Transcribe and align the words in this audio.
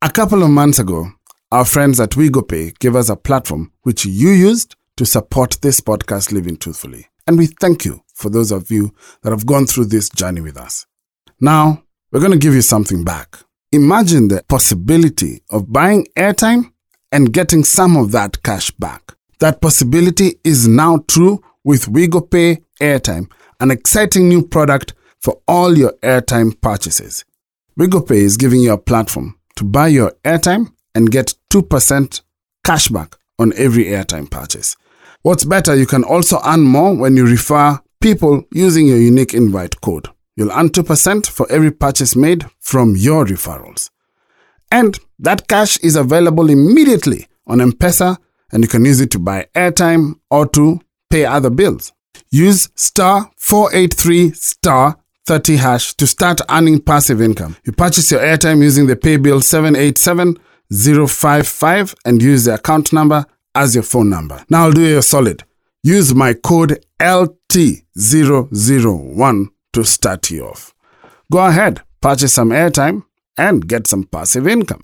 A 0.00 0.08
couple 0.08 0.44
of 0.44 0.50
months 0.50 0.78
ago, 0.78 1.10
our 1.50 1.64
friends 1.64 1.98
at 1.98 2.10
WeGoPay 2.10 2.78
gave 2.78 2.94
us 2.94 3.08
a 3.08 3.16
platform 3.16 3.72
which 3.82 4.04
you 4.04 4.30
used 4.30 4.76
to 4.96 5.04
support 5.04 5.58
this 5.60 5.80
podcast 5.80 6.30
Living 6.30 6.56
Truthfully. 6.56 7.08
And 7.26 7.36
we 7.36 7.46
thank 7.46 7.84
you 7.84 8.04
for 8.14 8.30
those 8.30 8.52
of 8.52 8.70
you 8.70 8.94
that 9.22 9.30
have 9.30 9.44
gone 9.44 9.66
through 9.66 9.86
this 9.86 10.08
journey 10.08 10.40
with 10.40 10.56
us. 10.56 10.86
Now, 11.40 11.82
we're 12.12 12.20
going 12.20 12.30
to 12.30 12.38
give 12.38 12.54
you 12.54 12.62
something 12.62 13.02
back. 13.02 13.38
Imagine 13.72 14.28
the 14.28 14.44
possibility 14.48 15.42
of 15.50 15.72
buying 15.72 16.06
airtime 16.16 16.70
and 17.10 17.32
getting 17.32 17.64
some 17.64 17.96
of 17.96 18.12
that 18.12 18.44
cash 18.44 18.70
back. 18.70 19.14
That 19.40 19.60
possibility 19.60 20.38
is 20.44 20.68
now 20.68 20.98
true 21.08 21.42
with 21.64 21.86
WeGoPay 21.86 22.62
Airtime, 22.80 23.32
an 23.58 23.72
exciting 23.72 24.28
new 24.28 24.46
product 24.46 24.94
for 25.18 25.40
all 25.48 25.76
your 25.76 25.92
airtime 26.04 26.60
purchases. 26.60 27.24
WeGoPay 27.76 28.18
is 28.18 28.36
giving 28.36 28.60
you 28.60 28.72
a 28.72 28.78
platform 28.78 29.37
to 29.58 29.64
buy 29.64 29.88
your 29.88 30.12
airtime 30.24 30.72
and 30.94 31.10
get 31.10 31.34
2% 31.50 32.22
cashback 32.64 33.14
on 33.38 33.52
every 33.56 33.86
airtime 33.86 34.30
purchase. 34.30 34.76
What's 35.22 35.44
better, 35.44 35.74
you 35.74 35.86
can 35.86 36.04
also 36.04 36.38
earn 36.46 36.60
more 36.60 36.96
when 36.96 37.16
you 37.16 37.26
refer 37.26 37.80
people 38.00 38.44
using 38.52 38.86
your 38.86 38.98
unique 38.98 39.34
invite 39.34 39.80
code. 39.80 40.08
You'll 40.36 40.52
earn 40.52 40.68
2% 40.68 41.26
for 41.26 41.50
every 41.50 41.72
purchase 41.72 42.14
made 42.14 42.46
from 42.60 42.94
your 42.94 43.24
referrals. 43.24 43.90
And 44.70 44.96
that 45.18 45.48
cash 45.48 45.76
is 45.78 45.96
available 45.96 46.50
immediately 46.50 47.26
on 47.48 47.60
M 47.60 47.72
Pesa, 47.72 48.18
and 48.52 48.62
you 48.62 48.68
can 48.68 48.84
use 48.84 49.00
it 49.00 49.10
to 49.10 49.18
buy 49.18 49.48
airtime 49.56 50.20
or 50.30 50.46
to 50.50 50.80
pay 51.10 51.24
other 51.24 51.50
bills. 51.50 51.92
Use 52.30 52.68
star 52.76 53.32
483 53.36 54.32
star 54.32 54.97
30 55.28 55.56
hash 55.56 55.94
to 55.94 56.06
start 56.06 56.40
earning 56.48 56.80
passive 56.80 57.20
income. 57.20 57.54
You 57.62 57.72
purchase 57.72 58.10
your 58.10 58.20
airtime 58.20 58.62
using 58.62 58.86
the 58.86 58.96
pay 58.96 59.18
bill 59.18 59.42
787055 59.42 61.94
and 62.06 62.22
use 62.22 62.46
the 62.46 62.54
account 62.54 62.94
number 62.94 63.26
as 63.54 63.74
your 63.74 63.84
phone 63.84 64.08
number. 64.08 64.42
Now 64.48 64.64
I'll 64.64 64.72
do 64.72 64.80
you 64.80 64.96
a 64.96 65.02
solid. 65.02 65.44
Use 65.82 66.14
my 66.14 66.32
code 66.32 66.82
LT001 66.98 69.48
to 69.74 69.84
start 69.84 70.30
you 70.30 70.46
off. 70.46 70.72
Go 71.30 71.46
ahead, 71.46 71.82
purchase 72.00 72.32
some 72.32 72.48
airtime 72.48 73.04
and 73.36 73.68
get 73.68 73.86
some 73.86 74.04
passive 74.04 74.48
income. 74.48 74.80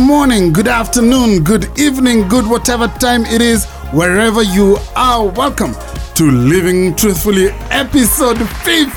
Morning, 0.00 0.52
good 0.52 0.68
afternoon, 0.68 1.44
good 1.44 1.78
evening, 1.78 2.26
good 2.26 2.48
whatever 2.48 2.88
time 2.88 3.24
it 3.26 3.42
is, 3.42 3.66
wherever 3.92 4.42
you 4.42 4.78
are. 4.96 5.28
Welcome 5.28 5.74
to 6.14 6.30
Living 6.30 6.96
Truthfully, 6.96 7.48
episode 7.70 8.38
51. 8.64 8.96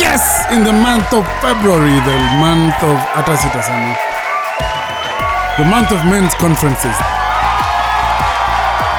Yes, 0.00 0.48
in 0.50 0.64
the 0.64 0.72
month 0.72 1.12
of 1.12 1.24
February, 1.44 2.00
the 2.08 2.18
month 2.40 2.80
of 2.80 2.96
Atasitasana, 3.12 3.96
the 5.58 5.64
month 5.68 5.92
of 5.92 6.00
men's 6.08 6.34
conferences. 6.34 6.96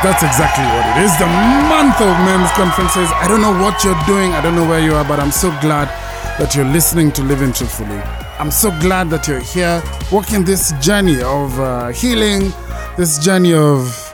That's 0.03 0.21
exactly 0.21 0.65
what 0.69 0.85
it 0.93 1.01
is. 1.01 1.17
The 1.17 1.25
month 1.65 1.97
of 1.97 2.13
men's 2.29 2.51
conferences. 2.51 3.09
I 3.17 3.27
don't 3.27 3.41
know 3.41 3.57
what 3.57 3.83
you're 3.83 3.97
doing, 4.05 4.33
I 4.33 4.41
don't 4.41 4.55
know 4.55 4.67
where 4.67 4.79
you 4.79 4.93
are, 4.93 5.03
but 5.03 5.19
I'm 5.19 5.31
so 5.31 5.49
glad 5.61 5.89
that 6.37 6.53
you're 6.53 6.65
listening 6.65 7.11
to 7.13 7.23
Living 7.23 7.53
Truthfully. 7.53 7.97
I'm 8.39 8.51
so 8.51 8.69
glad 8.81 9.09
that 9.09 9.25
you're 9.25 9.39
here 9.39 9.81
walking 10.11 10.43
this 10.43 10.73
journey 10.81 11.21
of 11.21 11.57
uh, 11.57 11.87
healing, 11.89 12.51
this 12.97 13.17
journey 13.23 13.53
of 13.53 14.13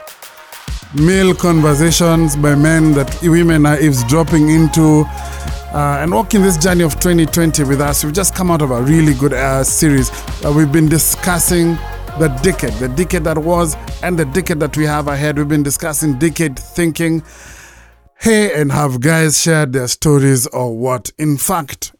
male 0.94 1.34
conversations 1.34 2.36
by 2.36 2.54
men 2.54 2.92
that 2.92 3.18
women 3.22 3.66
are 3.66 3.80
eavesdropping 3.80 4.50
into. 4.50 5.04
Uh, 5.74 5.98
and 6.00 6.12
walking 6.12 6.42
this 6.42 6.56
journey 6.56 6.84
of 6.84 6.92
2020 7.00 7.64
with 7.64 7.80
us, 7.80 8.04
we've 8.04 8.14
just 8.14 8.36
come 8.36 8.52
out 8.52 8.62
of 8.62 8.70
a 8.70 8.80
really 8.82 9.14
good 9.14 9.32
uh, 9.32 9.64
series. 9.64 10.10
Uh, 10.44 10.52
we've 10.54 10.70
been 10.70 10.88
discussing 10.88 11.74
the 12.20 12.28
decade, 12.42 12.74
the 12.74 12.88
decade 12.88 13.24
that 13.24 13.38
was, 13.38 13.74
and 14.04 14.16
the 14.16 14.26
decade 14.26 14.60
that 14.60 14.76
we 14.76 14.84
have 14.84 15.08
ahead. 15.08 15.38
We've 15.38 15.48
been 15.48 15.64
discussing 15.64 16.20
decade 16.20 16.56
thinking. 16.56 17.24
Hey, 18.20 18.60
and 18.60 18.70
have 18.70 19.00
guys 19.00 19.42
shared 19.42 19.72
their 19.72 19.88
stories 19.88 20.46
or 20.46 20.76
what? 20.76 21.10
In 21.18 21.36
fact, 21.36 21.92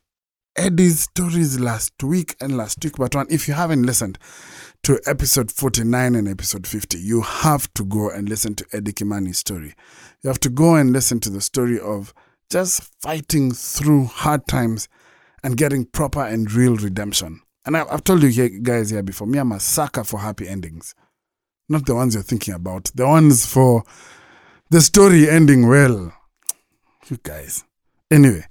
Eddie's 0.57 1.01
stories 1.01 1.59
last 1.59 2.03
week 2.03 2.37
and 2.41 2.57
last 2.57 2.85
week, 2.85 2.97
but 2.99 3.15
one, 3.15 3.27
if 3.31 3.49
you 3.49 3.55
haven't 3.55 3.85
listened 3.85 4.19
to 4.83 5.01
episode 5.07 5.51
49 5.51 6.15
and 6.15 6.29
episode 6.29 6.67
50, 6.67 6.99
you 6.99 7.23
have 7.23 7.73
to 7.75 7.85
go 7.85 8.11
and 8.11 8.29
listen 8.29 8.55
to 8.57 8.67
Eddie 8.73 8.93
Kimani's 8.93 9.39
story. 9.39 9.75
You 10.23 10.29
have 10.29 10.41
to 10.41 10.51
go 10.51 10.75
and 10.75 10.93
listen 10.93 11.21
to 11.21 11.31
the 11.31 11.41
story 11.41 11.81
of 11.81 12.13
just 12.51 12.83
fighting 13.01 13.53
through 13.53 14.05
hard 14.05 14.47
times 14.47 14.89
and 15.43 15.57
getting 15.57 15.87
proper 15.87 16.23
and 16.23 16.53
real 16.53 16.77
redemption. 16.77 17.41
And 17.65 17.77
I, 17.77 17.87
I've 17.91 18.05
told 18.05 18.23
you 18.23 18.61
guys 18.61 18.91
here 18.91 19.03
before, 19.03 19.27
me, 19.27 19.39
I'm 19.39 19.53
a 19.53 19.61
sucker 19.61 20.05
for 20.05 20.21
happy 20.21 20.47
endings. 20.49 20.95
Not 21.69 21.87
the 21.87 21.95
ones 21.95 22.13
you're 22.13 22.23
thinking 22.23 22.53
about, 22.53 22.91
the 22.95 23.07
ones 23.07 23.47
for 23.47 23.85
the 24.69 24.83
story 24.83 25.31
ending 25.31 25.67
well. 25.67 26.13
You 27.09 27.19
guys. 27.23 27.65
Anyway, 28.11 28.45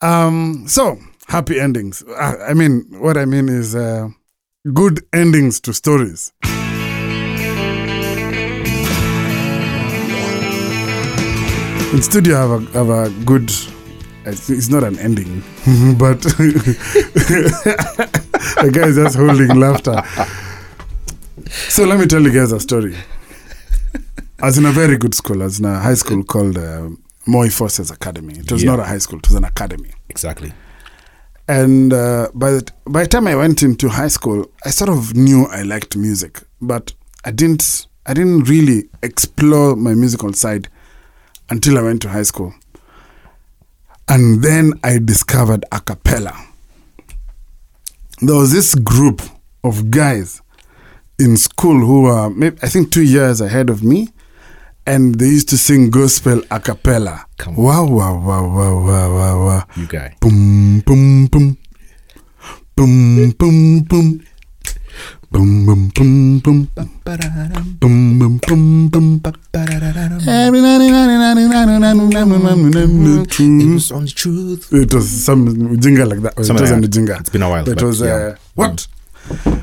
um, 0.00 0.66
so 0.68 0.98
happy 1.26 1.60
endings. 1.60 2.02
I, 2.18 2.36
I 2.50 2.54
mean, 2.54 2.86
what 3.00 3.16
I 3.16 3.24
mean 3.24 3.48
is 3.48 3.74
uh, 3.74 4.08
good 4.72 5.00
endings 5.12 5.60
to 5.60 5.72
stories. 5.72 6.32
In 11.92 12.02
studio, 12.02 12.36
I 12.36 12.40
have 12.40 12.50
a, 12.50 12.60
have 12.78 12.90
a 12.90 13.10
good. 13.24 13.50
It's 14.26 14.68
not 14.68 14.84
an 14.84 14.98
ending, 14.98 15.42
but 15.98 16.20
the 18.60 18.70
guy 18.70 18.88
is 18.88 18.96
just 18.96 19.16
holding 19.16 19.58
laughter. 19.58 20.02
So 21.70 21.84
let 21.86 21.98
me 21.98 22.06
tell 22.06 22.20
you 22.20 22.30
guys 22.30 22.52
a 22.52 22.60
story. 22.60 22.94
I 24.40 24.46
was 24.46 24.58
in 24.58 24.66
a 24.66 24.70
very 24.70 24.98
good 24.98 25.14
school. 25.14 25.40
I 25.40 25.46
was 25.46 25.60
in 25.60 25.64
a 25.64 25.80
high 25.80 25.94
school 25.94 26.22
called 26.24 26.58
uh, 26.58 26.90
Moi 27.28 27.48
Forces 27.50 27.90
Academy. 27.90 28.34
It 28.38 28.50
was 28.50 28.62
Yeah. 28.62 28.70
not 28.70 28.80
a 28.80 28.84
high 28.84 28.98
school; 28.98 29.18
it 29.18 29.28
was 29.28 29.36
an 29.36 29.44
academy. 29.44 29.90
Exactly. 30.08 30.52
And 31.46 31.92
uh, 31.92 32.28
by 32.34 32.50
the 32.52 32.62
by 32.86 33.02
the 33.02 33.08
time 33.08 33.26
I 33.26 33.34
went 33.36 33.62
into 33.62 33.88
high 33.88 34.08
school, 34.08 34.46
I 34.64 34.70
sort 34.70 34.90
of 34.90 35.14
knew 35.14 35.44
I 35.46 35.62
liked 35.62 35.94
music, 35.96 36.42
but 36.60 36.94
I 37.24 37.30
didn't 37.30 37.86
I 38.06 38.14
didn't 38.14 38.44
really 38.44 38.88
explore 39.02 39.76
my 39.76 39.92
musical 39.94 40.32
side 40.32 40.68
until 41.50 41.76
I 41.78 41.82
went 41.82 42.00
to 42.02 42.08
high 42.08 42.22
school. 42.24 42.54
And 44.08 44.42
then 44.42 44.72
I 44.82 44.98
discovered 44.98 45.64
a 45.70 45.80
cappella. 45.80 46.34
There 48.22 48.36
was 48.36 48.52
this 48.52 48.74
group 48.74 49.20
of 49.62 49.90
guys 49.90 50.40
in 51.18 51.36
school 51.36 51.78
who 51.84 52.02
were 52.02 52.30
maybe, 52.30 52.56
I 52.62 52.68
think 52.68 52.90
two 52.90 53.02
years 53.02 53.40
ahead 53.42 53.68
of 53.70 53.82
me, 53.84 54.08
and 54.88 55.16
they 55.20 55.26
used 55.26 55.50
to 55.50 55.58
sing 55.58 55.90
gospel 55.90 56.40
a 56.50 56.58
cappella. 56.58 57.26
Wow, 57.46 57.84
wow, 57.84 58.16
wow, 58.18 58.48
wow, 58.48 58.74
wow, 58.86 59.14
wow, 59.14 59.44
wow. 59.46 59.64
You 59.76 59.86
guy. 59.86 60.16
Boom, 60.20 60.80
boom, 60.80 61.26
boom. 61.26 61.58
Boom, 62.74 63.30
boom, 63.32 63.80
boom. 63.82 64.24
Boom, 65.30 65.66
boom, 65.66 65.90
boom, 65.94 66.38
boom. 66.40 66.70
Boom, 67.80 68.18
boom, 68.18 68.38
boom, 68.40 68.88
boom. 68.88 69.20
It 73.60 73.74
was 73.74 73.92
on 73.92 74.04
the 74.06 74.12
truth. 74.14 74.72
It 74.72 74.94
was 74.94 75.24
some 75.24 75.78
jingle 75.80 76.08
like 76.08 76.20
that. 76.20 76.32
It 76.32 76.50
wasn't 76.50 76.84
a 76.84 76.88
jingle. 76.88 77.16
It's 77.16 77.28
been 77.28 77.42
a 77.42 77.50
while. 77.50 77.68
It 77.68 77.82
was, 77.82 78.00
uh, 78.00 78.06
yeah. 78.06 78.36
what? 78.54 78.86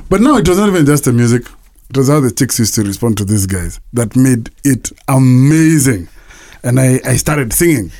But 0.07 0.21
now 0.21 0.37
it 0.37 0.47
was 0.47 0.59
not 0.59 0.69
even 0.69 0.85
just 0.85 1.05
the 1.05 1.13
music. 1.13 1.47
It 1.89 1.97
was 1.97 2.09
how 2.09 2.19
the 2.19 2.31
chicks 2.31 2.57
used 2.59 2.75
to 2.75 2.83
respond 2.83 3.17
to 3.17 3.25
these 3.25 3.45
guys 3.45 3.79
that 3.93 4.15
made 4.15 4.49
it 4.63 4.91
amazing. 5.07 6.07
And 6.63 6.79
I, 6.79 6.99
I 7.05 7.15
started 7.15 7.53
singing, 7.53 7.91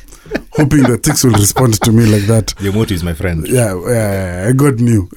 hoping 0.50 0.82
the 0.82 0.98
chicks 0.98 1.22
will 1.22 1.32
respond 1.32 1.80
to 1.82 1.92
me 1.92 2.04
like 2.06 2.22
that. 2.24 2.52
Your 2.60 2.72
motto 2.72 2.94
is 2.94 3.04
my 3.04 3.14
friend. 3.14 3.46
Yeah, 3.48 3.80
yeah, 3.88 4.46
I 4.48 4.52
got 4.52 4.74
new. 4.80 5.08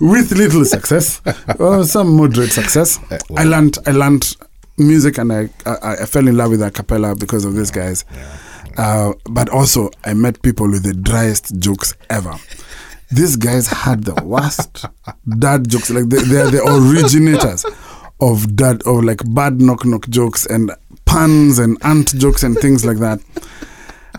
With 0.00 0.32
little 0.32 0.64
success, 0.64 1.20
or 1.58 1.84
some 1.84 2.16
moderate 2.16 2.50
success. 2.52 2.98
Uh, 3.10 3.18
I 3.36 3.44
learned, 3.44 3.78
I 3.86 3.92
learned 3.92 4.36
music, 4.78 5.18
and 5.18 5.32
I, 5.32 5.48
I, 5.66 5.94
I 6.02 6.06
fell 6.06 6.26
in 6.28 6.36
love 6.36 6.50
with 6.50 6.62
a 6.62 6.70
cappella 6.70 7.14
because 7.16 7.44
of 7.44 7.54
these 7.54 7.70
guys. 7.70 8.04
Uh, 8.76 9.12
but 9.30 9.48
also, 9.48 9.90
I 10.04 10.14
met 10.14 10.40
people 10.42 10.68
with 10.68 10.84
the 10.84 10.94
driest 10.94 11.58
jokes 11.58 11.94
ever. 12.10 12.34
These 13.10 13.36
guys 13.36 13.66
had 13.68 14.04
the 14.04 14.14
worst 14.24 14.84
dad 15.38 15.68
jokes. 15.68 15.90
Like 15.90 16.08
they, 16.08 16.22
they 16.22 16.40
are 16.40 16.50
the 16.50 16.62
originators 16.64 17.64
of 18.20 18.54
dad, 18.56 18.82
of 18.86 19.04
like 19.04 19.20
bad 19.34 19.60
knock 19.60 19.84
knock 19.84 20.08
jokes 20.08 20.44
and 20.46 20.70
puns 21.04 21.58
and 21.58 21.78
aunt 21.82 22.14
jokes 22.16 22.42
and 22.42 22.56
things 22.58 22.84
like 22.84 22.98
that 22.98 23.20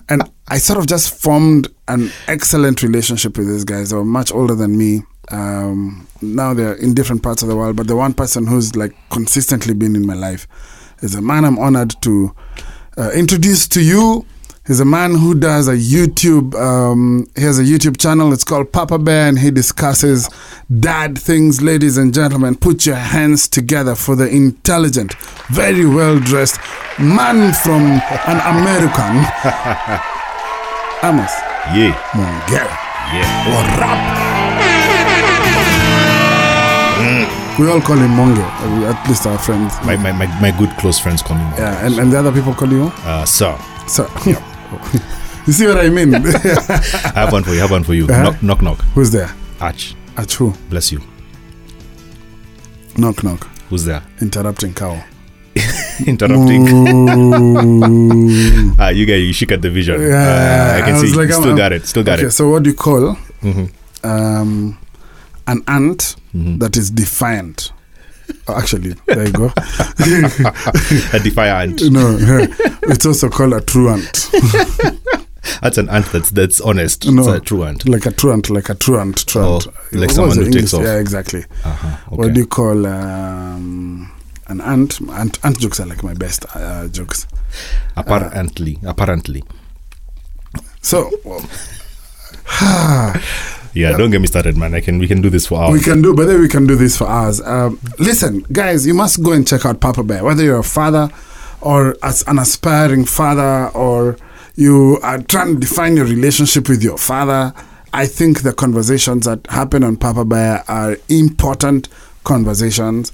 and 0.10 0.24
I 0.48 0.58
sort 0.58 0.80
of 0.80 0.88
just 0.88 1.14
formed 1.22 1.68
an 1.88 2.12
excellent 2.28 2.82
relationship 2.82 3.38
with 3.38 3.48
these 3.48 3.64
guys. 3.64 3.92
They 3.92 3.96
were 3.96 4.04
much 4.06 4.32
older 4.32 4.56
than 4.56 4.76
me, 4.78 5.04
Um, 5.32 6.08
now 6.22 6.56
they're 6.56 6.74
in 6.74 6.96
different 6.96 7.22
parts 7.22 7.44
of 7.44 7.50
the 7.50 7.56
world, 7.56 7.76
but 7.76 7.88
the 7.88 7.96
one 7.96 8.14
person 8.14 8.48
who's 8.48 8.76
like 8.76 8.96
consistently 9.12 9.76
been 9.76 9.96
in 9.96 10.06
my 10.06 10.16
life 10.16 10.48
is 11.04 11.14
a 11.16 11.22
man 11.22 11.46
I'm 11.46 11.60
honored 11.60 11.94
to 12.02 12.34
uh, 12.98 13.12
introduce 13.12 13.68
to 13.70 13.82
you. 13.82 14.26
He's 14.70 14.80
a 14.80 14.86
man 14.86 15.16
who 15.16 15.34
does 15.34 15.68
a 15.68 15.74
YouTube. 15.74 16.54
Um, 16.54 17.26
he 17.36 17.42
has 17.42 17.58
a 17.58 17.64
YouTube 17.64 17.98
channel. 18.00 18.32
It's 18.34 18.44
called 18.44 18.72
Papa 18.72 19.00
Bear, 19.00 19.28
and 19.28 19.40
he 19.40 19.50
discusses 19.50 20.30
dad 20.80 21.18
things. 21.18 21.60
Ladies 21.60 21.98
and 21.98 22.14
gentlemen, 22.14 22.56
put 22.56 22.86
your 22.86 22.96
hands 22.96 23.48
together 23.50 23.96
for 23.96 24.16
the 24.16 24.28
intelligent, 24.30 25.16
very 25.50 25.88
well 25.88 26.20
dressed 26.20 26.60
man 27.00 27.52
from 27.52 27.82
an 28.30 28.40
American, 28.46 29.16
Amos 31.04 31.34
Yeah. 31.74 31.98
Mongera. 32.14 32.70
Yeah. 33.10 33.50
Or 33.50 33.64
rap. 33.82 34.20
We 37.60 37.68
all 37.70 37.82
call 37.82 37.98
him 37.98 38.12
Monge, 38.12 38.38
uh, 38.38 38.94
at 38.94 39.10
least 39.10 39.26
our 39.26 39.38
friends. 39.40 39.74
My, 39.84 39.96
my, 39.98 40.12
my, 40.12 40.28
my 40.40 40.52
good 40.58 40.70
close 40.78 41.00
friends 41.00 41.22
call 41.24 41.38
me 41.38 41.44
Mo. 41.44 41.56
Yeah, 41.58 41.86
and, 41.86 41.98
and 42.00 42.12
the 42.14 42.20
other 42.20 42.32
people 42.32 42.54
call 42.54 42.72
you? 42.72 42.84
Uh, 43.04 43.26
sir, 43.26 43.58
So, 43.88 44.06
you 45.48 45.54
see 45.54 45.68
what 45.68 45.78
I 45.80 45.90
mean? 45.90 46.14
I 46.16 46.20
have 47.16 47.32
one 47.32 47.44
for 47.44 47.52
you. 47.52 47.60
I 47.60 47.62
have 47.62 47.72
one 47.72 47.84
for 47.84 47.94
you. 47.94 48.06
Uh-huh. 48.06 48.24
Knock, 48.24 48.42
knock, 48.44 48.62
knock. 48.62 48.82
Who's 48.96 49.12
there? 49.12 49.34
Arch. 49.60 49.96
Achu. 50.16 50.56
Bless 50.70 50.92
you. 50.92 51.02
Knock, 52.98 53.24
knock. 53.24 53.48
Who's 53.70 53.86
there? 53.86 54.04
Interrupting 54.22 54.74
cow. 54.74 55.02
Interrupting. 56.06 56.68
Ah, 58.80 58.90
you 58.90 59.06
guys, 59.06 59.22
you 59.24 59.34
shook 59.34 59.52
at 59.52 59.62
the 59.62 59.70
vision. 59.70 60.02
Yeah, 60.02 60.76
Uh, 60.76 60.78
I 60.78 60.82
can 60.86 60.96
I 60.96 61.00
see. 61.02 61.14
like, 61.14 61.32
still 61.32 61.48
I'm- 61.50 61.58
got 61.58 61.72
it. 61.74 61.86
Still 61.86 62.04
got 62.04 62.20
okay, 62.20 62.28
it. 62.28 62.32
so 62.32 62.50
what 62.50 62.64
do 62.64 62.70
you 62.70 62.76
call 62.76 63.14
hmm 63.42 63.66
um, 64.04 64.78
an 65.48 65.62
ant 65.68 66.16
Mm-hmm. 66.36 66.60
that 66.60 66.78
is 66.78 66.92
defiant? 66.92 67.72
Oh, 68.48 68.56
actually, 68.56 68.94
there 69.06 69.26
you 69.28 69.32
go. 69.34 69.46
A 71.14 71.20
defiant. 71.20 71.82
no, 71.92 72.18
it's 72.84 73.06
also 73.06 73.30
called 73.30 73.54
a 73.54 73.62
truant. 73.62 74.30
That's 75.62 75.78
an 75.78 75.90
ant 75.90 76.06
that's 76.12 76.30
that's 76.32 76.62
honest. 76.62 77.10
No. 77.10 77.22
It's 77.24 77.32
a 77.32 77.40
true 77.40 77.64
ant. 77.64 77.88
like 77.88 78.06
a 78.06 78.12
truant, 78.12 78.50
like 78.50 78.70
a 78.70 78.76
truant, 78.76 79.26
truant. 79.26 79.68
Oh, 79.68 79.72
like 79.94 80.10
What 80.10 80.12
someone 80.12 80.38
who 80.38 80.44
the 80.46 80.52
takes 80.52 80.74
English? 80.74 80.88
off. 80.90 80.94
Yeah, 80.94 81.00
exactly. 81.00 81.46
Uh-huh. 81.64 81.98
What 82.10 82.34
do 82.34 82.40
you 82.40 82.46
call 82.48 82.86
um, 82.86 84.12
an 84.48 84.62
ant? 84.62 85.00
ant? 85.12 85.40
Ant 85.44 85.60
jokes 85.60 85.80
are 85.80 85.86
like 85.88 86.04
my 86.04 86.14
best 86.14 86.46
uh, 86.56 86.88
jokes. 86.90 87.26
Apparently. 87.98 88.80
Apparently. 88.86 89.44
So 90.82 91.10
Yeah, 93.74 93.96
don't 93.98 94.12
get 94.12 94.20
me 94.22 94.28
started, 94.28 94.58
man. 94.58 94.74
I 94.74 94.82
can 94.82 95.00
we 95.00 95.08
can 95.08 95.22
do 95.22 95.30
this 95.30 95.48
for 95.48 95.62
hours. 95.62 95.74
we 95.74 95.82
can 95.82 96.02
do, 96.02 96.14
but 96.14 96.26
then 96.26 96.42
we 96.42 96.48
can 96.48 96.66
do 96.68 96.76
this 96.76 96.98
for 96.98 97.08
hours. 97.08 97.40
Um, 97.42 97.80
listen, 98.00 98.46
guys, 98.52 98.86
you 98.88 98.94
must 98.94 99.22
go 99.24 99.32
and 99.32 99.48
check 99.48 99.66
out 99.66 99.80
Papa 99.80 100.04
Bear. 100.04 100.24
Whether 100.24 100.44
you're 100.44 100.60
a 100.60 100.64
father 100.64 101.10
or 101.62 101.96
as 102.04 102.24
an 102.28 102.40
aspiring 102.40 103.06
father, 103.06 103.70
or 103.76 104.18
you 104.56 105.00
are 105.04 105.20
trying 105.22 105.56
to 105.56 105.60
define 105.60 105.96
your 105.98 106.06
relationship 106.06 106.68
with 106.70 106.82
your 106.84 106.98
father, 106.98 107.54
I 107.94 108.06
think 108.06 108.42
the 108.44 108.54
conversations 108.54 109.26
that 109.26 109.46
happen 109.48 109.84
on 109.84 109.98
Papa 109.98 110.26
Bear 110.26 110.64
are 110.68 110.98
important 111.10 111.90
conversations. 112.24 113.12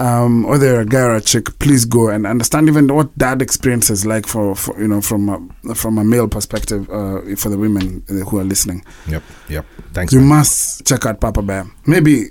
Um, 0.00 0.44
whether 0.44 0.66
you're 0.66 0.80
a 0.80 0.86
guy 0.86 1.02
or 1.02 1.14
a 1.16 1.20
chick, 1.20 1.58
please 1.58 1.84
go 1.84 2.08
and 2.08 2.26
understand 2.26 2.68
even 2.68 2.88
what 2.88 3.16
dad 3.18 3.42
experience 3.42 3.90
is 3.90 4.06
like 4.06 4.26
for, 4.26 4.54
for 4.56 4.80
you 4.80 4.88
know 4.88 5.02
from 5.02 5.28
a, 5.28 5.74
from 5.74 5.98
a 5.98 6.04
male 6.04 6.26
perspective 6.26 6.88
uh, 6.90 7.20
for 7.36 7.50
the 7.50 7.58
women 7.58 8.02
uh, 8.08 8.14
who 8.30 8.38
are 8.38 8.44
listening. 8.44 8.82
Yep. 9.08 9.22
Yep. 9.50 9.66
Thanks. 9.92 10.12
You 10.14 10.20
man. 10.20 10.28
must 10.28 10.86
check 10.86 11.04
out 11.04 11.20
Papa 11.20 11.42
Bear. 11.42 11.66
Maybe 11.86 12.30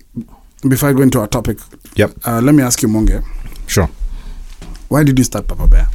before 0.68 0.90
I 0.90 0.94
go 0.94 1.04
into 1.04 1.20
our 1.20 1.28
topic, 1.28 1.60
Yep. 1.96 2.12
uh, 2.26 2.42
let 2.42 2.56
me 2.56 2.64
ask 2.64 2.82
you, 2.82 2.88
Monge, 2.88 3.22
Sure. 3.68 3.88
why 4.88 5.04
did 5.04 5.18
you 5.20 5.24
start 5.24 5.48
Papa 5.48 5.68
Bear? 5.68 5.88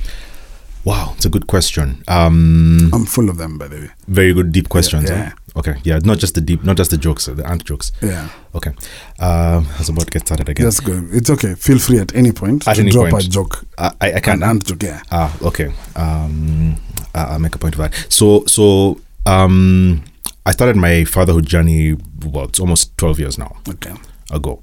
Wow, 0.85 1.13
it's 1.17 1.25
a 1.25 1.31
good 1.31 1.47
question. 1.47 2.03
Um, 2.09 2.91
I'm 2.93 3.07
full 3.07 3.31
of 3.31 3.39
them, 3.39 3.57
by 3.59 3.69
the 3.69 3.77
way. 3.77 3.91
very 4.07 4.35
good 4.35 4.53
deep 4.53 4.69
questions. 4.69 5.09
yeah. 5.09 5.31
huh? 5.31 5.35
Okay. 5.57 5.77
Yeah, 5.85 5.99
not 6.05 6.19
just 6.19 6.35
the 6.35 6.41
deep, 6.41 6.63
not 6.65 6.77
just 6.77 6.91
the 6.91 6.99
jokes, 6.99 7.29
uh, 7.29 7.35
the 7.35 7.47
ant 7.49 7.65
jokes. 7.65 7.93
Yeah, 8.03 8.29
Okay. 8.55 8.71
Um, 9.19 9.67
I 9.73 9.79
was 9.79 9.89
about 9.89 10.05
to 10.07 10.11
get 10.11 10.23
started 10.27 10.49
again. 10.49 10.65
that's 10.65 10.81
good. 10.81 11.09
It's 11.13 11.31
okay. 11.31 11.55
Feel 11.55 11.79
free 11.79 11.99
at 12.01 12.15
any 12.15 12.33
point 12.33 12.67
At 12.69 12.75
to 12.75 12.81
any 12.83 12.91
drop 12.91 13.11
point. 13.11 13.25
a 13.25 13.31
joke. 13.31 13.65
I, 13.79 13.93
I, 14.01 14.13
I 14.15 14.21
can 14.21 14.43
An 14.43 14.51
ant 14.51 14.67
joke, 14.67 14.83
yeah. 14.83 15.01
Ah, 15.11 15.35
okay. 15.43 15.73
Um, 15.97 16.77
I- 17.15 17.25
I'll 17.25 17.39
make 17.39 17.55
a 17.55 17.59
point 17.59 17.75
of 17.77 17.81
that. 17.81 17.95
So, 18.13 18.45
so 18.47 19.01
um, 19.27 20.03
I 20.45 20.51
started 20.53 20.77
my 20.77 21.05
fatherhood 21.05 21.47
journey. 21.47 21.97
Well, 22.27 22.45
it's 22.47 22.61
almost 22.61 22.97
twelve 22.99 23.19
years 23.21 23.39
now 23.39 23.57
Okay. 23.69 23.95
ago, 24.33 24.63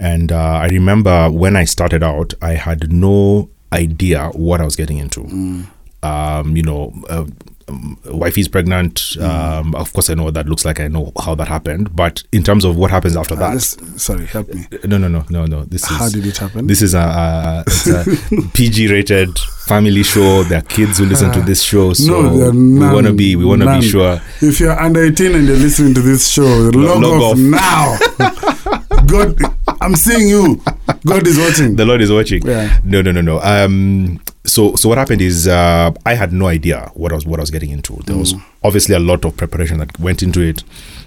and 0.00 0.32
uh, 0.32 0.36
I 0.64 0.66
remember 0.68 1.30
when 1.30 1.56
I 1.56 1.64
started 1.64 2.02
out, 2.02 2.34
I 2.42 2.54
had 2.54 2.90
no 2.92 3.48
idea 3.72 4.28
what 4.34 4.60
I 4.60 4.64
was 4.64 4.76
getting 4.76 4.98
into. 4.98 5.66
Um, 6.02 6.56
you 6.56 6.62
know. 6.62 6.92
Uh, 7.08 7.26
um, 7.68 7.98
wifey's 8.04 8.46
pregnant. 8.46 9.16
Um, 9.20 9.74
of 9.74 9.92
course, 9.92 10.08
I 10.08 10.14
know 10.14 10.22
what 10.22 10.34
that 10.34 10.46
looks 10.46 10.64
like. 10.64 10.78
I 10.78 10.86
know 10.86 11.10
how 11.20 11.34
that 11.34 11.48
happened. 11.48 11.96
But 11.96 12.22
in 12.30 12.44
terms 12.44 12.64
of 12.64 12.76
what 12.76 12.92
happens 12.92 13.16
after 13.16 13.34
Uh, 13.34 13.38
that, 13.38 13.54
this- 13.54 13.76
sorry, 13.96 14.26
help 14.26 14.54
me. 14.54 14.68
no, 14.84 14.98
no, 14.98 15.08
no, 15.08 15.24
no, 15.30 15.46
no. 15.46 15.64
This 15.64 15.82
is 15.82 15.88
How 15.88 16.08
did 16.08 16.24
it 16.26 16.36
happen? 16.36 16.68
this 16.68 16.80
is 16.80 16.94
a, 16.94 17.00
a, 17.00 17.64
a 17.66 18.48
PG-rated 18.54 19.36
family 19.66 20.04
show. 20.04 20.44
There 20.44 20.58
are 20.58 20.62
kids 20.62 20.98
who 20.98 21.06
listen 21.06 21.32
to 21.32 21.40
this 21.40 21.60
show, 21.60 21.92
so 21.92 22.22
no, 22.22 22.50
we 22.52 22.78
want 22.94 23.08
to 23.08 23.12
be 23.12 23.34
we 23.34 23.44
want 23.44 23.62
to 23.62 23.80
be 23.80 23.82
sure. 23.84 24.20
If 24.40 24.60
you're 24.60 24.78
under 24.78 25.02
18 25.04 25.34
and 25.34 25.48
you're 25.48 25.56
listening 25.56 25.92
to 25.94 26.02
this 26.02 26.28
show, 26.28 26.44
log, 26.72 27.02
log 27.02 27.20
off, 27.20 27.32
off. 27.32 27.38
now. 27.38 28.52
God, 29.06 29.38
I'm 29.80 29.94
seeing 29.94 30.28
you. 30.28 30.60
God 31.04 31.26
is 31.26 31.38
watching. 31.38 31.76
The 31.76 31.84
Lord 31.84 32.00
is 32.00 32.10
watching. 32.10 32.46
Yeah. 32.46 32.78
No, 32.84 33.02
no, 33.02 33.12
no, 33.12 33.20
no. 33.20 33.40
Um, 33.40 34.20
so 34.44 34.74
so 34.76 34.88
what 34.88 34.98
happened 34.98 35.20
is 35.20 35.48
uh, 35.48 35.90
I 36.04 36.14
had 36.14 36.32
no 36.32 36.46
idea 36.46 36.90
what 36.94 37.12
I 37.12 37.14
was 37.16 37.26
what 37.26 37.40
I 37.40 37.42
was 37.42 37.50
getting 37.50 37.70
into. 37.70 37.94
There 38.06 38.16
was 38.16 38.34
obviously 38.62 38.94
a 38.94 38.98
lot 39.00 39.24
of 39.24 39.36
preparation 39.36 39.78
that 39.78 39.98
went 39.98 40.22
into 40.22 40.40
it. 40.40 40.62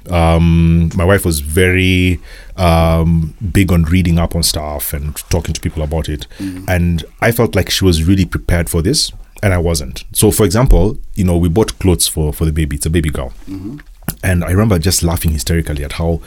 Um, 0.10 0.90
my 0.96 1.06
wife 1.06 1.25
was 1.25 1.40
very 1.40 2.19
um, 2.57 3.34
big 3.51 3.72
on 3.72 3.84
reading 3.84 4.18
up 4.19 4.36
on 4.36 4.44
stuff 4.44 4.94
and 4.94 5.16
talking 5.30 5.54
to 5.54 5.62
people 5.62 5.84
about 5.84 6.10
it, 6.10 6.28
and 6.68 7.04
I 7.22 7.31
felt 7.31 7.56
like 7.56 7.69
she 7.69 7.86
was 7.86 8.04
really 8.04 8.25
prepared 8.25 8.69
for 8.69 8.81
this, 8.81 9.12
and 9.44 9.54
I 9.54 9.57
wasn't. 9.57 10.04
So, 10.13 10.31
for 10.31 10.46
example, 10.46 10.98
you 11.16 11.24
know, 11.24 11.38
we 11.38 11.48
bought 11.50 11.78
clothes 11.80 12.07
for 12.07 12.34
for 12.34 12.46
the 12.46 12.51
baby. 12.51 12.75
It's 12.78 12.86
a 12.86 12.90
baby 12.90 13.10
girl, 13.10 13.34
and 14.24 14.44
I 14.44 14.51
remember 14.51 14.80
just 14.80 15.04
laughing 15.04 15.31
hysterically 15.31 15.84
at 15.84 15.94
how 15.94 16.22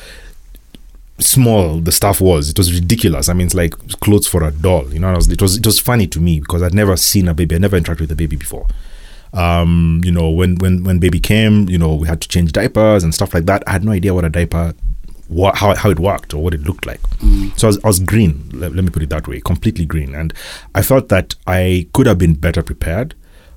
small 1.18 1.80
the 1.80 1.92
stuff 1.92 2.20
was. 2.20 2.50
It 2.50 2.58
was 2.58 2.72
ridiculous. 2.72 3.28
I 3.28 3.32
mean, 3.32 3.46
it's 3.46 3.54
like 3.54 3.74
clothes 4.00 4.26
for 4.26 4.42
a 4.44 4.50
doll. 4.50 4.92
You 4.92 5.00
know, 5.00 5.12
it 5.12 5.16
was 5.16 5.28
it 5.28 5.42
was, 5.42 5.56
it 5.56 5.66
was 5.66 5.78
funny 5.78 6.06
to 6.08 6.20
me 6.20 6.40
because 6.40 6.62
I'd 6.62 6.74
never 6.74 6.96
seen 6.96 7.28
a 7.28 7.34
baby. 7.34 7.54
I 7.54 7.58
never 7.58 7.78
interacted 7.78 8.00
with 8.00 8.12
a 8.12 8.16
baby 8.16 8.36
before. 8.36 8.66
Um, 9.32 10.02
you 10.04 10.12
know, 10.12 10.28
when 10.30 10.56
when 10.56 10.84
when 10.84 10.98
baby 10.98 11.20
came, 11.20 11.68
you 11.68 11.78
know, 11.78 11.94
we 11.94 12.06
had 12.06 12.20
to 12.20 12.28
change 12.28 12.52
diapers 12.52 13.02
and 13.02 13.14
stuff 13.14 13.34
like 13.34 13.46
that. 13.46 13.62
I 13.66 13.72
had 13.72 13.84
no 13.84 13.92
idea 13.92 14.14
what 14.14 14.24
a 14.24 14.30
diaper, 14.30 14.74
what 15.28 15.56
how 15.56 15.74
how 15.74 15.90
it 15.90 15.98
worked 15.98 16.34
or 16.34 16.42
what 16.42 16.54
it 16.54 16.62
looked 16.62 16.86
like. 16.86 17.00
So 17.56 17.66
I 17.66 17.68
was, 17.68 17.84
I 17.84 17.86
was 17.86 18.00
green. 18.00 18.50
Let, 18.52 18.74
let 18.74 18.84
me 18.84 18.90
put 18.90 19.02
it 19.02 19.10
that 19.10 19.26
way, 19.28 19.40
completely 19.40 19.86
green. 19.86 20.14
And 20.14 20.34
I 20.74 20.82
felt 20.82 21.08
that 21.08 21.34
I 21.46 21.88
could 21.94 22.06
have 22.06 22.18
been 22.18 22.34
better 22.34 22.62
prepared 22.62 23.14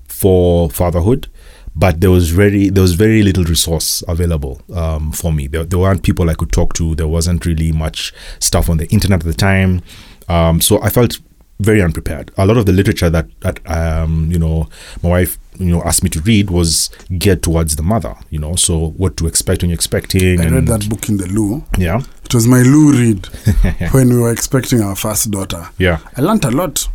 for 0.07 0.69
fatherhood 0.69 1.27
but 1.75 2.01
there 2.01 2.11
was 2.11 2.29
very 2.29 2.69
there 2.69 2.81
was 2.81 2.93
very 2.93 3.21
little 3.21 3.43
resource 3.43 4.03
available 4.07 4.61
um, 4.73 5.11
for 5.11 5.33
me. 5.33 5.47
There, 5.47 5.63
there 5.63 5.79
weren't 5.79 6.03
people 6.03 6.29
I 6.29 6.33
could 6.33 6.51
talk 6.51 6.73
to. 6.75 6.95
There 6.95 7.07
wasn't 7.07 7.45
really 7.45 7.71
much 7.71 8.13
stuff 8.39 8.69
on 8.69 8.77
the 8.77 8.87
internet 8.87 9.19
at 9.19 9.25
the 9.25 9.33
time, 9.33 9.81
um, 10.29 10.61
so 10.61 10.81
I 10.81 10.89
felt 10.89 11.19
very 11.59 11.81
unprepared. 11.81 12.31
A 12.37 12.45
lot 12.45 12.57
of 12.57 12.65
the 12.65 12.71
literature 12.71 13.09
that 13.09 13.27
that 13.41 13.59
um, 13.69 14.31
you 14.31 14.39
know 14.39 14.69
my 15.03 15.09
wife 15.09 15.37
you 15.57 15.71
know 15.71 15.81
asked 15.83 16.03
me 16.03 16.09
to 16.11 16.21
read 16.21 16.49
was 16.49 16.89
geared 17.17 17.43
towards 17.43 17.75
the 17.75 17.83
mother. 17.83 18.15
You 18.29 18.39
know, 18.39 18.55
so 18.55 18.89
what 18.91 19.17
to 19.17 19.27
expect 19.27 19.61
when 19.61 19.69
you're 19.69 19.75
expecting. 19.75 20.39
I 20.39 20.45
and, 20.45 20.55
read 20.55 20.67
that 20.67 20.89
book 20.89 21.09
in 21.09 21.17
the 21.17 21.27
loo. 21.27 21.63
Yeah, 21.77 22.01
It 22.23 22.33
was 22.33 22.47
my 22.47 22.61
loo 22.61 22.91
read 22.91 23.25
when 23.91 24.09
we 24.09 24.19
were 24.19 24.31
expecting 24.31 24.81
our 24.81 24.95
first 24.95 25.31
daughter. 25.31 25.69
yeah, 25.77 25.99
I 26.15 26.21
learned 26.21 26.45
a 26.45 26.51
lot. 26.51 26.87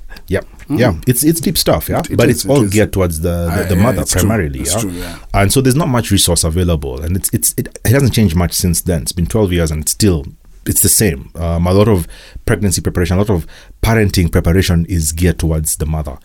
Yeah, 0.71 0.93
yeah. 0.93 1.01
It's 1.07 1.23
it's 1.25 1.41
deep 1.41 1.59
stuff. 1.59 1.89
Yeah, 1.89 1.99
It- 2.01 2.11
it 2.13 2.17
but 2.17 2.29
is, 2.29 2.37
it's 2.45 2.47
all 2.47 2.63
is. 2.65 2.71
geared 2.73 2.93
towards 2.93 3.21
the 3.21 3.31
the, 3.31 3.65
Ah, 3.65 3.69
the 3.69 3.77
yeah, 3.77 3.83
mother 3.83 4.05
primarily. 4.07 4.61
Yeah? 4.61 4.79
true, 4.81 4.91
yeah. 4.91 5.19
and 5.35 5.53
so 5.53 5.61
there's 5.61 5.77
not 5.77 5.89
much 5.89 6.11
resource 6.11 6.45
available 6.45 7.01
and 7.03 7.17
it's 7.17 7.29
it's 7.33 7.55
it, 7.59 7.67
it 7.85 7.91
hasn't 7.93 8.13
changed 8.13 8.35
much 8.37 8.53
since 8.53 8.81
then 8.83 9.03
it's 9.03 9.13
been 9.13 9.27
12 9.27 9.53
years 9.53 9.71
and 9.71 9.83
it's 9.83 9.93
still 9.93 10.25
it's 10.67 10.83
the 10.83 10.89
same 10.91 11.31
um, 11.37 11.67
a 11.67 11.73
lot 11.73 11.89
of 11.89 12.07
pregnancy 12.45 12.81
preparation 12.83 13.17
a 13.17 13.21
lot 13.21 13.31
of 13.31 13.47
parenting 13.83 14.31
preparation 14.31 14.85
is 14.87 15.13
geared 15.13 15.39
towards 15.39 15.77
the 15.77 15.87
mother 15.87 16.19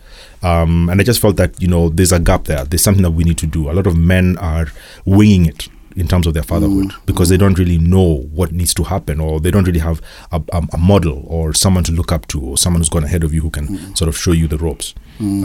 um, 0.44 0.90
and 0.90 1.00
i 1.00 1.04
just 1.04 1.22
felt 1.22 1.38
that 1.38 1.60
you 1.62 1.68
know 1.70 1.88
there's 1.90 2.12
a 2.12 2.20
gap 2.20 2.44
there 2.44 2.66
there's 2.66 2.84
something 2.84 3.02
that 3.04 3.12
we 3.12 3.24
need 3.24 3.38
to 3.38 3.48
do 3.48 3.70
a 3.70 3.74
lot 3.74 3.88
of 3.88 3.96
men 3.96 4.38
are 4.40 4.68
winging 5.06 5.46
it 5.46 5.70
in 5.96 6.08
terms 6.08 6.28
of 6.28 6.34
their 6.34 6.44
fatherhood 6.44 6.92
because 7.06 7.30
they 7.30 7.38
don't 7.38 7.58
really 7.58 7.78
know 7.78 8.18
what 8.34 8.52
needs 8.52 8.74
to 8.74 8.84
happen 8.84 9.20
or 9.20 9.40
they 9.40 9.50
don't 9.52 9.64
really 9.66 9.80
have 9.80 10.02
a, 10.32 10.42
a, 10.52 10.62
a 10.74 10.78
model 10.78 11.24
or 11.28 11.54
someone 11.54 11.84
to 11.84 11.92
look 11.92 12.12
up 12.12 12.28
to 12.28 12.42
or 12.42 12.58
someone 12.58 12.82
who's 12.82 12.90
gone 12.90 13.04
ahead 13.04 13.24
of 13.24 13.34
you 13.34 13.42
who 13.42 13.50
can 13.50 13.96
sort 13.96 14.10
of 14.10 14.18
show 14.18 14.32
you 14.34 14.48
the 14.48 14.58
ropes 14.58 14.94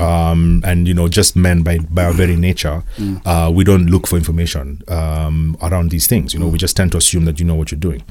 um, 0.00 0.62
and 0.64 0.88
you 0.88 0.94
know 0.94 1.08
just 1.08 1.36
men 1.36 1.62
by 1.62 1.78
by 1.78 2.04
our 2.04 2.12
very 2.12 2.36
nature 2.36 2.82
uh, 3.24 3.50
we 3.54 3.62
don't 3.64 3.86
look 3.86 4.06
for 4.06 4.16
information 4.16 4.82
um, 4.88 5.56
around 5.62 5.90
these 5.90 6.06
things 6.06 6.34
you 6.34 6.40
know 6.40 6.48
we 6.48 6.58
just 6.58 6.76
tend 6.76 6.90
to 6.92 6.98
assume 6.98 7.24
that 7.24 7.38
you 7.38 7.46
know 7.46 7.54
what 7.54 7.70
you're 7.70 7.78
doing 7.80 8.02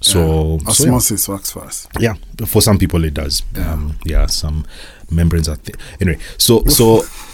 So, 0.00 0.58
so 0.58 0.84
yeah. 0.84 0.90
osmosis 0.90 1.28
works 1.28 1.50
for 1.52 1.64
us. 1.64 1.88
Yeah, 1.98 2.14
for 2.46 2.60
some 2.60 2.76
people 2.78 3.04
it 3.04 3.14
does. 3.14 3.42
Yeah, 3.56 3.72
um, 3.72 3.96
yeah 4.04 4.26
some 4.26 4.66
membranes 5.10 5.48
are 5.48 5.56
th- 5.56 5.78
anyway. 6.00 6.18
So 6.36 6.62
so 6.68 7.02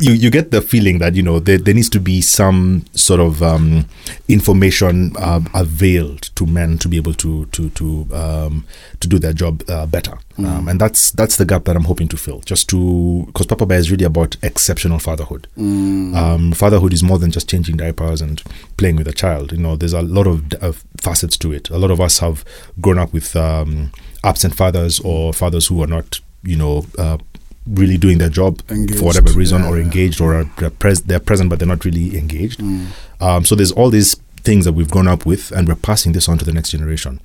you 0.00 0.12
you 0.12 0.28
get 0.30 0.50
the 0.50 0.60
feeling 0.60 0.98
that 0.98 1.14
you 1.14 1.22
know 1.22 1.38
there, 1.38 1.56
there 1.58 1.74
needs 1.74 1.88
to 1.90 2.00
be 2.00 2.20
some 2.20 2.84
sort 2.94 3.20
of 3.20 3.42
um, 3.42 3.86
information 4.28 5.12
uh, 5.18 5.40
availed 5.54 6.22
to 6.34 6.46
men 6.46 6.78
to 6.78 6.88
be 6.88 6.96
able 6.96 7.14
to 7.14 7.46
to 7.46 7.70
to 7.70 8.06
um, 8.12 8.66
to 8.98 9.06
do 9.08 9.18
their 9.20 9.32
job 9.32 9.62
uh, 9.68 9.86
better, 9.86 10.18
mm. 10.36 10.46
um, 10.46 10.68
and 10.68 10.80
that's 10.80 11.12
that's 11.12 11.36
the 11.36 11.44
gap 11.44 11.64
that 11.64 11.76
I'm 11.76 11.84
hoping 11.84 12.08
to 12.08 12.16
fill. 12.16 12.40
Just 12.40 12.68
to 12.70 13.24
because 13.26 13.46
Papa 13.46 13.66
Bear 13.66 13.78
is 13.78 13.90
really 13.90 14.04
about 14.04 14.36
exceptional 14.42 14.98
fatherhood. 14.98 15.46
Mm. 15.56 16.16
Um, 16.16 16.52
fatherhood 16.52 16.92
is 16.92 17.04
more 17.04 17.18
than 17.18 17.30
just 17.30 17.48
changing 17.48 17.76
diapers 17.76 18.20
and 18.20 18.42
playing 18.76 18.96
with 18.96 19.06
a 19.06 19.12
child. 19.12 19.52
You 19.52 19.58
know, 19.58 19.76
there's 19.76 19.92
a 19.92 20.02
lot 20.02 20.26
of 20.26 20.52
uh, 20.60 20.72
facets 21.00 21.36
to 21.38 21.52
it. 21.52 21.70
A 21.70 21.78
lot 21.78 21.92
of 21.92 22.00
us 22.00 22.18
have 22.18 22.44
grown 22.80 22.98
up 22.98 23.12
with 23.12 23.36
um, 23.36 23.92
absent 24.24 24.56
fathers 24.56 24.98
or 25.00 25.32
fathers 25.32 25.68
who 25.68 25.82
are 25.84 25.86
not 25.88 26.20
you 26.42 26.56
know 26.56 26.84
uh, 26.98 27.18
really 27.66 27.96
doing 27.96 28.18
their 28.18 28.28
job 28.28 28.60
engaged, 28.68 28.98
for 28.98 29.06
whatever 29.06 29.32
reason 29.32 29.62
yeah, 29.62 29.68
or 29.68 29.78
engaged 29.78 30.20
yeah. 30.20 30.26
or 30.26 30.34
are 30.34 30.70
pres- 30.70 31.02
they're 31.02 31.20
present 31.20 31.48
but 31.48 31.58
they're 31.58 31.68
not 31.68 31.84
really 31.84 32.16
engaged. 32.18 32.60
Mm. 32.60 32.86
um, 33.20 33.44
so 33.44 33.54
there's 33.54 33.72
all 33.72 33.90
these 33.90 34.14
things 34.42 34.64
that 34.66 34.72
we've 34.72 34.90
grown 34.90 35.08
up 35.08 35.24
with 35.24 35.50
and 35.52 35.66
we're 35.66 35.74
passing 35.74 36.12
this 36.12 36.28
on 36.28 36.36
to 36.38 36.44
the 36.44 36.52
next 36.52 36.70
generation 36.70 37.20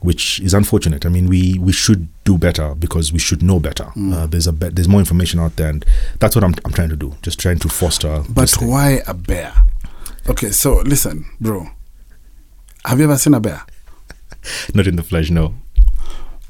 which 0.00 0.38
is 0.40 0.52
unfortunate. 0.52 1.06
I 1.06 1.08
mean 1.08 1.28
we 1.28 1.58
we 1.58 1.72
should 1.72 2.08
do 2.24 2.36
better 2.36 2.74
because 2.74 3.12
we 3.12 3.18
should 3.18 3.42
know 3.42 3.60
better. 3.60 3.84
Mm. 3.96 4.12
uh, 4.12 4.26
there's 4.26 4.46
a 4.46 4.52
be- 4.52 4.68
there's 4.68 4.88
more 4.88 5.00
information 5.00 5.38
out 5.40 5.56
there 5.56 5.68
and 5.68 5.84
that's 6.18 6.34
what 6.34 6.44
I'm, 6.44 6.54
I'm 6.64 6.72
trying 6.72 6.90
to 6.90 6.96
do 6.96 7.14
just 7.22 7.38
trying 7.38 7.58
to 7.60 7.68
foster 7.68 8.22
but 8.28 8.50
why 8.60 9.00
a 9.06 9.14
bear? 9.14 9.52
Okay 10.28 10.50
so 10.50 10.80
listen 10.82 11.24
bro. 11.40 11.68
Have 12.84 12.98
you 12.98 13.04
ever 13.04 13.16
seen 13.16 13.34
a 13.34 13.40
bear? 13.40 13.62
Not 14.74 14.86
in 14.86 14.96
the 14.96 15.02
flesh 15.02 15.30
no. 15.30 15.54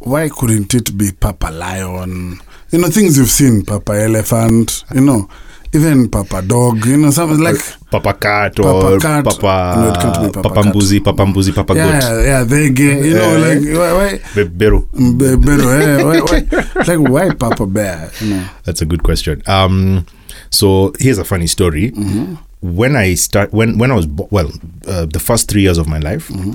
Why 0.00 0.28
couldn't 0.28 0.74
it 0.74 0.96
be 0.98 1.12
papa 1.12 1.50
lion 1.52 2.40
you 2.74 2.80
know, 2.80 2.88
things 2.88 3.16
you've 3.16 3.30
seen, 3.30 3.62
Papa 3.64 3.92
Elephant, 3.92 4.84
you 4.92 5.00
know, 5.00 5.28
even 5.72 6.08
Papa 6.08 6.42
Dog, 6.42 6.84
you 6.84 6.96
know, 6.96 7.10
something 7.10 7.38
like 7.38 7.54
Papa 7.88 8.14
Cat 8.14 8.58
or 8.58 8.64
Papa, 8.64 8.98
cat, 9.00 9.24
Papa, 9.24 9.74
no, 9.78 9.88
it 9.90 10.00
can't 10.02 10.26
be 10.26 10.42
Papa, 10.42 10.48
Papa 10.48 10.68
Mbuzi, 10.68 11.04
Papa 11.04 11.22
Mbuzi, 11.24 11.54
Papa 11.54 11.74
yeah, 11.76 11.84
Goat. 11.84 12.02
Yeah, 12.02 12.22
yeah, 12.22 12.42
they 12.42 12.70
get, 12.70 13.04
you 13.04 13.14
know, 13.14 13.38
like, 13.38 13.60
why, 13.78 13.92
why? 13.92 14.18
Beberu. 14.34 14.88
Beberu, 14.90 15.70
yeah, 15.86 16.02
why, 16.02 16.20
why, 16.20 16.84
like, 16.84 17.08
why 17.12 17.34
Papa 17.36 17.64
Bear, 17.64 18.10
you 18.20 18.30
know? 18.30 18.48
That's 18.64 18.82
a 18.82 18.86
good 18.86 19.04
question. 19.04 19.40
Um, 19.46 20.04
so 20.50 20.94
here's 20.98 21.18
a 21.18 21.24
funny 21.24 21.46
story. 21.46 21.92
Mm-hmm. 21.92 22.34
When 22.60 22.96
I 22.96 23.14
start, 23.14 23.52
when, 23.52 23.78
when 23.78 23.92
I 23.92 23.94
was, 23.94 24.08
well, 24.08 24.50
uh, 24.88 25.06
the 25.06 25.20
first 25.20 25.48
three 25.48 25.62
years 25.62 25.78
of 25.78 25.86
my 25.86 26.00
life, 26.00 26.26
mm-hmm. 26.26 26.54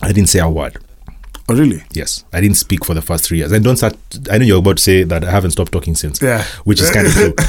I 0.00 0.12
didn't 0.12 0.28
say 0.28 0.38
a 0.38 0.48
word. 0.48 0.78
Oh, 1.48 1.54
really? 1.54 1.82
Yes. 1.92 2.24
I 2.32 2.40
didn't 2.40 2.56
speak 2.56 2.84
for 2.84 2.92
the 2.92 3.02
first 3.02 3.24
three 3.24 3.38
years. 3.38 3.52
And 3.52 3.64
don't 3.64 3.76
start, 3.76 3.94
I 4.30 4.38
know 4.38 4.44
you're 4.44 4.58
about 4.58 4.78
to 4.78 4.82
say 4.82 5.04
that 5.04 5.24
I 5.24 5.30
haven't 5.30 5.52
stopped 5.52 5.70
talking 5.70 5.94
since. 5.94 6.20
Yeah. 6.20 6.42
Which 6.64 6.80
is 6.80 6.90
kind 6.90 7.06
of 7.06 7.12
true. 7.12 7.34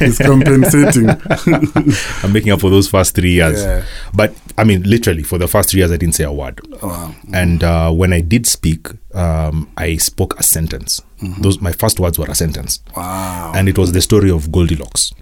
it's 0.00 0.18
compensating. 0.18 1.08
I'm 2.22 2.32
making 2.32 2.52
up 2.52 2.60
for 2.60 2.68
those 2.68 2.86
first 2.88 3.14
three 3.14 3.32
years. 3.32 3.62
Yeah. 3.62 3.84
But 4.12 4.34
I 4.58 4.64
mean, 4.64 4.82
literally, 4.82 5.22
for 5.22 5.38
the 5.38 5.48
first 5.48 5.70
three 5.70 5.78
years, 5.78 5.90
I 5.90 5.96
didn't 5.96 6.16
say 6.16 6.24
a 6.24 6.32
word. 6.32 6.60
Oh, 6.82 6.88
wow. 6.88 7.14
And 7.32 7.64
uh, 7.64 7.90
when 7.92 8.12
I 8.12 8.20
did 8.20 8.46
speak, 8.46 8.88
um, 9.14 9.70
I 9.78 9.96
spoke 9.96 10.38
a 10.38 10.42
sentence. 10.42 11.00
Mm-hmm. 11.22 11.40
Those 11.40 11.60
My 11.62 11.72
first 11.72 11.98
words 11.98 12.18
were 12.18 12.26
a 12.26 12.34
sentence. 12.34 12.82
Wow. 12.94 13.52
And 13.54 13.70
it 13.70 13.78
was 13.78 13.92
the 13.92 14.02
story 14.02 14.30
of 14.30 14.52
Goldilocks. 14.52 15.12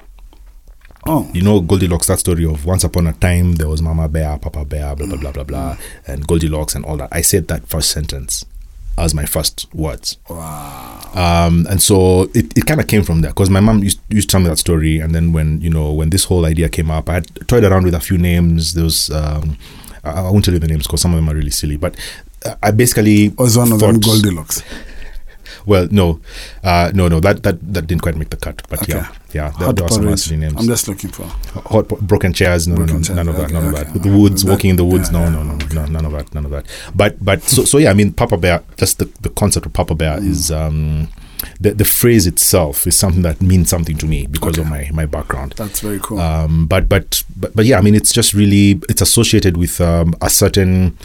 Oh. 1.11 1.27
You 1.33 1.41
know 1.41 1.61
Goldilocks, 1.61 2.07
that 2.09 2.19
story 2.19 2.45
of 2.45 2.67
once 2.67 2.85
upon 2.85 3.07
a 3.07 3.15
time 3.15 3.55
there 3.55 3.69
was 3.69 3.81
Mama 3.81 4.09
Bear, 4.09 4.39
Papa 4.39 4.67
Bear, 4.67 4.95
blah, 4.95 5.07
blah, 5.07 5.17
blah, 5.17 5.33
blah, 5.33 5.45
blah, 5.45 5.77
and 6.07 6.27
Goldilocks 6.27 6.75
and 6.75 6.85
all 6.85 6.99
that. 6.99 7.09
I 7.11 7.23
said 7.23 7.49
that 7.49 7.67
first 7.67 7.91
sentence 7.91 8.45
as 8.99 9.15
my 9.15 9.25
first 9.25 9.73
words. 9.75 10.19
Wow. 10.29 11.01
Um, 11.15 11.67
and 11.71 11.81
so 11.81 12.25
it, 12.35 12.57
it 12.59 12.67
kind 12.67 12.81
of 12.81 12.87
came 12.89 13.03
from 13.05 13.23
there 13.23 13.31
because 13.31 13.49
my 13.49 13.61
mom 13.61 13.83
used, 13.83 14.01
used 14.11 14.29
to 14.29 14.33
tell 14.33 14.41
me 14.41 14.49
that 14.49 14.59
story. 14.59 14.99
And 14.99 15.15
then 15.15 15.33
when, 15.33 15.61
you 15.63 15.71
know, 15.71 15.93
when 15.93 16.11
this 16.11 16.25
whole 16.25 16.45
idea 16.45 16.69
came 16.69 16.91
up, 16.91 17.09
I 17.09 17.15
had 17.15 17.49
toyed 17.49 17.65
around 17.65 17.85
with 17.85 17.95
a 17.95 18.01
few 18.01 18.19
names. 18.19 18.75
There 18.75 18.85
was, 18.85 19.09
um, 19.11 19.57
I, 20.05 20.11
I 20.11 20.31
won't 20.31 20.45
tell 20.45 20.53
you 20.53 20.61
the 20.61 20.69
names 20.69 20.87
because 20.87 21.01
some 21.01 21.15
of 21.15 21.17
them 21.17 21.31
are 21.31 21.35
really 21.35 21.51
silly, 21.51 21.77
but 21.77 21.97
I 22.63 22.71
basically. 22.71 23.31
Was 23.31 23.57
one 23.57 23.73
of 23.73 23.81
them 23.81 23.99
Goldilocks? 24.01 24.63
Well, 25.67 25.89
no, 25.91 26.21
uh, 26.63 26.91
no, 26.95 27.09
no. 27.09 27.21
That 27.21 27.43
that 27.43 27.61
that 27.75 27.87
didn't 27.87 28.03
quite 28.03 28.17
make 28.17 28.31
the 28.31 28.37
cut. 28.37 28.63
But 28.69 28.83
okay. 28.83 28.95
yeah, 28.95 29.13
yeah. 29.33 29.51
There, 29.59 29.73
there 29.73 29.85
are 29.85 29.89
some 29.89 30.05
names. 30.05 30.57
I'm 30.57 30.67
just 30.67 30.89
looking 30.89 31.11
for 31.11 31.25
hot 31.25 31.89
broken 31.89 32.33
chairs. 32.33 32.69
No, 32.69 32.77
broken 32.77 32.95
no, 32.95 32.99
no, 32.99 33.05
chairs. 33.05 33.17
none 33.17 33.29
of 33.29 33.37
that. 33.37 33.45
Okay, 33.45 33.55
none 33.55 33.67
okay. 33.67 33.81
of 33.83 33.93
that. 33.93 34.03
The 34.03 34.17
woods, 34.17 34.45
that, 34.45 34.51
walking 34.51 34.71
in 34.71 34.77
the 34.77 34.85
woods. 34.85 35.13
Yeah, 35.13 35.29
no, 35.29 35.43
no, 35.43 35.55
no, 35.55 35.67
no, 35.67 35.87
none 35.87 36.05
of 36.05 36.13
that. 36.13 36.35
None 36.35 36.45
of 36.45 36.51
that. 36.51 36.67
But 36.95 37.23
but 37.25 37.43
so 37.43 37.65
so 37.65 37.79
yeah. 37.79 37.91
I 37.91 37.95
mean, 37.95 38.13
Papa 38.13 38.37
Bear. 38.37 38.63
Just 38.77 38.99
the, 38.99 39.07
the 39.21 39.31
concept 39.31 39.67
of 39.67 39.73
Papa 39.73 39.95
Bear 39.95 40.19
mm. 40.19 40.29
is. 40.29 40.51
Um, 40.51 41.09
the, 41.61 41.73
the 41.73 41.85
phrase 41.85 42.27
itself 42.27 42.87
is 42.87 42.99
something 42.99 43.23
that 43.23 43.41
means 43.41 43.71
something 43.71 43.97
to 43.99 44.07
me 44.07 44.27
because 44.27 44.59
okay. 44.59 44.63
of 44.63 44.69
my, 44.69 44.91
my 44.93 45.07
background. 45.07 45.55
That's 45.57 45.81
very 45.81 46.01
cool. 46.01 46.19
Um, 46.19 46.67
but, 46.67 46.89
but 46.89 47.23
but 47.37 47.55
but 47.55 47.65
yeah, 47.65 47.79
I 47.79 47.81
mean, 47.81 47.95
it's 47.95 48.13
just 48.13 48.35
really 48.35 48.81
it's 48.89 49.01
associated 49.01 49.57
with 49.57 49.81
um, 49.81 50.15
a 50.21 50.31
certain 50.31 50.99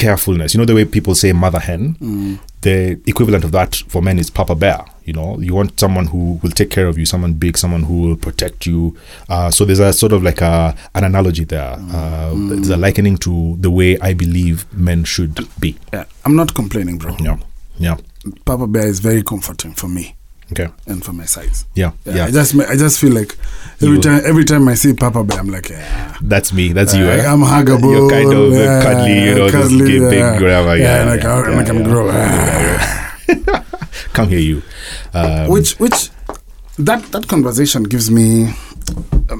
carefulness. 0.00 0.54
You 0.54 0.58
know 0.60 0.66
the 0.66 0.74
way 0.74 0.84
people 0.84 1.14
say 1.14 1.32
mother 1.32 1.60
hen. 1.60 1.94
Mm 2.00 2.38
the 2.62 3.00
equivalent 3.06 3.44
of 3.44 3.52
that 3.52 3.74
for 3.88 4.02
men 4.02 4.18
is 4.18 4.30
Papa 4.30 4.54
Bear. 4.54 4.84
You 5.04 5.14
know, 5.14 5.40
you 5.40 5.54
want 5.54 5.80
someone 5.80 6.06
who 6.06 6.38
will 6.42 6.50
take 6.50 6.70
care 6.70 6.86
of 6.86 6.98
you, 6.98 7.06
someone 7.06 7.32
big, 7.34 7.56
someone 7.56 7.84
who 7.84 8.02
will 8.02 8.16
protect 8.16 8.66
you. 8.66 8.96
Uh, 9.28 9.50
so 9.50 9.64
there's 9.64 9.80
a 9.80 9.92
sort 9.92 10.12
of 10.12 10.22
like 10.22 10.40
a 10.40 10.76
an 10.94 11.04
analogy 11.04 11.44
there. 11.44 11.72
Uh, 11.72 12.32
mm. 12.32 12.50
There's 12.50 12.68
a 12.68 12.76
likening 12.76 13.16
to 13.18 13.56
the 13.58 13.70
way 13.70 13.98
I 13.98 14.12
believe 14.14 14.70
men 14.72 15.04
should 15.04 15.48
be. 15.58 15.76
Yeah, 15.92 16.04
I'm 16.24 16.36
not 16.36 16.54
complaining, 16.54 16.98
bro. 16.98 17.16
Yeah, 17.18 17.38
yeah. 17.78 17.96
Papa 18.44 18.66
Bear 18.66 18.86
is 18.86 19.00
very 19.00 19.22
comforting 19.22 19.72
for 19.72 19.88
me. 19.88 20.14
Okay. 20.52 20.68
And 20.86 21.04
for 21.04 21.12
my 21.12 21.24
size. 21.24 21.66
Yeah. 21.74 21.92
Yeah. 22.04 22.14
yeah. 22.14 22.24
I 22.26 22.30
just 22.30 22.58
I 22.58 22.76
just 22.76 23.00
feel 23.00 23.12
like 23.12 23.36
every 23.80 23.96
you, 23.96 24.00
time 24.00 24.22
every 24.24 24.44
time 24.44 24.68
I 24.68 24.74
see 24.74 24.94
Papa 24.94 25.24
Bear, 25.24 25.38
I'm 25.38 25.48
like, 25.48 25.68
yeah. 25.68 26.16
That's 26.22 26.52
me. 26.52 26.72
That's 26.72 26.94
uh, 26.94 26.98
you. 26.98 27.06
Eh? 27.06 27.26
I'm 27.26 27.40
huggable. 27.40 27.92
You're 27.92 28.10
kind 28.10 28.32
of 28.32 28.52
yeah, 28.52 28.82
cuddly, 28.82 29.24
you 29.24 29.34
know, 29.34 29.50
cuddly, 29.50 29.78
just 29.78 30.02
yeah. 30.02 30.10
big, 30.10 30.42
whatever. 30.42 30.76
Yeah, 30.76 31.04
yeah, 31.04 31.10
like, 31.10 31.22
yeah, 31.22 31.34
I, 31.34 31.48
like 31.50 31.68
I'm 31.68 31.82
grow. 31.82 32.10
Come 34.12 34.28
here, 34.28 34.38
you. 34.38 34.62
Um, 35.14 35.48
which 35.48 35.78
which 35.78 36.10
that 36.78 37.02
that 37.12 37.28
conversation 37.28 37.84
gives 37.84 38.10
me 38.10 38.52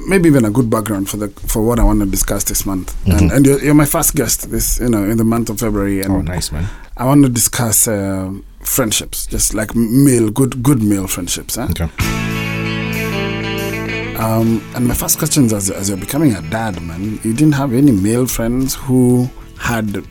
maybe 0.07 0.29
even 0.29 0.45
a 0.45 0.51
good 0.51 0.69
background 0.69 1.09
for 1.09 1.17
the 1.17 1.29
for 1.47 1.61
what 1.61 1.79
I 1.79 1.83
want 1.83 1.99
to 1.99 2.05
discuss 2.05 2.43
this 2.45 2.65
month. 2.65 2.95
Mm-hmm. 3.03 3.17
And, 3.17 3.31
and 3.31 3.45
you're, 3.45 3.63
you're, 3.63 3.73
my 3.73 3.85
first 3.85 4.15
guest 4.15 4.49
this 4.51 4.79
you 4.79 4.89
know 4.89 5.03
in 5.03 5.17
the 5.17 5.23
month 5.23 5.49
of 5.49 5.59
February. 5.59 6.01
And 6.01 6.11
oh, 6.11 6.21
nice 6.21 6.51
man. 6.51 6.67
I 6.95 7.05
want 7.05 7.23
to 7.23 7.29
discuss. 7.29 7.87
Uh, 7.87 8.33
friendships, 8.63 9.27
just 9.27 9.53
like 9.53 9.75
male, 9.75 10.29
good, 10.29 10.61
good 10.63 10.81
male 10.81 11.07
friendships. 11.07 11.57
Eh? 11.57 11.67
Okay. 11.69 11.89
Um, 14.17 14.63
and 14.75 14.87
my 14.87 14.93
first 14.93 15.17
question 15.17 15.45
is, 15.45 15.53
as, 15.53 15.71
as 15.71 15.89
you're 15.89 15.97
becoming 15.97 16.33
a 16.35 16.41
dad, 16.43 16.79
man, 16.81 17.19
you 17.23 17.33
didn't 17.33 17.53
have 17.53 17.73
any 17.73 17.91
male 17.91 18.27
friends 18.27 18.75
who 18.75 19.27
had, 19.59 20.05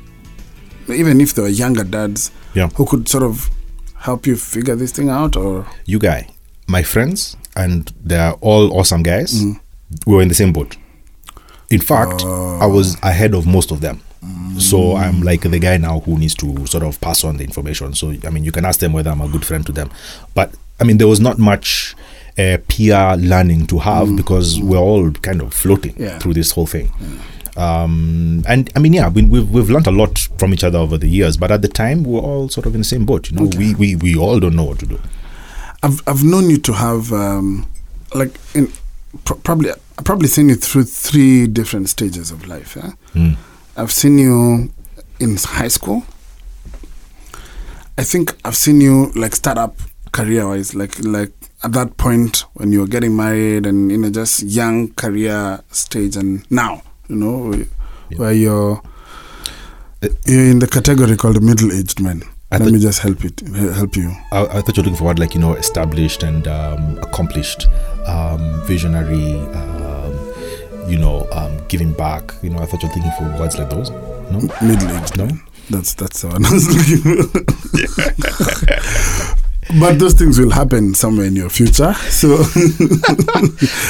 even 0.88 1.20
if 1.20 1.34
they 1.34 1.42
were 1.42 1.48
younger 1.48 1.84
dads, 1.84 2.32
yeah. 2.54 2.68
who 2.70 2.84
could 2.86 3.08
sort 3.08 3.22
of 3.22 3.48
help 3.96 4.26
you 4.26 4.34
figure 4.36 4.74
this 4.74 4.90
thing 4.90 5.10
out, 5.10 5.36
or 5.36 5.64
you 5.84 5.98
guy, 5.98 6.28
my 6.66 6.82
friends, 6.82 7.36
and 7.54 7.92
they're 8.02 8.32
all 8.40 8.76
awesome 8.76 9.02
guys. 9.02 9.44
Mm. 9.44 9.60
We 10.06 10.16
were 10.16 10.22
in 10.22 10.28
the 10.28 10.34
same 10.34 10.52
boat. 10.52 10.76
In 11.70 11.80
fact, 11.80 12.24
uh, 12.24 12.58
I 12.58 12.66
was 12.66 12.96
ahead 13.02 13.32
of 13.34 13.46
most 13.46 13.70
of 13.70 13.80
them. 13.80 14.02
So 14.60 14.96
I'm 14.96 15.22
like 15.22 15.42
the 15.42 15.58
guy 15.58 15.76
now 15.76 16.00
who 16.00 16.18
needs 16.18 16.34
to 16.36 16.66
sort 16.66 16.84
of 16.84 17.00
pass 17.00 17.24
on 17.24 17.36
the 17.38 17.44
information. 17.44 17.94
So 17.94 18.14
I 18.24 18.30
mean, 18.30 18.44
you 18.44 18.52
can 18.52 18.64
ask 18.64 18.80
them 18.80 18.92
whether 18.92 19.10
I'm 19.10 19.20
a 19.20 19.28
good 19.28 19.44
friend 19.44 19.64
to 19.66 19.72
them, 19.72 19.90
but 20.34 20.54
I 20.80 20.84
mean, 20.84 20.98
there 20.98 21.08
was 21.08 21.20
not 21.20 21.38
much 21.38 21.94
uh, 22.38 22.58
peer 22.68 23.16
learning 23.18 23.66
to 23.68 23.78
have 23.78 24.08
mm. 24.08 24.16
because 24.16 24.60
we're 24.60 24.78
all 24.78 25.10
kind 25.12 25.42
of 25.42 25.52
floating 25.52 25.94
yeah. 25.98 26.18
through 26.18 26.34
this 26.34 26.52
whole 26.52 26.66
thing. 26.66 26.90
Um, 27.56 28.42
and 28.48 28.70
I 28.76 28.78
mean, 28.78 28.92
yeah, 28.92 29.08
we, 29.08 29.22
we've 29.22 29.50
we've 29.50 29.68
learned 29.68 29.86
a 29.86 29.90
lot 29.90 30.18
from 30.38 30.54
each 30.54 30.64
other 30.64 30.78
over 30.78 30.96
the 30.96 31.08
years, 31.08 31.36
but 31.36 31.50
at 31.50 31.62
the 31.62 31.68
time 31.68 32.04
we 32.04 32.16
are 32.16 32.22
all 32.22 32.48
sort 32.48 32.66
of 32.66 32.74
in 32.74 32.80
the 32.80 32.84
same 32.84 33.04
boat. 33.04 33.30
You 33.30 33.36
know, 33.36 33.46
okay. 33.46 33.58
we, 33.58 33.74
we 33.74 33.96
we 33.96 34.16
all 34.16 34.40
don't 34.40 34.56
know 34.56 34.64
what 34.64 34.78
to 34.80 34.86
do. 34.86 35.00
I've 35.82 36.00
I've 36.06 36.22
known 36.24 36.48
you 36.48 36.58
to 36.58 36.72
have 36.72 37.12
um, 37.12 37.66
like 38.14 38.38
in 38.54 38.72
pr- 39.24 39.34
probably 39.34 39.70
I've 39.70 40.04
probably 40.04 40.28
seen 40.28 40.48
you 40.48 40.54
through 40.54 40.84
three 40.84 41.46
different 41.46 41.88
stages 41.88 42.30
of 42.30 42.46
life. 42.46 42.76
Yeah? 42.76 42.92
I've 43.76 43.92
seen 43.92 44.18
you 44.18 44.70
in 45.18 45.36
high 45.36 45.68
school. 45.68 46.02
I 47.96 48.02
think 48.04 48.36
I've 48.44 48.56
seen 48.56 48.80
you 48.80 49.12
like 49.14 49.34
start 49.34 49.58
up 49.58 49.76
career 50.12 50.48
wise, 50.48 50.74
like 50.74 51.02
like 51.04 51.32
at 51.62 51.72
that 51.72 51.96
point 51.96 52.44
when 52.54 52.72
you 52.72 52.80
were 52.80 52.86
getting 52.86 53.14
married 53.16 53.66
and 53.66 53.90
you 53.90 53.98
know 53.98 54.10
just 54.10 54.42
young 54.42 54.92
career 54.94 55.60
stage, 55.70 56.16
and 56.16 56.50
now 56.50 56.82
you 57.08 57.16
know 57.16 57.52
yeah. 57.54 57.64
where 58.16 58.32
you're 58.32 58.82
you're 60.26 60.46
in 60.46 60.58
the 60.58 60.66
category 60.66 61.16
called 61.16 61.42
middle 61.42 61.72
aged 61.72 62.00
men. 62.00 62.22
I 62.52 62.58
Let 62.58 62.72
me 62.72 62.80
just 62.80 62.98
help 62.98 63.24
it 63.24 63.40
help 63.76 63.94
you. 63.94 64.10
I, 64.32 64.44
I, 64.44 64.60
thought 64.60 64.76
you're 64.76 64.82
looking 64.82 64.96
for 64.96 65.04
what 65.04 65.20
like 65.20 65.34
you 65.34 65.40
know 65.40 65.54
established 65.54 66.24
and 66.24 66.48
um, 66.48 66.98
accomplished, 66.98 67.68
um, 68.06 68.60
visionary. 68.64 69.38
Uh, 69.38 69.69
you 70.88 70.98
know, 70.98 71.28
um, 71.32 71.58
giving 71.68 71.92
back. 71.92 72.32
You 72.42 72.50
know, 72.50 72.58
I 72.58 72.66
thought 72.66 72.82
you're 72.82 72.92
thinking 72.92 73.12
for 73.18 73.24
words 73.38 73.56
like 73.58 73.70
those. 73.70 73.90
No, 73.90 74.40
middle 74.62 74.90
aged. 74.96 75.16
No. 75.18 75.28
That's 75.70 75.94
that's 75.94 76.22
the 76.22 76.28
I 76.28 76.38
was 76.52 76.66
looking 76.68 77.28
for. 77.28 77.40
but 79.80 79.98
those 80.00 80.14
things 80.14 80.38
will 80.38 80.50
happen 80.50 80.94
somewhere 80.94 81.26
in 81.26 81.36
your 81.36 81.48
future. 81.48 81.94
So 81.94 82.28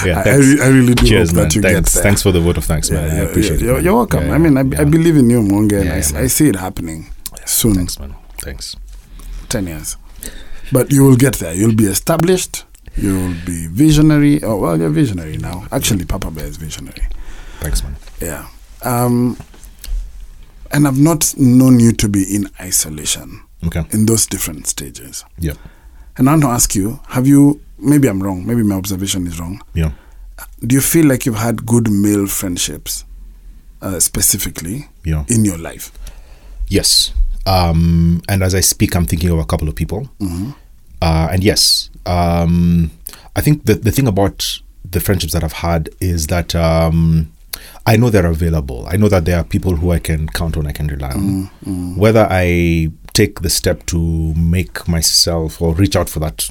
Yeah, 0.04 0.22
I, 0.24 0.30
I, 0.30 0.36
re- 0.36 0.60
I 0.60 0.68
really 0.68 0.94
do 0.94 1.06
Cheers, 1.06 1.30
hope 1.30 1.36
man. 1.36 1.44
that 1.44 1.54
you 1.54 1.62
Thanks. 1.62 1.90
get 1.90 1.94
there. 1.94 2.02
Thanks 2.02 2.22
for 2.22 2.32
the 2.32 2.40
vote 2.40 2.58
of 2.58 2.64
thanks, 2.64 2.90
man. 2.90 3.10
I 3.10 3.16
Yeah, 3.16 3.22
appreciate 3.22 3.56
it. 3.60 3.62
you're, 3.64 3.74
man. 3.76 3.84
you're 3.84 3.94
welcome. 3.94 4.26
Yeah, 4.26 4.34
I 4.34 4.38
mean, 4.38 4.56
I, 4.58 4.62
yeah. 4.62 4.80
I 4.82 4.84
believe 4.84 5.16
in 5.16 5.30
you, 5.30 5.42
Monge, 5.42 5.72
and 5.72 5.88
I. 5.90 5.96
I 5.96 6.26
see 6.26 6.48
it 6.48 6.56
happening 6.56 7.10
soon. 7.46 7.74
Thanks, 7.76 7.98
man. 7.98 8.14
Thanks. 8.38 8.76
10 9.48 9.66
years. 9.68 9.96
But 10.72 10.92
you 10.92 11.02
will 11.04 11.16
get 11.16 11.36
there. 11.36 11.54
You'll 11.54 11.74
be 11.74 11.84
established. 11.86 12.64
You'll 12.96 13.34
be 13.46 13.66
visionary. 13.68 14.42
Oh, 14.42 14.56
well, 14.56 14.78
you're 14.78 14.90
visionary 14.90 15.36
now. 15.38 15.66
Actually, 15.72 16.04
Papa 16.04 16.30
Bear 16.30 16.44
is 16.46 16.56
visionary. 16.56 17.02
Thanks, 17.60 17.82
man. 17.82 17.96
Yeah. 18.20 18.48
Um, 18.82 19.36
and 20.72 20.86
I've 20.86 20.98
not 20.98 21.34
known 21.36 21.80
you 21.80 21.92
to 21.92 22.08
be 22.08 22.22
in 22.34 22.48
isolation 22.60 23.42
Okay. 23.64 23.84
in 23.90 24.06
those 24.06 24.26
different 24.26 24.66
stages. 24.66 25.24
Yeah. 25.38 25.54
And 26.16 26.28
I 26.28 26.32
want 26.32 26.42
to 26.42 26.48
ask 26.48 26.74
you 26.74 27.00
have 27.08 27.26
you, 27.26 27.60
maybe 27.78 28.08
I'm 28.08 28.22
wrong, 28.22 28.46
maybe 28.46 28.62
my 28.62 28.76
observation 28.76 29.26
is 29.26 29.38
wrong. 29.40 29.60
Yeah. 29.74 29.92
Do 30.66 30.74
you 30.74 30.80
feel 30.80 31.06
like 31.06 31.26
you've 31.26 31.36
had 31.38 31.64
good 31.66 31.90
male 31.90 32.26
friendships 32.26 33.04
uh, 33.82 34.00
specifically 34.00 34.88
Yeah. 35.04 35.24
in 35.28 35.44
your 35.44 35.58
life? 35.58 35.90
Yes. 36.68 37.12
Um, 37.46 38.22
and 38.28 38.42
as 38.42 38.54
I 38.54 38.60
speak, 38.60 38.94
I'm 38.94 39.06
thinking 39.06 39.30
of 39.30 39.38
a 39.38 39.44
couple 39.44 39.68
of 39.68 39.74
people. 39.74 40.08
Uh, 41.02 41.28
and 41.32 41.42
yes, 41.42 41.90
um, 42.06 42.90
I 43.36 43.40
think 43.40 43.64
the, 43.64 43.74
the 43.74 43.90
thing 43.90 44.06
about 44.06 44.60
the 44.88 45.00
friendships 45.00 45.32
that 45.32 45.44
I've 45.44 45.52
had 45.52 45.88
is 46.00 46.26
that 46.28 46.54
um, 46.54 47.32
I 47.86 47.96
know 47.96 48.10
they're 48.10 48.26
available. 48.26 48.86
I 48.88 48.96
know 48.96 49.08
that 49.08 49.24
there 49.24 49.38
are 49.38 49.44
people 49.44 49.76
who 49.76 49.92
I 49.92 49.98
can 49.98 50.28
count 50.28 50.56
on, 50.56 50.66
I 50.66 50.72
can 50.72 50.88
rely 50.88 51.10
on. 51.12 51.50
Whether 51.96 52.26
I 52.30 52.90
take 53.12 53.40
the 53.40 53.50
step 53.50 53.86
to 53.86 53.98
make 54.34 54.86
myself 54.88 55.60
or 55.60 55.74
reach 55.74 55.96
out 55.96 56.08
for 56.08 56.20
that 56.20 56.48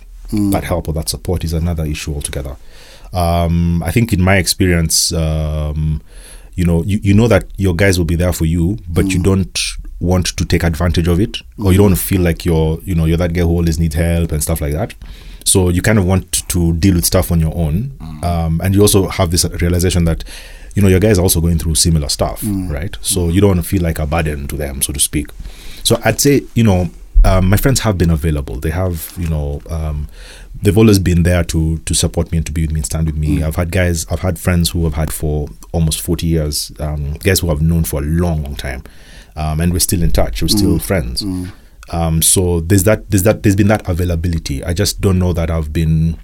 that 0.51 0.63
help 0.63 0.87
or 0.87 0.93
that 0.93 1.09
support 1.09 1.43
is 1.43 1.53
another 1.53 1.85
issue 1.85 2.13
altogether. 2.13 2.55
Um, 3.13 3.81
I 3.81 3.89
think 3.91 4.13
in 4.13 4.21
my 4.21 4.37
experience, 4.37 5.11
um, 5.11 6.03
you 6.53 6.65
know, 6.65 6.83
you, 6.83 6.99
you 7.01 7.13
know 7.15 7.27
that 7.27 7.45
your 7.57 7.73
guys 7.75 7.97
will 7.97 8.05
be 8.05 8.15
there 8.15 8.31
for 8.33 8.45
you, 8.45 8.77
but 8.87 9.07
you 9.07 9.23
don't 9.23 9.59
want 9.99 10.27
to 10.37 10.45
take 10.45 10.63
advantage 10.63 11.07
of 11.07 11.19
it, 11.19 11.37
or 11.57 11.71
you 11.71 11.77
don't 11.77 11.95
feel 11.95 12.21
like 12.21 12.45
you're, 12.45 12.79
you 12.83 12.95
know, 12.95 13.05
you're 13.05 13.17
that 13.17 13.33
guy 13.33 13.41
who 13.41 13.49
always 13.49 13.79
needs 13.79 13.95
help 13.95 14.31
and 14.31 14.41
stuff 14.41 14.61
like 14.61 14.73
that. 14.73 14.95
So 15.45 15.69
you 15.69 15.81
kind 15.81 15.97
of 15.97 16.05
want 16.05 16.47
to 16.49 16.73
deal 16.73 16.95
with 16.95 17.05
stuff 17.05 17.31
on 17.31 17.39
your 17.39 17.55
own, 17.55 17.97
um, 18.23 18.61
and 18.63 18.75
you 18.75 18.81
also 18.81 19.07
have 19.07 19.31
this 19.31 19.45
realization 19.61 20.05
that, 20.05 20.23
you 20.75 20.81
know, 20.81 20.87
your 20.87 20.99
guys 20.99 21.17
are 21.17 21.23
also 21.23 21.41
going 21.41 21.57
through 21.57 21.75
similar 21.75 22.07
stuff, 22.07 22.41
right? 22.43 22.95
So 23.01 23.29
you 23.29 23.41
don't 23.41 23.49
want 23.49 23.63
to 23.63 23.67
feel 23.67 23.81
like 23.81 23.99
a 23.99 24.05
burden 24.05 24.47
to 24.47 24.55
them, 24.55 24.81
so 24.81 24.93
to 24.93 24.99
speak. 24.99 25.27
So 25.83 25.99
I'd 26.05 26.21
say, 26.21 26.43
you 26.53 26.63
know, 26.63 26.89
um, 27.25 27.49
my 27.49 27.57
friends 27.57 27.81
have 27.81 27.97
been 27.97 28.11
available. 28.11 28.59
They 28.59 28.69
have, 28.69 29.11
you 29.17 29.27
know, 29.27 29.61
um, 29.69 30.07
they've 30.61 30.77
always 30.77 30.99
been 30.99 31.23
there 31.23 31.43
to 31.45 31.77
to 31.79 31.93
support 31.93 32.31
me 32.31 32.37
and 32.37 32.45
to 32.45 32.51
be 32.53 32.61
with 32.61 32.71
me 32.71 32.79
and 32.79 32.85
stand 32.85 33.07
with 33.07 33.17
me. 33.17 33.43
I've 33.43 33.55
had 33.55 33.71
guys, 33.71 34.05
I've 34.09 34.21
had 34.21 34.39
friends 34.39 34.69
who 34.69 34.83
have 34.85 34.93
had 34.93 35.11
for 35.11 35.49
almost 35.73 35.99
forty 35.99 36.27
years, 36.27 36.71
um, 36.79 37.13
guys 37.15 37.39
who 37.39 37.49
I've 37.49 37.61
known 37.61 37.83
for 37.83 38.01
a 38.01 38.05
long, 38.05 38.43
long 38.43 38.55
time, 38.55 38.83
um, 39.35 39.59
and 39.59 39.71
we're 39.73 39.79
still 39.79 40.01
in 40.03 40.11
touch. 40.11 40.41
We're 40.41 40.47
still 40.49 40.79
friends. 40.79 41.23
Um, 41.91 42.21
so 42.21 42.59
there's 42.59 42.83
that, 42.83 43.09
there's 43.09 43.23
that, 43.23 43.43
there's 43.43 43.55
been 43.55 43.67
that 43.69 43.87
availability. 43.89 44.63
I 44.63 44.73
just 44.73 45.01
don't 45.01 45.17
know 45.17 45.33
that 45.33 45.49
I've 45.49 45.73
been 45.73 46.19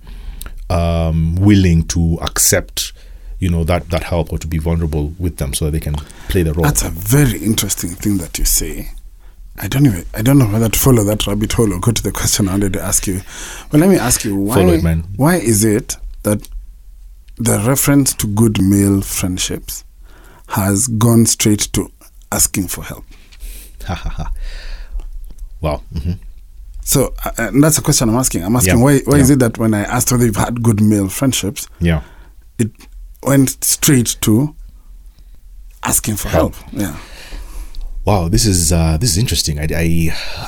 um, 0.69 1.35
willing 1.35 1.83
to 1.87 2.19
accept, 2.21 2.93
you 3.39 3.49
know, 3.49 3.63
that 3.63 3.89
that 3.89 4.03
help 4.03 4.31
or 4.31 4.37
to 4.37 4.47
be 4.47 4.57
vulnerable 4.57 5.13
with 5.19 5.37
them 5.37 5.53
so 5.53 5.65
that 5.65 5.71
they 5.71 5.79
can 5.79 5.95
play 6.29 6.43
the 6.43 6.53
role. 6.53 6.63
That's 6.65 6.83
a 6.83 6.89
very 6.89 7.39
interesting 7.39 7.91
thing 7.91 8.17
that 8.17 8.37
you 8.37 8.45
say. 8.45 8.91
I 9.57 9.67
don't 9.67 9.85
even 9.85 10.05
I 10.13 10.21
don't 10.21 10.37
know 10.37 10.47
whether 10.47 10.67
to 10.69 10.77
follow 10.79 11.03
that 11.05 11.25
rabbit 11.27 11.53
hole 11.53 11.73
or 11.73 11.79
go 11.79 11.91
to 11.91 12.03
the 12.03 12.11
question 12.11 12.47
I 12.49 12.51
wanted 12.51 12.73
to 12.73 12.81
ask 12.81 13.07
you. 13.07 13.21
But 13.71 13.79
let 13.79 13.89
me 13.89 13.95
ask 13.97 14.25
you 14.25 14.35
why 14.35 14.59
it, 14.61 15.05
why 15.15 15.35
is 15.37 15.63
it 15.63 15.95
that 16.23 16.47
the 17.37 17.63
reference 17.65 18.13
to 18.15 18.27
good 18.27 18.61
male 18.61 19.01
friendships 19.01 19.83
has 20.49 20.87
gone 20.87 21.25
straight 21.25 21.61
to 21.73 21.89
asking 22.35 22.67
for 22.67 22.83
help? 22.83 23.05
wow. 25.61 25.81
hmm 25.93 26.13
So 26.83 27.13
uh, 27.25 27.31
and 27.37 27.63
that's 27.63 27.77
a 27.77 27.81
question 27.81 28.09
I'm 28.09 28.15
asking. 28.15 28.43
I'm 28.43 28.55
asking 28.55 28.77
Yeah. 28.77 28.83
why 28.83 28.99
why 29.05 29.17
is 29.17 29.29
it 29.29 29.39
that 29.39 29.57
when 29.57 29.73
I 29.73 29.81
asked 29.95 30.11
whether 30.11 30.25
you've 30.25 30.35
had 30.47 30.61
good 30.61 30.81
male 30.81 31.09
friendships, 31.09 31.67
Yeah. 31.79 32.01
it 32.59 32.71
went 33.23 33.63
straight 33.63 34.15
to 34.21 34.55
asking 35.83 36.17
for 36.17 36.29
help. 36.29 36.55
Help. 36.55 36.73
Yeah. 36.73 36.95
Wow, 38.05 38.29
this 38.29 38.45
is 38.45 38.71
uh, 38.71 38.97
this 39.01 39.09
is 39.11 39.17
interesting. 39.17 39.59
I, 39.59 39.67
I 39.73 39.85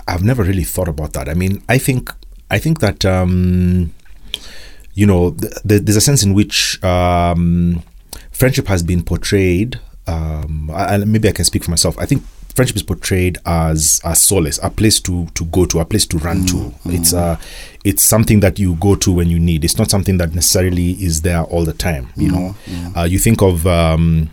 I've 0.08 0.23
never 0.23 0.43
really 0.43 0.63
thought 0.63 0.88
about 0.88 1.13
that. 1.13 1.28
I 1.28 1.34
mean, 1.34 1.63
I 1.67 1.80
think 1.80 2.12
I 2.52 2.60
think 2.60 2.80
that 2.82 3.04
um, 3.04 3.91
you 4.93 5.08
know 5.08 5.32
th- 5.32 5.54
th- 5.67 5.82
there's 5.84 5.97
a 5.97 6.02
sense 6.10 6.21
in 6.23 6.34
which 6.36 6.78
um, 6.84 7.82
friendship 8.32 8.67
has 8.67 8.84
been 8.84 9.02
portrayed. 9.04 9.80
Um, 10.07 10.71
and 10.73 11.11
maybe 11.11 11.27
I 11.29 11.31
can 11.33 11.45
speak 11.45 11.63
for 11.63 11.71
myself. 11.71 11.97
I 11.99 12.05
think 12.05 12.23
friendship 12.55 12.75
is 12.75 12.83
portrayed 12.83 13.37
as 13.45 14.01
a 14.03 14.15
solace, 14.15 14.59
a 14.63 14.69
place 14.69 14.99
to 15.01 15.27
to 15.35 15.45
go 15.45 15.65
to, 15.65 15.79
a 15.79 15.85
place 15.85 16.05
to 16.07 16.17
run 16.17 16.45
to. 16.47 16.73
It's 16.85 17.13
uh, 17.13 17.37
it's 17.83 18.03
something 18.03 18.39
that 18.39 18.57
you 18.57 18.75
go 18.75 18.95
to 18.95 19.11
when 19.13 19.29
you 19.29 19.39
need. 19.39 19.63
It's 19.63 19.77
not 19.77 19.89
something 19.91 20.17
that 20.17 20.33
necessarily 20.33 20.91
is 20.93 21.21
there 21.21 21.43
all 21.43 21.65
the 21.65 21.73
time. 21.73 22.07
You 22.15 22.31
know, 22.31 22.55
uh, 22.95 23.03
you 23.03 23.19
think 23.19 23.41
of. 23.41 23.65
Um, 23.67 24.29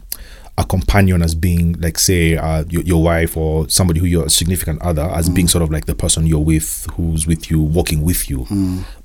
a 0.57 0.64
companion 0.64 1.21
as 1.21 1.35
being 1.35 1.73
like 1.81 1.99
say 1.99 2.37
uh, 2.37 2.64
your, 2.69 2.83
your 2.83 3.03
wife 3.03 3.37
or 3.37 3.69
somebody 3.69 3.99
who 3.99 4.07
your 4.07 4.29
significant 4.29 4.81
other 4.83 5.03
as 5.03 5.29
being 5.29 5.49
sort 5.49 5.62
of 5.62 5.71
like 5.73 5.87
the 5.87 5.95
person 5.95 6.27
you're 6.27 6.38
with 6.38 6.87
who's 6.93 7.27
with 7.27 7.51
you 7.51 7.61
walking 7.61 8.03
with 8.03 8.31
you. 8.31 8.47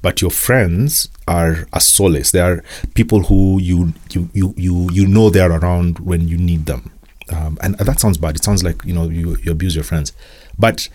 But 0.03 0.21
your 0.21 0.29
friends 0.29 1.09
are 1.27 1.67
a 1.73 1.81
solace. 1.81 2.31
They 2.31 2.41
are 2.41 2.63
people 2.93 3.23
who 3.23 3.59
you 3.59 3.93
you 4.11 4.29
you 4.33 4.53
you, 4.57 4.89
you 4.91 5.07
know 5.07 5.29
they're 5.31 5.51
around 5.51 5.99
when 5.99 6.27
you 6.27 6.37
need 6.37 6.67
them. 6.67 6.91
Um, 7.31 7.57
and 7.61 7.75
that 7.75 7.99
sounds 7.99 8.17
bad. 8.17 8.35
It 8.35 8.43
sounds 8.43 8.63
like 8.63 8.83
you 8.85 8.93
know 8.93 9.09
you, 9.09 9.37
you 9.43 9.51
abuse 9.51 9.73
your 9.73 9.83
friends. 9.83 10.13
But 10.59 10.87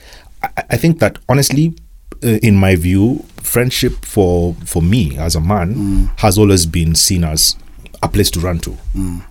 I, 0.42 0.48
I 0.70 0.76
think 0.76 1.00
that 1.00 1.18
honestly 1.28 1.74
uh, 2.22 2.38
in 2.42 2.54
my 2.54 2.76
view 2.76 3.24
friendship 3.42 4.04
for 4.04 4.54
for 4.64 4.80
me 4.82 5.18
as 5.18 5.34
a 5.34 5.40
man 5.40 6.10
has 6.18 6.38
always 6.38 6.64
been 6.64 6.94
seen 6.94 7.24
as 7.24 7.56
a 8.04 8.08
place 8.08 8.30
to 8.30 8.40
run 8.40 8.58
to. 8.60 8.76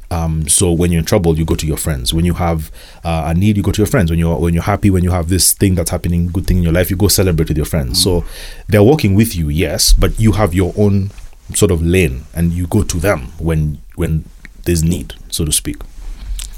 Um, 0.10 0.48
so 0.50 0.72
when 0.72 0.92
you're 0.92 1.00
in 1.00 1.06
trouble, 1.06 1.38
you 1.38 1.46
go 1.46 1.56
to 1.56 1.68
your 1.68 1.78
friends. 1.78 2.14
When 2.14 2.26
you 2.26 2.34
have 2.34 2.72
uh, 3.04 3.24
a 3.28 3.34
need, 3.34 3.56
you 3.56 3.64
go 3.64 3.72
to 3.72 3.78
your 3.78 3.88
friends. 3.88 4.10
When 4.10 4.20
you're 4.20 4.38
when 4.38 4.54
you're 4.54 4.64
happy, 4.64 4.90
when 4.90 5.04
you 5.04 5.12
have 5.12 5.30
this 5.30 5.54
thing 5.54 5.76
that's 5.76 5.92
happening, 5.92 6.28
good 6.28 6.48
thing 6.48 6.58
in 6.58 6.64
your 6.64 6.74
life, 6.74 6.90
you 6.90 6.98
go 6.98 7.08
celebrate 7.08 7.50
with 7.50 7.58
your 7.58 7.66
friends. 7.66 8.02
So 8.04 8.26
they're 8.68 8.84
working 8.84 9.16
with 9.16 9.36
you, 9.36 9.50
yes, 9.50 9.94
but 9.94 10.20
you 10.20 10.34
have 10.34 10.54
your 10.54 10.74
own 10.78 11.12
sort 11.54 11.72
of 11.72 11.82
lane, 11.82 12.26
and 12.34 12.52
you 12.52 12.68
go 12.68 12.84
to 12.84 12.98
them 12.98 13.32
when 13.38 13.82
when 13.96 14.26
there's 14.66 14.84
need, 14.84 15.14
so 15.30 15.46
to 15.46 15.52
speak. 15.52 15.78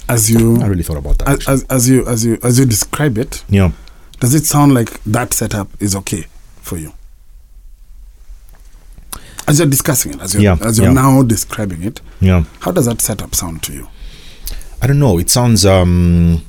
As 0.08 0.30
you 0.30 0.62
I 0.62 0.68
really 0.68 0.84
thought 0.84 0.98
about 0.98 1.18
that. 1.20 1.30
as, 1.30 1.48
as, 1.48 1.64
as 1.70 1.90
you 1.90 2.08
as 2.08 2.26
you 2.26 2.38
as 2.44 2.60
you 2.60 2.66
describe 2.66 3.18
it, 3.18 3.44
yeah. 3.50 3.72
does 4.20 4.34
it 4.34 4.46
sound 4.46 4.74
like 4.74 5.04
that 5.04 5.34
setup 5.34 5.68
is 5.80 5.96
okay 5.96 6.26
for 6.62 6.78
you? 6.78 6.94
As 9.48 9.60
you're 9.60 9.68
discussing 9.70 10.14
it, 10.14 10.22
as 10.22 10.34
you're, 10.34 10.44
Yeah, 10.44 10.58
as 10.62 10.78
you're 10.78 10.88
yeah. 10.88 10.94
now 10.94 11.22
describing 11.24 11.84
it, 11.84 12.02
Yeah. 12.20 12.44
how 12.62 12.72
does 12.72 12.86
that 12.86 13.02
setup 13.02 13.36
sound 13.36 13.62
to 13.64 13.74
you? 13.74 13.88
I 14.82 14.88
don't 14.88 15.00
know. 15.00 15.20
It 15.20 15.30
sounds, 15.30 15.66
um, 15.66 16.42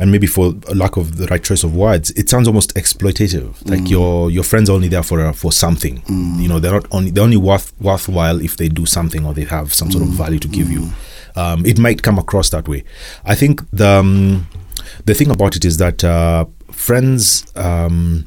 and 0.00 0.10
maybe 0.12 0.26
for 0.26 0.54
lack 0.74 0.96
of 0.96 1.16
the 1.16 1.26
right 1.26 1.42
choice 1.42 1.64
of 1.64 1.74
words, 1.74 2.10
it 2.12 2.28
sounds 2.28 2.46
almost 2.46 2.74
exploitative. 2.74 3.54
Like 3.68 3.88
your 3.90 4.30
your 4.30 4.44
friends 4.44 4.68
are 4.70 4.74
only 4.74 4.88
there 4.88 5.02
for 5.02 5.20
uh, 5.20 5.32
for 5.32 5.50
something. 5.52 6.02
You 6.08 6.48
know, 6.48 6.60
they're 6.60 6.72
not 6.72 6.86
only 6.92 7.10
they're 7.10 7.24
only 7.24 7.36
worth 7.36 7.72
worthwhile 7.80 8.40
if 8.40 8.56
they 8.56 8.68
do 8.68 8.86
something 8.86 9.24
or 9.24 9.34
they 9.34 9.44
have 9.44 9.72
some 9.74 9.90
sort 9.90 10.04
of 10.04 10.10
value 10.10 10.38
to 10.38 10.48
give 10.48 10.70
you. 10.70 10.90
Um, 11.36 11.64
it 11.66 11.78
might 11.78 12.02
come 12.02 12.18
across 12.18 12.50
that 12.50 12.68
way. 12.68 12.84
I 13.24 13.34
think 13.34 13.62
the 13.72 13.88
um, 13.88 14.46
the 15.04 15.14
thing 15.14 15.30
about 15.30 15.56
it 15.56 15.64
is 15.64 15.78
that 15.78 16.04
uh, 16.04 16.44
friends, 16.70 17.44
um, 17.56 18.26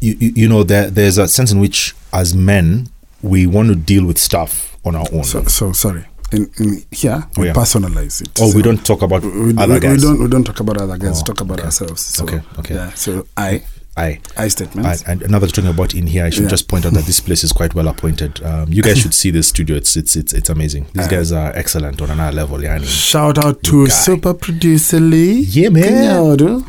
you, 0.00 0.16
you 0.18 0.32
you 0.34 0.48
know, 0.48 0.62
there 0.62 0.88
there's 0.90 1.18
a 1.18 1.28
sense 1.28 1.52
in 1.52 1.58
which 1.60 1.94
as 2.12 2.34
men 2.34 2.88
we 3.22 3.46
want 3.46 3.68
to 3.68 3.74
deal 3.74 4.04
with 4.06 4.18
stuff 4.18 4.76
on 4.84 4.94
our 4.94 5.06
own. 5.12 5.24
So, 5.24 5.44
so 5.44 5.72
sorry. 5.72 6.04
In, 6.32 6.50
in 6.58 6.82
here, 6.90 7.24
we 7.36 7.42
Oh, 7.44 7.46
yeah. 7.46 7.52
personalize 7.52 8.20
it. 8.20 8.30
oh, 8.40 8.50
So 8.50 8.56
we 8.56 8.62
don't 8.62 8.84
talk 8.84 9.02
about 9.02 9.22
we, 9.22 9.52
we, 9.52 9.56
other 9.56 9.74
we 9.74 9.80
guys. 9.80 10.02
don't 10.02 10.20
we 10.20 10.28
don't 10.28 10.44
talk 10.44 10.60
about 10.60 10.80
other 10.80 10.98
guys. 10.98 11.20
Oh, 11.20 11.24
talk 11.24 11.40
about 11.40 11.58
okay. 11.58 11.66
ourselves. 11.66 12.02
So, 12.02 12.24
Okay, 12.24 12.40
okay. 12.58 12.74
Yeah. 12.74 12.90
So 12.94 13.26
I 13.36 13.62
I 13.96 14.20
I 14.36 14.48
statement. 14.48 14.86
And, 14.86 15.08
and 15.08 15.22
another 15.22 15.46
talking 15.46 15.70
about 15.70 15.94
in 15.94 16.06
here, 16.08 16.24
I 16.24 16.30
should 16.30 16.42
Yeah. 16.44 16.48
just 16.50 16.68
point 16.68 16.84
out 16.84 16.92
that 16.94 17.04
this 17.04 17.20
place 17.20 17.44
is 17.44 17.52
quite 17.52 17.74
well 17.74 17.86
appointed. 17.88 18.42
Um, 18.44 18.70
you 18.72 18.82
guys 18.82 18.98
should 18.98 19.14
see 19.14 19.30
this 19.30 19.48
studio. 19.48 19.76
It's 19.76 19.96
it's 19.96 20.16
it's 20.16 20.32
it's 20.32 20.50
amazing. 20.50 20.86
These 20.94 21.06
guys 21.08 21.30
are 21.32 21.52
excellent 21.54 22.02
on 22.02 22.10
another 22.10 22.32
level. 22.36 22.60
Yeah, 22.62 22.80
Shout 22.82 23.38
out 23.42 23.62
to 23.62 23.86
guy. 23.86 23.92
super 23.92 24.34
producer 24.34 24.98
Lee. 25.00 25.40
yeah 25.48 25.68
man. 25.70 26.26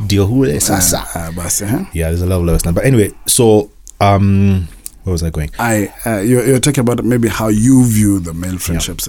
Dear 0.08 0.24
who 0.26 0.44
is? 0.44 0.70
Ah, 0.70 0.80
ah? 1.16 1.90
Yeah, 1.94 2.10
there's 2.10 2.22
a 2.22 2.28
level 2.28 2.48
of 2.48 2.54
listener. 2.54 2.74
But 2.74 2.86
anyway, 2.86 3.12
so 3.26 3.72
um, 4.00 4.68
where 5.08 5.14
was 5.14 5.24
I 5.24 5.30
going? 5.30 5.50
I 5.58 5.92
uh, 6.06 6.20
you're, 6.20 6.46
you're 6.46 6.60
talking 6.60 6.82
about 6.82 7.04
maybe 7.06 7.30
how 7.30 7.48
you 7.48 7.86
view 7.86 8.20
the 8.20 8.34
male 8.34 8.58
friendships. 8.58 9.08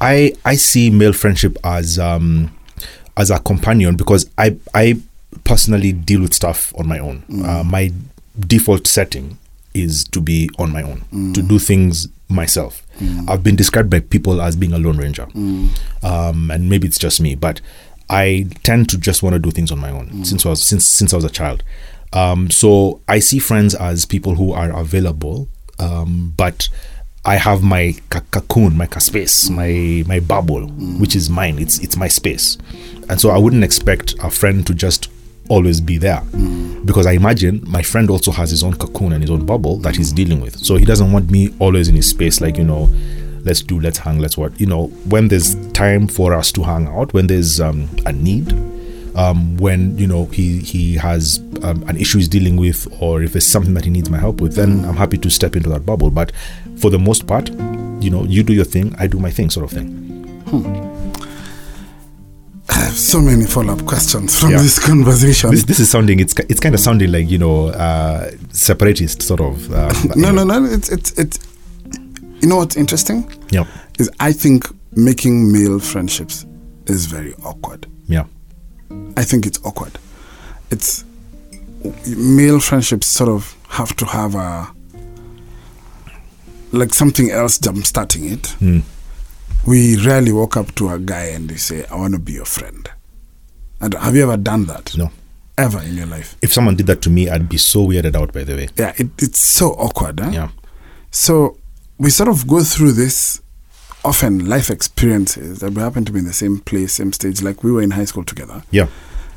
I 0.00 0.32
I 0.44 0.56
see 0.56 0.88
male 0.88 1.12
friendship 1.12 1.58
as 1.62 1.98
um 1.98 2.56
as 3.18 3.30
a 3.30 3.38
companion 3.38 3.94
because 3.96 4.28
I 4.38 4.56
I 4.72 5.00
personally 5.44 5.92
deal 5.92 6.22
with 6.22 6.32
stuff 6.32 6.72
on 6.78 6.88
my 6.88 6.98
own. 6.98 7.24
Uh, 7.44 7.62
my 7.62 7.92
default 8.40 8.86
setting 8.86 9.36
is 9.74 10.04
to 10.04 10.20
be 10.20 10.48
on 10.58 10.70
my 10.72 10.82
own, 10.82 11.04
to 11.34 11.42
do 11.42 11.58
things 11.58 12.08
myself. 12.28 12.82
I've 13.28 13.42
been 13.42 13.56
described 13.56 13.90
by 13.90 14.00
people 14.00 14.40
as 14.40 14.56
being 14.56 14.72
a 14.72 14.78
lone 14.78 14.96
ranger, 14.96 15.26
um, 16.02 16.50
and 16.50 16.70
maybe 16.70 16.86
it's 16.86 16.98
just 16.98 17.20
me, 17.20 17.34
but 17.34 17.60
I 18.08 18.46
tend 18.62 18.88
to 18.90 18.98
just 18.98 19.22
want 19.22 19.34
to 19.34 19.38
do 19.40 19.50
things 19.50 19.70
on 19.72 19.78
my 19.78 19.90
own 19.90 20.24
since 20.24 20.46
I 20.46 20.48
was 20.50 20.62
since 20.62 20.86
since 20.86 21.12
I 21.12 21.16
was 21.16 21.24
a 21.24 21.30
child. 21.30 21.62
Um, 22.14 22.50
so 22.50 23.00
I 23.08 23.18
see 23.18 23.38
friends 23.40 23.74
as 23.74 24.06
people 24.06 24.36
who 24.36 24.52
are 24.52 24.70
available, 24.70 25.48
um, 25.78 26.32
but 26.36 26.68
I 27.24 27.36
have 27.36 27.62
my 27.62 27.94
cocoon, 28.10 28.76
my 28.76 28.86
space, 28.86 29.50
my 29.50 30.04
my 30.06 30.20
bubble, 30.20 30.68
which 31.00 31.16
is 31.16 31.28
mine. 31.28 31.58
It's 31.58 31.80
it's 31.80 31.96
my 31.96 32.08
space, 32.08 32.56
and 33.08 33.20
so 33.20 33.30
I 33.30 33.38
wouldn't 33.38 33.64
expect 33.64 34.14
a 34.22 34.30
friend 34.30 34.66
to 34.66 34.74
just 34.74 35.10
always 35.48 35.80
be 35.80 35.98
there 35.98 36.22
because 36.84 37.04
I 37.06 37.12
imagine 37.12 37.62
my 37.66 37.82
friend 37.82 38.08
also 38.08 38.30
has 38.32 38.50
his 38.50 38.62
own 38.62 38.74
cocoon 38.74 39.12
and 39.12 39.22
his 39.22 39.30
own 39.30 39.44
bubble 39.44 39.76
that 39.78 39.96
he's 39.96 40.12
dealing 40.12 40.40
with. 40.40 40.58
So 40.58 40.76
he 40.76 40.84
doesn't 40.84 41.12
want 41.12 41.30
me 41.30 41.54
always 41.58 41.88
in 41.88 41.96
his 41.96 42.08
space, 42.08 42.40
like 42.40 42.56
you 42.56 42.64
know, 42.64 42.88
let's 43.42 43.62
do, 43.62 43.80
let's 43.80 43.98
hang, 43.98 44.18
let's 44.18 44.36
what 44.36 44.58
you 44.60 44.66
know. 44.66 44.86
When 45.08 45.28
there's 45.28 45.54
time 45.72 46.08
for 46.08 46.34
us 46.34 46.52
to 46.52 46.62
hang 46.62 46.86
out, 46.88 47.12
when 47.12 47.26
there's 47.26 47.60
um, 47.60 47.88
a 48.06 48.12
need, 48.12 48.52
um, 49.16 49.56
when 49.58 49.96
you 49.98 50.06
know 50.06 50.26
he 50.26 50.58
he 50.60 50.96
has 50.96 51.38
um, 51.62 51.82
an 51.88 51.96
issue 51.96 52.18
he's 52.18 52.28
dealing 52.28 52.56
with, 52.56 52.86
or 53.00 53.22
if 53.22 53.32
there's 53.32 53.46
something 53.46 53.74
that 53.74 53.84
he 53.84 53.90
needs 53.90 54.10
my 54.10 54.18
help 54.18 54.40
with, 54.40 54.54
then 54.56 54.84
I'm 54.84 54.96
happy 54.96 55.18
to 55.18 55.30
step 55.30 55.56
into 55.56 55.68
that 55.70 55.84
bubble. 55.86 56.10
But 56.10 56.32
for 56.78 56.90
the 56.90 56.98
most 56.98 57.26
part, 57.26 57.48
you 58.02 58.10
know, 58.10 58.24
you 58.24 58.42
do 58.42 58.52
your 58.52 58.64
thing, 58.64 58.94
I 58.98 59.06
do 59.06 59.18
my 59.18 59.30
thing, 59.30 59.50
sort 59.50 59.64
of 59.64 59.70
thing. 59.76 60.00
I 62.68 62.74
have 62.74 62.92
so 62.96 63.20
many 63.20 63.44
follow-up 63.44 63.84
questions 63.86 64.38
from 64.38 64.50
Yeah. 64.50 64.62
this 64.62 64.78
conversation. 64.78 65.50
This, 65.50 65.64
this 65.64 65.80
is 65.80 65.90
sounding 65.90 66.20
it's 66.20 66.34
it's 66.48 66.60
kind 66.60 66.74
of 66.74 66.80
sounding 66.80 67.12
like 67.12 67.30
you 67.30 67.38
know 67.38 67.68
uh, 67.68 68.30
separatist 68.52 69.22
sort 69.22 69.40
of. 69.40 69.70
Uh, 69.74 69.92
no, 70.16 70.30
no, 70.32 70.44
no. 70.44 70.64
It's 70.64 70.88
it's 70.90 71.12
it's. 71.18 71.38
You 72.40 72.48
know 72.50 72.56
what's 72.56 72.76
interesting 72.76 73.24
Yeah, 73.50 73.64
is 73.98 74.10
I 74.20 74.32
think 74.32 74.66
making 74.96 75.50
male 75.50 75.78
friendships 75.80 76.44
is 76.86 77.06
very 77.06 77.32
awkward. 77.42 77.86
yeah, 78.06 78.24
I 79.16 79.24
think 79.24 79.46
it's 79.46 79.58
awkward. 79.64 79.98
It's 80.70 81.04
male 82.06 82.60
friendships 82.60 83.06
sort 83.06 83.28
of 83.30 83.54
have 83.68 83.94
to 83.96 84.04
have 84.06 84.34
a 84.34 84.68
like 86.72 86.92
something 86.94 87.30
else 87.30 87.58
jumpstarting 87.58 88.32
it. 88.32 88.46
Hmm. 88.58 88.80
We 89.66 89.96
rarely 90.04 90.32
walk 90.32 90.56
up 90.56 90.74
to 90.76 90.90
a 90.90 90.98
guy 90.98 91.26
and 91.26 91.48
they 91.48 91.56
say, 91.56 91.84
"I 91.86 91.96
want 91.96 92.14
to 92.14 92.20
be 92.20 92.32
your 92.32 92.44
friend." 92.44 92.88
And 93.80 93.94
have 93.94 94.14
you 94.16 94.22
ever 94.24 94.36
done 94.36 94.66
that? 94.66 94.96
no. 94.96 95.10
Ever 95.56 95.80
in 95.82 95.94
your 95.94 96.06
life? 96.06 96.36
If 96.42 96.52
someone 96.52 96.74
did 96.74 96.88
that 96.88 97.00
to 97.02 97.10
me, 97.10 97.28
I'd 97.30 97.48
be 97.48 97.58
so 97.58 97.86
weirded 97.86 98.16
out. 98.16 98.32
By 98.32 98.42
the 98.42 98.56
way, 98.56 98.68
Yeah, 98.76 98.92
it, 98.96 99.10
it's 99.22 99.38
so 99.38 99.68
awkward. 99.74 100.18
Huh? 100.18 100.30
yeah, 100.32 100.48
So 101.12 101.58
we 101.96 102.10
sort 102.10 102.28
of 102.28 102.48
go 102.48 102.64
through 102.64 102.92
this 102.92 103.40
often 104.04 104.46
life 104.48 104.70
experiences 104.70 105.60
that 105.60 105.72
we 105.72 105.80
happen 105.82 106.04
to 106.04 106.12
be 106.12 106.18
in 106.18 106.24
the 106.26 106.32
same 106.32 106.58
place, 106.60 106.94
same 106.94 107.12
stage, 107.12 107.42
like 107.42 107.62
we 107.64 107.72
were 107.72 107.82
in 107.82 107.92
high 107.92 108.04
school 108.04 108.24
together. 108.24 108.62
yeah, 108.70 108.86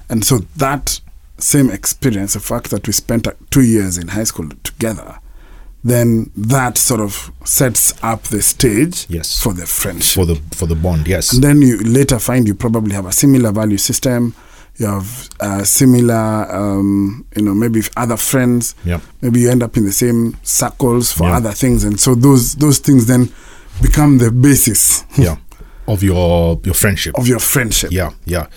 And 0.09 0.23
so 0.25 0.39
that 0.57 0.99
same 1.37 1.69
experience, 1.69 2.33
the 2.33 2.39
fact 2.39 2.69
that 2.71 2.85
we 2.87 2.93
spent 2.93 3.27
uh, 3.27 3.31
two 3.49 3.61
years 3.63 3.97
in 3.97 4.09
high 4.09 4.23
school 4.25 4.49
together, 4.63 5.19
then 5.83 6.31
that 6.35 6.77
sort 6.77 6.99
of 6.99 7.31
sets 7.45 7.93
up 8.03 8.23
the 8.23 8.41
stage 8.41 9.05
Yes. 9.09 9.39
for 9.41 9.53
the 9.53 9.65
friendship. 9.65 10.15
for 10.15 10.25
the 10.25 10.35
for 10.51 10.65
the 10.67 10.75
bond. 10.75 11.07
Yes, 11.07 11.33
and 11.33 11.43
then 11.43 11.61
you 11.61 11.77
later 11.79 12.19
find 12.19 12.47
you 12.47 12.55
probably 12.55 12.93
have 12.95 13.05
a 13.05 13.11
similar 13.11 13.51
value 13.51 13.77
system. 13.77 14.33
You 14.79 14.87
have 14.87 15.29
uh, 15.39 15.63
similar, 15.63 16.47
um, 16.53 17.25
you 17.35 17.41
know, 17.43 17.55
maybe 17.55 17.81
other 17.95 18.17
friends. 18.17 18.75
Yeah. 18.85 18.99
Maybe 19.21 19.39
you 19.41 19.49
end 19.49 19.63
up 19.63 19.75
in 19.77 19.85
the 19.85 19.91
same 19.91 20.37
circles 20.43 21.11
for 21.11 21.23
Yeah. 21.29 21.37
other 21.37 21.51
things, 21.51 21.83
and 21.83 21.99
so 21.99 22.15
those 22.15 22.55
those 22.55 22.79
things 22.79 23.05
then 23.05 23.29
become 23.81 24.17
the 24.17 24.31
basis 24.31 25.05
yeah, 25.17 25.35
of 25.87 26.03
your 26.03 26.59
your 26.63 26.73
friendship. 26.73 27.17
of 27.17 27.27
your 27.27 27.39
friendship. 27.39 27.91
Yeah, 27.91 28.11
yeah. 28.25 28.47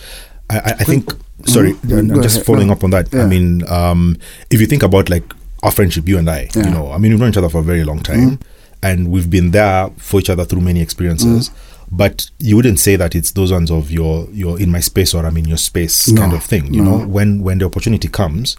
I, 0.48 0.58
I, 0.58 0.70
I 0.80 0.84
think. 0.84 1.12
Sorry, 1.46 1.72
Mhm. 1.72 1.98
and- 1.98 2.22
just 2.22 2.36
ahead. 2.36 2.46
following 2.46 2.66
No. 2.66 2.74
up 2.74 2.84
on 2.84 2.90
that. 2.90 3.14
I 3.14 3.24
mean, 3.26 3.66
um, 3.68 4.16
if 4.50 4.60
you 4.60 4.66
think 4.66 4.82
about 4.82 5.08
like 5.08 5.24
our 5.62 5.70
friendship, 5.70 6.06
you 6.06 6.18
and 6.18 6.28
I, 6.28 6.50
Yeah. 6.54 6.64
you 6.66 6.70
know, 6.70 6.92
I 6.92 6.98
mean, 6.98 7.12
we've 7.12 7.20
known 7.20 7.30
each 7.30 7.38
other 7.38 7.48
for 7.48 7.60
a 7.60 7.62
very 7.62 7.82
long 7.82 8.00
time, 8.00 8.38
and 8.82 9.08
we've 9.08 9.30
been 9.30 9.50
there 9.52 9.88
for 9.96 10.20
each 10.20 10.28
other 10.28 10.44
through 10.44 10.60
many 10.60 10.80
experiences. 10.82 11.48
Mm. 11.48 11.52
But 11.92 12.30
you 12.38 12.56
wouldn't 12.56 12.78
say 12.78 12.96
that 12.96 13.14
it's 13.14 13.30
those 13.32 13.50
ones 13.52 13.70
of 13.70 13.90
your 13.90 14.28
your 14.34 14.60
in 14.60 14.70
my 14.70 14.80
space 14.80 15.14
or 15.14 15.24
I'm 15.24 15.36
in 15.38 15.46
your 15.48 15.56
space 15.58 16.08
No, 16.08 16.20
kind 16.20 16.34
of 16.34 16.44
thing. 16.44 16.74
You 16.74 16.82
no. 16.84 16.98
know, 16.98 17.06
when 17.06 17.40
when 17.42 17.58
the 17.58 17.64
opportunity 17.64 18.08
comes, 18.08 18.56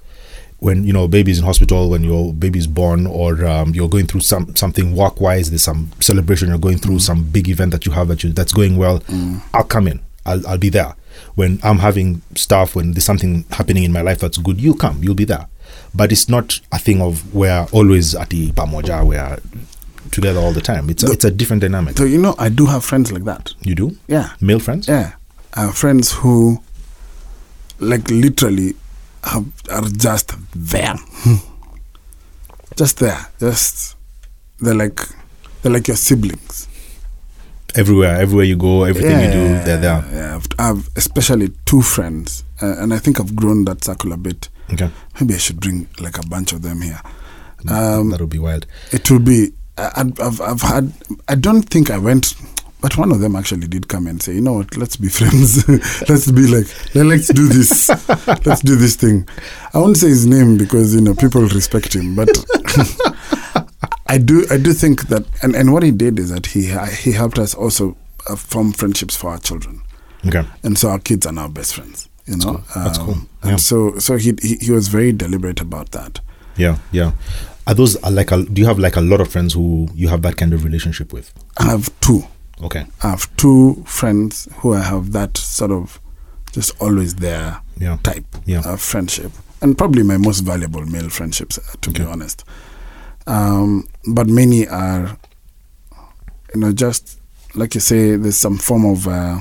when 0.61 0.83
you 0.85 0.93
know 0.93 1.07
baby's 1.07 1.39
in 1.39 1.43
hospital, 1.45 1.89
when 1.89 2.03
your 2.03 2.33
baby's 2.33 2.67
born, 2.67 3.07
or 3.07 3.45
um, 3.45 3.73
you're 3.73 3.89
going 3.89 4.05
through 4.07 4.21
some 4.21 4.55
something 4.55 4.95
work 4.95 5.19
wise, 5.19 5.49
there's 5.49 5.63
some 5.63 5.91
celebration 5.99 6.49
you're 6.49 6.57
going 6.59 6.77
through, 6.77 6.99
some 6.99 7.23
big 7.23 7.49
event 7.49 7.71
that 7.71 7.85
you 7.85 7.91
have 7.91 8.07
that 8.09 8.23
you 8.23 8.31
that's 8.31 8.53
going 8.53 8.77
well. 8.77 9.03
I'll 9.53 9.63
come 9.63 9.87
in. 9.87 9.99
I'll 10.25 10.45
I'll 10.47 10.57
be 10.59 10.69
there. 10.69 10.93
When 11.35 11.59
I'm 11.63 11.79
having 11.79 12.21
stuff, 12.35 12.75
when 12.75 12.91
there's 12.93 13.05
something 13.05 13.43
happening 13.51 13.83
in 13.83 13.91
my 13.91 14.01
life 14.01 14.19
that's 14.19 14.37
good, 14.37 14.61
you 14.61 14.75
come. 14.75 15.03
You'll 15.03 15.15
be 15.15 15.25
there. 15.25 15.47
But 15.95 16.11
it's 16.11 16.29
not 16.29 16.59
a 16.71 16.77
thing 16.79 17.01
of 17.01 17.33
we're 17.33 17.65
always 17.71 18.13
at 18.15 18.29
the 18.29 18.51
pamoja, 18.51 19.03
where 19.05 19.39
together 20.11 20.39
all 20.39 20.53
the 20.53 20.61
time. 20.61 20.89
It's 20.91 21.03
a, 21.03 21.11
it's 21.11 21.25
a 21.25 21.31
different 21.31 21.61
dynamic. 21.63 21.97
So 21.97 22.03
you 22.03 22.19
know, 22.19 22.35
I 22.37 22.49
do 22.49 22.67
have 22.67 22.85
friends 22.85 23.11
like 23.11 23.23
that. 23.23 23.53
You 23.61 23.73
do 23.73 23.97
Yeah. 24.07 24.29
male 24.39 24.59
friends? 24.59 24.87
Yeah, 24.87 25.13
I 25.55 25.61
have 25.61 25.75
friends 25.77 26.11
who, 26.11 26.61
like, 27.79 28.09
literally, 28.11 28.75
are 29.23 29.81
just 29.97 30.33
there, 30.55 30.95
just 32.75 32.99
there, 32.99 33.27
just 33.39 33.95
they're 34.59 34.75
like 34.75 34.99
they're 35.61 35.71
like 35.71 35.87
your 35.87 35.97
siblings. 35.97 36.67
Everywhere, 37.73 38.17
everywhere 38.19 38.43
you 38.45 38.57
go, 38.57 38.83
everything 38.83 39.11
you 39.19 39.31
do, 39.31 39.47
they're 39.63 39.77
there. 39.77 40.05
Yeah, 40.11 40.35
I've, 40.35 40.47
I've 40.59 40.89
especially 40.97 41.51
two 41.65 41.81
friends, 41.81 42.43
uh, 42.61 42.75
and 42.79 42.93
I 42.93 42.97
think 42.97 43.19
I've 43.19 43.35
grown 43.35 43.63
that 43.65 43.83
circle 43.83 44.11
a 44.11 44.17
bit. 44.17 44.49
Okay, 44.73 44.89
Maybe 45.19 45.35
I 45.35 45.37
should 45.37 45.59
bring 45.59 45.87
like 45.99 46.17
a 46.17 46.27
bunch 46.27 46.51
of 46.53 46.61
them 46.63 46.81
here. 46.81 46.99
Um, 47.69 48.09
that 48.09 48.19
would 48.19 48.29
be 48.29 48.39
wild. 48.39 48.65
it 48.91 49.09
will 49.09 49.19
be. 49.19 49.51
I- 49.77 49.91
I've, 49.95 50.19
I've, 50.19 50.41
I've 50.41 50.61
had. 50.61 50.93
I 51.29 51.35
don't 51.35 51.63
think 51.63 51.89
I 51.89 51.97
went, 51.97 52.33
but 52.81 52.97
one 52.97 53.11
of 53.11 53.19
them 53.19 53.35
actually 53.35 53.67
did 53.67 53.87
come 53.87 54.07
and 54.07 54.21
say, 54.21 54.33
you 54.33 54.41
know 54.41 54.53
what, 54.53 54.75
let's 54.77 54.95
be 54.95 55.07
friends. 55.09 55.67
let's 56.09 56.31
be 56.31 56.47
like, 56.47 56.67
let- 56.95 57.05
let's 57.05 57.27
do 57.27 57.47
this. 57.47 57.89
let's 58.45 58.61
do 58.61 58.75
this 58.75 58.95
thing. 58.95 59.27
I 59.73 59.77
won't 59.79 59.97
say 59.97 60.07
his 60.09 60.25
name 60.25 60.57
because 60.57 60.93
you 60.95 61.01
know 61.01 61.13
people 61.15 61.41
respect 61.41 61.93
him, 61.95 62.15
but 62.15 62.29
I 64.07 64.17
do. 64.17 64.45
I 64.51 64.57
do 64.57 64.73
think 64.73 65.07
that, 65.07 65.25
and, 65.41 65.55
and 65.55 65.71
what 65.73 65.83
he 65.83 65.91
did 65.91 66.19
is 66.19 66.29
that 66.31 66.45
he 66.47 66.73
he 67.03 67.11
helped 67.13 67.39
us 67.39 67.53
also 67.53 67.95
uh, 68.29 68.35
form 68.35 68.73
friendships 68.73 69.15
for 69.15 69.29
our 69.31 69.37
children, 69.39 69.81
Okay, 70.27 70.43
and 70.63 70.77
so 70.77 70.89
our 70.89 70.99
kids 70.99 71.25
are 71.25 71.31
now 71.33 71.47
best 71.47 71.75
friends. 71.75 72.09
You 72.25 72.37
know, 72.37 72.63
cool. 72.67 72.83
That's 72.83 72.97
cool. 72.97 73.15
And 73.41 73.51
Yeah. 73.51 73.55
so 73.57 73.97
so 73.99 74.17
he, 74.17 74.33
he 74.41 74.55
he 74.57 74.71
was 74.71 74.87
very 74.89 75.11
deliberate 75.13 75.61
about 75.61 75.91
that. 75.91 76.19
yeah, 76.57 76.77
yeah. 76.91 77.13
Are 77.67 77.73
those 77.73 77.95
are 78.03 78.11
like 78.11 78.31
a? 78.31 78.43
Do 78.43 78.61
you 78.61 78.67
have 78.67 78.79
like 78.79 78.95
a 78.97 79.01
lot 79.01 79.21
of 79.21 79.29
friends 79.31 79.53
who 79.53 79.87
you 79.95 80.07
have 80.09 80.21
that 80.23 80.35
kind 80.35 80.51
of 80.53 80.63
relationship 80.65 81.13
with? 81.13 81.31
I 81.57 81.65
have 81.69 81.89
two. 82.01 82.23
Okay, 82.61 82.85
I 83.01 83.09
have 83.09 83.35
two 83.37 83.83
friends 83.87 84.47
who 84.57 84.73
I 84.73 84.81
have 84.81 85.11
that 85.13 85.37
sort 85.37 85.71
of 85.71 85.99
just 86.51 86.71
always 86.81 87.15
there 87.15 87.59
yeah, 87.79 87.97
type 88.03 88.25
Yeah. 88.45 88.61
of 88.65 88.79
friendship, 88.81 89.31
and 89.61 89.77
probably 89.77 90.03
my 90.03 90.17
most 90.17 90.41
valuable 90.41 90.85
male 90.85 91.09
friendships, 91.09 91.57
uh, 91.57 91.61
to 91.81 91.89
be 91.91 92.03
honest. 92.03 92.43
Um, 93.27 93.87
but 94.07 94.27
many 94.27 94.67
are, 94.67 95.17
you 96.53 96.59
know, 96.61 96.71
just 96.73 97.19
like 97.55 97.73
you 97.75 97.81
say, 97.81 98.15
there's 98.15 98.37
some 98.37 98.57
form 98.57 98.85
of, 98.85 99.07
uh, 99.07 99.39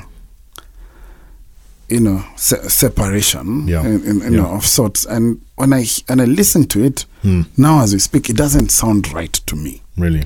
you 1.89 2.01
know, 2.01 2.25
se- 2.37 2.69
separation, 2.69 3.67
Yeah. 3.69 3.83
in, 3.85 4.03
in, 4.07 4.17
you 4.21 4.23
Yeah. 4.31 4.43
know, 4.43 4.51
of 4.55 4.65
sorts. 4.67 5.05
And 5.05 5.41
when 5.57 5.73
I 5.73 5.87
and 6.09 6.23
I 6.23 6.25
listen 6.25 6.65
to 6.69 6.85
it 6.85 7.05
Hmm. 7.23 7.43
now 7.57 7.83
as 7.83 7.93
we 7.93 7.99
speak, 7.99 8.31
it 8.31 8.37
doesn't 8.37 8.71
sound 8.71 9.13
right 9.13 9.33
to 9.47 9.57
me. 9.57 9.83
really. 9.97 10.25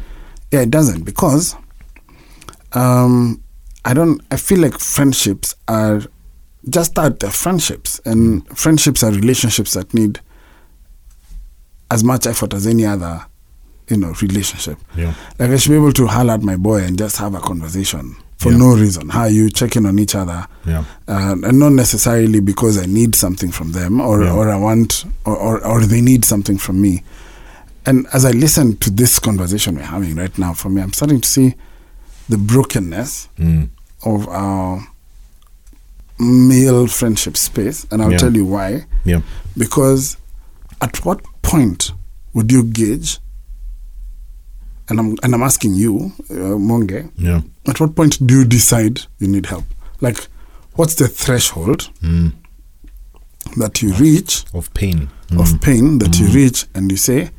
Yeah, 0.52 0.60
it 0.60 0.70
doesn't 0.70 1.02
because 1.04 1.56
um, 2.74 3.42
I 3.84 3.94
don't. 3.94 4.20
I 4.30 4.36
feel 4.36 4.60
like 4.60 4.78
friendships 4.78 5.54
are 5.68 6.02
just 6.68 6.94
that 6.94 7.20
they're 7.20 7.30
friendships, 7.30 8.00
and 8.04 8.46
friendships 8.56 9.02
are 9.02 9.10
relationships 9.12 9.74
that 9.74 9.92
need 9.94 10.20
as 11.90 12.02
much 12.02 12.26
effort 12.26 12.54
as 12.54 12.66
any 12.66 12.86
other, 12.86 13.24
you 13.88 13.96
know, 13.98 14.12
relationship. 14.22 14.78
Yeah, 14.96 15.14
Like 15.38 15.50
I 15.50 15.56
should 15.56 15.70
be 15.70 15.76
able 15.76 15.92
to 15.92 16.06
holler 16.06 16.32
at 16.34 16.42
my 16.42 16.56
boy 16.56 16.82
and 16.82 16.98
just 16.98 17.18
have 17.18 17.34
a 17.34 17.40
conversation 17.40 18.16
for 18.38 18.50
Yeah. 18.50 18.58
no 18.58 18.74
reason. 18.74 19.10
How 19.10 19.20
are 19.22 19.28
you 19.30 19.50
checking 19.50 19.84
on 19.86 19.98
each 19.98 20.14
other? 20.14 20.46
yeah, 20.66 20.84
uh, 21.06 21.36
and 21.44 21.58
not 21.58 21.72
necessarily 21.72 22.40
because 22.40 22.78
I 22.78 22.86
need 22.86 23.14
something 23.14 23.50
from 23.52 23.72
them 23.72 24.00
or, 24.00 24.24
Yeah. 24.24 24.32
or 24.32 24.48
I 24.50 24.56
want 24.56 25.04
or, 25.26 25.36
or, 25.36 25.64
or 25.66 25.84
they 25.84 26.00
need 26.00 26.24
something 26.24 26.56
from 26.58 26.80
me. 26.80 27.02
And 27.86 28.06
as 28.14 28.24
I 28.24 28.30
listen 28.30 28.78
to 28.78 28.90
this 28.90 29.18
conversation 29.18 29.76
we're 29.76 29.82
having 29.82 30.16
right 30.16 30.36
now, 30.38 30.54
for 30.54 30.70
me, 30.70 30.80
I'm 30.80 30.94
starting 30.94 31.20
to 31.20 31.28
see 31.28 31.54
the 32.28 32.36
brokenness 32.38 33.28
mm. 33.38 33.68
of 34.04 34.28
our 34.28 34.86
male 36.18 36.86
friendship 36.86 37.36
space, 37.36 37.86
and 37.90 38.02
I'll 38.02 38.12
Yeah. 38.12 38.18
tell 38.18 38.34
you 38.34 38.44
why. 38.44 38.86
Yeah. 39.04 39.20
Because 39.56 40.16
at 40.80 41.04
what 41.04 41.20
point 41.42 41.92
would 42.32 42.50
you 42.52 42.62
gauge? 42.64 43.18
And 44.88 44.98
I'm 45.00 45.16
and 45.22 45.34
I'm 45.34 45.42
asking 45.42 45.74
you, 45.74 46.12
uh, 46.30 46.58
Monge, 46.58 47.08
Yeah. 47.16 47.40
at 47.66 47.80
what 47.80 47.94
point 47.96 48.24
do 48.26 48.38
you 48.38 48.44
decide 48.44 49.02
you 49.18 49.28
need 49.28 49.46
help? 49.46 49.64
Like, 50.00 50.28
what's 50.74 50.94
the 50.94 51.08
threshold 51.08 51.90
Mm. 52.02 52.32
that 53.56 53.82
you 53.82 53.92
reach 53.94 54.44
Of 54.52 54.72
pain. 54.74 55.08
Mm. 55.30 55.40
of 55.40 55.60
pain 55.60 55.98
that 55.98 56.18
you 56.20 56.26
reach 56.28 56.66
and 56.74 56.90
you 56.90 56.96
say, 56.98 57.30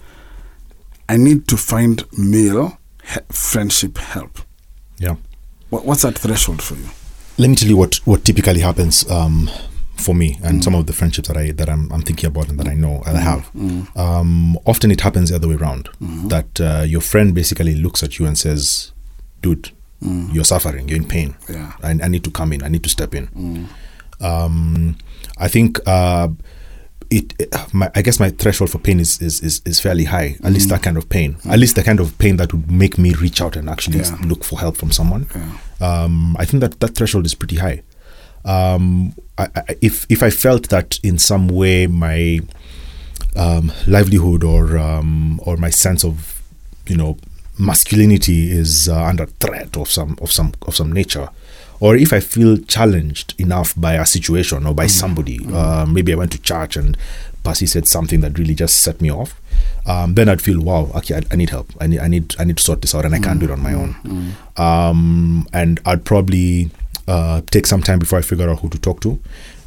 I 1.08 1.18
need 1.18 1.48
to 1.48 1.58
find 1.58 2.04
male 2.18 2.78
he- 3.04 3.20
friendship 3.32 3.98
help? 4.00 4.40
Yeah. 4.98 5.16
What, 5.70 5.86
what's 5.86 6.02
that 6.04 6.18
threshold 6.18 6.62
for 6.62 6.76
you? 6.76 6.90
let 7.38 7.50
me 7.50 7.56
tell 7.58 7.68
you 7.68 7.76
what 7.76 7.96
what 8.06 8.24
typically 8.24 8.62
happens 8.62 9.06
um, 9.12 9.50
for 9.98 10.16
me 10.16 10.40
and 10.42 10.64
some 10.64 10.74
of 10.74 10.86
the 10.86 10.94
friendships 10.94 11.28
that 11.28 11.36
I 11.36 11.52
that 11.52 11.68
I'm, 11.70 11.92
I'm 11.92 12.02
thinking 12.02 12.28
about 12.28 12.48
and 12.48 12.58
that 12.60 12.68
I 12.68 12.76
know 12.76 13.04
and 13.06 13.18
I 13.18 13.22
have. 13.22 13.50
Um, 13.98 14.58
often 14.66 14.90
it 14.92 15.02
happens 15.02 15.30
the 15.30 15.36
other 15.36 15.50
way 15.50 15.56
around. 15.56 15.90
That 16.30 16.62
uh, 16.62 16.84
your 16.88 17.02
friend 17.02 17.36
basically 17.36 17.76
looks 17.76 18.04
at 18.04 18.20
you 18.20 18.26
and 18.26 18.38
says, 18.38 18.94
"Dude, 19.42 19.72
you're 20.00 20.46
suffering. 20.46 20.88
You're 20.88 20.98
in 20.98 21.08
pain. 21.08 21.36
Yeah. 21.50 21.74
I, 21.84 21.92
I 21.92 22.08
need 22.08 22.24
to 22.24 22.32
come 22.32 22.54
in. 22.54 22.64
I 22.64 22.70
need 22.70 22.84
to 22.84 22.90
step 22.90 23.14
in." 23.14 23.68
Um, 24.22 24.98
I 25.38 25.48
think. 25.50 25.80
Uh, 25.86 26.30
it, 27.10 27.34
it- 27.40 27.54
my, 27.74 27.90
I 27.96 28.02
guess 28.02 28.20
my 28.20 28.30
threshold 28.30 28.70
for 28.70 28.80
pain 28.80 29.00
is, 29.00 29.22
is, 29.22 29.42
is, 29.42 29.62
is 29.66 29.80
fairly 29.80 30.06
high. 30.06 30.38
At 30.44 30.52
least 30.54 30.70
that 30.70 30.82
kind 30.84 30.98
of 30.98 31.08
pain. 31.10 31.38
At 31.50 31.60
least 31.60 31.76
the 31.76 31.84
kind 31.84 32.00
of 32.00 32.18
pain 32.18 32.38
that 32.38 32.54
would 32.54 32.70
make 32.72 32.98
me 32.98 33.14
reach 33.14 33.42
out 33.42 33.56
and 33.56 33.70
actually 33.70 34.00
Yeah. 34.00 34.18
look 34.26 34.44
for 34.44 34.60
help 34.60 34.78
from 34.78 34.92
someone. 34.92 35.28
Yeah. 35.36 35.58
Um, 36.04 36.36
I 36.40 36.46
think 36.46 36.62
that 36.62 36.80
that 36.80 36.96
threshold 36.96 37.26
is 37.26 37.36
pretty 37.36 37.58
high. 37.58 37.82
Um, 38.46 39.14
I, 39.38 39.48
I, 39.56 39.76
if 39.82 40.06
if 40.10 40.22
I 40.22 40.30
felt 40.30 40.70
that 40.70 41.00
in 41.04 41.18
some 41.18 41.48
way 41.48 41.88
my 41.88 42.40
um, 43.36 43.72
livelihood 43.88 44.44
or 44.44 44.78
um, 44.78 45.40
or 45.44 45.58
my 45.58 45.70
sense 45.72 46.06
of 46.06 46.42
you 46.88 46.96
know 46.96 47.18
masculinity 47.58 48.52
is 48.52 48.88
uh, 48.88 49.04
under 49.04 49.26
threat 49.26 49.76
of 49.78 49.90
some 49.90 50.18
of 50.22 50.32
some 50.32 50.54
of 50.62 50.76
some 50.76 50.92
nature, 50.92 51.28
or 51.80 51.96
if 51.96 52.14
I 52.14 52.20
feel 52.20 52.58
challenged 52.58 53.34
enough 53.40 53.74
by 53.76 53.94
a 53.94 54.06
situation 54.06 54.66
or 54.66 54.74
by 54.74 54.88
somebody, 54.88 55.40
uh, 55.54 55.86
maybe 55.86 56.14
I 56.14 56.16
went 56.16 56.32
to 56.32 56.42
church 56.42 56.78
and 56.78 56.98
Pasi 57.44 57.66
said 57.68 57.88
something 57.88 58.22
that 58.22 58.38
really 58.40 58.56
just 58.56 58.82
set 58.82 59.02
me 59.02 59.12
off. 59.12 59.40
Um, 59.86 60.16
then 60.16 60.30
I'd 60.30 60.42
feel, 60.42 60.60
wow, 60.62 60.90
okay, 60.96 61.16
I, 61.18 61.22
I 61.32 61.36
need 61.36 61.52
help. 61.52 61.68
I 61.80 61.88
need, 61.88 62.00
I 62.00 62.08
need, 62.08 62.36
I 62.40 62.44
need 62.44 62.58
to 62.58 62.64
sort 62.64 62.82
this 62.82 62.96
out, 62.96 63.06
and 63.06 63.14
I 63.14 63.20
can't 63.20 63.40
do 63.40 63.46
it 63.46 63.52
on 63.52 63.62
my 63.62 63.74
own. 63.74 63.96
Um, 64.58 65.48
and 65.54 65.80
I'd 65.86 66.06
probably 66.06 66.72
uh, 67.08 67.42
take 67.52 67.68
some 67.68 67.84
time 67.84 68.00
before 68.00 68.18
I 68.20 68.24
figure 68.24 68.50
out 68.50 68.60
who 68.60 68.70
to 68.70 68.80
talk 68.80 69.02
to. 69.02 69.20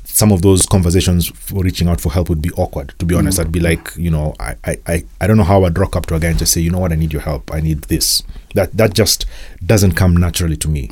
Some 0.04 0.32
of 0.32 0.42
those 0.42 0.66
conversations 0.66 1.28
for 1.28 1.62
reaching 1.62 1.86
out 1.86 2.00
for 2.00 2.10
help 2.10 2.28
would 2.30 2.42
be 2.42 2.50
awkward. 2.52 2.94
To 2.98 3.06
be 3.06 3.14
honest, 3.14 3.38
I'd 3.38 3.52
be 3.52 3.60
like, 3.60 3.92
you 3.96 4.10
know, 4.10 4.34
I, 4.40 4.56
I, 4.64 4.78
I, 4.86 5.04
I 5.20 5.26
don't 5.28 5.36
know 5.36 5.44
how 5.44 5.62
I'd 5.64 5.78
rock 5.78 5.94
up 5.94 6.06
to 6.06 6.16
a 6.16 6.18
guy 6.18 6.28
and 6.30 6.38
just 6.38 6.52
say, 6.52 6.60
you 6.60 6.70
know 6.70 6.80
what, 6.80 6.90
I 6.90 6.96
need 6.96 7.12
your 7.12 7.22
help. 7.22 7.54
I 7.54 7.60
need 7.60 7.82
this. 7.82 8.24
That 8.54 8.76
that 8.76 8.94
just 8.94 9.26
doesn't 9.64 9.92
come 9.92 10.16
naturally 10.16 10.56
to 10.56 10.68
me 10.68 10.88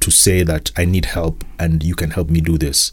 to 0.00 0.10
say 0.10 0.42
that 0.42 0.72
I 0.76 0.84
need 0.84 1.04
help 1.04 1.44
and 1.58 1.82
you 1.82 1.94
can 1.94 2.10
help 2.10 2.28
me 2.30 2.40
do 2.40 2.58
this. 2.58 2.92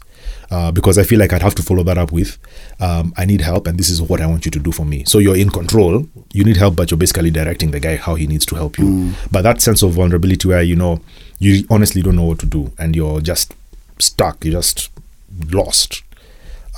Uh, 0.50 0.70
because 0.70 0.98
I 0.98 1.02
feel 1.02 1.18
like 1.18 1.32
I'd 1.32 1.42
have 1.42 1.54
to 1.56 1.62
follow 1.62 1.82
that 1.82 1.98
up 1.98 2.12
with, 2.12 2.38
um, 2.80 3.12
I 3.16 3.24
need 3.26 3.40
help 3.40 3.66
and 3.66 3.76
this 3.78 3.90
is 3.90 4.00
what 4.00 4.20
I 4.20 4.26
want 4.26 4.44
you 4.44 4.50
to 4.52 4.58
do 4.58 4.72
for 4.72 4.84
me. 4.86 5.04
So 5.04 5.18
you're 5.18 5.36
in 5.36 5.50
control. 5.50 6.06
You 6.32 6.44
need 6.44 6.56
help, 6.56 6.76
but 6.76 6.90
you're 6.90 6.98
basically 6.98 7.30
directing 7.30 7.72
the 7.72 7.80
guy 7.80 7.96
how 7.96 8.14
he 8.14 8.26
needs 8.26 8.46
to 8.46 8.54
help 8.54 8.78
you. 8.78 9.12
But 9.32 9.42
that 9.42 9.60
sense 9.60 9.82
of 9.82 9.92
vulnerability 9.92 10.46
where 10.48 10.62
you 10.62 10.76
know 10.76 11.00
you 11.40 11.66
honestly 11.70 12.02
don't 12.02 12.16
know 12.16 12.24
what 12.24 12.38
to 12.40 12.46
do 12.46 12.72
and 12.78 12.94
you're 12.94 13.20
just 13.20 13.52
stuck, 13.98 14.44
you're 14.44 14.54
just 14.54 14.90
lost. 15.50 16.02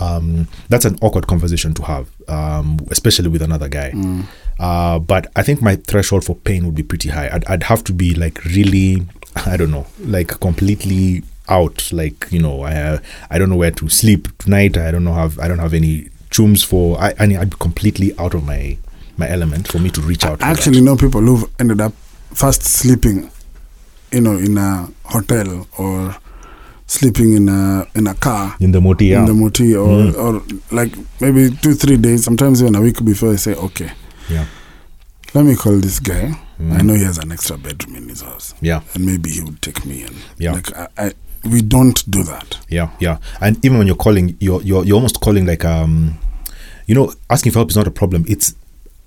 Um, 0.00 0.48
that's 0.68 0.84
an 0.84 0.98
awkward 1.02 1.26
conversation 1.26 1.72
to 1.74 1.82
have, 1.82 2.08
um, 2.28 2.78
especially 2.90 3.28
with 3.28 3.42
another 3.42 3.68
guy. 3.68 3.92
Uh, 4.58 4.98
but 4.98 5.26
I 5.36 5.42
think 5.42 5.60
my 5.62 5.76
threshold 5.76 6.24
for 6.24 6.34
pain 6.36 6.64
would 6.64 6.74
be 6.74 6.82
pretty 6.82 7.10
high. 7.10 7.28
I'd, 7.32 7.44
I'd 7.46 7.62
have 7.64 7.84
to 7.84 7.92
be 7.92 8.14
like 8.14 8.42
really, 8.44 9.06
I 9.46 9.56
don't 9.56 9.70
know, 9.70 9.86
like 10.00 10.28
completely 10.40 11.22
out. 11.48 11.90
Like 11.92 12.26
you 12.30 12.40
know, 12.40 12.62
I 12.64 12.98
I 13.30 13.38
don't 13.38 13.48
know 13.50 13.56
where 13.56 13.70
to 13.72 13.88
sleep 13.88 14.28
tonight. 14.38 14.76
I 14.78 14.90
don't 14.90 15.04
know 15.04 15.12
have 15.14 15.38
I 15.38 15.48
don't 15.48 15.58
have 15.58 15.74
any 15.74 16.08
chums 16.30 16.62
for. 16.62 16.98
I 17.00 17.14
I 17.18 17.26
need, 17.26 17.36
I'd 17.36 17.50
be 17.50 17.56
completely 17.58 18.16
out 18.18 18.34
of 18.34 18.44
my 18.44 18.78
my 19.18 19.28
element 19.28 19.68
for 19.68 19.78
me 19.78 19.90
to 19.90 20.00
reach 20.00 20.24
out. 20.24 20.42
I 20.42 20.50
actually 20.50 20.80
know 20.80 20.96
people 20.96 21.20
who've 21.20 21.48
ended 21.60 21.80
up 21.80 21.92
first 22.34 22.62
sleeping, 22.62 23.30
you 24.12 24.20
know, 24.22 24.36
in 24.36 24.56
a 24.58 24.88
hotel 25.04 25.66
or 25.78 26.16
sleeping 26.86 27.32
in 27.34 27.48
a 27.48 27.86
in 27.94 28.06
a 28.06 28.14
car 28.14 28.56
in 28.60 28.72
the 28.72 28.80
moti. 28.80 29.06
Yeah. 29.06 29.20
in 29.20 29.26
the 29.26 29.34
moti 29.34 29.74
or 29.76 29.88
Mm. 29.88 30.14
or 30.16 30.42
like 30.74 30.92
maybe 31.20 31.50
two 31.50 31.74
three 31.74 31.96
days, 31.98 32.24
sometimes 32.24 32.62
even 32.62 32.74
a 32.74 32.80
week 32.80 33.04
before 33.04 33.32
I 33.32 33.36
say, 33.36 33.54
okay, 33.54 33.90
yeah. 34.28 34.46
let 35.34 35.44
me 35.44 35.54
call 35.56 35.78
this 35.78 35.98
guy. 36.00 36.32
Mm. 36.60 36.72
I 36.72 36.82
know 36.82 36.94
he 36.94 37.04
has 37.04 37.18
an 37.18 37.32
extra 37.32 37.58
bedroom 37.58 37.96
in 37.96 38.08
his 38.08 38.22
house, 38.22 38.54
Yeah. 38.62 38.80
and 38.94 39.04
maybe 39.04 39.30
he 39.30 39.42
would 39.42 39.60
take 39.60 39.84
me 39.84 40.02
in. 40.04 40.14
Yeah. 40.38 40.52
like 40.52 40.74
I, 40.76 40.88
I 40.98 41.12
we 41.44 41.62
don't 41.62 42.02
do 42.10 42.22
that. 42.24 42.58
Yeah, 42.68 42.90
yeah. 42.98 43.18
And 43.40 43.62
even 43.64 43.78
when 43.78 43.86
you're 43.86 43.96
calling, 43.96 44.36
you're 44.40 44.62
you're 44.62 44.84
you're 44.84 44.96
almost 44.96 45.20
calling 45.20 45.46
like 45.46 45.64
um, 45.64 46.18
you 46.86 46.94
know, 46.94 47.12
asking 47.30 47.52
for 47.52 47.58
help 47.60 47.70
is 47.70 47.76
not 47.76 47.86
a 47.86 47.90
problem. 47.90 48.24
It's 48.28 48.54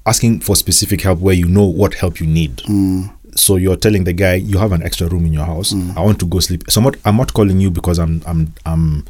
asking 0.05 0.41
for 0.41 0.55
specific 0.55 1.01
help 1.01 1.19
where 1.19 1.36
you 1.36 1.47
know 1.47 1.65
what 1.65 1.95
help 1.95 2.19
you 2.19 2.27
need. 2.27 2.58
Mm. 2.58 3.13
So 3.36 3.58
you're 3.58 3.75
telling 3.75 4.03
the 4.05 4.13
guy 4.13 4.36
you 4.36 4.58
have 4.58 4.71
an 4.71 4.84
extra 4.84 5.08
room 5.08 5.25
in 5.25 5.34
your 5.34 5.45
house. 5.45 5.73
I 5.95 6.01
want 6.01 6.19
to 6.19 6.25
go 6.27 6.39
sleep. 6.39 6.63
So 6.69 6.79
I'm 6.82 6.86
not, 6.86 6.95
I'm 7.05 7.17
not 7.17 7.34
calling 7.34 7.60
you 7.60 7.71
because 7.71 7.99
I'm 7.99 8.21
I'm 8.25 8.53
I'm 8.65 9.05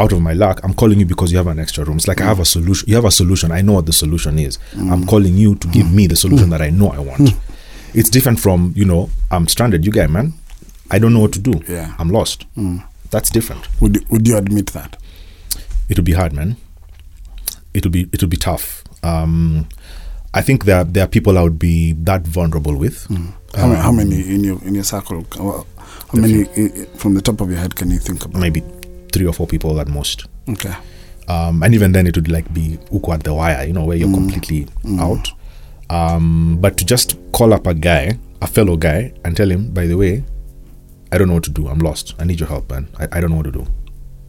out 0.00 0.12
of 0.12 0.20
my 0.20 0.32
luck. 0.32 0.60
I'm 0.64 0.74
calling 0.74 0.98
you 0.98 1.06
because 1.06 1.30
you 1.30 1.38
have 1.38 1.46
an 1.46 1.58
extra 1.58 1.84
room. 1.84 1.96
It's 1.98 2.08
like 2.08 2.20
I 2.20 2.24
have 2.24 2.40
a 2.40 2.44
solution. 2.44 2.88
You 2.88 2.94
have 2.96 3.04
a 3.04 3.10
solution. 3.10 3.52
I 3.52 3.60
know 3.60 3.74
what 3.74 3.86
the 3.86 3.92
solution 3.92 4.38
is. 4.38 4.58
I'm 4.76 5.04
calling 5.06 5.34
you 5.36 5.54
to 5.56 5.68
give 5.68 5.92
me 5.92 6.06
the 6.06 6.16
solution 6.16 6.50
that 6.50 6.62
I 6.62 6.70
know 6.70 6.90
I 6.90 6.98
want. 7.00 7.34
It's 7.94 8.08
different 8.10 8.40
from 8.40 8.72
you 8.76 8.84
know 8.84 9.10
I'm 9.30 9.46
stranded. 9.48 9.84
You 9.84 9.92
guy, 9.92 10.06
man, 10.06 10.32
I 10.90 10.98
don't 10.98 11.12
know 11.12 11.20
what 11.20 11.32
to 11.34 11.38
do. 11.40 11.60
Yeah. 11.68 11.94
I'm 11.98 12.08
lost. 12.10 12.46
Mm. 12.56 12.82
That's 13.10 13.30
different. 13.30 13.68
Would 13.80 13.96
you- 13.96 14.06
would 14.10 14.26
you 14.28 14.36
admit 14.36 14.66
that? 14.68 14.96
It'll 15.88 16.04
be 16.04 16.12
hard, 16.12 16.32
man. 16.32 16.56
It'll 17.74 17.90
be 17.90 18.08
it'll 18.12 18.28
be 18.28 18.36
tough. 18.36 18.82
Um, 19.02 19.66
I 20.32 20.40
think 20.42 20.64
there 20.64 20.84
there 20.84 21.04
are 21.04 21.08
people 21.08 21.36
I 21.38 21.42
would 21.42 21.58
be 21.58 21.92
that 22.04 22.26
vulnerable 22.26 22.76
with. 22.76 23.06
How, 23.56 23.66
many, 23.66 23.80
how 23.80 23.88
Um, 23.90 23.96
many 23.96 24.20
in 24.34 24.44
your 24.44 24.62
in 24.64 24.74
your 24.76 24.84
circle? 24.84 25.26
How 25.36 25.64
many 26.18 26.44
from 26.96 27.14
the 27.14 27.20
top 27.22 27.40
of 27.40 27.50
your 27.50 27.58
head 27.58 27.74
can 27.74 27.90
you 27.90 27.98
think 27.98 28.24
about? 28.24 28.40
Maybe 28.40 28.62
three 29.12 29.26
or 29.26 29.32
four 29.32 29.46
people 29.46 29.80
at 29.80 29.88
most. 29.88 30.26
Okay. 30.48 30.74
um, 31.28 31.62
and 31.62 31.74
even 31.74 31.92
then 31.92 32.06
it 32.06 32.16
would 32.16 32.28
like 32.30 32.52
be 32.52 32.78
uko 32.92 33.14
at 33.14 33.22
the 33.22 33.32
wire 33.32 33.64
you 33.66 33.72
know 33.72 33.84
where 33.84 33.96
you're 33.96 34.12
completely 34.12 34.66
out 34.98 35.28
um, 35.90 36.58
but 36.60 36.76
to 36.78 36.84
just 36.84 37.16
call 37.32 37.52
up 37.52 37.66
a 37.66 37.74
guy 37.74 38.18
a 38.42 38.46
fellow 38.46 38.76
guy 38.76 39.12
and 39.24 39.36
tell 39.36 39.50
him 39.50 39.70
by 39.72 39.86
the 39.86 39.96
way 39.96 40.24
i 41.12 41.18
don't 41.18 41.28
know 41.28 41.34
what 41.34 41.44
to 41.44 41.50
do 41.50 41.68
i'm 41.68 41.78
lost 41.78 42.14
i 42.18 42.24
need 42.24 42.40
your 42.40 42.48
help 42.48 42.70
man 42.70 42.88
i, 42.98 43.06
I 43.12 43.20
don't 43.20 43.30
know 43.30 43.36
what 43.36 43.44
to 43.46 43.52
do 43.52 43.66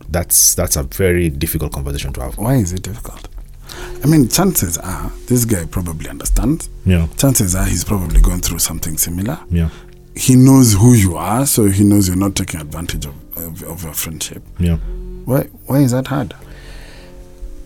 that's 0.09 0.53
that's 0.55 0.75
a 0.75 0.83
very 0.83 1.29
difficult 1.29 1.71
conversation 1.73 2.11
to 2.13 2.21
have 2.21 2.37
Why 2.37 2.55
is 2.55 2.73
it 2.73 2.83
difficult? 2.83 3.27
I 4.03 4.07
mean, 4.07 4.27
chances 4.27 4.77
are 4.79 5.09
this 5.27 5.45
guy 5.45 5.65
probably 5.65 6.09
understands. 6.09 6.69
yeah 6.85 7.07
Chances 7.17 7.55
are 7.55 7.65
he's 7.65 7.83
probably 7.85 8.19
going 8.19 8.41
through 8.41 8.59
something 8.59 8.97
similar. 8.97 9.39
yeah 9.49 9.69
He 10.15 10.35
knows 10.35 10.73
who 10.73 10.93
you 10.93 11.15
are, 11.15 11.45
so 11.45 11.65
he 11.67 11.83
knows 11.85 12.07
you're 12.09 12.17
not 12.17 12.35
taking 12.35 12.59
advantage 12.59 13.05
of, 13.05 13.13
of, 13.37 13.61
of 13.63 13.83
your 13.83 13.93
friendship. 13.93 14.43
yeah. 14.59 14.77
Why 15.25 15.41
why 15.67 15.79
is 15.79 15.91
that 15.91 16.07
hard? 16.07 16.33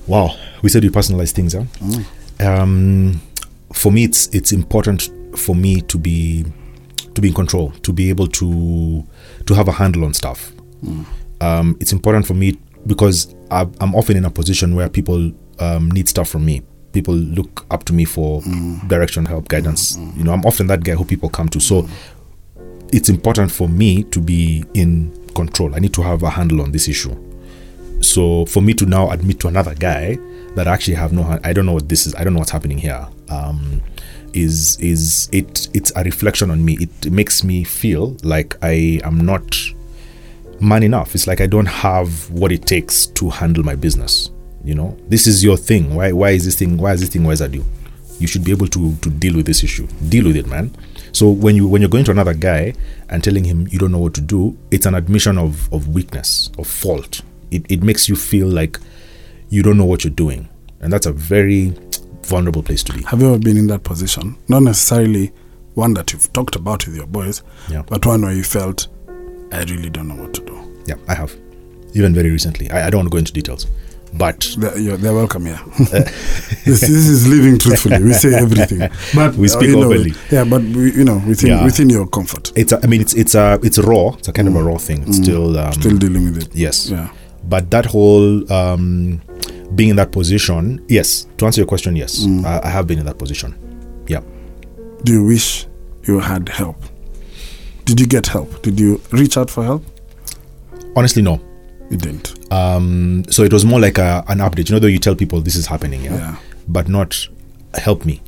wow 0.07 0.29
we 0.61 0.69
said 0.69 0.83
we 0.83 0.89
personalize 0.89 1.31
things 1.31 1.53
huh? 1.55 1.63
Um, 2.39 3.19
for 3.73 3.91
me 3.91 4.03
it's 4.03 4.27
it's 4.35 4.51
important 4.51 5.09
for 5.35 5.55
me 5.55 5.81
to 5.81 5.97
be 5.97 6.45
to 7.15 7.21
be 7.21 7.29
in 7.29 7.33
control 7.33 7.71
to 7.81 7.91
be 7.91 8.09
able 8.09 8.27
to 8.27 9.03
to 9.47 9.53
have 9.55 9.67
a 9.67 9.71
handle 9.71 10.05
on 10.05 10.13
stuff. 10.13 10.51
Um, 11.41 11.75
it's 11.79 11.91
important 11.91 12.27
for 12.27 12.35
me 12.35 12.57
because 12.85 13.33
I, 13.49 13.61
i'm 13.81 13.95
often 13.95 14.15
in 14.17 14.25
a 14.25 14.29
position 14.29 14.75
where 14.75 14.89
people 14.89 15.31
um, 15.59 15.89
need 15.91 16.07
stuff 16.07 16.29
from 16.29 16.45
me. 16.45 16.61
People 16.93 17.15
look 17.15 17.65
up 17.71 17.83
to 17.85 17.93
me 17.93 18.05
for 18.05 18.41
direction 18.87 19.25
help 19.25 19.47
guidance. 19.47 19.97
You 20.17 20.23
know 20.23 20.33
i'm 20.33 20.45
often 20.45 20.67
that 20.67 20.83
guy 20.83 20.93
who 20.93 21.03
people 21.05 21.29
come 21.29 21.49
to. 21.49 21.59
So 21.59 21.87
it's 22.93 23.09
important 23.09 23.51
for 23.51 23.67
me 23.67 24.03
to 24.03 24.19
be 24.21 24.63
in 24.75 25.11
control. 25.35 25.75
I 25.75 25.79
need 25.79 25.93
to 25.93 26.01
have 26.01 26.23
a 26.23 26.29
handle 26.29 26.61
on 26.61 26.71
this 26.71 26.87
issue. 26.87 27.15
So 28.01 28.45
for 28.45 28.61
me 28.61 28.73
to 28.75 28.85
now 28.85 29.09
admit 29.11 29.39
to 29.41 29.47
another 29.47 29.75
guy 29.75 30.17
that 30.55 30.67
I 30.67 30.73
actually 30.73 30.95
have 30.95 31.11
no 31.13 31.23
ha- 31.23 31.39
I 31.43 31.53
don't 31.53 31.65
know 31.65 31.73
what 31.73 31.89
this 31.89 32.07
is 32.07 32.15
I 32.15 32.23
don't 32.23 32.33
know 32.33 32.39
what's 32.39 32.51
happening 32.51 32.77
here 32.77 33.07
um 33.29 33.81
is 34.33 34.77
is 34.79 35.29
it 35.31 35.69
it's 35.73 35.91
a 35.95 36.03
reflection 36.03 36.51
on 36.51 36.63
me. 36.63 36.77
It 36.79 37.11
makes 37.11 37.43
me 37.43 37.63
feel 37.63 38.17
like 38.23 38.55
I 38.61 38.99
am 39.03 39.17
not 39.25 39.55
man 40.59 40.83
enough. 40.83 41.15
It's 41.15 41.27
like 41.27 41.41
I 41.41 41.47
don't 41.47 41.65
have 41.67 42.29
what 42.31 42.51
it 42.51 42.65
takes 42.65 43.05
to 43.07 43.29
handle 43.29 43.63
my 43.63 43.75
business 43.75 44.29
you 44.65 44.73
know? 44.73 44.97
This 45.07 45.27
is 45.27 45.43
your 45.43 45.55
thing. 45.55 45.95
Why 45.95 46.11
why 46.11 46.31
is 46.31 46.43
this 46.43 46.57
thing 46.57 46.77
why 46.77 46.93
is 46.93 46.99
this 47.01 47.09
thing 47.09 47.23
where's 47.23 47.39
that 47.39 47.53
you 47.53 47.63
you 48.19 48.27
should 48.27 48.43
be 48.43 48.51
able 48.51 48.67
to 48.67 48.95
to 48.95 49.09
deal 49.09 49.35
with 49.35 49.45
this 49.45 49.63
issue. 49.63 49.87
Deal 50.09 50.25
with 50.25 50.35
it 50.35 50.47
man 50.47 50.75
So 51.15 51.29
when 51.29 51.55
you 51.55 51.65
when 51.65 51.81
you're 51.81 51.89
going 51.89 52.03
to 52.05 52.11
another 52.11 52.33
guy 52.33 52.73
and 53.09 53.23
telling 53.23 53.45
him 53.45 53.67
you 53.71 53.79
don't 53.79 53.91
know 53.93 53.99
what 53.99 54.13
to 54.15 54.21
do, 54.21 54.57
it's 54.69 54.85
an 54.85 54.95
admission 54.95 55.37
of 55.37 55.71
of 55.73 55.87
weakness, 55.87 56.49
of 56.57 56.67
fault. 56.67 57.21
It 57.51 57.65
it 57.69 57.81
makes 57.83 58.09
you 58.09 58.17
feel 58.17 58.47
like 58.47 58.77
you 59.49 59.63
don't 59.63 59.77
know 59.77 59.85
what 59.85 60.03
you're 60.03 60.11
doing, 60.13 60.49
and 60.81 60.91
that's 60.91 61.05
a 61.05 61.13
very 61.13 61.73
vulnerable 62.23 62.61
place 62.63 62.83
to 62.83 62.93
be. 62.93 63.01
Have 63.03 63.21
you 63.21 63.29
ever 63.29 63.39
been 63.39 63.55
in 63.55 63.67
that 63.67 63.83
position? 63.83 64.35
Not 64.49 64.63
necessarily 64.63 65.31
one 65.75 65.93
that 65.93 66.11
you've 66.11 66.33
talked 66.33 66.55
about 66.57 66.85
with 66.85 66.97
your 66.97 67.07
boys, 67.07 67.43
Yeah. 67.69 67.83
but 67.87 68.05
one 68.05 68.21
where 68.23 68.33
you 68.33 68.43
felt, 68.43 68.87
I 69.53 69.59
really 69.63 69.89
don't 69.89 70.07
know 70.09 70.15
what 70.21 70.33
to 70.33 70.41
do. 70.41 70.83
Yeah, 70.87 70.95
I 71.07 71.13
have, 71.15 71.33
even 71.93 72.13
very 72.13 72.29
recently. 72.31 72.69
I, 72.71 72.87
I 72.87 72.89
don't 72.89 72.99
want 72.99 73.07
to 73.07 73.11
go 73.11 73.17
into 73.19 73.31
details, 73.31 73.67
but 74.13 74.55
They're, 74.57 74.97
they're 74.97 75.13
welcome 75.13 75.45
here. 75.45 75.59
this, 75.77 76.81
this 76.81 76.89
is 76.89 77.27
living 77.27 77.57
truthfully. 77.57 78.01
We 78.03 78.13
say 78.13 78.33
everything, 78.33 78.79
but 79.15 79.35
We 79.35 79.47
uh, 79.47 79.49
speak 79.49 79.69
know, 79.71 79.83
openly. 79.83 80.13
Yeah, 80.31 80.43
but 80.45 80.61
we, 80.61 80.91
you 80.93 81.03
know, 81.03 81.21
within 81.27 81.49
Yeah. 81.49 81.63
within 81.65 81.89
your 81.89 82.07
comfort, 82.07 82.51
it's 82.55 82.71
a, 82.71 82.79
I 82.83 82.87
mean 82.87 83.01
it's 83.01 83.13
it's 83.13 83.35
a 83.35 83.59
it's 83.63 83.77
raw. 83.77 84.09
It's 84.17 84.27
a 84.27 84.33
kind 84.33 84.47
of 84.47 84.55
a 84.55 84.63
raw 84.63 84.77
thing. 84.77 85.03
It's 85.07 85.17
still 85.17 85.57
um, 85.57 85.73
still 85.73 85.97
dealing 85.97 86.25
with 86.25 86.37
it. 86.43 86.55
yes. 86.55 86.89
Yeah. 86.89 87.09
But 87.47 87.69
that 87.71 87.85
whole 87.85 88.51
um, 88.51 89.21
being 89.75 89.89
in 89.91 89.95
that 89.97 90.11
position, 90.11 90.83
yes. 90.87 91.27
To 91.37 91.45
answer 91.45 91.61
your 91.61 91.67
question, 91.67 91.95
yes, 91.95 92.25
I, 92.45 92.61
I 92.63 92.69
have 92.69 92.87
been 92.87 92.99
in 92.99 93.05
that 93.05 93.17
position. 93.19 93.53
Yeah. 94.07 94.21
Do 95.03 95.11
you 95.13 95.23
wish 95.25 95.67
you 96.07 96.19
had 96.19 96.49
help? 96.49 96.77
Did 97.83 97.99
you 97.99 98.07
get 98.07 98.25
help? 98.27 98.61
Did 98.63 98.79
you 98.79 98.99
reach 99.11 99.37
out 99.37 99.51
for 99.51 99.63
help? 99.63 99.83
Honestly, 100.95 101.21
no. 101.21 101.39
You 101.95 102.01
didn't. 102.01 102.51
Um, 102.51 103.23
so 103.29 103.43
it 103.43 103.53
was 103.53 103.63
more 103.63 103.79
like 103.79 103.97
a, 103.97 104.23
an 104.27 104.39
update. 104.39 104.67
You 104.69 104.75
know, 104.75 104.79
though 104.79 104.87
you 104.87 104.99
tell 104.99 105.15
people 105.15 105.39
this 105.39 105.55
is 105.55 105.65
happening, 105.65 106.03
yeah, 106.03 106.15
Yeah. 106.17 106.35
but 106.67 106.89
not 106.89 107.27
help 107.75 108.03
me. 108.05 108.21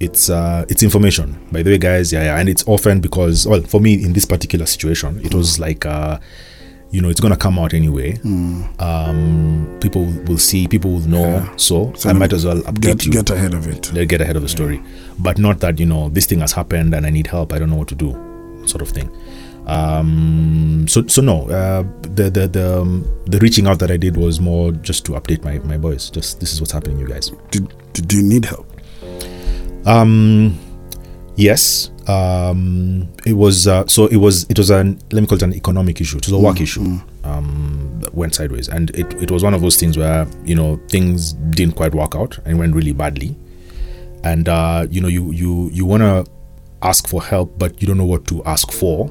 It's 0.00 0.28
uh, 0.30 0.64
it's 0.68 0.82
information. 0.82 1.38
By 1.52 1.62
the 1.62 1.70
way, 1.72 1.78
guys, 1.78 2.12
yeah, 2.12 2.24
yeah, 2.24 2.38
and 2.38 2.48
it's 2.48 2.64
often 2.66 3.00
because 3.00 3.46
well, 3.46 3.60
for 3.62 3.80
me 3.80 3.92
in 4.02 4.12
this 4.14 4.24
particular 4.24 4.64
situation, 4.66 5.20
it 5.24 5.34
was 5.34 5.58
like 5.58 5.84
uh, 5.86 6.18
you 6.90 7.00
know, 7.02 7.08
it's 7.10 7.20
gonna 7.20 7.36
come 7.36 7.58
out 7.58 7.74
anyway. 7.74 8.18
Um, 8.78 9.78
people 9.80 10.04
will 10.26 10.38
see, 10.38 10.66
people 10.68 10.90
will 10.92 11.00
know. 11.08 11.46
So, 11.56 11.92
So 11.94 12.08
I 12.10 12.12
might 12.12 12.32
as 12.32 12.44
well 12.46 12.58
update 12.62 12.80
Get 12.80 13.06
you. 13.06 13.12
get 13.12 13.30
ahead 13.30 13.54
of 13.54 13.66
it. 13.68 13.82
They'll 13.92 14.06
get 14.06 14.20
ahead 14.20 14.36
of 14.36 14.42
the 14.42 14.48
story, 14.48 14.82
but 15.18 15.38
not 15.38 15.60
that 15.60 15.78
you 15.80 15.86
know 15.86 16.08
this 16.10 16.26
thing 16.26 16.40
has 16.40 16.52
happened 16.52 16.94
and 16.94 17.04
I 17.06 17.10
need 17.10 17.26
help. 17.26 17.52
I 17.52 17.58
don't 17.58 17.70
know 17.70 17.76
what 17.76 17.88
to 17.88 17.94
do, 17.94 18.12
sort 18.66 18.82
of 18.82 18.88
thing. 18.90 19.10
Um, 19.66 20.86
so 20.88 21.06
so 21.08 21.22
no, 21.22 21.48
uh, 21.48 21.82
the 22.02 22.30
the 22.30 22.46
the 22.46 22.80
um, 22.80 23.04
the 23.26 23.38
reaching 23.38 23.66
out 23.66 23.80
that 23.80 23.90
I 23.90 23.96
did 23.96 24.16
was 24.16 24.40
more 24.40 24.70
just 24.72 25.04
to 25.06 25.12
update 25.12 25.42
my 25.44 25.58
my 25.60 25.76
boys. 25.76 26.08
Just 26.08 26.40
this 26.40 26.52
is 26.52 26.60
what's 26.60 26.72
happening, 26.72 26.98
you 26.98 27.08
guys. 27.08 27.32
Did 27.50 27.74
did 27.92 28.12
you 28.12 28.22
need 28.22 28.44
help? 28.44 28.70
Um, 29.84 30.58
yes. 31.36 31.90
Um, 32.08 33.08
it 33.24 33.32
was 33.32 33.66
uh, 33.66 33.86
so 33.88 34.06
it 34.06 34.18
was 34.18 34.46
it 34.48 34.58
was 34.58 34.70
an 34.70 35.00
let 35.10 35.20
me 35.20 35.26
call 35.26 35.36
it 35.36 35.42
an 35.42 35.54
economic 35.54 36.00
issue. 36.00 36.18
It 36.18 36.26
was 36.26 36.32
a 36.32 36.38
work 36.38 36.60
issue. 36.60 36.98
Um, 37.24 37.98
that 38.02 38.14
went 38.14 38.36
sideways, 38.36 38.68
and 38.68 38.90
it 38.90 39.12
it 39.20 39.32
was 39.32 39.42
one 39.42 39.52
of 39.52 39.62
those 39.62 39.76
things 39.80 39.98
where 39.98 40.28
you 40.44 40.54
know 40.54 40.80
things 40.88 41.32
didn't 41.32 41.74
quite 41.74 41.92
work 41.92 42.14
out 42.14 42.38
and 42.44 42.56
went 42.56 42.72
really 42.72 42.92
badly, 42.92 43.34
and 44.22 44.48
uh, 44.48 44.86
you 44.88 45.00
know 45.00 45.08
you 45.08 45.32
you 45.32 45.68
you 45.72 45.84
want 45.84 46.02
to 46.02 46.24
ask 46.86 47.08
for 47.08 47.22
help, 47.22 47.58
but 47.58 47.80
you 47.80 47.86
don't 47.88 47.98
know 47.98 48.04
what 48.04 48.26
to 48.28 48.42
ask 48.44 48.70
for. 48.72 49.10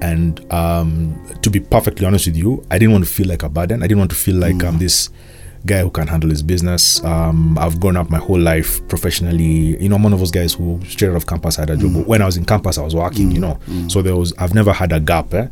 And 0.00 0.52
um, 0.52 0.92
to 1.42 1.50
be 1.50 1.60
perfectly 1.60 2.06
honest 2.06 2.26
with 2.26 2.36
you, 2.36 2.64
I 2.70 2.78
didn't 2.78 2.92
want 2.92 3.04
to 3.04 3.10
feel 3.10 3.28
like 3.28 3.42
a 3.42 3.48
burden. 3.48 3.82
I 3.82 3.86
didn't 3.86 3.98
want 3.98 4.10
to 4.10 4.16
feel 4.16 4.36
like 4.36 4.62
I'm 4.64 4.78
this 4.78 5.10
guy 5.66 5.80
who 5.80 5.90
can 5.90 6.06
handle 6.06 6.30
his 6.30 6.42
business. 6.42 7.02
Um, 7.04 7.58
I've 7.58 7.80
grown 7.80 7.96
up 7.96 8.10
my 8.10 8.18
whole 8.18 8.38
life 8.38 8.86
professionally. 8.88 9.80
You 9.82 9.88
know, 9.88 9.96
I'm 9.96 10.02
one 10.04 10.12
of 10.12 10.18
those 10.20 10.30
guys 10.30 10.54
who 10.54 10.80
straight 10.86 11.10
out 11.10 11.16
of 11.16 11.26
campus 11.26 11.56
had 11.56 11.70
a 11.70 11.76
job. 11.76 11.94
But 11.94 12.06
When 12.06 12.22
I 12.22 12.26
was 12.26 12.36
in 12.36 12.44
campus, 12.44 12.78
I 12.78 12.82
was 12.82 12.94
working. 12.94 13.30
You 13.32 13.40
know, 13.40 13.58
so 13.88 14.02
there 14.02 14.16
was 14.16 14.32
I've 14.38 14.54
never 14.54 14.72
had 14.72 14.92
a 14.92 15.00
gap. 15.00 15.34
Eh? 15.34 15.48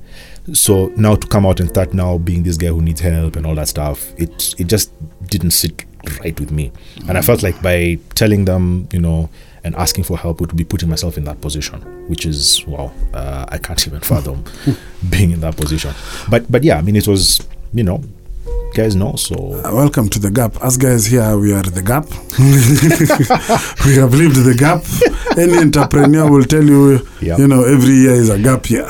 So 0.52 0.92
now 0.96 1.16
to 1.16 1.26
come 1.26 1.44
out 1.44 1.58
and 1.60 1.68
start 1.68 1.92
now 1.92 2.18
being 2.18 2.44
this 2.44 2.56
guy 2.56 2.68
who 2.68 2.80
needs 2.82 3.00
help 3.00 3.34
and 3.36 3.44
all 3.46 3.54
that 3.56 3.68
stuff, 3.68 4.12
it 4.16 4.54
it 4.58 4.66
just 4.68 4.90
didn't 5.28 5.50
sit 5.52 5.84
right 6.20 6.38
with 6.38 6.50
me. 6.52 6.70
And 7.08 7.18
I 7.18 7.22
felt 7.22 7.42
like 7.42 7.60
by 7.62 7.98
telling 8.14 8.44
them, 8.44 8.88
you 8.92 9.00
know, 9.00 9.28
and 9.66 9.74
asking 9.76 10.04
for 10.04 10.16
help 10.16 10.40
would 10.40 10.54
be 10.56 10.64
putting 10.64 10.88
myself 10.88 11.18
in 11.18 11.24
that 11.24 11.40
position, 11.40 11.80
which 12.08 12.24
is 12.24 12.64
wow, 12.66 12.92
uh, 13.12 13.44
I 13.48 13.58
can't 13.58 13.82
even 13.88 14.00
fathom 14.00 14.44
being 15.10 15.32
in 15.32 15.40
that 15.40 15.56
position. 15.56 15.92
But 16.30 16.50
but 16.50 16.62
yeah, 16.64 16.78
I 16.78 16.82
mean, 16.82 16.94
it 16.96 17.08
was 17.08 17.46
you 17.74 17.82
know, 17.82 18.00
guys 18.74 18.94
know 18.94 19.16
so. 19.16 19.34
Uh, 19.64 19.74
welcome 19.74 20.08
to 20.08 20.18
the 20.20 20.30
gap. 20.30 20.56
Us 20.62 20.76
guys 20.76 21.04
here, 21.06 21.36
we 21.36 21.52
are 21.52 21.62
the 21.78 21.82
gap. 21.82 22.06
we 23.86 23.94
have 23.96 24.14
lived 24.14 24.36
the 24.36 24.54
gap. 24.56 24.82
Any 25.36 25.58
entrepreneur 25.58 26.30
will 26.30 26.44
tell 26.44 26.64
you, 26.64 27.06
Yeah. 27.20 27.36
you 27.36 27.48
know, 27.48 27.64
every 27.64 27.94
year 27.94 28.12
is 28.12 28.30
a 28.30 28.38
gap 28.38 28.70
year. 28.70 28.88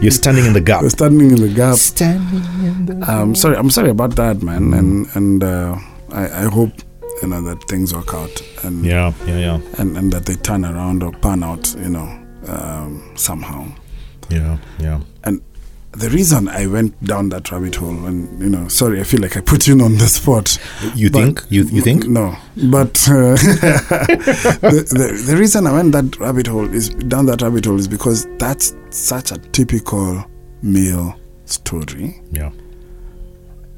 You're 0.00 0.10
standing 0.22 0.46
in 0.46 0.52
the 0.54 0.60
gap. 0.64 0.82
We're 0.82 0.90
standing 0.90 1.30
in 1.32 1.40
the 1.40 1.52
gap. 1.52 1.76
Standing 1.76 2.44
in 2.64 2.86
the 2.86 3.06
I'm 3.06 3.34
sorry. 3.34 3.56
I'm 3.56 3.70
sorry 3.70 3.90
about 3.90 4.16
that, 4.16 4.40
man. 4.42 4.72
And 4.72 5.06
and 5.14 5.44
uh, 5.44 5.76
I, 6.12 6.46
I 6.46 6.48
hope 6.48 6.70
you 7.22 7.28
know 7.28 7.42
that 7.42 7.62
things 7.68 7.94
work 7.94 8.14
out 8.14 8.42
and 8.64 8.84
Yeah, 8.84 9.12
yeah, 9.26 9.38
yeah, 9.38 9.60
and, 9.78 9.96
and 9.96 10.12
that 10.12 10.26
they 10.26 10.34
turn 10.34 10.64
around 10.64 11.02
or 11.02 11.12
pan 11.12 11.42
out, 11.42 11.74
you 11.78 11.88
know, 11.88 12.08
um, 12.48 13.12
somehow. 13.16 13.66
yeah, 14.30 14.58
yeah. 14.78 15.00
And 15.24 15.40
the 15.92 16.10
reason 16.10 16.46
I 16.48 16.66
went 16.66 17.02
down 17.04 17.30
that 17.30 17.50
rabbit 17.50 17.76
hole, 17.76 18.04
and 18.06 18.38
you 18.42 18.50
know, 18.50 18.68
sorry, 18.68 19.00
I 19.00 19.04
feel 19.04 19.20
like 19.22 19.36
I 19.36 19.40
put 19.40 19.66
you 19.66 19.80
on 19.82 19.94
the 19.96 20.06
spot. 20.06 20.58
You 20.94 21.08
think? 21.08 21.42
You 21.48 21.64
you 21.64 21.80
think? 21.80 22.06
No, 22.06 22.36
but 22.70 23.08
uh, 23.08 23.34
the, 23.36 24.86
the 24.90 25.24
the 25.32 25.36
reason 25.38 25.66
I 25.66 25.72
went 25.72 25.92
that 25.92 26.18
rabbit 26.20 26.48
hole 26.48 26.68
is 26.68 26.90
down 26.90 27.24
that 27.26 27.40
rabbit 27.40 27.64
hole 27.64 27.78
is 27.78 27.88
because 27.88 28.26
that's 28.38 28.76
such 28.90 29.32
a 29.32 29.38
typical 29.38 30.22
male 30.62 31.14
story, 31.46 32.20
Yeah. 32.30 32.50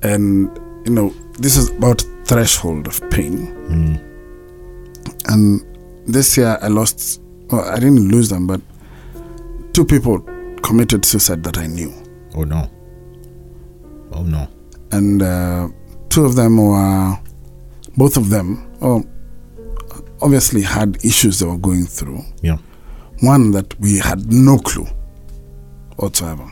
and 0.03 0.51
you 0.89 0.95
know, 0.95 1.11
this 1.39 1.57
is 1.57 1.69
about 1.71 2.03
threshold 2.25 2.87
of 2.87 2.99
pain. 3.11 3.47
Mm. 3.69 4.01
And 5.29 5.63
this 6.07 6.37
year 6.37 6.59
I 6.63 6.69
lost. 6.69 7.21
Well, 7.51 7.65
I 7.69 7.75
didn't 7.77 8.09
lose 8.09 8.29
them, 8.31 8.47
but 8.47 8.61
two 9.73 9.85
people 9.85 10.21
committed 10.63 11.05
suicide 11.05 11.43
that 11.45 11.59
I 11.59 11.67
knew. 11.67 11.93
Oh 12.35 12.45
no. 12.45 12.71
Oh 14.13 14.23
no. 14.23 14.49
and 14.93 15.23
uh, 15.23 15.69
two 16.09 16.25
of 16.25 16.35
them 16.35 16.57
were, 16.57 17.19
both 17.97 18.17
of 18.17 18.31
them, 18.31 18.71
oh, 18.81 19.05
obviously 20.23 20.63
had 20.63 20.97
issues 21.05 21.39
they 21.41 21.47
were 21.47 21.59
going 21.59 21.85
through. 21.85 22.23
Yeah. 22.43 22.59
One 23.21 23.51
that 23.53 23.79
we 23.81 23.99
had 23.99 24.33
no 24.33 24.59
clue 24.59 24.87
whatsoever. 25.97 26.51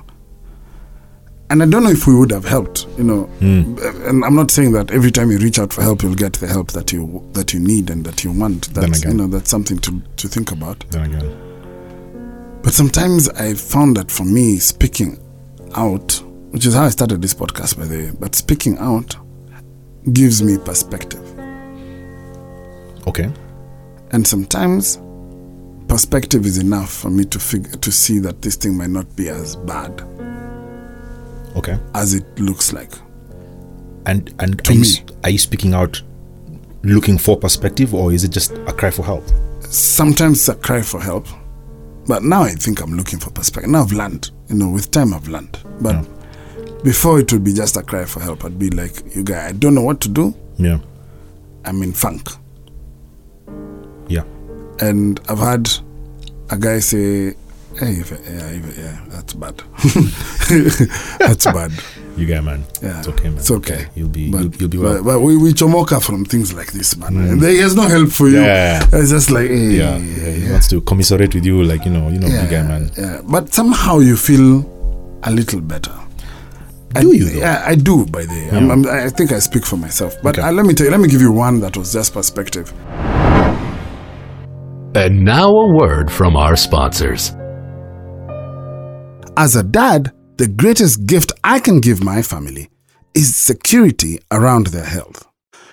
And 1.48 1.62
I 1.62 1.66
don't 1.66 1.84
know 1.84 1.90
if 1.90 2.08
we 2.08 2.14
would 2.14 2.32
have 2.32 2.44
helped, 2.44 2.86
you 2.98 3.04
know. 3.04 3.30
Mm. 3.38 4.08
And 4.08 4.24
I'm 4.24 4.34
not 4.34 4.50
saying 4.50 4.72
that 4.72 4.90
every 4.90 5.12
time 5.12 5.30
you 5.30 5.38
reach 5.38 5.60
out 5.60 5.72
for 5.72 5.82
help, 5.82 6.02
you'll 6.02 6.16
get 6.16 6.32
the 6.34 6.48
help 6.48 6.72
that 6.72 6.92
you 6.92 7.24
that 7.34 7.52
you 7.52 7.60
need 7.60 7.88
and 7.88 8.04
that 8.04 8.24
you 8.24 8.32
want. 8.32 8.74
Then 8.74 8.90
That's 8.90 9.04
you 9.04 9.14
know 9.14 9.28
that's 9.28 9.50
something 9.50 9.78
to 9.78 10.02
to 10.16 10.28
think 10.28 10.50
about. 10.50 10.84
Then 10.90 11.14
again. 11.14 12.60
But 12.62 12.72
sometimes 12.72 13.28
I 13.28 13.54
found 13.54 13.96
that 13.96 14.10
for 14.10 14.24
me, 14.24 14.56
speaking 14.58 15.22
out, 15.76 16.20
which 16.50 16.66
is 16.66 16.74
how 16.74 16.84
I 16.84 16.88
started 16.88 17.22
this 17.22 17.34
podcast, 17.34 17.78
by 17.78 17.84
the 17.84 17.96
way, 17.96 18.12
but 18.18 18.34
speaking 18.34 18.76
out 18.78 19.14
gives 20.12 20.42
me 20.42 20.58
perspective. 20.58 21.22
Okay. 23.06 23.30
And 24.10 24.26
sometimes 24.26 25.00
perspective 25.86 26.44
is 26.44 26.58
enough 26.58 26.92
for 26.92 27.10
me 27.10 27.24
to 27.26 27.38
figure 27.38 27.70
to 27.70 27.92
see 27.92 28.18
that 28.18 28.42
this 28.42 28.56
thing 28.56 28.76
might 28.76 28.90
not 28.90 29.14
be 29.14 29.28
as 29.28 29.54
bad 29.54 30.02
Okay. 31.56 31.78
as 31.94 32.14
it 32.14 32.24
looks 32.38 32.72
like. 32.72 32.92
And 34.06 34.32
and 34.38 34.62
To 34.64 34.72
are, 34.72 34.74
you, 34.76 34.80
me. 34.82 34.88
are 35.24 35.30
you 35.30 35.38
speaking 35.38 35.74
out, 35.74 36.00
looking 36.82 37.18
for 37.18 37.36
perspective, 37.36 37.94
or 37.94 38.12
is 38.12 38.22
it 38.24 38.30
just 38.30 38.52
a 38.52 38.72
cry 38.72 38.90
for 38.90 39.04
help? 39.04 39.24
Sometimes 39.68 40.38
it's 40.38 40.48
a 40.48 40.54
cry 40.54 40.82
for 40.82 41.00
help, 41.00 41.26
but 42.06 42.22
now 42.22 42.42
I 42.42 42.50
think 42.50 42.80
I'm 42.80 42.96
looking 42.96 43.18
for 43.18 43.30
perspective. 43.30 43.70
Now 43.70 43.82
I've 43.82 43.92
learned, 43.92 44.30
you 44.48 44.54
know, 44.56 44.68
with 44.70 44.90
time 44.92 45.12
I've 45.12 45.26
learned. 45.28 45.58
But 45.80 45.94
Yeah. 45.96 46.04
before 46.84 47.18
it 47.18 47.32
would 47.32 47.42
be 47.42 47.52
just 47.52 47.76
a 47.76 47.82
cry 47.82 48.04
for 48.04 48.20
help. 48.20 48.44
I'd 48.44 48.58
be 48.58 48.70
like, 48.70 49.02
you 49.16 49.24
guy, 49.24 49.48
I 49.48 49.52
don't 49.52 49.74
know 49.74 49.82
what 49.82 50.00
to 50.02 50.08
do. 50.08 50.34
Yeah. 50.56 50.78
I'm 51.64 51.82
in 51.82 51.92
funk. 51.92 52.28
Yeah. 54.08 54.22
and 54.80 55.18
I've 55.28 55.38
had 55.38 55.68
a 56.50 56.56
guy 56.58 56.78
say, 56.80 57.34
"Hey, 57.78 57.92
if, 58.00 58.10
yeah, 58.10 58.48
if, 58.58 58.78
yeah, 58.78 59.00
that's 59.10 59.34
bad. 59.34 59.54
that's 61.18 61.44
bad. 61.46 61.72
You 62.16 62.24
get 62.26 62.42
man. 62.44 62.64
Yeah, 62.82 62.98
It's 62.98 63.08
okay, 63.08 63.28
man. 63.28 63.38
It's 63.38 63.50
okay. 63.50 63.86
You'll 63.94 64.08
be 64.08 64.30
But, 64.30 64.40
you'll, 64.42 64.54
you'll 64.56 64.68
be 64.70 64.78
well. 64.78 64.94
but, 64.94 65.04
but 65.04 65.20
we, 65.20 65.36
we 65.36 65.52
chomoka 65.52 66.02
from 66.02 66.24
things 66.24 66.54
like 66.54 66.72
this, 66.72 66.96
man. 66.96 67.38
There 67.38 67.50
is 67.50 67.74
no 67.76 67.82
help 67.82 68.10
for 68.10 68.28
you. 68.28 68.40
Yeah. 68.40 68.82
It's 68.92 69.10
just 69.10 69.30
like, 69.30 69.48
hey, 69.48 69.76
yeah, 69.76 69.96
yeah, 69.98 70.30
he 70.32 70.50
wants 70.50 70.68
to 70.68 70.80
commiserate 70.80 71.34
with 71.34 71.44
you, 71.44 71.62
like 71.62 71.84
you 71.84 71.90
know, 71.92 72.08
you 72.08 72.18
know, 72.18 72.28
yeah, 72.28 72.40
big 72.42 72.50
guy 72.50 72.62
man. 72.62 72.90
yeah. 72.96 73.20
But 73.22 73.52
somehow 73.52 73.98
you 73.98 74.16
feel 74.16 74.64
a 75.24 75.30
little 75.30 75.60
better. 75.60 75.92
Do 76.94 77.10
I, 77.12 77.14
you, 77.14 77.24
though? 77.26 77.38
Yeah, 77.40 77.62
I 77.66 77.74
do. 77.74 78.06
By 78.06 78.24
the 78.24 78.32
way, 78.32 78.48
I'm, 78.56 78.70
I'm, 78.70 78.86
I 78.86 79.10
think 79.10 79.32
I 79.32 79.38
speak 79.40 79.66
for 79.66 79.76
myself. 79.76 80.14
But 80.22 80.38
Okay. 80.38 80.48
uh, 80.48 80.52
let 80.52 80.64
me 80.64 80.72
tell 80.72 80.86
you, 80.86 80.90
let 80.92 81.00
me 81.00 81.08
give 81.08 81.20
you 81.20 81.32
one 81.32 81.60
that 81.60 81.76
was 81.76 81.92
just 81.92 82.14
perspective. 82.14 82.72
And 84.94 85.22
now 85.22 85.50
a 85.50 85.74
word 85.74 86.10
from 86.10 86.36
our 86.36 86.56
sponsors. 86.56 87.32
As 89.38 89.54
a 89.54 89.62
dad, 89.62 90.12
the 90.38 90.48
greatest 90.48 91.04
gift 91.04 91.30
I 91.44 91.60
can 91.60 91.80
give 91.80 92.02
my 92.02 92.22
family 92.22 92.70
is 93.12 93.36
security 93.36 94.18
around 94.30 94.68
their 94.68 94.84
health. 94.84 95.26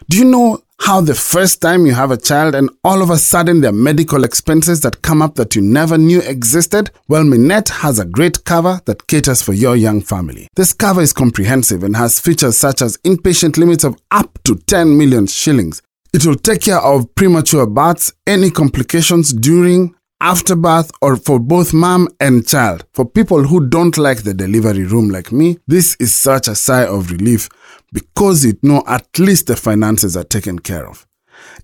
Do 0.10 0.18
you 0.18 0.26
know 0.26 0.60
how 0.82 1.00
the 1.00 1.16
first 1.16 1.62
time 1.62 1.86
you 1.86 1.94
have 1.94 2.12
a 2.12 2.18
child 2.18 2.56
and 2.56 2.70
all 2.84 3.02
of 3.02 3.10
a 3.10 3.18
sudden 3.18 3.62
there 3.62 3.70
are 3.70 3.74
medical 3.74 4.26
expenses 4.26 4.82
that 4.82 5.02
come 5.02 5.22
up 5.22 5.36
that 5.36 5.56
you 5.56 5.62
never 5.62 5.98
knew 5.98 6.20
existed? 6.24 6.92
Well, 7.08 7.24
Minet 7.24 7.70
has 7.70 8.00
a 8.00 8.06
great 8.06 8.44
cover 8.44 8.82
that 8.84 9.08
caters 9.08 9.42
for 9.42 9.54
your 9.54 9.78
young 9.78 10.02
family. 10.02 10.50
This 10.58 10.74
cover 10.74 11.00
is 11.00 11.14
comprehensive 11.14 11.84
and 11.84 11.96
has 11.96 12.20
features 12.20 12.58
such 12.58 12.82
as 12.82 12.98
inpatient 12.98 13.58
limits 13.58 13.86
of 13.86 13.96
up 14.12 14.40
to 14.44 14.56
10 14.56 14.98
million 14.98 15.26
shillings. 15.26 15.82
It 16.14 16.26
will 16.26 16.36
take 16.36 16.64
care 16.64 16.82
of 16.82 17.16
premature 17.16 17.66
births, 17.66 18.12
any 18.28 18.52
complications 18.52 19.32
during, 19.32 19.96
after 20.24 20.56
birth, 20.56 20.90
or 21.02 21.18
for 21.18 21.38
both 21.38 21.74
mom 21.74 22.08
and 22.22 22.48
child. 22.48 22.86
For 22.94 23.04
people 23.04 23.44
who 23.44 23.68
don't 23.68 23.98
like 23.98 24.24
the 24.24 24.34
delivery 24.34 24.86
room 24.86 25.10
like 25.10 25.34
me, 25.34 25.58
this 25.68 25.98
is 26.00 26.16
such 26.16 26.48
a 26.48 26.56
sigh 26.56 26.86
of 26.86 27.12
relief 27.12 27.50
because 27.92 28.46
you 28.46 28.58
know 28.64 28.84
at 28.88 29.20
least 29.20 29.48
the 29.48 29.58
finances 29.58 30.16
are 30.16 30.24
taken 30.24 30.60
care 30.60 30.88
of. 30.88 31.06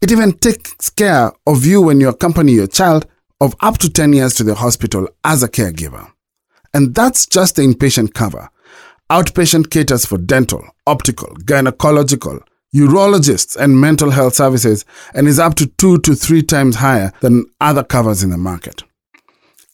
It 0.01 0.11
even 0.11 0.33
takes 0.33 0.89
care 0.89 1.31
of 1.47 1.65
you 1.65 1.81
when 1.81 2.01
you 2.01 2.09
accompany 2.09 2.51
your 2.51 2.67
child 2.67 3.07
of 3.39 3.55
up 3.61 3.77
to 3.77 3.89
10 3.89 4.11
years 4.11 4.33
to 4.35 4.43
the 4.43 4.55
hospital 4.55 5.07
as 5.23 5.41
a 5.41 5.47
caregiver. 5.47 6.11
And 6.73 6.93
that's 6.93 7.25
just 7.25 7.55
the 7.55 7.61
inpatient 7.61 8.13
cover. 8.13 8.49
Outpatient 9.09 9.71
caters 9.71 10.05
for 10.05 10.17
dental, 10.17 10.63
optical, 10.85 11.29
gynecological, 11.45 12.41
urologists, 12.73 13.55
and 13.55 13.79
mental 13.79 14.11
health 14.11 14.35
services 14.35 14.85
and 15.13 15.27
is 15.27 15.39
up 15.39 15.55
to 15.55 15.67
two 15.67 15.97
to 15.99 16.15
three 16.15 16.43
times 16.43 16.75
higher 16.75 17.11
than 17.21 17.45
other 17.59 17.83
covers 17.83 18.23
in 18.23 18.29
the 18.29 18.37
market. 18.37 18.83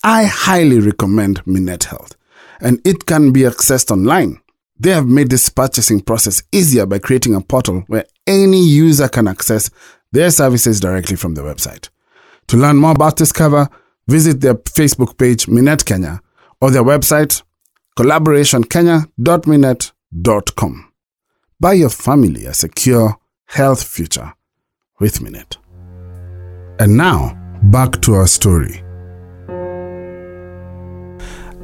I 0.03 0.25
highly 0.25 0.79
recommend 0.79 1.43
Minet 1.45 1.85
Health, 1.85 2.15
and 2.61 2.79
it 2.85 3.05
can 3.05 3.31
be 3.31 3.41
accessed 3.41 3.91
online. 3.91 4.39
They 4.79 4.91
have 4.91 5.07
made 5.07 5.29
this 5.29 5.49
purchasing 5.49 6.01
process 6.01 6.43
easier 6.51 6.85
by 6.85 6.99
creating 6.99 7.33
a 7.33 7.41
portal 7.41 7.83
where 7.87 8.05
any 8.27 8.63
user 8.63 9.07
can 9.07 9.27
access 9.27 9.71
their 10.11 10.29
services 10.31 10.79
directly 10.79 11.15
from 11.15 11.33
the 11.35 11.41
website. 11.41 11.89
To 12.47 12.57
learn 12.57 12.77
more 12.77 12.91
about 12.91 13.17
this 13.17 13.31
cover, 13.31 13.69
visit 14.07 14.41
their 14.41 14.55
Facebook 14.55 15.17
page, 15.17 15.47
Minet 15.47 15.85
Kenya, 15.85 16.21
or 16.61 16.71
their 16.71 16.83
website, 16.83 17.41
collaborationkenya.minette.com. 17.97 20.91
Buy 21.59 21.73
your 21.73 21.89
family 21.89 22.45
a 22.45 22.53
secure 22.53 23.17
health 23.45 23.83
future 23.83 24.33
with 24.99 25.19
Minet. 25.21 25.57
And 26.79 26.97
now, 26.97 27.37
back 27.63 28.01
to 28.01 28.13
our 28.15 28.27
story. 28.27 28.81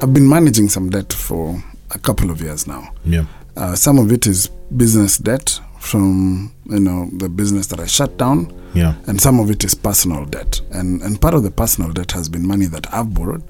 I've 0.00 0.12
been 0.14 0.28
managing 0.28 0.68
some 0.68 0.90
debt 0.90 1.12
for 1.12 1.62
a 1.90 1.98
couple 1.98 2.30
of 2.30 2.40
years 2.40 2.66
now. 2.66 2.92
Yeah. 3.04 3.24
Uh, 3.56 3.74
some 3.76 3.98
of 3.98 4.10
it 4.10 4.26
is 4.26 4.48
business 4.76 5.18
debt 5.18 5.60
from 5.78 6.52
you 6.66 6.80
know 6.80 7.10
the 7.12 7.28
business 7.28 7.66
that 7.66 7.80
I 7.80 7.86
shut 7.86 8.16
down, 8.16 8.50
Yeah. 8.72 8.94
and 9.06 9.20
some 9.20 9.38
of 9.40 9.50
it 9.50 9.62
is 9.64 9.74
personal 9.74 10.24
debt. 10.24 10.60
And 10.70 11.02
and 11.02 11.20
part 11.20 11.34
of 11.34 11.42
the 11.42 11.50
personal 11.50 11.92
debt 11.92 12.12
has 12.12 12.28
been 12.30 12.46
money 12.46 12.66
that 12.66 12.92
I've 12.94 13.12
borrowed 13.12 13.42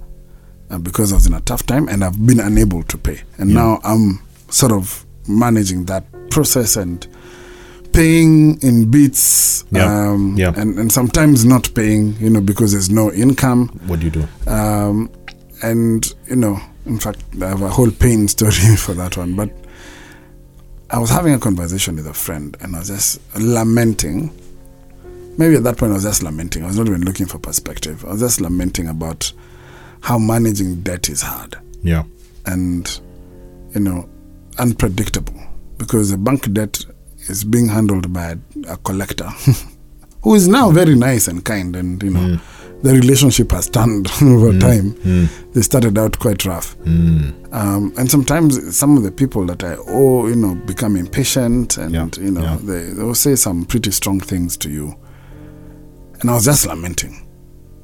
uh, 0.71 0.79
because 0.79 1.13
I 1.13 1.17
was 1.17 1.27
in 1.27 1.35
a 1.35 1.41
tough 1.41 1.65
time 1.67 1.89
and 1.89 2.03
I've 2.03 2.27
been 2.27 2.41
unable 2.41 2.83
to 2.83 2.99
pay. 2.99 3.21
And 3.39 3.55
now 3.55 3.81
I'm 3.85 4.21
sort 4.49 4.73
of 4.73 5.07
managing 5.29 5.85
that 5.87 6.05
process 6.33 6.77
and 6.77 7.07
paying 7.93 8.61
in 8.63 8.91
bits. 8.91 9.65
Yeah. 9.71 9.85
Um, 10.11 10.35
Yeah. 10.37 10.53
And 10.57 10.79
and 10.79 10.91
sometimes 10.91 11.45
not 11.45 11.73
paying, 11.75 12.17
you 12.19 12.31
know, 12.31 12.41
because 12.41 12.73
there's 12.73 12.91
no 12.91 13.13
income. 13.13 13.69
What 13.87 14.01
do 14.01 14.07
you 14.07 14.11
do? 14.13 14.29
Um, 14.51 15.11
and 15.63 16.13
you 16.29 16.37
know, 16.37 16.59
in 16.87 16.99
fact, 16.99 17.21
I 17.41 17.49
have 17.49 17.63
a 17.63 17.69
whole 17.69 17.91
pain 17.91 18.29
story 18.29 18.77
for 18.77 18.95
that 18.95 19.17
one. 19.17 19.37
But 19.37 19.51
I 20.91 20.99
was 20.99 21.11
having 21.11 21.35
a 21.35 21.39
conversation 21.39 21.97
with 21.97 22.07
a 22.07 22.15
friend, 22.15 22.57
and 22.61 22.75
I 22.77 22.81
was 22.81 22.89
just 22.89 23.21
lamenting. 23.39 24.31
Maybe 25.39 25.57
at 25.57 25.65
that 25.65 25.79
point, 25.79 25.93
I 25.93 25.95
was 25.95 26.03
just 26.05 26.23
lamenting. 26.23 26.63
I 26.65 26.67
was 26.67 26.77
not 26.79 26.87
even 26.89 27.03
looking 27.05 27.25
for 27.27 27.39
perspective. 27.39 28.05
I 28.05 28.11
was 28.13 28.21
just 28.21 28.41
lamenting 28.43 28.89
about 28.89 29.33
how 30.03 30.19
managing 30.19 30.83
debt 30.83 31.09
is 31.09 31.23
hard 31.23 31.57
Yeah. 31.83 32.03
and, 32.45 33.01
you 33.75 33.81
know, 33.81 34.09
unpredictable 34.59 35.41
because 35.83 36.11
the 36.13 36.17
bank 36.19 36.51
debt 36.53 36.85
is 37.29 37.43
being 37.45 37.69
handled 37.69 38.13
by 38.13 38.37
a 38.69 38.77
collector 38.79 39.29
who 40.23 40.35
is 40.35 40.47
now 40.47 40.71
very 40.71 40.95
nice 40.95 41.27
and 41.27 41.45
kind 41.45 41.75
and 41.75 42.01
you 42.03 42.11
know 42.11 42.21
mm. 42.21 42.41
the 42.83 42.93
relationship 42.93 43.51
has 43.51 43.69
turned 43.69 44.07
over 44.23 44.53
mm. 44.53 44.61
time. 44.61 44.93
Mm. 44.95 45.53
They 45.53 45.63
started 45.63 45.99
out 45.99 46.19
quite 46.19 46.45
rough. 46.45 46.77
Um, 47.53 47.93
and 47.99 48.09
sometimes 48.11 48.77
some 48.77 48.97
of 48.97 49.03
the 49.03 49.11
people 49.11 49.45
that 49.47 49.63
i 49.65 49.75
owe 49.89 50.27
you 50.29 50.37
know 50.37 50.55
become 50.67 50.97
impatient 50.97 51.77
and 51.77 51.93
Yeah, 51.93 52.09
you 52.19 52.31
know 52.31 52.43
yeah. 52.43 52.59
they, 52.63 52.83
they 52.93 53.03
will 53.03 53.15
say 53.15 53.35
some 53.35 53.65
pretty 53.65 53.91
strong 53.91 54.21
things 54.21 54.57
to 54.59 54.71
you. 54.71 54.95
And 56.21 56.31
i 56.31 56.35
was 56.35 56.45
just 56.45 56.67
lamenting 56.67 57.27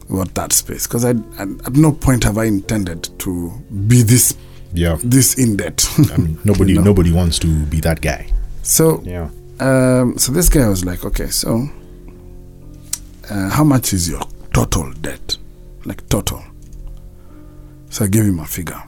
about 0.09 0.33
that 0.37 0.53
space 0.53 0.87
because 0.87 1.05
I, 1.05 1.11
I 1.39 1.43
at 1.67 1.75
no 1.75 1.93
point 1.93 2.25
have 2.25 2.39
i 2.39 2.45
intended 2.45 3.09
to 3.19 3.51
be 3.89 4.03
this 4.03 4.37
Yeah. 4.73 4.99
this 5.03 5.35
in 5.39 5.57
debt 5.57 5.87
I 6.13 6.17
mean, 6.19 6.39
nobody 6.45 6.73
You 6.73 6.79
know? 6.79 6.85
nobody 6.85 7.11
wants 7.13 7.39
to 7.41 7.47
be 7.67 7.81
that 7.81 8.01
guy. 8.01 8.31
so 8.63 9.03
Yeah. 9.05 9.29
um, 9.61 10.19
so 10.19 10.33
this 10.33 10.49
guy 10.49 10.69
was 10.69 10.85
like, 10.85 11.05
okay, 11.05 11.29
so 11.29 11.69
uh, 13.31 13.49
how 13.51 13.65
much 13.65 13.93
is 13.93 14.09
your 14.09 14.23
total 14.53 14.93
debt? 15.01 15.37
Like 15.85 16.07
total. 16.09 16.43
So 17.91 18.05
I 18.05 18.09
gave 18.09 18.25
him 18.25 18.39
a 18.41 18.45
figure. 18.47 18.83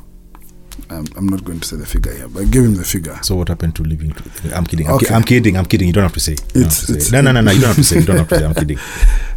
Um, 0.88 1.06
I'm 1.16 1.26
not 1.28 1.44
going 1.44 1.60
to 1.60 1.66
say 1.68 1.76
the 1.76 1.86
figure 1.86 2.12
here, 2.12 2.28
but 2.28 2.42
I 2.42 2.44
gave 2.46 2.64
him 2.64 2.74
the 2.74 2.84
figure. 2.84 3.18
So 3.22 3.36
what 3.36 3.48
happened 3.48 3.74
to 3.76 3.82
living? 3.82 4.12
To, 4.12 4.56
I'm 4.56 4.64
kidding. 4.64 4.88
I'm, 4.88 4.98
ki- 4.98 5.06
Okay. 5.06 5.14
I'm 5.14 5.22
kidding. 5.24 5.56
I'm 5.56 5.66
kidding. 5.66 5.86
You 5.86 5.92
don't 5.92 6.04
have 6.04 6.12
to 6.14 6.20
say. 6.20 6.32
It's- 6.54 6.86
to 6.86 6.92
it's- 6.92 7.08
say. 7.08 7.16
no, 7.16 7.20
no, 7.22 7.32
no, 7.32 7.40
no. 7.42 7.50
You 7.52 7.60
don't 7.60 7.68
have 7.68 7.76
to 7.76 7.84
say. 7.84 8.00
You 8.00 8.06
don't 8.06 8.16
have 8.18 8.28
to 8.28 8.38
say. 8.38 8.44
I'm 8.44 8.54
kidding. 8.62 8.78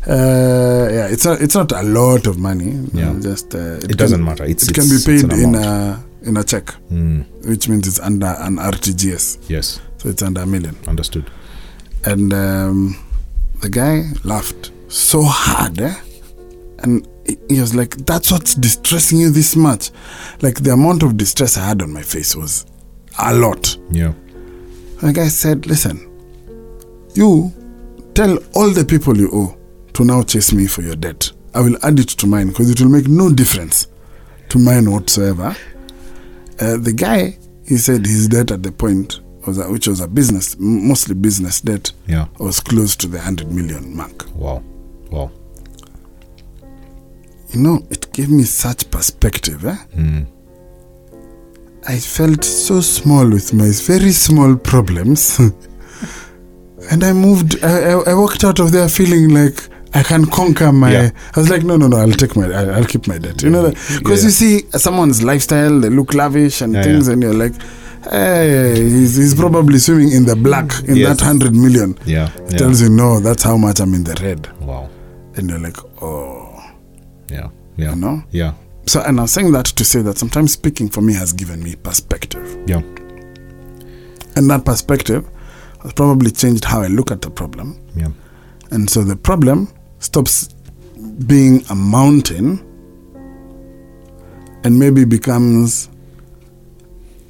Uh, 0.08 0.88
yeah, 0.92 1.08
it's 1.08 1.26
not, 1.26 1.42
it's 1.42 1.56
not 1.56 1.72
a 1.72 1.84
lot 1.84 2.28
of 2.28 2.38
money. 2.38 2.72
Yeah. 2.94 3.14
Just 3.22 3.56
uh, 3.56 3.76
It 3.84 3.98
doesn't 3.98 4.24
matter. 4.24 4.44
It's- 4.44 4.68
it 4.70 4.74
can 4.74 4.88
be 4.90 4.98
paid 5.06 5.32
in 5.40 5.56
a 5.56 6.04
in 6.24 6.38
a 6.38 6.44
check, 6.44 6.66
Mm, 6.92 7.26
which 7.48 7.68
means 7.70 7.88
it's 7.88 8.00
under 8.00 8.28
an 8.40 8.58
RTGS, 8.58 9.50
yes. 9.50 9.80
so 9.98 10.10
it's 10.10 10.22
under 10.22 10.42
a 10.42 10.46
million. 10.46 10.76
Understood. 10.88 11.30
And 12.06 12.34
um, 12.34 12.98
the 13.62 13.70
guy 13.70 14.04
laughed 14.24 14.72
so 14.90 15.22
hard, 15.24 15.80
eh? 15.82 15.96
And 16.80 17.08
he- 17.50 17.60
was 17.62 17.74
like, 17.74 17.96
That's 18.06 18.32
what's 18.32 18.56
distressing 18.56 19.20
you 19.20 19.30
this 19.32 19.56
much. 19.56 19.92
Like 20.42 20.56
the 20.64 20.72
amount 20.72 21.04
of 21.04 21.16
distress 21.18 21.58
I 21.58 21.66
had 21.66 21.82
on 21.82 21.92
my 21.94 22.02
face 22.02 22.36
was 22.36 22.66
a 23.20 23.34
lot. 23.34 23.78
Yeah. 23.92 24.14
And 25.00 25.10
the 25.10 25.14
guy 25.14 25.28
said, 25.30 25.66
Listen, 25.66 25.98
you 27.16 27.52
tell 28.14 28.38
all 28.56 28.70
the 28.72 28.86
people 28.86 29.16
you 29.18 29.30
owe 29.34 29.58
to 29.94 30.04
now 30.06 30.24
chase 30.24 30.52
me 30.54 30.68
for 30.68 30.82
your 30.82 30.96
debt. 30.96 31.32
I 31.54 31.62
will 31.62 31.78
add 31.84 32.00
it 32.00 32.10
to 32.10 32.28
mine 32.28 32.48
because 32.48 32.70
it 32.70 32.82
will 32.82 32.90
make 32.90 33.08
no 33.08 33.32
difference 33.32 33.88
to 34.50 34.58
mine 34.60 34.90
whatsoever. 34.92 35.56
Uh, 36.60 36.78
the 36.78 36.94
guy, 36.94 37.38
he 37.66 37.78
said 37.78 38.06
his 38.06 38.28
debt 38.28 38.52
at 38.52 38.64
the 38.64 38.72
point, 38.72 39.20
was 39.46 39.58
a, 39.58 39.70
which 39.70 39.88
was 39.88 40.00
a 40.00 40.08
business, 40.08 40.56
mostly 40.60 41.16
business 41.16 41.62
debt, 41.62 41.92
Yeah. 42.08 42.28
was 42.40 42.60
close 42.60 42.96
to 42.98 43.08
the 43.08 43.18
100 43.18 43.52
million 43.52 43.96
mark. 43.96 44.26
Wow. 44.36 44.64
Wow. 45.12 45.32
You 47.52 47.60
know, 47.60 47.86
it 47.90 48.12
gave 48.14 48.30
me 48.30 48.44
such 48.44 48.90
perspective. 48.90 49.66
Eh? 49.66 49.76
Mm. 49.96 50.26
I 51.88 51.98
felt 52.00 52.44
so 52.44 52.82
small 52.82 53.30
with 53.30 53.54
my 53.54 53.70
very 53.86 54.12
small 54.12 54.56
problems. 54.56 55.38
and 56.92 57.04
I 57.04 57.14
moved, 57.14 57.64
I, 57.64 57.92
I, 57.92 58.12
I 58.12 58.14
walked 58.14 58.44
out 58.44 58.60
of 58.60 58.72
there 58.72 58.88
feeling 58.90 59.30
like 59.30 59.70
I 59.96 60.04
can 60.04 60.26
conquer 60.26 60.72
my. 60.72 60.92
Yeah. 60.92 61.12
I 61.36 61.40
was 61.40 61.50
like, 61.50 61.64
no, 61.64 61.78
no, 61.78 61.88
no, 61.88 61.98
I'll 61.98 62.12
take 62.12 62.36
my, 62.36 62.46
I'll, 62.52 62.76
I'll 62.76 62.86
keep 62.86 63.08
my 63.08 63.18
debt. 63.20 63.42
You 63.44 63.50
know, 63.52 63.64
mm. 63.72 64.00
because 64.00 64.22
Yeah. 64.24 64.28
you 64.28 64.32
see 64.32 64.78
someone's 64.78 65.24
lifestyle, 65.24 65.80
they 65.80 65.90
look 65.90 66.14
lavish 66.14 66.62
and 66.62 66.74
things, 66.74 67.08
and 67.08 67.22
you're 67.22 67.34
like, 67.34 67.54
hey, 68.10 68.76
he's, 68.76 69.16
he's 69.16 69.36
probably 69.36 69.78
swimming 69.80 70.12
in 70.12 70.26
the 70.26 70.36
black 70.36 70.72
in 70.88 70.96
Yes. 70.98 71.20
that 71.20 71.26
100 71.26 71.56
million. 71.56 71.98
Yeah. 72.06 72.32
It 72.48 72.58
tells 72.58 72.82
you, 72.82 72.90
no, 72.90 73.20
that's 73.20 73.44
how 73.44 73.56
much 73.58 73.80
I'm 73.80 73.94
in 73.94 74.04
the 74.04 74.16
red. 74.22 74.50
Wow. 74.62 74.90
And 75.36 75.50
you're 75.50 75.60
like, 75.60 75.78
oh. 76.02 76.50
Yeah. 77.30 77.50
Yeah. 77.78 77.92
You 77.92 77.96
know? 77.96 78.24
Yeah. 78.32 78.54
So, 78.86 79.02
and 79.02 79.20
I'm 79.20 79.28
saying 79.28 79.52
that 79.54 79.66
to 79.66 79.86
say 79.86 80.02
that 80.02 80.18
sometimes 80.18 80.54
speaking 80.54 80.90
for 80.90 81.02
me 81.02 81.14
has 81.14 81.32
given 81.34 81.64
me 81.64 81.76
perspective. 81.76 82.58
Yeah. 82.68 82.82
And 84.36 84.50
that 84.50 84.64
perspective 84.66 85.30
has 85.84 85.94
probably 85.94 86.32
changed 86.32 86.66
how 86.66 86.82
I 86.82 86.88
look 86.88 87.12
at 87.12 87.22
the 87.22 87.30
problem. 87.30 87.80
Yeah. 87.96 88.10
And 88.72 88.90
so 88.90 89.04
the 89.04 89.16
problem 89.16 89.70
stops 90.04 90.50
being 91.28 91.64
a 91.70 91.76
mountain 91.76 92.60
and 94.64 94.78
maybe 94.78 95.06
becomes 95.06 95.90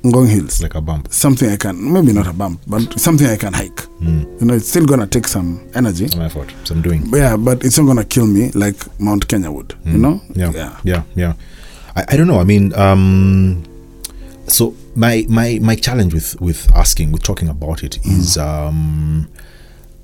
Ngong 0.03 0.27
Hills. 0.29 0.61
Like 0.61 0.75
a 0.75 0.81
bump. 0.81 1.11
Something 1.13 1.49
I 1.49 1.55
can, 1.57 1.93
maybe 1.93 2.11
not 2.11 2.27
a 2.27 2.33
bump, 2.33 2.61
but 2.67 2.99
something 2.99 3.25
I 3.27 3.37
can 3.37 3.53
hike. 3.53 3.83
You 4.01 4.45
know, 4.45 4.53
it's 4.55 4.67
still 4.67 4.85
gonna 4.85 5.07
take 5.07 5.27
some 5.27 5.65
energy. 5.75 6.09
Some 6.09 6.21
effort, 6.21 6.53
some 6.65 6.81
doing. 6.81 7.09
But 7.09 7.17
yeah, 7.17 7.37
but 7.37 7.63
it's 7.63 7.77
not 7.77 7.85
gonna 7.87 8.03
kill 8.03 8.27
me 8.27 8.51
like 8.51 8.75
Mount 8.99 9.27
Kenya 9.29 9.49
would. 9.49 9.73
You 9.85 9.97
know? 9.97 10.21
Mm. 10.29 10.53
yeah 10.53 10.77
yeah 10.83 11.03
yeah, 11.15 11.33
I, 11.95 12.03
I 12.09 12.17
don't 12.17 12.27
know 12.27 12.39
i 12.39 12.43
mean 12.43 12.73
um 12.73 13.63
so 14.47 14.75
my 14.95 15.25
my 15.29 15.59
my 15.61 15.75
challenge 15.75 16.13
with 16.13 16.39
with 16.41 16.69
asking 16.75 17.11
with 17.11 17.23
talking 17.23 17.47
about 17.49 17.83
it 17.83 17.97
is 18.05 18.37
um 18.37 19.27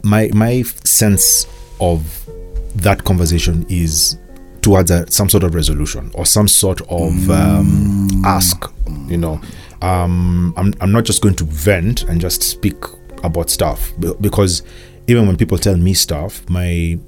my 0.04 0.30
my 0.34 0.62
sense 0.84 1.46
of 1.82 2.30
that 2.76 3.04
conversation 3.04 3.66
is 3.70 4.18
towards 4.62 4.92
a, 4.92 5.10
some 5.12 5.30
sort 5.30 5.44
of 5.44 5.56
resolution 5.56 6.12
or 6.14 6.26
some 6.26 6.48
sort 6.48 6.82
of 6.90 7.30
um, 7.30 8.10
ask 8.26 8.72
you 9.08 9.18
know. 9.18 9.40
Um 9.82 10.54
I'm, 10.58 10.74
I'm 10.82 10.92
not 10.92 11.06
just 11.06 11.22
going 11.22 11.36
to 11.36 11.46
vent 11.46 12.04
and 12.04 12.20
just 12.20 12.44
speak 12.44 12.76
about 13.24 13.50
stuff 13.50 13.94
because 14.20 14.62
even 15.08 15.26
when 15.26 15.38
people 15.38 15.58
tell 15.58 15.78
me 15.78 15.94
stuff 15.94 16.48
my 16.50 17.00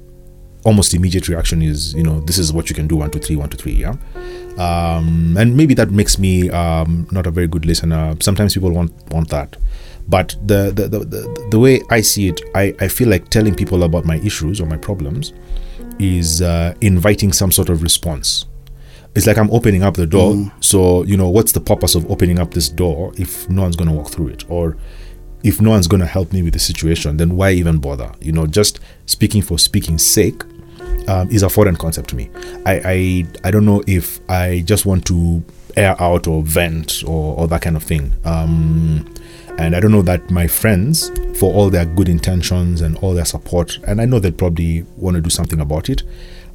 almost 0.64 0.94
immediate 0.94 1.28
reaction 1.28 1.60
is 1.60 1.92
you 1.94 2.02
know 2.02 2.20
this 2.20 2.38
is 2.38 2.52
what 2.52 2.68
you 2.68 2.74
can 2.74 2.86
do 2.86 2.96
one 2.96 3.10
two 3.10 3.18
three 3.18 3.36
one 3.36 3.48
two 3.48 3.56
three 3.56 3.72
yeah? 3.72 3.94
Um, 4.58 5.36
and 5.38 5.56
maybe 5.56 5.74
that 5.74 5.90
makes 5.90 6.18
me 6.18 6.50
um, 6.50 7.08
not 7.10 7.26
a 7.26 7.30
very 7.30 7.46
good 7.46 7.64
listener. 7.64 8.14
Sometimes 8.20 8.54
people 8.54 8.70
want 8.70 8.92
want 9.10 9.28
that 9.30 9.56
but 10.08 10.36
the 10.44 10.72
the, 10.74 10.88
the, 10.88 10.98
the, 11.00 11.48
the 11.50 11.58
way 11.58 11.80
i 11.90 12.00
see 12.00 12.28
it 12.28 12.40
I, 12.54 12.74
I 12.80 12.88
feel 12.88 13.08
like 13.08 13.28
telling 13.28 13.54
people 13.54 13.84
about 13.84 14.04
my 14.04 14.16
issues 14.16 14.60
or 14.60 14.66
my 14.66 14.76
problems 14.76 15.32
is 15.98 16.42
uh, 16.42 16.74
inviting 16.80 17.32
some 17.32 17.52
sort 17.52 17.68
of 17.68 17.82
response. 17.82 18.46
It's 19.14 19.26
like 19.26 19.36
i'm 19.36 19.50
opening 19.50 19.82
up 19.82 19.94
the 19.94 20.06
door. 20.06 20.50
So 20.60 21.04
you 21.04 21.16
know 21.16 21.28
what's 21.28 21.52
the 21.52 21.60
purpose 21.60 21.94
of 21.94 22.10
opening 22.10 22.38
up 22.38 22.52
this 22.52 22.68
door 22.68 23.12
if 23.16 23.48
no 23.48 23.62
one's 23.62 23.76
going 23.76 23.88
to 23.88 23.94
walk 23.94 24.10
through 24.10 24.28
it? 24.28 24.50
Or 24.50 24.76
if 25.42 25.60
no 25.60 25.70
one's 25.70 25.88
going 25.88 26.00
to 26.00 26.06
help 26.06 26.32
me 26.32 26.42
with 26.42 26.54
the 26.54 26.58
situation 26.58 27.16
then 27.18 27.36
why 27.36 27.50
even 27.52 27.78
bother? 27.78 28.10
You 28.20 28.32
know 28.32 28.46
just 28.46 28.80
speaking 29.06 29.42
for 29.42 29.58
speaking's 29.58 30.04
sake 30.04 30.42
um, 31.08 31.30
is 31.30 31.42
a 31.42 31.48
foreign 31.48 31.76
concept 31.76 32.08
to 32.10 32.16
me. 32.16 32.30
I, 32.64 32.80
I 32.84 33.24
i 33.44 33.50
don't 33.50 33.64
know 33.64 33.82
if 33.86 34.20
i 34.30 34.62
just 34.64 34.86
want 34.86 35.04
to 35.06 35.44
air 35.76 36.00
out 36.02 36.26
or 36.26 36.42
vent 36.42 37.02
or, 37.06 37.36
or 37.38 37.48
that 37.48 37.62
kind 37.62 37.76
of 37.76 37.82
thing. 37.82 38.12
Um, 38.24 39.12
and 39.58 39.76
i 39.76 39.80
don't 39.80 39.92
know 39.92 40.02
that 40.02 40.30
my 40.30 40.46
friends 40.46 41.10
for 41.38 41.52
all 41.52 41.70
their 41.70 41.84
good 41.84 42.08
intentions 42.08 42.80
and 42.80 42.96
all 42.98 43.14
their 43.14 43.24
support 43.24 43.78
and 43.86 44.00
i 44.00 44.04
know 44.04 44.18
they 44.18 44.30
probably 44.30 44.82
want 44.96 45.14
to 45.14 45.20
do 45.20 45.30
something 45.30 45.60
about 45.60 45.88
it 45.88 46.02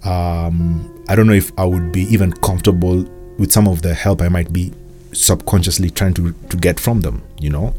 um, 0.04 1.04
i 1.10 1.16
don't 1.16 1.28
know 1.28 1.34
if 1.34 1.52
i 1.60 1.66
would 1.66 1.92
be 1.92 2.02
even 2.04 2.32
comfortable 2.34 3.04
with 3.38 3.52
some 3.52 3.68
of 3.68 3.82
the 3.82 3.94
help 3.94 4.22
i 4.22 4.28
might 4.30 4.52
be 4.52 4.72
subconsciously 5.14 5.90
trying 5.90 6.14
to 6.14 6.32
to 6.50 6.58
get 6.58 6.80
from 6.80 7.02
them 7.02 7.24
you 7.40 7.50
know? 7.50 7.74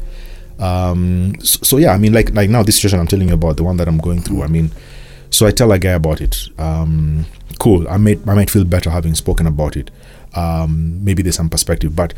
Um 0.59 1.35
so, 1.41 1.59
so 1.63 1.77
yeah 1.77 1.93
i 1.93 1.97
mean 1.97 2.11
like 2.11 2.33
like 2.33 2.49
now 2.49 2.63
this 2.63 2.75
situation 2.75 2.99
i'm 2.99 3.07
telling 3.07 3.29
you 3.29 3.33
about 3.33 3.55
the 3.55 3.63
one 3.63 3.77
that 3.77 3.87
i'm 3.87 3.97
going 3.97 4.21
through 4.21 4.43
i 4.43 4.47
mean 4.47 4.71
so 5.29 5.45
i 5.45 5.51
tell 5.51 5.71
a 5.71 5.79
guy 5.79 5.91
about 5.91 6.19
it 6.19 6.49
um 6.57 7.25
cool 7.59 7.87
i 7.87 7.95
might 7.97 8.19
i 8.27 8.33
might 8.33 8.49
feel 8.49 8.65
better 8.65 8.89
having 8.89 9.15
spoken 9.15 9.47
about 9.47 9.77
it 9.77 9.89
um 10.35 11.03
maybe 11.03 11.23
there's 11.23 11.35
some 11.35 11.49
perspective 11.49 11.95
but 11.95 12.13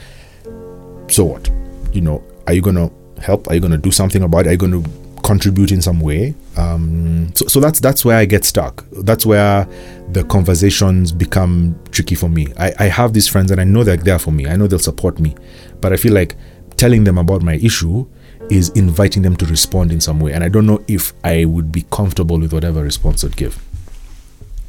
so 1.07 1.25
what 1.25 1.49
you 1.93 2.01
know 2.01 2.23
are 2.51 2.53
you 2.53 2.61
gonna 2.61 2.91
help? 3.21 3.49
Are 3.49 3.55
you 3.55 3.61
gonna 3.61 3.77
do 3.77 3.91
something 3.91 4.23
about 4.23 4.45
it? 4.45 4.49
Are 4.49 4.51
you 4.51 4.57
gonna 4.57 4.83
contribute 5.23 5.71
in 5.71 5.81
some 5.81 6.01
way? 6.01 6.35
Um 6.57 7.31
so, 7.33 7.47
so 7.47 7.59
that's 7.61 7.79
that's 7.79 8.03
where 8.03 8.17
i 8.17 8.25
get 8.25 8.43
stuck. 8.43 8.85
That's 8.91 9.25
where 9.25 9.65
the 10.11 10.25
conversations 10.25 11.13
become 11.13 11.79
tricky 11.91 12.15
for 12.15 12.29
me. 12.29 12.47
I 12.59 12.73
i 12.79 12.83
have 12.85 13.13
these 13.13 13.29
friends 13.29 13.51
and 13.51 13.61
i 13.61 13.63
know 13.63 13.83
they're 13.85 13.95
there 13.95 14.19
for 14.19 14.31
me. 14.31 14.47
I 14.47 14.57
know 14.57 14.67
they'll 14.67 14.79
support 14.79 15.19
me. 15.19 15.35
But 15.79 15.93
i 15.93 15.97
feel 15.97 16.13
like 16.13 16.35
telling 16.75 17.05
them 17.05 17.17
about 17.17 17.41
my 17.41 17.55
issue 17.55 18.05
is 18.49 18.67
inviting 18.69 19.21
them 19.21 19.37
to 19.37 19.45
respond 19.45 19.93
in 19.93 20.01
some 20.01 20.19
way. 20.19 20.33
And 20.33 20.43
i 20.43 20.49
don't 20.49 20.65
know 20.65 20.83
if 20.89 21.13
i 21.23 21.45
would 21.45 21.71
be 21.71 21.85
comfortable 21.89 22.37
with 22.37 22.51
whatever 22.51 22.83
response 22.83 23.21
they'd 23.21 23.37
give. 23.37 23.63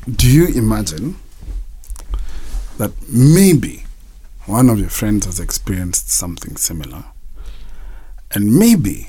Do 0.09 0.31
you 0.31 0.47
imagine 0.55 1.17
that 2.79 2.93
maybe 3.09 3.85
one 4.47 4.69
of 4.69 4.79
your 4.79 4.89
friends 4.89 5.27
has 5.27 5.41
experienced 5.41 6.09
something 6.11 6.57
similar? 6.57 7.05
And 8.35 8.59
maybe 8.59 9.07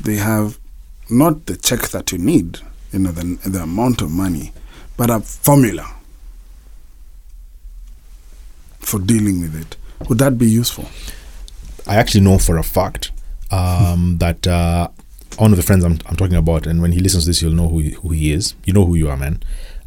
they 0.00 0.16
have 0.16 0.58
not 1.08 1.46
the 1.46 1.56
check 1.56 1.88
that 1.88 2.12
you 2.12 2.18
need, 2.18 2.58
you 2.92 3.00
know, 3.00 3.12
the, 3.12 3.38
the 3.48 3.62
amount 3.62 4.02
of 4.02 4.10
money, 4.10 4.52
but 4.96 5.10
a 5.10 5.20
formula 5.20 5.86
for 8.78 8.98
dealing 9.00 9.40
with 9.40 9.54
it. 9.60 9.76
Would 10.08 10.18
that 10.18 10.38
be 10.38 10.46
useful? 10.48 10.86
I 11.86 11.96
actually 11.96 12.22
know 12.22 12.38
for 12.38 12.58
a 12.58 12.62
fact 12.62 13.10
um, 13.50 14.18
that 14.20 14.46
uh, 14.46 14.88
one 15.38 15.50
of 15.52 15.56
the 15.56 15.62
friends 15.62 15.84
I'm, 15.84 15.98
I'm 16.06 16.16
talking 16.16 16.36
about, 16.36 16.66
and 16.66 16.80
when 16.82 16.92
he 16.92 17.00
listens 17.00 17.24
to 17.24 17.30
this, 17.30 17.42
you'll 17.42 17.52
know 17.52 17.68
who 17.68 17.78
he, 17.80 17.90
who 17.90 18.10
he 18.10 18.32
is. 18.32 18.54
You 18.64 18.72
know 18.72 18.84
who 18.84 18.94
you 18.94 19.08
are, 19.08 19.16
man. 19.16 19.42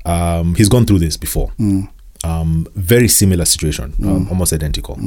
Um, 0.05 0.55
he's 0.55 0.69
gone 0.69 0.85
through 0.85 0.99
this 0.99 1.15
before. 1.17 1.51
Um, 2.25 2.67
very 2.75 3.07
similar 3.07 3.45
situation, 3.45 3.93
um, 4.03 4.27
almost 4.29 4.53
identical. 4.53 4.97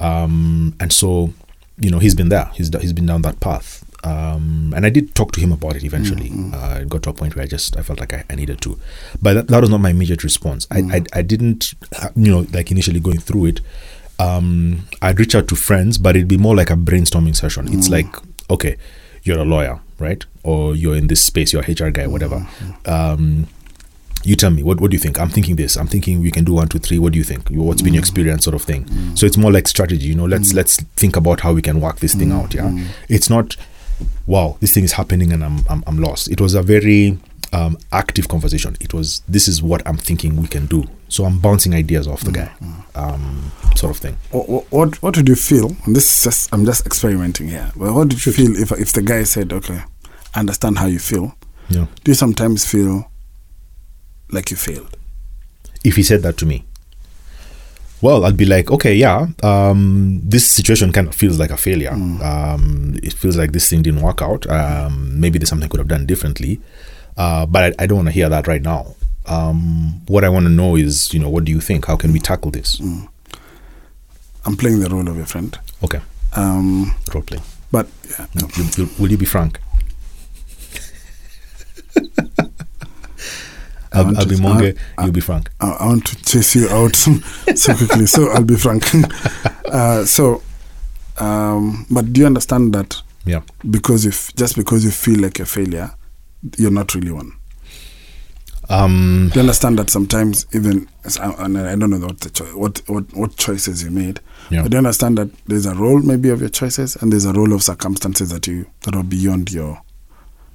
Um, 0.00 0.74
and 0.80 0.92
so, 0.92 1.32
you 1.80 1.90
know, 1.90 1.98
he's 1.98 2.14
been 2.14 2.28
there. 2.28 2.50
He's 2.54 2.74
he's 2.80 2.92
been 2.92 3.06
down 3.06 3.22
that 3.22 3.40
path. 3.40 3.84
Um, 4.04 4.72
and 4.76 4.86
I 4.86 4.90
did 4.90 5.14
talk 5.16 5.32
to 5.32 5.40
him 5.40 5.50
about 5.50 5.74
it 5.74 5.82
eventually. 5.82 6.30
Uh, 6.54 6.78
it 6.82 6.88
got 6.88 7.02
to 7.02 7.10
a 7.10 7.12
point 7.12 7.34
where 7.34 7.42
I 7.42 7.48
just 7.48 7.76
I 7.76 7.82
felt 7.82 7.98
like 7.98 8.12
I, 8.12 8.24
I 8.30 8.36
needed 8.36 8.60
to, 8.62 8.78
but 9.20 9.34
that, 9.34 9.48
that 9.48 9.60
was 9.60 9.70
not 9.70 9.80
my 9.80 9.90
immediate 9.90 10.22
response. 10.22 10.66
I, 10.70 10.78
I 10.78 11.02
I 11.14 11.22
didn't, 11.22 11.74
uh, 12.00 12.10
you 12.14 12.30
know, 12.30 12.46
like 12.52 12.70
initially 12.70 13.00
going 13.00 13.18
through 13.18 13.46
it. 13.46 13.60
Um, 14.20 14.86
I'd 15.02 15.18
reach 15.18 15.34
out 15.34 15.48
to 15.48 15.56
friends, 15.56 15.98
but 15.98 16.16
it'd 16.16 16.28
be 16.28 16.38
more 16.38 16.54
like 16.56 16.70
a 16.70 16.76
brainstorming 16.76 17.36
session. 17.36 17.68
It's 17.72 17.88
like, 17.88 18.06
okay, 18.50 18.76
you're 19.22 19.38
a 19.38 19.44
lawyer, 19.44 19.80
right? 19.98 20.24
Or 20.42 20.74
you're 20.74 20.96
in 20.96 21.06
this 21.06 21.24
space, 21.24 21.52
you're 21.52 21.62
a 21.62 21.70
HR 21.72 21.90
guy, 21.90 22.06
whatever. 22.08 22.46
Um, 22.86 23.46
you 24.28 24.36
tell 24.36 24.50
me 24.50 24.62
what 24.62 24.80
what 24.80 24.90
do 24.90 24.96
you 24.96 25.00
think? 25.00 25.18
I'm 25.18 25.30
thinking 25.30 25.56
this. 25.56 25.76
I'm 25.76 25.86
thinking 25.86 26.20
we 26.20 26.30
can 26.30 26.44
do 26.44 26.54
one 26.54 26.68
two 26.68 26.78
three. 26.78 26.98
What 26.98 27.12
do 27.12 27.18
you 27.18 27.24
think? 27.24 27.48
What's 27.50 27.82
been 27.82 27.94
your 27.94 28.00
experience 28.00 28.44
sort 28.44 28.54
of 28.54 28.62
thing? 28.62 28.86
So 29.16 29.26
it's 29.26 29.36
more 29.36 29.52
like 29.52 29.66
strategy 29.68 30.06
you 30.06 30.14
know 30.14 30.26
let's 30.26 30.52
let's 30.54 30.76
think 30.96 31.16
about 31.16 31.40
how 31.40 31.52
we 31.52 31.62
can 31.62 31.80
work 31.80 32.00
this 32.00 32.14
thing 32.14 32.32
out 32.32 32.54
yeah? 32.54 32.70
It's 33.08 33.30
not 33.30 33.56
wow 34.26 34.56
this 34.60 34.72
thing 34.72 34.84
is 34.84 34.92
happening 34.92 35.32
and 35.32 35.42
i'm 35.44 35.64
i'm, 35.68 35.82
I'm 35.86 35.98
lost. 35.98 36.30
It 36.30 36.40
was 36.40 36.54
a 36.54 36.62
very 36.62 37.18
um, 37.52 37.78
active 37.92 38.28
conversation. 38.28 38.76
It 38.80 38.92
was 38.94 39.22
this 39.28 39.48
is 39.48 39.62
what 39.62 39.82
i'm 39.86 39.96
thinking 39.96 40.36
we 40.36 40.48
can 40.48 40.66
do. 40.66 40.84
So 41.08 41.24
i'm 41.24 41.38
bouncing 41.38 41.74
ideas 41.74 42.06
off 42.06 42.20
the 42.20 42.32
guy 42.32 42.50
um, 42.94 43.50
sort 43.76 43.90
of 43.94 43.98
thing. 44.02 44.16
What, 44.30 44.66
what 44.70 45.02
what 45.02 45.16
would 45.16 45.28
you 45.28 45.36
feel? 45.36 45.74
And 45.84 45.96
this 45.96 46.16
is 46.18 46.24
just 46.24 46.52
I'm 46.52 46.64
just 46.64 46.86
experimenting 46.86 47.48
here. 47.48 47.70
But 47.76 47.94
what 47.94 48.08
did 48.08 48.24
you 48.26 48.32
feel 48.32 48.56
if 48.56 48.72
if 48.72 48.92
the 48.92 49.02
guy 49.02 49.22
said, 49.24 49.52
"Okay, 49.52 49.80
understand 50.34 50.78
how 50.78 50.86
you 50.86 50.98
feel"? 50.98 51.34
yeah. 51.70 51.86
Do 52.04 52.10
you 52.10 52.14
sometimes 52.14 52.64
feel 52.70 53.10
like 54.30 54.50
you 54.50 54.56
failed? 54.56 54.94
if 55.84 55.94
he 55.96 56.02
said 56.02 56.22
that 56.22 56.36
to 56.36 56.44
me. 56.44 56.64
Well 58.00 58.24
i'd 58.24 58.36
be 58.36 58.44
like 58.44 58.70
okay 58.70 58.94
yeah 58.94 59.26
um, 59.42 60.20
this 60.22 60.48
situation 60.48 60.92
kind 60.92 61.08
of 61.08 61.14
feels 61.14 61.38
like 61.38 61.50
a 61.50 61.56
failure. 61.56 61.92
Um, 61.92 62.98
it 63.02 63.12
feels 63.12 63.36
like 63.36 63.52
this 63.52 63.68
thing 63.68 63.82
didn't 63.82 64.02
work 64.02 64.22
out. 64.22 64.46
Um, 64.50 65.18
maybe 65.20 65.38
there's 65.38 65.48
something 65.48 65.66
I 65.66 65.68
could 65.68 65.80
have 65.80 65.88
done 65.88 66.06
differently. 66.06 66.60
Uh, 67.16 67.44
but 67.46 67.62
I, 67.80 67.82
I 67.82 67.86
don't 67.86 67.96
want 67.98 68.08
to 68.08 68.12
hear 68.12 68.28
that 68.28 68.46
right 68.46 68.62
now. 68.62 68.94
Um, 69.26 70.00
what 70.06 70.24
i 70.24 70.28
want 70.28 70.46
to 70.46 70.50
know 70.50 70.76
is 70.76 71.12
you 71.12 71.20
know 71.20 71.28
what 71.28 71.44
do 71.44 71.52
you 71.52 71.60
think? 71.60 71.86
How 71.86 71.96
can 71.96 72.12
we 72.12 72.18
tackle 72.20 72.50
this? 72.50 72.80
I'm 74.44 74.56
playing 74.56 74.80
the 74.80 74.88
role 74.88 75.08
of 75.08 75.16
your 75.16 75.26
friend. 75.26 75.58
okay. 75.82 76.00
Um, 76.36 76.94
role 77.12 77.22
play. 77.24 77.40
but 77.72 77.88
yeah, 78.10 78.26
no. 78.34 78.48
Will 78.98 79.10
you 79.10 79.18
be 79.18 79.26
frank 79.26 79.58
I'll, 83.92 84.06
I'll 84.08 84.22
to- 84.22 84.28
be 84.28 84.40
Monge, 84.40 84.76
I- 84.98 85.04
you'll 85.04 85.12
be 85.12 85.20
frank. 85.20 85.50
I, 85.60 85.70
I 85.70 85.86
want 85.86 86.06
to 86.06 86.16
chase 86.24 86.54
you 86.54 86.68
out 86.68 86.96
so 87.56 87.74
quickly. 87.76 88.06
So 88.06 88.30
I'll 88.30 88.44
be 88.44 88.56
frank. 88.56 88.84
uh, 89.66 90.04
so, 90.04 90.42
um, 91.18 91.86
but 91.90 92.12
do 92.12 92.20
you 92.20 92.26
understand 92.26 92.74
that 92.74 93.00
Yeah. 93.24 93.40
because 93.70 94.06
if 94.06 94.34
just 94.36 94.56
because 94.56 94.84
you 94.84 94.90
feel 94.90 95.20
like 95.20 95.40
a 95.40 95.46
failure, 95.46 95.90
you're 96.56 96.70
not 96.70 96.94
really 96.94 97.10
one? 97.12 97.32
Um, 98.70 99.30
Do 99.32 99.36
you 99.36 99.40
understand 99.40 99.78
that 99.78 99.88
sometimes 99.88 100.44
even 100.52 100.88
and 101.18 101.56
I 101.58 101.74
don't 101.74 101.88
know 101.88 101.98
what 102.06 102.20
the 102.20 102.28
cho- 102.28 102.44
what, 102.58 102.82
what 102.86 103.04
what 103.14 103.34
choices 103.36 103.82
you 103.82 103.90
made, 103.90 104.20
Yeah. 104.50 104.60
but 104.62 104.70
do 104.70 104.74
you 104.74 104.78
understand 104.78 105.16
that 105.16 105.30
there's 105.46 105.64
a 105.64 105.74
role 105.74 106.00
maybe 106.02 106.28
of 106.28 106.40
your 106.40 106.50
choices 106.50 106.94
and 106.96 107.10
there's 107.10 107.24
a 107.24 107.32
role 107.32 107.54
of 107.54 107.62
circumstances 107.62 108.28
that 108.28 108.46
you 108.46 108.66
that 108.82 108.94
are 108.94 109.02
beyond 109.02 109.50
your 109.52 109.80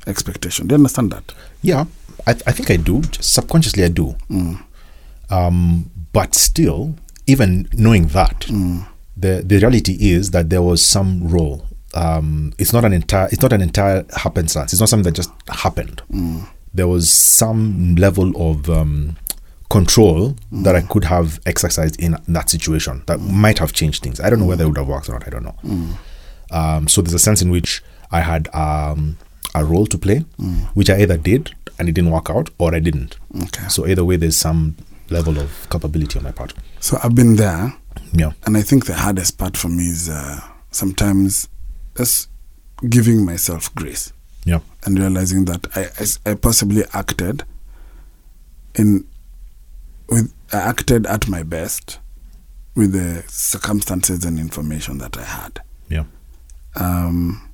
expectation. 0.05 0.67
Do 0.67 0.73
you 0.73 0.77
understand 0.77 1.11
that? 1.11 1.33
Yeah, 1.63 1.85
I, 2.27 2.31
I 2.31 2.51
think 2.51 2.69
I 2.71 2.77
do. 2.77 3.01
Just 3.01 3.33
subconsciously, 3.33 3.83
I 3.83 3.89
do. 3.89 4.15
Um, 5.29 5.89
but 6.11 6.35
still, 6.35 6.95
even 7.27 7.67
knowing 7.73 8.07
that, 8.07 8.45
the 9.17 9.41
the 9.45 9.57
reality 9.57 9.97
is 10.11 10.31
that 10.31 10.49
there 10.49 10.61
was 10.61 10.85
some 10.85 11.27
role. 11.27 11.65
Um, 11.95 12.53
it's 12.57 12.73
not 12.73 12.85
an 12.85 12.93
entire. 12.93 13.27
It's 13.31 13.41
not 13.41 13.53
an 13.53 13.61
entire 13.61 14.05
happenstance. 14.15 14.73
It's 14.73 14.79
not 14.79 14.89
something 14.89 15.05
that 15.05 15.15
just 15.15 15.31
happened. 15.49 16.01
There 16.73 16.87
was 16.87 17.09
some 17.11 17.95
level 17.95 18.31
of 18.49 18.67
um, 18.69 19.15
control 19.69 20.35
that 20.51 20.75
I 20.75 20.81
could 20.81 21.03
have 21.05 21.39
exercised 21.45 21.99
in 22.01 22.17
that 22.27 22.49
situation 22.49 23.03
that 23.05 23.19
might 23.19 23.59
have 23.59 23.73
changed 23.73 24.03
things. 24.03 24.19
I 24.19 24.29
don't 24.29 24.39
know 24.39 24.45
whether 24.47 24.63
it 24.63 24.67
would 24.67 24.77
have 24.77 24.87
worked 24.87 25.07
or 25.09 25.13
not. 25.13 25.27
I 25.27 25.29
don't 25.29 25.43
know. 25.43 25.55
Um, 26.51 26.87
so 26.87 27.01
there's 27.01 27.13
a 27.13 27.19
sense 27.19 27.41
in 27.41 27.49
which 27.51 27.83
I 28.11 28.21
had 28.21 28.49
um, 28.53 29.17
a 29.55 29.63
role 29.63 29.85
to 29.87 29.97
play, 29.97 30.19
which 30.73 30.89
I 30.89 31.01
either 31.01 31.17
did 31.17 31.53
and 31.79 31.89
it 31.89 31.93
didn't 31.93 32.11
work 32.11 32.29
out, 32.29 32.49
or 32.57 32.73
I 32.75 32.79
didn't. 32.79 33.17
Okay. 33.43 33.67
So 33.67 33.85
either 33.87 34.03
way, 34.05 34.15
there's 34.17 34.37
some 34.37 34.75
level 35.09 35.37
of 35.39 35.67
culpability 35.69 36.17
on 36.19 36.23
my 36.23 36.31
part. 36.31 36.53
So 36.79 36.97
I've 37.03 37.15
been 37.15 37.35
there, 37.35 37.73
Yeah. 38.13 38.31
and 38.45 38.57
I 38.57 38.61
think 38.61 38.85
the 38.85 38.93
hardest 38.95 39.37
part 39.37 39.57
for 39.57 39.69
me 39.69 39.83
is 39.87 40.09
uh, 40.09 40.39
sometimes 40.71 41.47
just 41.97 42.29
giving 42.89 43.23
myself 43.25 43.73
grace 43.75 44.11
Yeah. 44.45 44.59
and 44.85 44.97
realizing 44.99 45.45
that 45.45 45.67
I, 45.75 45.89
I, 45.99 46.31
I 46.31 46.35
possibly 46.35 46.83
acted 46.93 47.43
in 48.75 49.05
with 50.09 50.33
I 50.51 50.57
acted 50.57 51.05
at 51.07 51.27
my 51.29 51.43
best 51.43 51.99
with 52.75 52.91
the 52.93 53.23
circumstances 53.27 54.25
and 54.25 54.37
information 54.39 54.97
that 54.99 55.17
I 55.17 55.23
had. 55.23 55.61
Yeah. 55.89 56.05
um, 56.75 57.49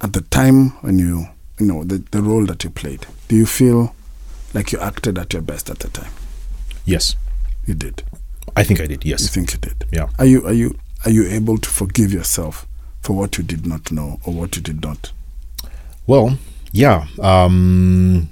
at 0.00 0.12
the 0.12 0.20
time 0.22 0.70
when 0.82 0.98
you 0.98 1.26
you 1.58 1.66
know 1.66 1.84
the, 1.84 1.98
the 2.10 2.22
role 2.22 2.46
that 2.46 2.64
you 2.64 2.70
played 2.70 3.06
do 3.28 3.36
you 3.36 3.46
feel 3.46 3.94
like 4.54 4.72
you 4.72 4.78
acted 4.80 5.18
at 5.18 5.32
your 5.32 5.42
best 5.42 5.68
at 5.70 5.78
the 5.80 5.88
time 5.88 6.10
Yes. 6.84 7.16
you 7.66 7.74
did 7.74 8.02
I 8.56 8.64
think 8.64 8.80
I 8.80 8.86
did. 8.86 9.04
Yes. 9.04 9.20
You 9.22 9.28
think 9.28 9.52
you 9.52 9.58
did 9.58 9.84
Yeah. 9.92 10.08
are 10.18 10.24
you 10.26 10.44
are 10.46 10.52
you 10.52 10.78
are 11.04 11.10
you 11.10 11.26
able 11.28 11.58
to 11.58 11.68
forgive 11.68 12.12
yourself 12.12 12.66
for 13.02 13.14
what 13.14 13.38
you 13.38 13.44
did 13.44 13.66
not 13.66 13.92
know 13.92 14.18
or 14.24 14.32
what 14.34 14.56
you 14.56 14.62
did 14.62 14.82
not 14.82 15.12
Well, 16.06 16.38
yeah. 16.72 17.06
Um, 17.20 18.28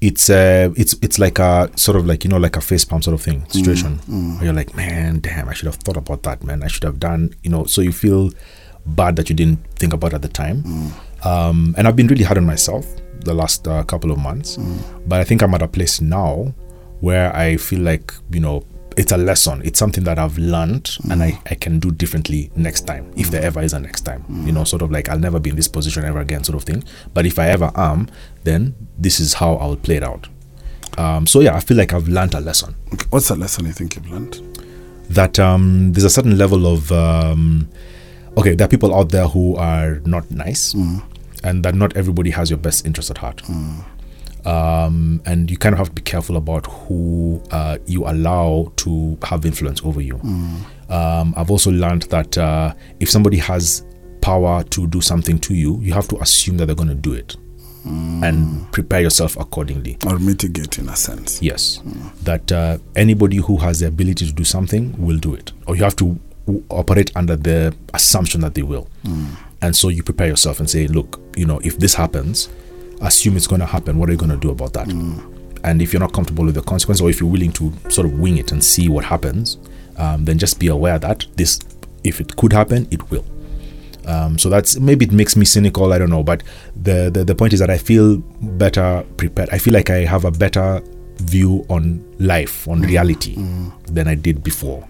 it's 0.00 0.30
uh, 0.30 0.70
it's 0.76 0.94
it's 1.02 1.18
like 1.18 1.38
a 1.38 1.70
sort 1.76 1.96
of 1.96 2.06
like 2.06 2.22
you 2.24 2.30
know 2.30 2.36
like 2.38 2.56
a 2.56 2.60
face 2.60 2.84
palm 2.84 3.02
sort 3.02 3.14
of 3.14 3.22
thing 3.22 3.44
situation. 3.48 3.98
Where 4.06 4.44
you're 4.44 4.52
like, 4.52 4.76
man, 4.76 5.20
damn, 5.20 5.48
I 5.48 5.54
should 5.54 5.66
have 5.66 5.76
thought 5.76 5.96
about 5.96 6.22
that, 6.24 6.44
man. 6.44 6.62
I 6.62 6.68
should 6.68 6.84
have 6.84 7.00
done, 7.00 7.34
you 7.42 7.50
know. 7.50 7.64
So 7.64 7.80
you 7.80 7.92
feel 7.92 8.30
bad 8.86 9.16
that 9.16 9.28
you 9.30 9.34
didn't 9.34 9.58
think 9.76 9.92
about 9.92 10.12
it 10.12 10.16
at 10.16 10.22
the 10.22 10.28
time. 10.28 10.92
Um, 11.24 11.74
and 11.76 11.88
I've 11.88 11.96
been 11.96 12.06
really 12.06 12.24
hard 12.24 12.38
on 12.38 12.46
myself 12.46 12.86
the 13.24 13.34
last 13.34 13.66
uh, 13.66 13.82
couple 13.84 14.10
of 14.10 14.18
months, 14.18 14.56
but 15.06 15.20
I 15.20 15.24
think 15.24 15.42
I'm 15.42 15.54
at 15.54 15.62
a 15.62 15.68
place 15.68 16.00
now 16.00 16.54
where 17.00 17.34
I 17.34 17.56
feel 17.56 17.80
like 17.80 18.12
you 18.30 18.40
know 18.40 18.64
it's 18.96 19.12
a 19.12 19.16
lesson. 19.16 19.62
It's 19.64 19.78
something 19.78 20.04
that 20.04 20.18
I've 20.18 20.38
learned 20.38 20.96
and 21.10 21.22
I, 21.22 21.40
I 21.46 21.54
can 21.54 21.78
do 21.78 21.92
differently 21.92 22.50
next 22.56 22.86
time, 22.86 23.12
if 23.16 23.30
there 23.30 23.42
ever 23.42 23.62
is 23.62 23.72
a 23.72 23.78
next 23.78 24.00
time. 24.00 24.24
You 24.44 24.52
know, 24.52 24.64
sort 24.64 24.82
of 24.82 24.90
like 24.90 25.08
I'll 25.08 25.18
never 25.18 25.38
be 25.38 25.50
in 25.50 25.56
this 25.56 25.68
position 25.68 26.04
ever 26.04 26.18
again, 26.20 26.42
sort 26.42 26.56
of 26.56 26.64
thing. 26.64 26.82
But 27.14 27.24
if 27.24 27.38
I 27.38 27.48
ever 27.48 27.70
am, 27.76 28.08
then 28.42 28.74
this 28.98 29.20
is 29.20 29.34
how 29.34 29.54
I'll 29.56 29.76
play 29.76 29.96
it 29.96 30.02
out. 30.02 30.28
Um, 30.96 31.28
so 31.28 31.40
yeah, 31.40 31.54
I 31.54 31.60
feel 31.60 31.76
like 31.76 31.92
I've 31.92 32.08
learned 32.08 32.34
a 32.34 32.40
lesson 32.40 32.74
okay. 32.92 33.06
what's 33.10 33.28
the 33.28 33.36
lesson 33.36 33.66
you 33.66 33.72
think 33.72 33.94
you've 33.94 34.10
learned 34.10 34.42
that 35.10 35.38
um, 35.38 35.92
there's 35.92 36.04
a 36.04 36.10
certain 36.10 36.36
level 36.36 36.66
of 36.66 36.90
um, 36.90 37.68
okay, 38.38 38.54
there 38.54 38.64
are 38.64 38.68
people 38.68 38.94
out 38.94 39.10
there 39.10 39.26
who 39.28 39.56
are 39.56 40.00
not 40.06 40.30
nice, 40.30 40.74
and 41.44 41.64
that 41.64 41.74
not 41.74 41.96
everybody 41.96 42.30
has 42.30 42.48
your 42.50 42.58
best 42.58 42.86
interest 42.86 43.10
at 43.10 43.18
heart. 43.18 43.42
Um, 44.44 45.20
and 45.26 45.50
you 45.50 45.56
kind 45.58 45.72
of 45.74 45.78
have 45.78 45.88
to 45.88 45.94
be 45.94 46.00
careful 46.02 46.36
about 46.36 46.64
who 46.66 47.42
uh, 47.50 47.76
you 47.86 48.06
allow 48.06 48.72
to 48.76 49.18
have 49.24 49.44
influence 49.44 49.82
over 49.84 50.00
you. 50.00 50.16
Um, 50.88 51.34
I've 51.36 51.50
also 51.50 51.70
learned 51.70 52.02
that 52.04 52.38
uh, 52.38 52.72
if 53.00 53.10
somebody 53.10 53.36
has 53.38 53.84
power 54.22 54.62
to 54.64 54.86
do 54.86 55.00
something 55.00 55.38
to 55.40 55.54
you, 55.54 55.78
you 55.82 55.92
have 55.92 56.08
to 56.08 56.16
assume 56.22 56.56
that 56.58 56.66
they're 56.66 56.76
going 56.76 56.88
to 56.88 56.94
do 56.94 57.12
it 57.12 57.36
and 57.84 58.70
prepare 58.72 59.00
yourself 59.00 59.36
accordingly. 59.38 59.96
or 60.06 60.18
mitigate 60.18 60.78
in 60.78 60.88
a 60.90 60.96
sense. 60.96 61.40
Yes, 61.42 61.80
that 62.24 62.50
uh, 62.52 62.78
anybody 62.96 63.36
who 63.38 63.56
has 63.58 63.80
the 63.80 63.86
ability 63.86 64.26
to 64.26 64.32
do 64.32 64.44
something 64.44 64.94
will 65.04 65.16
do 65.18 65.34
it, 65.34 65.52
or 65.66 65.74
you 65.76 65.84
have 65.84 65.96
to 65.96 66.18
operate 66.70 67.10
under 67.16 67.36
the 67.36 67.74
assumption 67.94 68.40
that 68.42 68.54
they 68.54 68.62
will. 68.62 68.88
And 69.62 69.74
so 69.74 69.88
you 69.88 70.02
prepare 70.02 70.28
yourself 70.28 70.60
and 70.60 70.68
say, 70.70 70.86
look, 70.86 71.20
you 71.36 71.44
know, 71.46 71.58
if 71.64 71.78
this 71.78 71.94
happens, 71.94 72.48
assume 73.00 73.36
it's 73.36 73.46
going 73.46 73.60
to 73.60 73.66
happen. 73.66 73.98
What 73.98 74.08
are 74.08 74.12
you 74.12 74.18
going 74.18 74.30
to 74.30 74.36
do 74.36 74.50
about 74.50 74.72
that? 74.74 74.88
And 75.64 75.82
if 75.82 75.92
you're 75.92 76.00
not 76.00 76.12
comfortable 76.12 76.44
with 76.44 76.54
the 76.54 76.62
consequence, 76.62 77.00
or 77.00 77.10
if 77.10 77.20
you're 77.20 77.30
willing 77.30 77.52
to 77.52 77.72
sort 77.90 78.06
of 78.06 78.18
wing 78.18 78.38
it 78.38 78.52
and 78.52 78.62
see 78.62 78.88
what 78.88 79.04
happens, 79.04 79.58
um, 79.96 80.24
then 80.24 80.38
just 80.38 80.58
be 80.60 80.68
aware 80.68 80.98
that 81.00 81.26
this, 81.36 81.58
if 82.04 82.20
it 82.20 82.36
could 82.36 82.52
happen, 82.52 82.86
it 82.92 83.10
will. 83.10 83.24
Um, 84.06 84.38
so 84.38 84.48
that's 84.48 84.78
maybe 84.78 85.04
it 85.04 85.12
makes 85.12 85.36
me 85.36 85.44
cynical. 85.44 85.92
I 85.92 85.98
don't 85.98 86.08
know, 86.08 86.22
but 86.22 86.42
the, 86.74 87.10
the 87.12 87.24
the 87.24 87.34
point 87.34 87.52
is 87.52 87.58
that 87.60 87.68
I 87.68 87.76
feel 87.76 88.16
better 88.40 89.04
prepared. 89.18 89.50
I 89.50 89.58
feel 89.58 89.74
like 89.74 89.90
I 89.90 90.04
have 90.06 90.24
a 90.24 90.30
better 90.30 90.80
view 91.18 91.66
on 91.68 92.02
life, 92.18 92.66
on 92.68 92.80
reality, 92.80 93.34
than 93.86 94.08
I 94.08 94.14
did 94.14 94.42
before. 94.42 94.87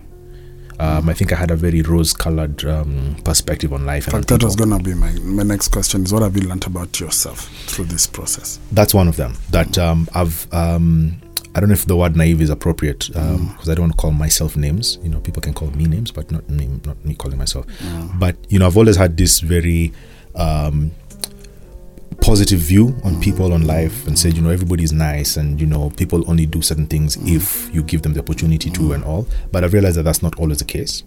Um, 0.81 1.09
I 1.09 1.15
think 1.15 1.33
I 1.33 1.37
had 1.37 1.51
a 1.51 1.57
very 1.57 1.83
rose-colored 1.83 2.65
um, 2.65 3.17
perspective 3.25 3.73
on 3.73 3.85
life. 3.85 4.07
in 4.07 4.13
fact 4.13 4.29
that 4.29 4.45
was 4.45 4.55
going 4.55 4.71
to 4.71 4.79
be 4.79 4.95
my, 4.95 5.11
my 5.21 5.43
next 5.43 5.69
question 5.69 6.05
is 6.05 6.13
what 6.13 6.23
have 6.23 6.37
you 6.37 6.49
learned 6.49 6.67
about 6.67 7.01
yourself 7.01 7.49
through 7.67 7.87
this 7.87 8.07
process 8.07 8.61
That's 8.73 8.95
one 8.95 9.09
of 9.09 9.17
them. 9.17 9.35
That 9.51 9.77
um, 9.79 10.09
I've. 10.15 10.47
Um, 10.53 11.21
I 11.55 11.61
don't 11.61 11.71
know 11.71 11.75
if 11.75 11.87
the 11.87 11.97
word 11.97 12.15
naive 12.15 12.41
is 12.41 12.51
appropriate 12.51 13.09
because 13.09 13.69
I 13.69 13.75
don't 13.75 13.87
want 13.87 13.93
to 13.95 13.97
call 13.97 14.13
myself 14.13 14.57
names. 14.57 14.99
You 15.03 15.09
know, 15.09 15.19
people 15.19 15.43
can 15.43 15.55
call 15.55 15.71
me 15.73 15.87
names, 15.87 16.13
but 16.13 16.31
not 16.31 16.49
me, 16.49 16.69
not 16.85 17.03
me 17.05 17.15
calling 17.17 17.39
myself. 17.39 17.67
But 18.17 18.37
you 18.49 18.61
know, 18.61 18.67
I've 18.67 18.77
always 18.77 18.95
had 18.95 19.17
this 19.17 19.41
very 19.41 19.93
um, 20.37 20.93
positive 22.21 22.59
view 22.59 22.97
on 23.05 23.21
people, 23.21 23.53
on 23.53 23.67
life, 23.67 24.07
and 24.07 24.19
said, 24.19 24.35
you 24.35 24.43
know, 24.43 24.51
everybody's 24.51 24.93
nice, 24.93 25.37
and 25.37 25.61
you 25.61 25.67
know, 25.67 25.91
people 25.91 26.29
only 26.31 26.47
do 26.47 26.61
certain 26.63 26.87
things 26.87 27.17
if 27.23 27.73
you 27.75 27.83
give 27.83 28.03
them 28.03 28.13
the 28.13 28.21
opportunity 28.21 28.71
to, 28.71 28.93
and 28.93 29.05
all. 29.05 29.27
But 29.53 29.65
I've 29.65 29.73
realized 29.73 29.97
that 29.97 30.03
that's 30.03 30.23
not 30.23 30.39
always 30.39 30.59
the 30.59 30.65
case, 30.65 31.03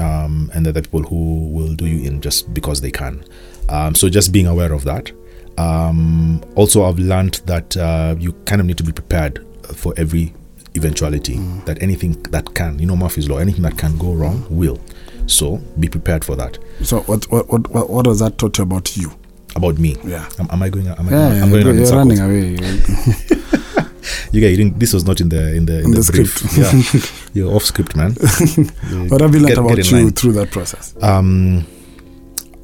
um, 0.00 0.50
and 0.54 0.66
that 0.66 0.72
there 0.72 0.80
are 0.80 0.84
people 0.84 1.02
who 1.02 1.48
will 1.48 1.74
do 1.74 1.86
you 1.86 2.06
in 2.06 2.20
just 2.20 2.52
because 2.52 2.80
they 2.80 2.90
can. 2.90 3.24
Um, 3.68 3.94
so 3.94 4.08
just 4.08 4.32
being 4.32 4.46
aware 4.46 4.72
of 4.72 4.84
that. 4.84 5.12
Um, 5.58 6.42
also, 6.54 6.84
I've 6.84 6.98
learned 6.98 7.40
that 7.46 7.76
uh, 7.76 8.14
you 8.18 8.32
kind 8.44 8.60
of 8.60 8.66
need 8.66 8.78
to 8.78 8.84
be 8.84 8.92
prepared 8.92 9.44
for 9.74 9.92
every 9.96 10.32
eventuality. 10.76 11.36
That 11.66 11.82
anything 11.82 12.22
that 12.24 12.54
can, 12.54 12.78
you 12.78 12.86
know, 12.86 12.96
Murphy's 12.96 13.28
law, 13.28 13.38
anything 13.38 13.62
that 13.62 13.76
can 13.76 13.96
go 13.98 14.12
wrong 14.12 14.46
will. 14.48 14.78
So 15.26 15.58
be 15.78 15.88
prepared 15.88 16.24
for 16.24 16.36
that. 16.36 16.58
so 16.82 17.00
what 17.00 17.30
what 17.30 17.70
what, 17.70 17.90
what, 17.90 18.06
has 18.06 18.20
that 18.20 18.38
taught 18.38 18.56
you 18.56 18.64
about 18.64 18.96
you 18.96 19.12
About 19.58 19.76
me, 19.84 19.96
yeah 20.04 20.24
am, 20.38 20.46
am 20.54 20.62
I 20.62 20.68
going? 20.70 20.86
Am 20.88 21.08
I, 21.08 21.10
yeah, 21.10 21.42
I'm 21.42 21.50
going 21.50 21.66
you're, 21.66 21.74
you're 21.74 21.96
running 21.98 22.20
away 22.26 22.56
You 24.32 24.40
guys, 24.42 24.50
you 24.52 24.58
didn't, 24.60 24.78
this 24.78 24.92
was 24.92 25.04
not 25.04 25.20
in 25.20 25.28
the 25.28 25.54
in 25.58 25.64
the 25.66 25.78
in, 25.80 25.84
In 25.86 25.90
the, 25.92 26.00
the 26.00 26.12
brief. 26.12 26.32
script. 26.36 26.56
yeah, 26.56 27.00
you're 27.34 27.52
off 27.54 27.64
script, 27.64 27.96
man. 27.96 28.12
what 29.10 29.20
have 29.20 29.34
you 29.34 29.40
learned 29.40 29.48
Get- 29.54 29.58
about 29.58 29.76
get 29.76 29.90
you 29.90 29.96
line. 29.98 30.12
through 30.12 30.32
that 30.32 30.50
process 30.50 30.94
um, 31.02 31.64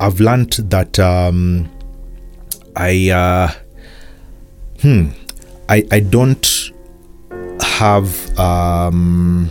I've 0.00 0.20
learned 0.20 0.52
that 0.74 0.98
um, 0.98 1.68
I 2.76 3.10
uh, 3.10 3.48
hmm 4.82 5.08
I 5.68 5.84
I 5.90 6.00
don't 6.00 6.46
have 7.60 8.08
um, 8.38 9.50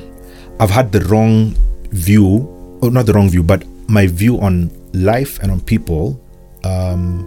I've 0.59 0.69
had 0.69 0.91
the 0.91 1.01
wrong 1.11 1.55
view 1.91 2.47
or 2.81 2.89
not 2.91 3.05
the 3.05 3.13
wrong 3.13 3.29
view 3.29 3.43
but 3.43 3.65
my 3.87 4.07
view 4.07 4.39
on 4.39 4.69
life 4.93 5.39
and 5.41 5.51
on 5.51 5.59
people 5.61 6.19
um, 6.63 7.25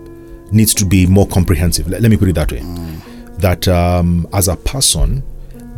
needs 0.52 0.74
to 0.74 0.84
be 0.84 1.06
more 1.06 1.26
comprehensive 1.26 1.88
let, 1.88 2.02
let 2.02 2.10
me 2.10 2.16
put 2.16 2.28
it 2.28 2.34
that 2.34 2.50
way 2.52 2.62
that 3.38 3.68
um, 3.68 4.26
as 4.32 4.48
a 4.48 4.56
person 4.56 5.22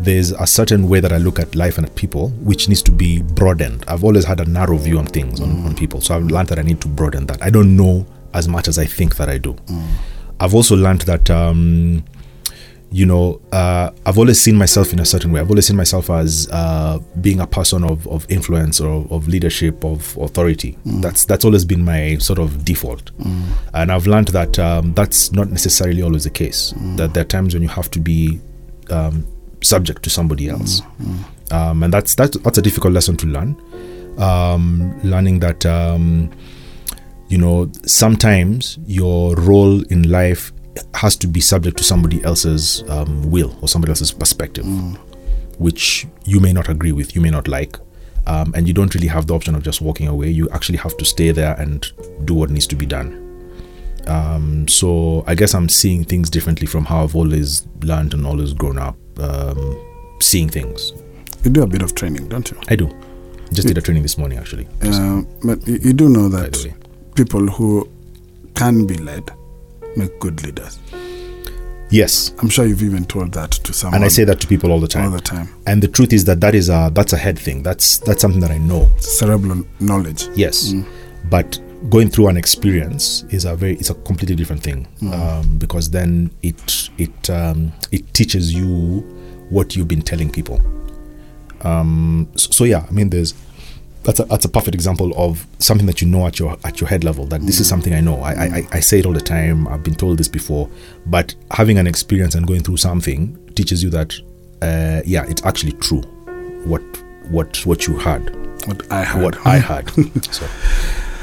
there's 0.01 0.31
a 0.31 0.47
certain 0.47 0.89
way 0.89 1.01
that 1.01 1.13
I 1.13 1.17
look 1.17 1.39
at 1.41 1.55
life 1.57 1.77
and 1.77 1.87
at 1.87 1.95
people 1.97 2.29
which 2.29 2.69
needs 2.69 2.83
to 2.83 2.93
be 2.93 3.21
broadened. 3.21 3.85
I've 3.89 4.05
always 4.05 4.25
had 4.25 4.39
a 4.41 4.45
narrow 4.45 4.77
view 4.77 4.97
on 4.99 5.07
things, 5.07 5.41
on, 5.41 5.65
on 5.67 5.75
people. 5.75 6.01
So 6.01 6.15
I've 6.15 6.23
learned 6.25 6.49
that 6.51 6.59
I 6.59 6.63
need 6.63 6.81
to 6.83 6.89
broaden 6.89 7.27
that. 7.27 7.43
I 7.43 7.51
don't 7.51 7.77
know 7.77 8.07
as 8.33 8.47
much 8.47 8.69
as 8.69 8.79
I 8.79 8.85
think 8.85 9.17
that 9.17 9.29
I 9.29 9.39
do. 9.39 9.57
I've 10.39 10.55
also 10.55 10.77
learned 10.77 11.01
that, 11.03 11.29
um, 11.31 12.05
you 12.91 13.05
know, 13.05 13.41
uh, 13.53 13.91
I've 14.07 14.17
always 14.17 14.41
seen 14.41 14.57
myself 14.57 14.93
in 14.93 14.99
a 14.99 15.05
certain 15.05 15.31
way. 15.31 15.41
I've 15.41 15.51
always 15.51 15.67
seen 15.67 15.77
myself 15.77 16.09
as 16.09 16.49
uh, 16.51 16.99
being 17.21 17.41
a 17.41 17.47
person 17.47 17.85
of, 17.85 18.07
of 18.09 18.27
influence 18.31 18.81
or 18.81 19.07
of 19.11 19.29
leadership, 19.29 19.85
of 19.85 20.17
authority. 20.17 20.79
That's 21.03 21.27
that's 21.27 21.45
always 21.45 21.65
been 21.67 21.85
my 21.85 22.17
sort 22.19 22.39
of 22.39 22.65
default. 22.65 23.11
And 23.75 23.93
I've 23.93 24.07
learned 24.07 24.29
that 24.29 24.59
um, 24.59 24.95
that's 24.95 25.33
not 25.33 25.51
necessarily 25.51 26.03
always 26.03 26.25
the 26.25 26.31
case. 26.31 26.73
That 26.97 27.13
there 27.13 27.23
are 27.23 27.27
times 27.27 27.53
when 27.55 27.63
you 27.63 27.69
have 27.69 27.91
to 27.91 28.01
be 28.01 28.41
um, 28.89 29.27
subject 29.63 30.03
to 30.05 30.11
somebody 30.11 30.49
else, 30.49 30.81
um, 31.51 31.83
and 31.83 31.93
that's 31.93 32.15
that's 32.15 32.39
that's 32.39 32.57
a 32.59 32.63
difficult 32.63 32.95
lesson 32.95 33.17
to 33.19 33.27
learn. 33.27 33.55
Um, 34.19 34.99
learning 35.05 35.41
that 35.41 35.67
um, 35.67 36.31
you 37.29 37.37
know 37.37 37.71
sometimes 37.85 38.79
your 38.87 39.35
role 39.37 39.83
in 39.93 40.11
life 40.11 40.53
has 40.95 41.17
to 41.17 41.27
be 41.27 41.41
subject 41.41 41.77
to 41.79 41.85
somebody 41.85 42.23
else's 42.25 42.83
um, 42.89 43.31
will 43.31 43.57
or 43.63 43.69
somebody 43.69 43.91
else's 43.91 44.13
perspective, 44.13 44.67
which 45.59 46.07
you 46.25 46.41
may 46.41 46.53
not 46.53 46.69
agree 46.69 46.93
with, 46.93 47.15
you 47.15 47.21
may 47.21 47.31
not 47.31 47.49
like. 47.49 47.77
Um, 48.27 48.53
and 48.55 48.69
you 48.69 48.75
don't 48.75 48.95
really 48.95 49.09
have 49.09 49.27
the 49.27 49.35
option 49.35 49.55
of 49.55 49.63
just 49.63 49.81
walking 49.81 50.07
away. 50.07 50.29
You 50.29 50.51
actually 50.51 50.77
have 50.79 50.97
to 50.99 51.05
stay 51.05 51.31
there 51.31 51.55
and 51.59 51.91
do 52.27 52.35
what 52.35 52.51
needs 52.51 52.67
to 52.67 52.77
be 52.77 52.85
done. 52.85 53.25
Um, 54.07 54.69
so 54.69 55.25
I 55.27 55.35
guess 55.35 55.55
I'm 55.55 55.69
seeing 55.69 56.05
things 56.05 56.31
differently 56.31 56.67
from 56.67 56.85
how 56.85 57.05
I've 57.05 57.17
always 57.17 57.67
learned 57.83 58.15
and 58.15 58.27
always 58.27 58.53
grown 58.53 58.79
up 58.79 58.97
um, 59.19 59.79
seeing 60.21 60.49
things. 60.49 60.93
you 61.45 61.51
do 61.51 61.63
a 61.63 61.67
bit 61.67 61.83
of 61.83 61.95
training 61.95 62.29
don't 62.29 62.51
you 62.51 62.59
I 62.69 62.77
do. 62.77 62.89
Just 63.53 63.69
did 63.69 63.79
a 63.79 63.81
training 63.81 64.03
this 64.03 64.19
morning 64.19 64.39
actually. 64.39 64.67
Uh, 64.83 65.23
but 65.45 65.67
you, 65.67 65.79
you 65.83 65.93
do 65.93 66.09
know 66.09 66.29
that 66.29 66.75
people 67.15 67.47
who 67.47 67.89
can 68.55 68.87
be 68.87 68.97
led 68.97 69.31
make 69.99 70.19
good 70.21 70.43
leaders. 70.45 70.79
Yes, 71.91 72.33
I'm 72.41 72.51
sure 72.51 72.67
you've 72.67 72.83
even 72.83 73.07
told 73.07 73.33
that 73.33 73.51
to 73.51 73.73
someone. 73.73 73.97
and 73.97 74.05
I 74.05 74.09
say 74.09 74.25
that 74.25 74.41
to 74.41 74.47
people 74.47 74.71
all 74.73 74.81
the 74.81 74.89
time. 74.89 75.07
all 75.07 75.11
the 75.11 75.21
time. 75.23 75.49
And 75.67 75.83
the 75.83 75.89
truth 75.89 76.13
is 76.13 76.25
that 76.27 76.41
that 76.43 76.55
is 76.55 76.69
a 76.69 76.91
that's 76.93 77.13
a 77.15 77.17
head 77.17 77.39
thing. 77.39 77.63
That's 77.63 77.99
that's 77.99 78.21
something 78.21 78.41
that 78.41 78.51
I 78.51 78.59
know. 78.59 78.89
Cerebral 78.99 79.65
knowledge. 79.81 80.29
Yes, 80.35 80.75
but 81.31 81.59
going 81.91 82.11
through 82.11 82.29
an 82.29 82.37
experience 82.37 83.23
is 83.31 83.45
a 83.45 83.55
very 83.57 83.75
it's 83.77 83.89
a 83.91 83.95
completely 83.95 84.37
different 84.37 84.63
thing 84.63 84.87
um, 85.13 85.59
because 85.59 85.91
then 85.91 86.31
it 86.43 86.91
it 86.99 87.31
um, 87.31 87.73
it 87.91 88.13
teaches 88.13 88.53
you 88.53 89.01
what 89.51 89.75
you've 89.75 89.89
been 89.89 90.03
telling 90.03 90.31
people. 90.31 90.61
Um, 91.63 92.29
so, 92.37 92.51
so 92.51 92.65
yeah, 92.65 92.85
I 92.87 92.91
mean, 92.93 93.11
there's 93.11 93.33
that's 94.05 94.21
a, 94.21 94.25
that's 94.25 94.45
a 94.45 94.49
perfect 94.49 94.75
example 94.75 95.13
of 95.17 95.47
something 95.59 95.87
that 95.87 96.01
you 96.01 96.09
know 96.09 96.27
at 96.27 96.39
your 96.39 96.57
at 96.65 96.81
your 96.81 96.89
head 96.89 97.05
level 97.05 97.27
that 97.27 97.43
this 97.43 97.61
is 97.61 97.69
something 97.69 97.93
I 97.93 98.01
know. 98.01 98.21
I, 98.21 98.33
I 98.33 98.63
I 98.73 98.81
say 98.81 99.01
it 99.01 99.07
all 99.07 99.13
the 99.13 99.21
time. 99.21 99.69
I've 99.69 99.83
been 99.83 99.95
told 99.97 100.19
this 100.19 100.29
before, 100.29 100.69
but 101.07 101.35
having 101.51 101.79
an 101.79 101.87
experience 101.87 102.35
and 102.35 102.47
going 102.47 102.63
through 102.63 102.79
something 102.79 103.37
teaches 103.55 103.83
you 103.83 103.91
that 103.91 104.15
uh, 104.63 105.03
yeah, 105.05 105.25
it's 105.29 105.45
actually 105.45 105.73
true. 105.73 106.01
What 106.65 106.83
what 107.31 107.65
what 107.67 107.87
you 107.87 107.99
heard 107.99 108.35
What 108.67 108.91
I 108.91 109.05
heard. 109.05 109.23
what 109.23 109.47
I 109.47 109.59
had. 109.59 109.91
so, 110.33 110.47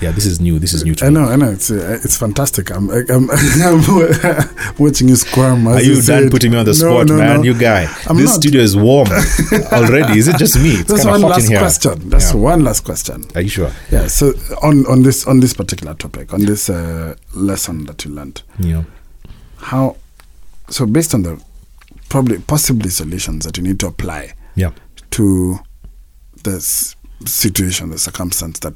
yeah, 0.02 0.12
this 0.12 0.26
is 0.26 0.40
new. 0.40 0.60
This 0.60 0.74
is 0.74 0.84
new 0.84 0.94
to 0.96 1.06
I 1.06 1.10
know, 1.10 1.24
I 1.26 1.36
know. 1.36 1.52
It's 1.52 1.72
uh, 1.72 2.00
it's 2.04 2.18
fantastic. 2.18 2.70
I'm 2.72 2.90
I'm, 2.90 3.30
I'm 3.64 4.76
watching 4.78 5.08
you 5.10 5.16
squirm. 5.16 5.68
as 5.68 5.76
Are 5.78 5.82
you 5.86 5.96
say 5.96 6.22
done 6.22 6.30
putting 6.30 6.52
me 6.52 6.58
on 6.58 6.66
the 6.66 6.72
No, 6.72 6.76
spot, 7.04 7.08
no, 7.08 7.18
man? 7.18 7.38
no. 7.38 7.44
You 7.44 7.54
guy. 7.54 7.88
I'm 8.08 8.18
this 8.18 8.32
not. 8.32 8.36
studio 8.42 8.62
is 8.62 8.76
warm 8.76 9.08
already. 9.72 10.20
Is 10.20 10.28
it 10.28 10.38
just 10.38 10.58
me? 10.58 10.72
It's 10.72 10.84
That's 10.90 11.04
kind 11.04 11.22
one 11.24 11.32
of 11.32 11.38
hot 11.38 11.44
in 11.44 11.50
last 11.54 11.82
here. 11.82 11.92
question. 11.92 12.10
That's 12.10 12.34
Yeah. 12.34 12.40
one 12.40 12.64
last 12.64 12.84
question. 12.84 13.24
Are 13.36 13.42
you 13.42 13.50
sure? 13.50 13.72
Yeah. 13.92 14.08
So 14.08 14.34
on 14.62 14.86
on 14.88 15.04
this 15.04 15.26
on 15.28 15.40
this 15.40 15.54
particular 15.54 15.94
topic, 15.94 16.34
on 16.34 16.42
this 16.46 16.70
uh, 16.70 17.16
lesson 17.34 17.86
that 17.86 18.04
you 18.06 18.12
learned, 18.12 18.42
Yeah. 18.60 18.84
how? 19.58 19.96
So 20.70 20.86
based 20.86 21.14
on 21.14 21.24
the 21.24 21.40
probably 22.10 22.40
possibly 22.40 22.90
solutions 22.90 23.46
that 23.46 23.58
you 23.58 23.64
need 23.64 23.80
to 23.80 23.88
apply 23.88 24.34
Yeah. 24.56 24.72
to 25.12 25.60
the 26.44 26.56
s- 26.58 26.96
situation, 27.26 27.90
the 27.92 27.98
circumstance 27.98 28.60
that 28.60 28.74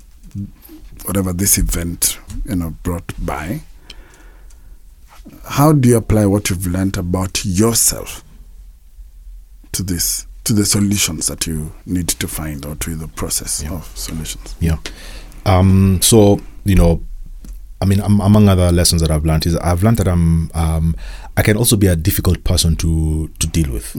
whatever 1.06 1.34
this 1.34 1.58
event 1.58 2.20
you 2.46 2.56
know 2.56 2.72
brought 2.84 3.14
by. 3.26 3.62
How 5.46 5.74
do 5.74 5.90
you 5.90 5.98
apply 5.98 6.26
what 6.26 6.50
you've 6.50 6.66
learned 6.66 6.98
about 6.98 7.46
yourself 7.46 8.24
to 9.72 9.84
this 9.84 10.26
to 10.46 10.54
the 10.54 10.66
solutions 10.66 11.28
that 11.28 11.46
you 11.46 11.72
need 11.86 12.08
to 12.08 12.28
find 12.28 12.66
or 12.66 12.76
to 12.76 12.96
the 12.96 13.08
process 13.08 13.64
of 13.70 13.86
solutions? 13.98 14.56
Yeah. 14.60 14.78
Um, 15.46 16.00
so 16.02 16.42
you 16.66 16.76
know, 16.76 17.04
I 17.82 17.86
mean, 17.86 18.02
um, 18.02 18.20
among 18.22 18.50
other 18.50 18.72
lessons 18.72 19.02
that 19.02 19.12
I've 19.12 19.26
learned 19.26 19.46
is 19.46 19.56
I've 19.58 19.84
learned 19.84 19.98
that 19.98 20.08
I'm 20.08 20.52
um, 20.54 20.96
I 21.38 21.42
can 21.42 21.58
also 21.58 21.76
be 21.76 21.88
a 21.88 21.96
difficult 21.96 22.44
person 22.44 22.76
to 22.78 23.30
to 23.40 23.48
deal 23.48 23.72
with. 23.72 23.96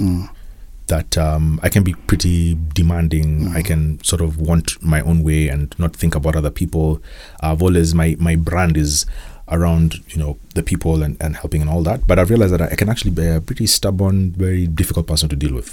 That 0.90 1.16
um, 1.16 1.60
I 1.62 1.68
can 1.68 1.82
be 1.84 1.94
pretty 2.10 2.58
demanding. 2.74 3.48
I 3.54 3.62
can 3.62 3.82
sort 4.02 4.20
of 4.20 4.40
want 4.48 4.66
my 4.82 5.00
own 5.02 5.22
way 5.22 5.48
and 5.48 5.74
not 5.78 5.94
think 5.94 6.14
about 6.14 6.36
other 6.36 6.50
people. 6.50 7.00
I've 7.40 7.62
always 7.62 7.94
my 7.94 8.16
my 8.18 8.36
brand 8.36 8.76
is 8.76 9.06
around 9.56 9.94
you 10.12 10.18
know 10.22 10.38
the 10.54 10.62
people 10.62 11.02
and, 11.02 11.16
and 11.20 11.36
helping 11.36 11.60
and 11.62 11.70
all 11.70 11.82
that. 11.84 12.06
But 12.06 12.18
I've 12.18 12.30
realized 12.30 12.52
that 12.54 12.62
I 12.62 12.76
can 12.76 12.88
actually 12.88 13.12
be 13.12 13.26
a 13.26 13.40
pretty 13.40 13.66
stubborn, 13.66 14.32
very 14.32 14.66
difficult 14.66 15.06
person 15.06 15.28
to 15.28 15.36
deal 15.36 15.54
with 15.54 15.72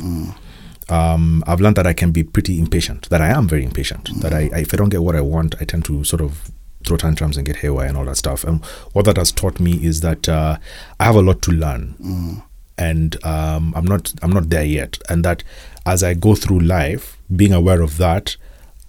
um, 0.89 1.43
I've 1.47 1.59
learned 1.61 1.75
that 1.75 1.87
I 1.87 1.93
can 1.93 2.11
be 2.11 2.23
pretty 2.23 2.59
impatient. 2.59 3.09
That 3.09 3.21
I 3.21 3.27
am 3.27 3.47
very 3.47 3.63
impatient. 3.63 4.09
That 4.21 4.33
I, 4.33 4.49
I, 4.53 4.59
if 4.59 4.73
I 4.73 4.77
don't 4.77 4.89
get 4.89 5.03
what 5.03 5.15
I 5.15 5.21
want, 5.21 5.55
I 5.59 5.65
tend 5.65 5.85
to 5.85 6.03
sort 6.03 6.21
of 6.21 6.51
throw 6.85 6.97
tantrums 6.97 7.37
and 7.37 7.45
get 7.45 7.57
haywire 7.57 7.87
and 7.87 7.97
all 7.97 8.05
that 8.05 8.17
stuff. 8.17 8.43
And 8.43 8.63
what 8.93 9.05
that 9.05 9.17
has 9.17 9.31
taught 9.31 9.59
me 9.59 9.73
is 9.83 10.01
that 10.01 10.29
uh, 10.29 10.57
I 10.99 11.03
have 11.03 11.15
a 11.15 11.21
lot 11.21 11.41
to 11.43 11.51
learn, 11.51 11.95
and 12.77 13.23
um, 13.25 13.73
I'm 13.75 13.85
not 13.85 14.13
I'm 14.21 14.31
not 14.31 14.49
there 14.49 14.65
yet. 14.65 14.97
And 15.09 15.23
that 15.25 15.43
as 15.85 16.03
I 16.03 16.13
go 16.13 16.35
through 16.35 16.59
life, 16.59 17.17
being 17.35 17.53
aware 17.53 17.81
of 17.81 17.97
that. 17.97 18.37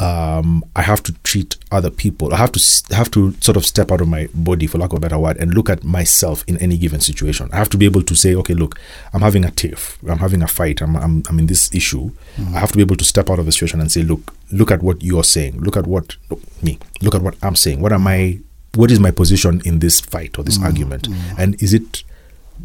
Um, 0.01 0.65
I 0.77 0.83
have 0.83 1.03
to 1.03 1.13
treat 1.25 1.57
other 1.73 1.91
people. 1.91 2.33
I 2.33 2.37
have 2.37 2.53
to 2.53 2.95
have 2.95 3.11
to 3.11 3.33
sort 3.41 3.57
of 3.57 3.67
step 3.67 3.91
out 3.91 4.01
of 4.01 4.07
my 4.07 4.29
body, 4.33 4.69
for 4.69 4.79
lack 4.79 4.93
of 4.93 4.99
a 4.99 5.01
better 5.01 5.19
word, 5.19 5.39
and 5.39 5.53
look 5.53 5.69
at 5.69 5.83
myself 5.83 6.45
in 6.47 6.57
any 6.59 6.79
given 6.79 7.01
situation. 7.01 7.49
I 7.53 7.57
have 7.57 7.69
to 7.71 7.77
be 7.77 7.85
able 7.85 8.03
to 8.03 8.15
say, 8.15 8.33
okay, 8.37 8.55
look, 8.55 8.79
I'm 9.13 9.23
having 9.23 9.45
a 9.45 9.51
tiff, 9.51 9.99
I'm 10.09 10.19
having 10.19 10.41
a 10.41 10.47
fight, 10.47 10.81
I'm, 10.83 10.95
I'm, 10.97 11.25
I'm 11.29 11.41
in 11.41 11.49
this 11.49 11.75
issue. 11.75 12.13
I 12.55 12.61
have 12.61 12.71
to 12.71 12.77
be 12.77 12.83
able 12.83 12.95
to 12.95 13.05
step 13.05 13.29
out 13.29 13.41
of 13.41 13.47
the 13.47 13.51
situation 13.51 13.81
and 13.81 13.91
say, 13.91 14.05
look, 14.05 14.33
look 14.53 14.71
at 14.71 14.85
what 14.85 15.03
you're 15.03 15.25
saying. 15.25 15.61
Look 15.63 15.77
at 15.77 15.89
what 15.89 16.15
look, 16.31 16.43
me. 16.63 16.79
Look 17.03 17.17
at 17.17 17.23
what 17.23 17.35
I'm 17.43 17.57
saying. 17.57 17.81
What 17.81 17.93
am 17.93 18.07
I? 18.07 18.39
What 18.77 18.93
is 18.93 19.01
my 19.01 19.11
position 19.11 19.63
in 19.65 19.81
this 19.81 20.01
fight 20.01 20.39
or 20.39 20.45
this 20.45 20.59
argument? 20.63 21.09
And 21.37 21.61
is 21.61 21.75
it 21.75 22.05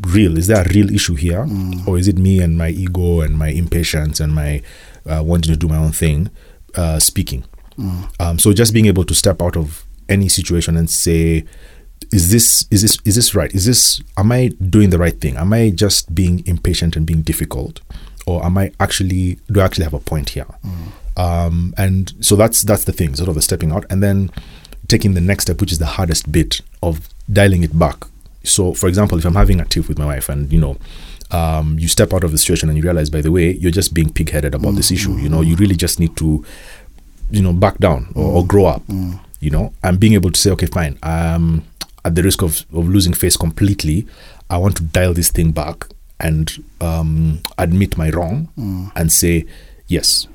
real? 0.01 0.37
Is 0.37 0.47
there 0.47 0.61
a 0.63 0.69
real 0.69 0.93
issue 0.93 1.15
here, 1.15 1.47
or 1.87 1.97
is 1.97 2.07
it 2.07 2.17
me 2.17 2.39
and 2.41 2.57
my 2.57 2.69
ego 2.69 3.21
and 3.21 3.37
my 3.37 3.49
impatience 3.49 4.19
and 4.19 4.33
my 4.33 4.61
uh, 5.05 5.21
wanting 5.23 5.51
to 5.53 5.57
do 5.57 5.67
my 5.67 5.77
own 5.77 5.91
thing 5.91 6.29
uh, 6.75 6.99
speaking? 6.99 7.43
Um, 8.19 8.39
so 8.39 8.53
just 8.53 8.73
being 8.73 8.85
able 8.85 9.03
to 9.05 9.15
step 9.15 9.41
out 9.41 9.57
of 9.57 9.83
any 10.09 10.29
situation 10.29 10.77
and 10.77 10.89
say, 10.89 11.45
is 12.11 12.31
this 12.31 12.67
is 12.69 12.81
this 12.81 12.97
is 13.05 13.15
this 13.15 13.33
right? 13.33 13.53
Is 13.55 13.65
this 13.65 14.01
am 14.17 14.31
I 14.31 14.49
doing 14.69 14.89
the 14.89 14.97
right 14.99 15.19
thing? 15.19 15.37
Am 15.37 15.53
I 15.53 15.71
just 15.71 16.13
being 16.13 16.45
impatient 16.45 16.95
and 16.95 17.05
being 17.05 17.21
difficult, 17.21 17.81
or 18.27 18.45
am 18.45 18.57
I 18.57 18.71
actually 18.79 19.39
do 19.51 19.61
I 19.61 19.65
actually 19.65 19.85
have 19.85 19.93
a 19.93 19.99
point 19.99 20.29
here? 20.29 20.45
Um, 21.15 21.73
and 21.77 22.13
so 22.21 22.35
that's 22.35 22.61
that's 22.63 22.83
the 22.83 22.91
thing, 22.93 23.15
sort 23.15 23.29
of 23.29 23.35
the 23.35 23.41
stepping 23.41 23.71
out, 23.71 23.85
and 23.89 24.03
then 24.03 24.31
taking 24.87 25.13
the 25.13 25.21
next 25.21 25.45
step, 25.45 25.61
which 25.61 25.71
is 25.71 25.79
the 25.79 25.85
hardest 25.85 26.31
bit 26.31 26.61
of 26.81 27.09
dialing 27.31 27.63
it 27.63 27.77
back. 27.79 28.05
So, 28.43 28.73
for 28.73 28.87
example, 28.87 29.17
if 29.17 29.25
I'm 29.25 29.35
having 29.35 29.59
a 29.59 29.65
tiff 29.65 29.87
with 29.87 29.97
my 29.97 30.05
wife, 30.05 30.29
and 30.29 30.51
you 30.51 30.59
know, 30.59 30.77
um, 31.31 31.79
you 31.79 31.87
step 31.87 32.13
out 32.13 32.23
of 32.23 32.31
the 32.31 32.37
situation 32.37 32.69
and 32.69 32.77
you 32.77 32.83
realize, 32.83 33.09
by 33.09 33.21
the 33.21 33.31
way, 33.31 33.51
you're 33.53 33.71
just 33.71 33.93
being 33.93 34.11
pig-headed 34.11 34.53
about 34.53 34.75
this 34.75 34.91
issue. 34.91 35.13
You 35.13 35.29
know, 35.29 35.41
you 35.41 35.55
really 35.55 35.75
just 35.75 35.99
need 35.99 36.15
to, 36.17 36.45
you 37.31 37.41
know, 37.41 37.53
back 37.53 37.77
down 37.79 38.11
or, 38.15 38.33
or 38.33 38.45
grow 38.45 38.65
up. 38.65 38.83
You 39.39 39.49
know, 39.49 39.73
and 39.83 39.99
being 39.99 40.13
able 40.13 40.31
to 40.31 40.39
say, 40.39 40.51
okay, 40.51 40.67
fine. 40.67 40.97
Um, 41.03 41.65
at 42.05 42.15
the 42.15 42.23
risk 42.23 42.41
of, 42.41 42.65
of 42.73 42.87
losing 42.87 43.13
face 43.13 43.35
completely, 43.37 44.05
I 44.49 44.57
want 44.57 44.77
to 44.77 44.83
dial 44.83 45.13
this 45.13 45.31
thing 45.31 45.51
back 45.51 45.87
and 46.19 46.51
um, 46.79 47.39
admit 47.57 47.97
my 47.97 48.09
wrong 48.09 48.49
and 48.95 49.11
say, 49.11 49.45
yes, 49.87 50.27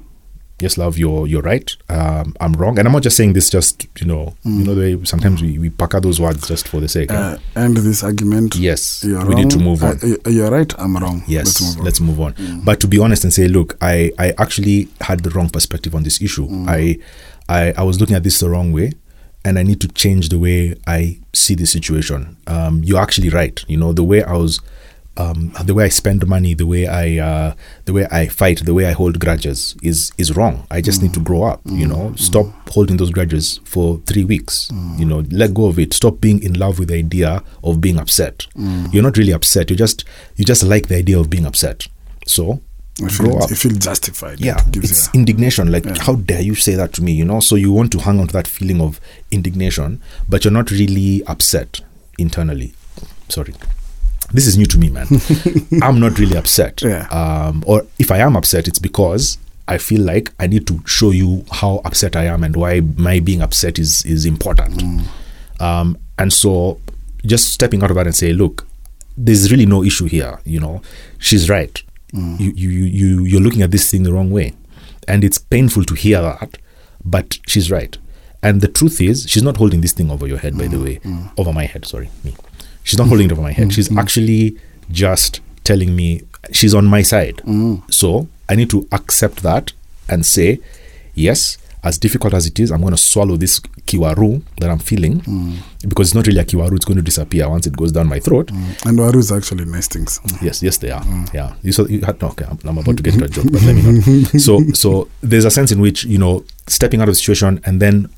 yes, 0.60 0.76
love, 0.78 0.98
you're 0.98 1.26
you're 1.26 1.42
right. 1.42 1.74
Um, 1.88 2.34
I'm 2.40 2.52
wrong, 2.54 2.78
and 2.78 2.86
I'm 2.86 2.92
not 2.92 3.02
just 3.02 3.16
saying 3.16 3.32
this 3.34 3.50
just 3.50 3.86
you 4.00 4.06
know 4.06 4.34
you 4.44 4.64
know 4.64 4.74
the 4.74 4.96
way 4.96 5.04
sometimes 5.04 5.42
we, 5.42 5.58
we 5.58 5.70
pack 5.70 5.94
out 5.94 6.02
those 6.02 6.20
words 6.20 6.46
just 6.48 6.68
for 6.68 6.80
the 6.80 6.88
sake. 6.88 7.10
Uh, 7.10 7.36
end 7.56 7.76
this 7.76 8.02
argument. 8.04 8.54
Yes, 8.56 9.02
You're 9.04 9.24
we 9.26 9.34
need 9.34 9.50
to 9.50 9.58
move 9.58 9.82
on. 9.82 9.98
Uh, 10.02 10.06
you- 10.06 10.18
you're 10.26 10.50
right. 10.50 10.72
I'm 10.78 10.96
wrong. 10.96 11.22
Yes, 11.26 11.76
Let's 11.78 12.00
move 12.00 12.20
on. 12.20 12.34
Mm. 12.34 12.64
But 12.64 12.80
to 12.80 12.86
be 12.88 12.98
honest 12.98 13.24
and 13.24 13.32
say, 13.32 13.48
look, 13.48 13.76
I, 13.80 14.12
I 14.18 14.34
actually 14.38 14.88
had 15.00 15.20
the 15.20 15.30
wrong 15.30 15.48
perspective 15.50 15.94
on 15.94 16.02
this 16.02 16.20
issue. 16.22 16.46
Mm. 16.48 16.68
I, 16.68 16.98
I 17.48 17.72
I 17.78 17.82
was 17.82 18.00
looking 18.00 18.16
at 18.16 18.22
this 18.22 18.38
the 18.40 18.48
wrong 18.50 18.72
way, 18.72 18.92
and 19.44 19.58
I 19.58 19.62
need 19.62 19.80
to 19.80 19.88
change 19.88 20.28
the 20.28 20.38
way 20.38 20.74
I 20.86 21.18
see 21.32 21.54
the 21.54 21.66
situation. 21.66 22.36
Um, 22.46 22.82
you're 22.84 23.00
actually 23.00 23.30
right. 23.30 23.64
You 23.68 23.76
know 23.78 23.92
the 23.92 24.04
way 24.04 24.22
I 24.22 24.32
was. 24.34 24.60
Um, 25.18 25.52
the 25.64 25.74
way 25.74 25.84
I 25.84 25.88
spend 25.88 26.24
money, 26.28 26.54
the 26.54 26.64
way 26.66 26.86
I, 26.86 27.18
uh, 27.18 27.54
the 27.86 27.92
way 27.92 28.06
I 28.10 28.28
fight, 28.28 28.64
the 28.64 28.72
way 28.72 28.86
I 28.86 28.92
hold 28.92 29.18
grudges 29.18 29.74
is 29.82 30.12
is 30.16 30.36
wrong. 30.36 30.64
I 30.70 30.80
just 30.80 31.02
need 31.02 31.12
to 31.14 31.20
grow 31.20 31.42
up. 31.42 31.60
You 31.66 31.86
know, 31.88 32.14
stop 32.16 32.46
holding 32.70 32.98
those 32.98 33.10
grudges 33.10 33.58
for 33.64 33.98
three 34.06 34.24
weeks. 34.24 34.70
You 34.96 35.04
know, 35.04 35.24
let 35.30 35.54
go 35.54 35.66
of 35.66 35.78
it. 35.78 35.92
Stop 35.92 36.20
being 36.20 36.40
in 36.42 36.54
love 36.54 36.78
with 36.78 36.88
the 36.88 36.94
idea 36.98 37.42
of 37.64 37.80
being 37.80 37.98
upset. 37.98 38.46
You're 38.92 39.02
not 39.02 39.16
really 39.16 39.32
upset. 39.32 39.70
You 39.70 39.76
just 39.76 40.04
you 40.36 40.44
just 40.44 40.62
like 40.62 40.86
the 40.86 40.96
idea 40.96 41.18
of 41.18 41.28
being 41.28 41.46
upset. 41.46 41.88
So 42.26 42.60
You 43.00 43.08
grow 43.08 43.30
feel, 43.30 43.42
up. 43.42 43.50
you 43.50 43.56
feel 43.56 43.72
justified. 43.72 44.38
Yeah, 44.40 44.58
It 44.68 44.76
it's 44.84 45.06
you 45.12 45.18
indignation. 45.20 45.72
Like, 45.72 45.86
how 45.98 46.14
dare 46.16 46.42
you 46.42 46.54
say 46.54 46.74
that 46.76 46.92
to 46.94 47.02
me? 47.02 47.12
You 47.12 47.24
know, 47.24 47.40
so 47.40 47.56
you 47.56 47.72
want 47.72 47.90
to 47.92 47.98
hang 47.98 48.20
on 48.20 48.26
to 48.28 48.32
that 48.34 48.46
feeling 48.46 48.80
of 48.80 49.00
indignation, 49.30 50.00
but 50.28 50.44
you're 50.44 50.52
not 50.52 50.70
really 50.70 51.24
upset 51.26 51.80
internally. 52.18 52.72
Sorry, 53.28 53.54
this 54.32 54.46
is 54.46 54.58
new 54.58 54.66
to 54.66 54.78
me, 54.78 54.90
man. 54.90 55.06
I'm 55.82 56.00
not 56.00 56.18
really 56.18 56.36
upset. 56.36 56.82
Yeah. 56.82 57.06
Um, 57.08 57.64
or 57.66 57.86
if 57.98 58.10
I 58.10 58.18
am 58.18 58.36
upset, 58.36 58.68
it's 58.68 58.78
because 58.78 59.38
I 59.66 59.78
feel 59.78 60.02
like 60.02 60.32
I 60.38 60.46
need 60.46 60.66
to 60.66 60.80
show 60.86 61.10
you 61.10 61.44
how 61.50 61.80
upset 61.84 62.16
I 62.16 62.24
am 62.24 62.44
and 62.44 62.56
why 62.56 62.80
my 62.80 63.20
being 63.20 63.42
upset 63.42 63.78
is 63.78 64.04
is 64.04 64.24
important. 64.26 64.82
Um, 65.60 65.98
and 66.18 66.32
so, 66.32 66.80
just 67.24 67.52
stepping 67.52 67.82
out 67.82 67.90
of 67.90 67.96
that 67.96 68.06
and 68.06 68.14
say, 68.14 68.32
look, 68.32 68.66
there's 69.16 69.50
really 69.50 69.66
no 69.66 69.82
issue 69.82 70.06
here. 70.06 70.40
You 70.44 70.60
know, 70.60 70.82
she's 71.18 71.48
right. 71.50 71.82
You, 72.12 72.52
you 72.54 72.70
you 72.70 72.84
you 72.84 73.24
you're 73.24 73.40
looking 73.40 73.60
at 73.62 73.70
this 73.70 73.90
thing 73.90 74.02
the 74.02 74.12
wrong 74.14 74.30
way, 74.30 74.54
and 75.06 75.22
it's 75.22 75.38
painful 75.38 75.84
to 75.84 75.94
hear 75.94 76.22
that, 76.22 76.56
but 77.04 77.38
she's 77.46 77.70
right. 77.70 77.96
And 78.42 78.60
the 78.62 78.68
truth 78.68 79.00
is, 79.00 79.26
she's 79.28 79.42
not 79.42 79.56
holding 79.58 79.82
this 79.82 79.92
thing 79.92 80.10
over 80.10 80.26
your 80.26 80.38
head. 80.38 80.56
By 80.56 80.68
the 80.68 80.78
way, 80.80 81.00
over 81.36 81.52
my 81.52 81.64
head. 81.66 81.84
Sorry, 81.84 82.08
me. 82.24 82.34
She's 82.88 82.98
not 82.98 83.08
holding 83.08 83.26
it 83.26 83.32
over 83.32 83.42
my 83.42 83.52
head. 83.52 83.70
She's 83.70 83.90
mm-hmm. 83.90 83.98
actually 83.98 84.56
just 84.90 85.42
telling 85.62 85.94
me 85.94 86.22
she's 86.52 86.74
on 86.74 86.86
my 86.86 87.02
side. 87.02 87.36
Mm. 87.44 87.82
So 87.92 88.28
I 88.48 88.54
need 88.54 88.70
to 88.70 88.88
accept 88.92 89.42
that 89.42 89.74
and 90.08 90.24
say, 90.24 90.60
yes, 91.12 91.58
as 91.84 91.98
difficult 91.98 92.32
as 92.32 92.46
it 92.46 92.58
is, 92.58 92.72
I'm 92.72 92.80
going 92.80 92.92
to 92.94 92.96
swallow 92.96 93.36
this 93.36 93.60
kiwaru 93.60 94.40
that 94.56 94.70
I'm 94.70 94.78
feeling 94.78 95.20
mm. 95.20 95.58
because 95.86 96.08
it's 96.08 96.14
not 96.14 96.26
really 96.26 96.40
a 96.40 96.46
kiwaru. 96.46 96.76
It's 96.76 96.86
going 96.86 96.96
to 96.96 97.02
disappear 97.02 97.46
once 97.50 97.66
it 97.66 97.76
goes 97.76 97.92
down 97.92 98.08
my 98.08 98.20
throat. 98.20 98.46
Mm. 98.46 98.86
And 98.86 98.98
waru 98.98 99.16
is 99.16 99.30
actually 99.32 99.66
nice 99.66 99.86
things. 99.86 100.18
Mm. 100.20 100.42
Yes, 100.42 100.62
yes, 100.62 100.78
they 100.78 100.90
are. 100.90 101.04
Yeah, 101.34 101.56
you 101.62 101.72
saw. 101.72 101.84
You 101.84 102.00
had 102.00 102.22
no. 102.22 102.28
Okay, 102.28 102.46
I'm, 102.46 102.58
I'm 102.64 102.78
about 102.78 102.96
to 102.96 103.02
get 103.02 103.18
to 103.18 103.24
a 103.24 103.28
joke, 103.28 103.52
but 103.52 103.60
let 103.64 103.76
me 103.76 103.82
not. 103.82 104.34
So, 104.40 104.60
so 104.72 105.08
there's 105.20 105.44
a 105.44 105.50
sense 105.50 105.72
in 105.72 105.80
which 105.82 106.04
you 106.04 106.16
know 106.16 106.42
stepping 106.68 107.02
out 107.02 107.08
of 107.08 107.12
the 107.12 107.18
situation 107.18 107.60
and 107.66 107.82
then 107.82 108.08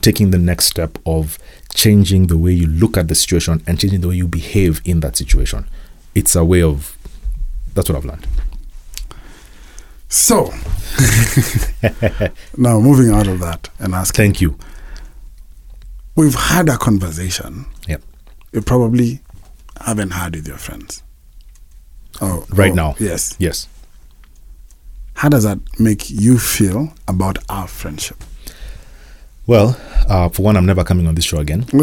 taking 0.00 0.30
the 0.30 0.38
next 0.38 0.66
step 0.66 0.98
of 1.06 1.38
changing 1.74 2.26
the 2.28 2.38
way 2.38 2.52
you 2.52 2.66
look 2.66 2.96
at 2.96 3.08
the 3.08 3.14
situation 3.14 3.62
and 3.66 3.78
changing 3.78 4.00
the 4.00 4.08
way 4.08 4.16
you 4.16 4.26
behave 4.28 4.80
in 4.84 5.00
that 5.00 5.16
situation. 5.16 5.68
It's 6.14 6.34
a 6.34 6.44
way 6.44 6.62
of. 6.62 6.96
That's 7.74 7.88
what 7.88 7.96
I've 7.96 8.04
learned. 8.04 8.26
So, 10.08 10.44
now 12.56 12.80
moving 12.80 13.10
out 13.14 13.26
of 13.26 13.40
that 13.40 13.68
and 13.78 13.94
asking, 13.94 14.16
Thank 14.24 14.40
you. 14.40 14.58
we've 16.16 16.34
had 16.34 16.68
a 16.70 16.78
conversation 16.78 17.66
Yep. 17.86 18.02
you 18.52 18.62
probably 18.62 19.20
haven't 19.84 20.12
had 20.12 20.34
with 20.34 20.48
your 20.48 20.56
friends. 20.56 21.02
Oh, 22.22 22.46
Right 22.50 22.72
oh, 22.72 22.74
now. 22.74 22.94
Yes. 22.98 23.36
Yes. 23.38 23.68
How 25.14 25.28
does 25.28 25.42
that 25.44 25.58
make 25.78 26.08
you 26.08 26.38
feel 26.38 26.94
about 27.06 27.38
our 27.50 27.68
friendship? 27.68 28.24
Well, 29.48 29.76
uh, 30.08 30.28
for 30.28 30.42
one, 30.42 30.56
I'm 30.58 30.66
never 30.66 30.84
coming 30.84 31.06
on 31.08 31.14
this 31.16 31.24
show 31.24 31.38
again. 31.38 31.64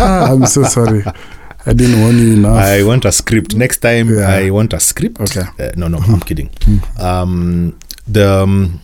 Ah, 0.00 0.30
I'm 0.32 0.46
so 0.46 0.62
sorry. 0.64 1.02
I 1.66 1.72
didn't 1.72 2.00
warn 2.00 2.16
you 2.18 2.32
enough. 2.34 2.56
I 2.56 2.82
want 2.84 3.04
a 3.04 3.12
script. 3.12 3.54
Next 3.56 3.78
time, 3.78 4.08
Yeah. 4.08 4.28
I 4.28 4.50
want 4.50 4.72
a 4.72 4.80
script. 4.80 5.20
Okay. 5.20 5.42
Uh, 5.58 5.72
no, 5.76 5.88
no, 5.88 5.98
I'm 5.98 6.20
kidding. 6.20 6.50
Um, 6.98 7.76
the 8.06 8.42
um, 8.44 8.80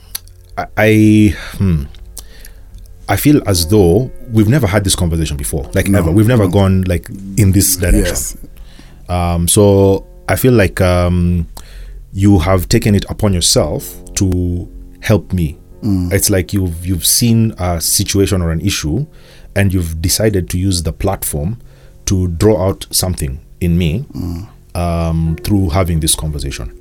I 0.59 0.67
I, 0.77 1.35
hmm, 1.59 1.85
I 3.09 3.17
feel 3.17 3.41
as 3.49 3.69
though 3.69 4.11
we've 4.33 4.49
never 4.49 4.67
had 4.67 4.83
this 4.85 4.97
conversation 4.97 5.37
before. 5.37 5.71
Like 5.75 5.89
No, 5.89 5.99
ever. 6.01 6.11
We've 6.11 6.27
never 6.29 6.49
gone 6.49 6.83
like 6.83 7.09
in 7.39 7.53
this 7.53 7.77
direction. 7.77 8.05
yes. 8.05 8.37
Um, 9.09 9.47
so 9.49 10.07
I 10.29 10.37
feel 10.37 10.53
like 10.53 10.81
um, 10.81 11.47
you 12.13 12.39
have 12.41 12.69
taken 12.69 12.95
it 12.95 13.05
upon 13.09 13.33
yourself 13.33 13.95
to 14.17 14.69
help 15.01 15.33
me. 15.33 15.57
It's 16.13 16.31
like 16.31 16.53
you've 16.53 16.87
you've 16.87 17.05
seen 17.07 17.53
a 17.59 17.81
situation 17.81 18.41
or 18.43 18.51
an 18.51 18.61
issue, 18.61 19.07
and 19.55 19.73
you've 19.73 20.01
decided 20.01 20.49
to 20.51 20.59
use 20.59 20.83
the 20.83 20.93
platform 20.93 21.59
to 22.07 22.29
draw 22.29 22.69
out 22.69 22.87
something 22.91 23.41
in 23.61 23.77
me 23.79 24.05
um, 24.75 25.37
through 25.45 25.71
having 25.71 26.01
this 26.01 26.15
conversation, 26.15 26.73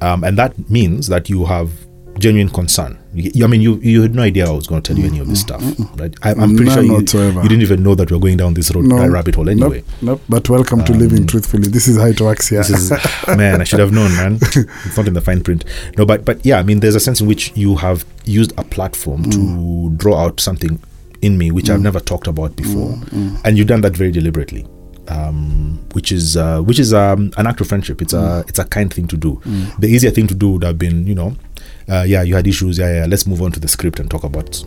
um, 0.00 0.24
and 0.24 0.36
that 0.38 0.70
means 0.70 1.08
that 1.08 1.28
you 1.30 1.46
have 1.46 1.70
genuine 2.18 2.48
concern. 2.52 2.98
You, 3.12 3.44
I 3.44 3.48
mean, 3.48 3.60
you 3.60 3.76
you 3.80 4.02
had 4.02 4.14
no 4.14 4.22
idea 4.22 4.46
I 4.46 4.50
was 4.52 4.66
going 4.66 4.82
to 4.82 4.92
tell 4.92 4.98
you 5.00 5.06
any 5.08 5.18
of 5.20 5.28
this 5.28 5.40
stuff, 5.40 5.62
right? 5.98 6.14
I, 6.22 6.30
I'm 6.32 6.56
pretty 6.56 6.64
None 6.64 6.74
sure 6.74 6.82
you, 6.82 6.92
whatsoever. 6.94 7.42
you 7.42 7.48
didn't 7.48 7.62
even 7.62 7.82
know 7.82 7.94
that 7.94 8.10
we 8.10 8.16
are 8.16 8.20
going 8.20 8.36
down 8.36 8.54
this 8.54 8.74
road 8.74 8.90
uh, 8.92 9.08
rabbit 9.08 9.34
hole 9.36 9.48
anyway. 9.48 9.82
Nope, 10.00 10.02
nope. 10.02 10.22
But 10.28 10.48
welcome 10.48 10.84
to 10.84 10.92
living 10.92 11.26
truthfully. 11.26 11.68
This 11.68 11.86
is 11.88 11.96
how 11.96 12.06
it 12.06 12.20
works 12.20 12.48
here. 12.48 12.60
This 12.64 12.90
is 12.90 12.90
man, 13.36 13.60
I 13.60 13.64
should 13.64 13.80
have 13.80 13.92
known, 13.92 14.10
man. 14.12 14.34
It's 14.84 14.96
not 14.96 15.06
in 15.06 15.14
the 15.14 15.20
fine 15.20 15.42
print. 15.42 15.64
No, 15.96 16.04
but 16.06 16.24
but 16.24 16.44
yeah, 16.44 16.58
I 16.58 16.62
mean, 16.62 16.80
there's 16.80 16.94
a 16.96 17.00
sense 17.00 17.20
in 17.20 17.26
which 17.26 17.52
you 17.56 17.76
have 17.76 18.04
used 18.24 18.52
a 18.58 18.64
platform 18.64 19.30
to 19.30 19.90
draw 19.96 20.16
out 20.18 20.40
something 20.40 20.80
in 21.22 21.38
me 21.38 21.50
which 21.50 21.70
I've 21.70 21.80
never 21.80 22.00
talked 22.00 22.26
about 22.26 22.54
before, 22.56 22.98
and 23.44 23.56
you've 23.58 23.68
done 23.68 23.80
that 23.82 23.96
very 23.96 24.10
deliberately. 24.12 24.66
Um, 25.06 25.84
which 25.92 26.10
is 26.12 26.34
uh, 26.34 26.62
which 26.62 26.78
is 26.78 26.94
um, 26.94 27.30
an 27.36 27.46
act 27.46 27.60
of 27.60 27.66
friendship. 27.68 28.00
It's 28.00 28.14
a 28.14 28.42
it's 28.48 28.58
a 28.58 28.64
kind 28.64 28.92
thing 28.92 29.06
to 29.08 29.18
do. 29.18 29.38
The 29.78 29.86
easier 29.88 30.10
thing 30.10 30.26
to 30.28 30.34
do 30.34 30.52
would 30.52 30.64
have 30.64 30.78
been, 30.78 31.06
you 31.06 31.14
know, 31.14 31.36
uh, 31.88 32.04
yeah, 32.06 32.22
you 32.22 32.34
had 32.34 32.46
issues. 32.46 32.78
Yeah, 32.78 33.00
yeah. 33.00 33.06
Let's 33.06 33.26
move 33.26 33.42
on 33.42 33.52
to 33.52 33.60
the 33.60 33.68
script 33.68 34.00
and 34.00 34.10
talk 34.10 34.24
about 34.24 34.62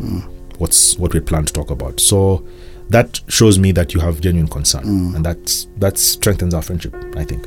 what's 0.58 0.98
what 0.98 1.14
we 1.14 1.20
plan 1.20 1.46
to 1.46 1.54
talk 1.54 1.70
about. 1.72 2.00
So 2.00 2.46
that 2.90 3.20
shows 3.28 3.60
me 3.60 3.72
that 3.74 3.94
you 3.94 4.00
have 4.00 4.22
genuine 4.22 4.48
concern, 4.50 4.86
and 5.16 5.26
that's 5.26 5.68
that 5.78 5.98
strengthens 5.98 6.54
our 6.54 6.62
friendship. 6.62 6.94
I 7.16 7.24
think. 7.26 7.46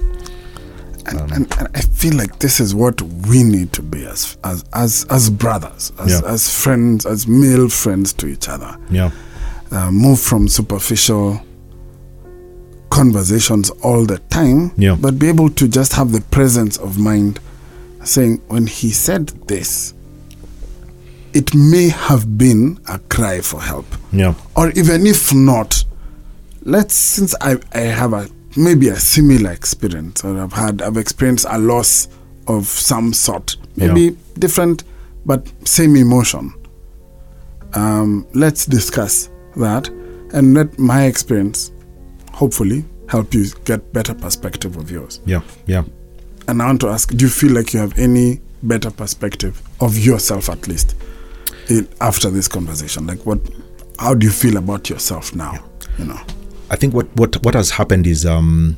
and, 1.06 1.18
and, 1.32 1.58
and 1.58 1.68
I 1.74 1.80
feel 1.80 2.14
like 2.14 2.38
this 2.40 2.60
is 2.60 2.74
what 2.74 3.00
we 3.02 3.42
need 3.42 3.72
to 3.72 3.82
be 3.82 4.04
as 4.04 4.36
as 4.44 4.64
as, 4.74 5.06
as 5.10 5.30
brothers, 5.30 5.92
as, 5.98 6.20
Yeah. 6.20 6.30
as 6.30 6.48
friends, 6.62 7.06
as 7.06 7.26
male 7.26 7.68
friends 7.68 8.12
to 8.14 8.26
each 8.26 8.48
other. 8.48 8.76
Yeah. 8.90 9.10
Uh, 9.72 9.90
move 9.90 10.20
from 10.20 10.48
superficial 10.48 11.40
conversations 12.90 13.70
all 13.82 14.04
the 14.04 14.18
time, 14.30 14.72
Yeah. 14.76 14.96
but 15.00 15.18
be 15.18 15.28
able 15.28 15.48
to 15.50 15.68
just 15.68 15.92
have 15.94 16.12
the 16.12 16.20
presence 16.22 16.76
of 16.76 16.98
mind 16.98 17.38
saying, 18.04 18.42
when 18.48 18.66
he 18.66 18.90
said 18.90 19.28
this, 19.46 19.94
it 21.32 21.54
may 21.54 21.88
have 21.88 22.36
been 22.38 22.78
a 22.88 22.98
cry 22.98 23.40
for 23.40 23.60
help. 23.60 23.86
Yeah. 24.12 24.34
or 24.56 24.70
even 24.70 25.06
if 25.06 25.32
not 25.32 25.84
let's 26.62 26.94
since 26.94 27.34
i 27.40 27.56
i 27.72 27.78
have 27.80 28.12
a 28.12 28.28
maybe 28.56 28.88
a 28.88 28.96
similar 28.96 29.50
experience 29.52 30.24
or 30.24 30.38
i've 30.38 30.52
had 30.52 30.82
i've 30.82 30.96
experienced 30.98 31.46
a 31.48 31.56
loss 31.58 32.08
of 32.48 32.66
some 32.66 33.12
sort 33.14 33.56
maybe 33.76 34.00
Yeah. 34.02 34.10
different 34.38 34.84
but 35.24 35.50
same 35.64 35.94
emotion 35.96 36.52
um 37.74 38.26
let's 38.34 38.66
discuss 38.66 39.30
that 39.56 39.88
and 40.34 40.52
let 40.54 40.78
my 40.78 41.04
experience 41.04 41.70
hopefully 42.32 42.84
help 43.08 43.32
you 43.32 43.46
get 43.64 43.92
better 43.92 44.12
perspective 44.14 44.76
of 44.76 44.90
yours 44.90 45.20
Yeah. 45.24 45.40
Yeah. 45.66 45.84
And 46.48 46.60
i 46.62 46.66
want 46.66 46.80
to 46.80 46.88
ask 46.88 47.10
do 47.10 47.24
you 47.24 47.30
feel 47.30 47.52
like 47.52 47.72
you 47.72 47.80
have 47.80 47.96
any 47.98 48.40
better 48.62 48.90
perspective 48.90 49.60
of 49.80 49.98
yourself 49.98 50.48
at 50.48 50.68
least 50.68 50.94
in, 51.68 51.88
after 52.00 52.30
this 52.30 52.48
conversation? 52.48 53.06
Like 53.06 53.24
what 53.24 53.38
how 53.98 54.14
do 54.14 54.26
you 54.26 54.32
feel 54.32 54.56
about 54.56 54.90
yourself 54.90 55.34
now 55.34 55.64
you 55.98 56.04
know? 56.04 56.20
I 56.70 56.76
think 56.76 56.94
what 56.94 57.06
what 57.16 57.42
what 57.44 57.54
has 57.54 57.70
happened 57.70 58.06
is 58.06 58.26
um 58.26 58.76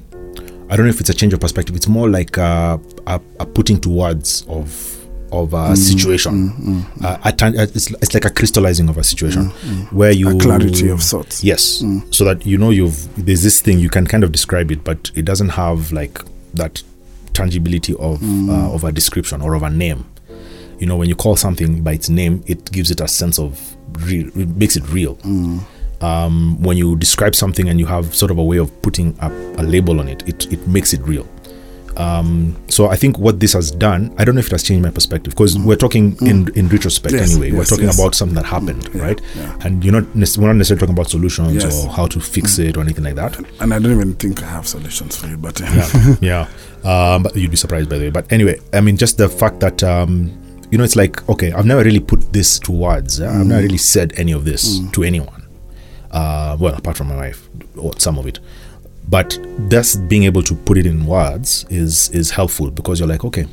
I 0.71 0.77
don't 0.77 0.87
know 0.87 0.91
if 0.91 1.01
it's 1.01 1.11
a 1.11 1.15
change 1.15 1.35
of 1.35 1.41
perspective. 1.41 1.77
It's 1.77 1.87
more 1.89 2.09
like 2.09 2.39
uh, 2.39 2.79
a, 3.07 3.21
a 3.39 3.45
putting 3.45 3.79
to 3.83 3.91
words 3.91 4.43
of 4.49 4.99
of 5.31 5.53
a 5.53 5.77
situation. 5.77 6.87
Uh, 7.03 7.19
a 7.25 7.33
tan- 7.33 7.59
uh, 7.59 7.63
it's, 7.75 7.91
it's 7.91 8.15
like 8.15 8.25
a 8.25 8.31
crystallizing 8.31 8.89
of 8.89 8.97
a 8.97 9.05
situation 9.05 9.51
where 9.91 10.13
you 10.13 10.31
A 10.31 10.41
clarity 10.41 10.89
of 10.89 11.03
sorts. 11.03 11.45
Yes, 11.45 11.85
so 12.11 12.25
that 12.25 12.47
you 12.47 12.57
know 12.57 12.71
you've 12.71 13.07
there's 13.23 13.43
this 13.43 13.61
thing 13.61 13.81
you 13.81 13.91
can 13.91 14.07
kind 14.07 14.25
of 14.25 14.33
describe 14.33 14.71
it, 14.71 14.83
but 14.83 15.11
it 15.15 15.27
doesn't 15.27 15.51
have 15.51 15.93
like 15.93 16.21
that 16.55 16.83
tangibility 17.33 17.95
of 17.95 18.23
uh, 18.51 18.75
of 18.75 18.85
a 18.85 18.93
description 18.93 19.41
or 19.43 19.55
of 19.55 19.63
a 19.63 19.71
name. 19.71 20.05
You 20.79 20.87
know, 20.87 20.97
when 20.97 21.09
you 21.09 21.15
call 21.15 21.37
something 21.37 21.83
by 21.83 21.93
its 21.93 22.09
name, 22.09 22.43
it 22.47 22.71
gives 22.73 22.91
it 22.91 23.01
a 23.01 23.07
sense 23.09 23.39
of 23.39 23.77
real. 24.01 24.27
It 24.39 24.49
makes 24.57 24.77
it 24.77 24.83
real. 24.89 25.17
Um, 26.01 26.61
when 26.61 26.77
you 26.77 26.97
describe 26.97 27.37
something 27.37 27.69
and 27.69 27.79
you 27.79 27.87
have 27.87 28.13
sort 28.15 28.33
of 28.33 28.39
a 28.39 28.43
way 28.43 28.57
of 28.59 28.71
putting 28.83 29.17
a, 29.21 29.29
a 29.59 29.63
label 29.63 30.01
on 30.01 30.09
it, 30.09 30.27
it 30.29 30.53
it 30.53 30.67
makes 30.67 30.93
it 30.93 31.01
real. 31.03 31.27
Um, 31.97 32.57
so 32.69 32.89
I 32.89 32.97
think 32.97 33.19
what 33.19 33.39
this 33.41 33.53
has 33.53 33.71
done, 33.71 34.15
I 34.19 34.25
don't 34.25 34.35
know 34.35 34.39
if 34.41 34.47
it 34.47 34.53
has 34.53 34.63
changed 34.63 34.83
my 34.83 34.91
perspective 34.91 35.33
because 35.35 35.59
we're 35.59 35.77
talking 35.77 36.17
in 36.27 36.49
in 36.57 36.69
retrospect 36.69 37.15
Yes, 37.15 37.33
anyway. 37.37 37.53
we're 37.57 37.65
talking 37.65 37.85
yes. 37.85 37.99
about 37.99 38.15
something 38.15 38.35
that 38.37 38.47
happened, 38.47 38.89
yeah, 38.95 39.03
right? 39.03 39.21
yeah. 39.37 39.57
And 39.65 39.85
you're 39.85 39.93
not 39.93 40.05
we're 40.15 40.47
not 40.47 40.57
necessarily 40.57 40.81
talking 40.81 40.95
about 40.95 41.11
solutions 41.11 41.63
Yes. 41.63 41.85
or 41.85 41.91
how 41.91 42.07
to 42.07 42.21
fix 42.21 42.59
it 42.59 42.77
or 42.77 42.81
anything 42.81 43.05
like 43.05 43.17
that. 43.17 43.39
and 43.61 43.75
I 43.75 43.79
don't 43.79 43.93
even 43.93 44.15
think 44.15 44.43
I 44.43 44.47
have 44.47 44.67
solutions 44.67 45.17
for 45.17 45.27
you, 45.29 45.37
but 45.37 45.61
yeah, 45.61 46.17
yeah. 46.21 46.49
Um, 46.85 47.23
but 47.25 47.37
you'd 47.37 47.51
be 47.51 47.57
surprised 47.57 47.89
by 47.91 47.99
the 47.99 48.05
way. 48.07 48.11
But 48.11 48.31
anyway, 48.33 48.59
I 48.73 48.81
mean, 48.81 48.97
just 48.97 49.19
the 49.19 49.29
fact 49.29 49.61
that 49.61 49.83
um, 49.83 50.33
you 50.71 50.79
know, 50.79 50.85
it's 50.85 50.97
like 50.97 51.29
okay, 51.29 51.53
I've 51.53 51.67
never 51.67 51.83
really 51.85 52.01
put 52.01 52.33
this 52.33 52.59
to 52.61 52.73
words. 52.73 53.21
uh, 53.21 53.29
I've 53.29 53.47
never 53.47 53.63
really 53.63 53.77
said 53.79 54.15
any 54.17 54.33
of 54.33 54.45
this 54.47 54.81
to 54.93 55.03
anyone. 55.03 55.43
Uh, 56.11 56.57
well, 56.61 56.75
apart 56.75 56.97
from 56.97 57.09
my 57.09 57.17
wife, 57.17 57.49
or 57.77 57.93
some 57.99 58.19
of 58.19 58.27
it. 58.27 58.39
But 59.13 59.39
just 59.69 60.09
being 60.09 60.25
able 60.25 60.43
to 60.43 60.55
put 60.55 60.79
it 60.79 60.87
in 60.87 61.05
words 61.05 61.67
is 61.69 62.09
is 62.11 62.31
helpful 62.31 62.71
because 62.71 62.99
you're 62.99 63.09
like, 63.09 63.25
okay, 63.27 63.47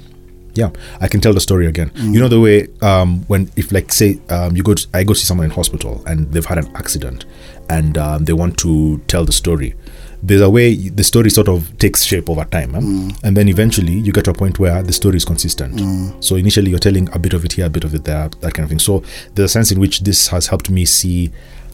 yeah, 0.54 0.70
I 1.02 1.10
can 1.10 1.20
tell 1.20 1.34
the 1.34 1.42
story 1.42 1.68
again. 1.68 1.92
You 2.14 2.20
know 2.22 2.30
the 2.30 2.40
way 2.40 2.68
um, 2.82 3.24
when 3.28 3.52
if 3.58 3.72
like 3.74 3.92
say 3.92 4.22
um, 4.30 4.56
you 4.56 4.64
go 4.64 4.74
to, 4.74 4.88
I 4.94 5.04
go 5.04 5.14
see 5.14 5.26
someone 5.26 5.46
in 5.46 5.52
hospital 5.52 6.02
and 6.08 6.32
they've 6.32 6.46
had 6.46 6.60
an 6.60 6.74
accident 6.78 7.26
and 7.70 7.98
um, 7.98 8.24
they 8.24 8.32
want 8.32 8.58
to 8.60 9.00
tell 9.08 9.26
the 9.26 9.34
story. 9.34 9.76
There's 10.24 10.42
a 10.42 10.50
way 10.50 10.76
the 10.76 11.04
story 11.04 11.30
sort 11.30 11.50
of 11.50 11.78
takes 11.78 12.04
shape 12.04 12.30
over 12.30 12.46
time, 12.46 12.76
eh? 12.76 12.80
and 13.26 13.36
then 13.38 13.48
eventually 13.50 13.94
you 13.94 14.12
get 14.14 14.26
to 14.26 14.32
a 14.32 14.34
point 14.34 14.60
where 14.60 14.82
the 14.82 14.94
story 14.94 15.18
is 15.18 15.26
consistent. 15.26 15.80
So 16.24 16.36
initially 16.38 16.70
you're 16.72 16.80
telling 16.80 17.10
a 17.14 17.20
bit 17.20 17.34
of 17.34 17.44
it 17.44 17.54
here, 17.54 17.66
a 17.66 17.70
bit 17.70 17.84
of 17.84 17.94
it 17.94 18.06
there, 18.06 18.30
that 18.30 18.54
kind 18.54 18.64
of 18.64 18.70
thing. 18.70 18.80
So 18.80 19.04
there's 19.36 19.52
a 19.52 19.54
sense 19.54 19.72
in 19.72 19.80
which 19.80 20.02
this 20.02 20.28
has 20.30 20.48
helped 20.48 20.70
me 20.70 20.86
see 20.86 21.32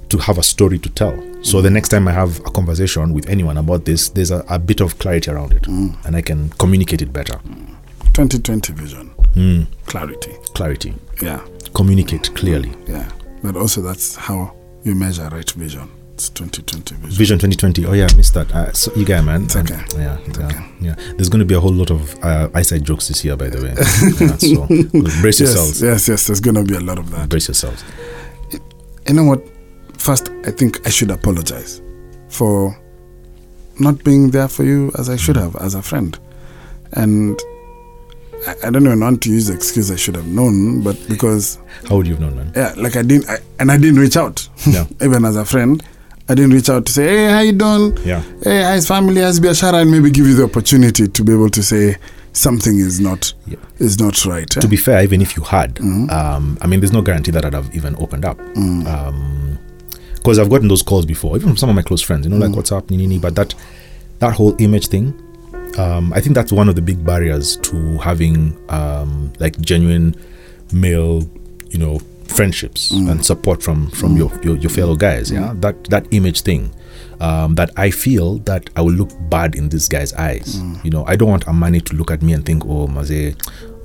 to 0.10 0.18
have 0.20 0.38
a 0.38 0.43
story 0.43 0.78
to 0.80 0.89
tell. 0.89 1.16
So 1.43 1.62
the 1.62 1.70
next 1.70 1.89
time 1.89 2.08
I 2.08 2.12
have 2.12 2.39
a 2.39 2.51
conversation 2.51 3.14
with 3.14 3.30
anyone 3.30 3.58
about 3.58 3.86
this, 3.86 4.10
there's 4.10 4.32
a, 4.32 4.43
a 4.49 4.58
bit 4.60 4.82
of 4.82 4.97
clarity 4.99 5.30
around 5.32 5.51
it, 5.53 5.66
and 5.68 6.16
I 6.16 6.22
can 6.22 6.49
communicate 6.51 7.01
it 7.01 7.12
better. 7.14 7.39
2020 8.14 8.74
vision, 8.74 9.12
Mm. 9.36 9.68
clarity. 9.86 10.32
Clarity, 10.53 10.93
Yeah, 11.22 11.41
communicate 11.74 12.34
clearly. 12.36 12.74
yeah. 12.88 13.10
But 13.43 13.56
also, 13.58 13.82
that's 13.82 14.16
how 14.16 14.56
you 14.84 14.95
measure 14.95 15.28
right 15.32 15.49
vision. 15.51 15.89
It's 16.14 16.30
2020 16.30 16.95
vision. 16.95 17.12
Vision 17.18 17.38
2020. 17.39 17.86
Oh 17.86 17.91
yeah, 17.93 18.08
I 18.10 18.16
missed 18.16 18.34
that. 18.36 18.49
Uh, 18.56 18.72
so 18.72 18.89
you 18.95 19.03
guy, 19.06 19.20
man. 19.22 19.43
It's 19.43 19.56
okay. 19.58 19.76
Yeah, 19.97 20.18
It's 20.26 20.39
yeah, 20.39 20.45
okay. 20.45 20.66
yeah. 20.80 20.95
There's 21.18 21.28
going 21.28 21.39
to 21.39 21.45
be 21.45 21.56
a 21.56 21.60
whole 21.60 21.74
lot 21.74 21.91
of 21.91 22.16
uh, 22.24 22.47
eyesight 22.53 22.84
jokes 22.84 23.10
this 23.10 23.26
year, 23.26 23.36
by 23.36 23.49
the 23.49 23.62
way. 23.62 23.74
Yeah, 24.26 24.38
so 24.38 24.66
brace 25.22 25.41
Yes, 25.41 25.53
yourselves. 25.53 25.82
yes, 25.82 26.08
yes. 26.08 26.28
There's 26.28 26.39
gonna 26.39 26.64
be 26.64 26.76
a 26.76 26.80
lot 26.80 26.97
of 26.99 27.12
that. 27.12 27.28
Brace 27.28 27.49
yourselves. 27.49 27.84
You 29.08 29.14
know 29.14 29.26
what? 29.26 29.45
First, 30.06 30.30
I 30.45 30.51
think 30.51 30.86
I 30.86 30.89
should 30.91 31.10
apologize 31.10 31.82
for 32.30 32.78
not 33.80 34.03
being 34.03 34.30
there 34.30 34.47
for 34.47 34.64
you 34.64 34.91
as 34.99 35.10
I 35.10 35.16
should 35.16 35.36
have 35.36 35.56
as 35.56 35.74
a 35.74 35.82
friend, 35.82 36.18
and 36.93 37.39
I, 38.47 38.68
I 38.68 38.70
don't 38.70 38.86
even 38.86 38.99
want 38.99 39.24
to 39.24 39.32
use 39.32 39.47
the 39.47 39.53
excuse 39.56 39.89
I 39.89 39.95
should 39.95 40.16
have 40.16 40.28
known, 40.28 40.84
but 40.84 40.95
because 41.10 41.58
How 41.89 41.95
would 41.97 42.06
you 42.08 42.14
have 42.14 42.22
known, 42.22 42.36
man? 42.36 42.51
yeah, 42.56 42.74
like 42.78 42.95
I 42.95 43.01
didn't, 43.01 43.28
I, 43.30 43.38
and 43.60 43.72
I 43.72 43.78
didn't 43.78 43.99
reach 43.99 44.16
out. 44.16 44.47
Yeah. 44.68 44.86
Even 45.01 45.26
as 45.26 45.36
a 45.38 45.43
friend, 45.43 45.84
I 46.30 46.36
didn't 46.36 46.53
reach 46.53 46.70
out 46.70 46.86
to 46.86 46.91
say, 46.93 47.08
"Hey, 47.08 47.30
how 47.32 47.39
you 47.39 47.53
doing? 47.53 47.97
Yeah. 48.06 48.22
Hey, 48.43 48.62
how's 48.62 48.88
family? 48.88 49.22
How's 49.22 49.39
Biashara?" 49.39 49.82
And 49.82 49.89
maybe 49.91 50.12
give 50.12 50.28
you 50.28 50.36
the 50.36 50.43
opportunity 50.43 51.08
to 51.08 51.24
be 51.24 51.34
able 51.34 51.49
to 51.49 51.64
say 51.64 51.97
something 52.34 52.78
is 52.78 52.99
not 52.99 53.34
Yeah. 53.47 53.58
is 53.80 53.99
not 53.99 54.24
right. 54.26 54.49
To 54.51 54.68
be 54.68 54.78
fair, 54.78 55.01
even 55.03 55.22
if 55.24 55.36
you 55.36 55.41
had, 55.43 55.76
Mm-hmm. 55.76 56.10
um, 56.12 56.58
I 56.62 56.68
mean, 56.68 56.80
there's 56.82 56.93
no 56.93 57.01
guarantee 57.01 57.32
that 57.32 57.43
I'd 57.43 57.53
have 57.56 57.74
even 57.76 57.95
opened 57.97 58.24
up. 58.26 58.38
Mm. 58.53 59.58
Because 60.26 60.39
I've 60.39 60.49
gotten 60.49 60.67
those 60.67 60.82
calls 60.82 61.05
before, 61.05 61.36
even 61.38 61.49
from 61.49 61.57
some 61.57 61.69
of 61.69 61.76
my 61.76 61.84
close 61.84 62.01
friends, 62.01 62.26
you 62.26 62.32
know, 62.32 62.38
like 62.38 62.49
Mm. 62.49 62.55
what's 62.55 62.71
up, 62.71 62.89
nini. 62.89 63.19
But 63.19 63.36
that 63.36 63.53
that 64.19 64.34
whole 64.34 64.55
image 64.59 64.88
thing, 64.88 65.13
um, 65.78 66.11
I 66.13 66.19
think 66.21 66.34
that's 66.34 66.51
one 66.51 66.67
of 66.67 66.76
the 66.76 66.82
big 66.82 67.05
barriers 67.05 67.57
to 67.57 67.97
having 67.99 68.57
um, 68.69 69.32
like 69.39 69.59
genuine 69.61 70.15
male, 70.73 71.21
you 71.69 71.78
know, 71.78 71.99
friendships 72.26 72.91
Mm. 72.91 73.11
and 73.11 73.23
support 73.26 73.61
from 73.61 73.91
from 73.91 74.17
your, 74.17 74.32
your 74.43 74.57
your 74.57 74.71
fellow 74.71 74.95
guys. 74.95 75.30
Yeah, 75.32 75.53
that 75.61 75.76
that 75.86 76.07
image 76.11 76.41
thing. 76.41 76.71
Um, 77.21 77.55
that 77.55 77.69
I 77.78 77.91
feel 77.91 78.39
that 78.39 78.69
I 78.76 78.82
will 78.82 78.91
look 78.91 79.09
bad 79.30 79.55
in 79.55 79.69
this 79.69 79.88
guy's 79.88 80.11
eyes. 80.15 80.57
Mm. 80.59 80.84
You 80.84 80.91
know, 80.91 81.05
I 81.07 81.15
don't 81.15 81.30
want 81.30 81.47
Amani 81.47 81.80
to 81.82 81.95
look 81.95 82.11
at 82.11 82.21
me 82.21 82.34
and 82.34 82.45
think, 82.45 82.65
oh, 82.65 82.88
Maze, 82.88 83.36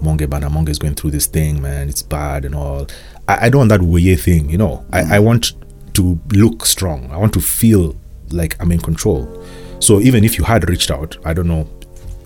Monge 0.01 0.27
Bana 0.29 0.51
Monge 0.51 0.69
is 0.71 0.81
going 0.81 0.95
through 0.97 1.13
this 1.13 1.27
thing, 1.29 1.63
man. 1.63 1.89
It's 1.89 2.03
bad 2.03 2.45
and 2.45 2.57
all. 2.57 2.89
I, 3.29 3.47
I 3.47 3.49
don't 3.49 3.61
want 3.61 3.69
that 3.69 3.83
waye 3.83 4.17
thing, 4.17 4.51
you 4.51 4.59
know. 4.59 4.85
I, 4.93 5.17
I 5.17 5.19
want 5.21 5.53
to 5.95 6.19
look 6.33 6.67
strong. 6.67 7.11
I 7.11 7.17
want 7.17 7.33
to 7.35 7.41
feel 7.41 7.97
like 8.31 8.57
I'm 8.61 8.73
in 8.73 8.81
control. 8.81 9.45
So 9.81 10.01
even 10.01 10.25
if 10.25 10.39
you 10.39 10.45
had 10.45 10.69
reached 10.69 10.91
out, 10.91 11.17
I 11.25 11.33
don't 11.33 11.49
know 11.49 11.69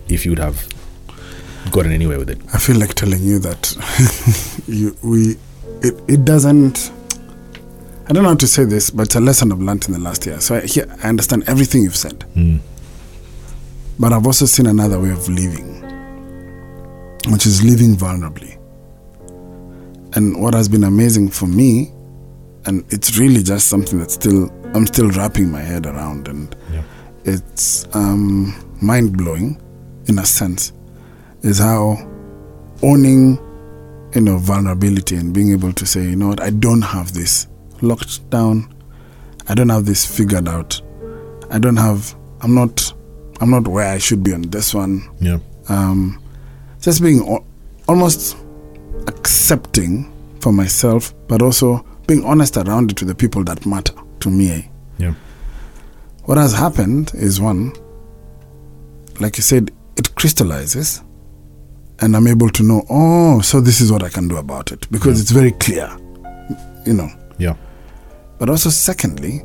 if 0.08 0.24
you 0.24 0.32
would 0.32 0.38
have 0.38 0.66
gotten 1.70 1.92
anywhere 1.92 2.18
with 2.18 2.30
it. 2.30 2.38
I 2.52 2.58
feel 2.58 2.76
like 2.76 2.94
telling 2.94 3.22
you 3.22 3.38
that 3.40 4.64
you 4.66 4.96
we 5.02 5.36
it, 5.82 5.94
it 6.08 6.24
doesn't 6.24 6.90
I 8.06 8.12
don't 8.12 8.22
know 8.22 8.30
how 8.30 8.34
to 8.34 8.46
say 8.46 8.64
this, 8.64 8.90
but 8.90 9.04
it's 9.04 9.14
a 9.14 9.20
lesson 9.20 9.50
I've 9.50 9.60
learned 9.60 9.86
in 9.86 9.94
the 9.94 9.98
last 9.98 10.26
year. 10.26 10.38
So 10.38 10.56
I, 10.56 10.60
here, 10.60 10.86
I 11.02 11.08
understand 11.08 11.44
everything 11.46 11.82
you've 11.82 11.96
said. 11.96 12.22
Hmm. 12.34 12.58
But 13.98 14.12
I've 14.12 14.26
also 14.26 14.44
seen 14.44 14.66
another 14.66 15.00
way 15.00 15.10
of 15.10 15.26
living, 15.26 15.80
which 17.32 17.46
is 17.46 17.64
living 17.64 17.96
vulnerably. 17.96 18.58
And 20.16 20.42
what 20.42 20.52
has 20.52 20.68
been 20.68 20.84
amazing 20.84 21.30
for 21.30 21.46
me, 21.46 21.92
and 22.66 22.84
it's 22.90 23.18
really 23.18 23.42
just 23.42 23.68
something 23.68 23.98
that's 23.98 24.14
still 24.14 24.50
I'm 24.74 24.86
still 24.86 25.10
wrapping 25.10 25.50
my 25.52 25.60
head 25.60 25.86
around, 25.86 26.28
and 26.28 26.54
Yeah. 26.72 26.82
it's 27.24 27.86
um, 27.94 28.54
mind 28.80 29.16
blowing, 29.16 29.60
in 30.06 30.18
a 30.18 30.26
sense, 30.26 30.72
is 31.42 31.58
how 31.58 31.96
owning, 32.82 33.38
you 34.14 34.20
know, 34.20 34.36
vulnerability 34.38 35.16
and 35.16 35.32
being 35.32 35.52
able 35.52 35.72
to 35.72 35.86
say, 35.86 36.02
you 36.02 36.16
know 36.16 36.28
what, 36.28 36.40
I 36.40 36.50
don't 36.50 36.82
have 36.82 37.12
this 37.14 37.46
locked 37.82 38.28
down, 38.30 38.74
I 39.48 39.54
don't 39.54 39.68
have 39.68 39.84
this 39.86 40.04
figured 40.04 40.48
out, 40.48 40.80
I 41.50 41.58
don't 41.58 41.76
have, 41.76 42.14
I'm 42.40 42.54
not, 42.54 42.92
I'm 43.40 43.50
not 43.50 43.68
where 43.68 43.86
I 43.92 43.98
should 43.98 44.22
be 44.24 44.32
on 44.32 44.42
this 44.42 44.74
one. 44.74 45.08
Yeah. 45.20 45.38
Um, 45.68 46.20
just 46.80 47.00
being 47.00 47.20
al- 47.20 47.46
almost 47.88 48.36
accepting 49.06 50.12
for 50.40 50.52
myself, 50.52 51.14
but 51.28 51.40
also 51.42 51.84
being 52.06 52.24
honest 52.24 52.56
around 52.56 52.90
it 52.90 52.96
to 52.98 53.04
the 53.04 53.14
people 53.14 53.44
that 53.44 53.64
matter 53.66 53.94
to 54.20 54.30
me. 54.30 54.70
Yeah. 54.98 55.14
What 56.24 56.38
has 56.38 56.52
happened 56.54 57.12
is 57.14 57.40
one, 57.40 57.72
like 59.20 59.36
you 59.36 59.42
said, 59.42 59.70
it 59.96 60.14
crystallizes, 60.14 61.02
and 62.00 62.16
I'm 62.16 62.26
able 62.26 62.48
to 62.50 62.62
know, 62.62 62.84
oh, 62.90 63.40
so 63.40 63.60
this 63.60 63.80
is 63.80 63.92
what 63.92 64.02
I 64.02 64.08
can 64.08 64.28
do 64.28 64.36
about 64.36 64.72
it 64.72 64.90
because 64.90 65.20
it's 65.20 65.30
very 65.30 65.52
clear, 65.52 65.88
you 66.86 66.94
know. 66.94 67.08
Yeah. 67.38 67.54
But 68.38 68.48
also, 68.50 68.70
secondly, 68.70 69.42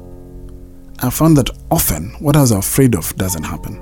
I 1.02 1.10
found 1.10 1.38
that 1.38 1.50
often 1.70 2.10
what 2.20 2.36
I 2.36 2.42
was 2.42 2.52
afraid 2.52 2.96
of 2.96 3.16
doesn't 3.16 3.44
happen. 3.44 3.76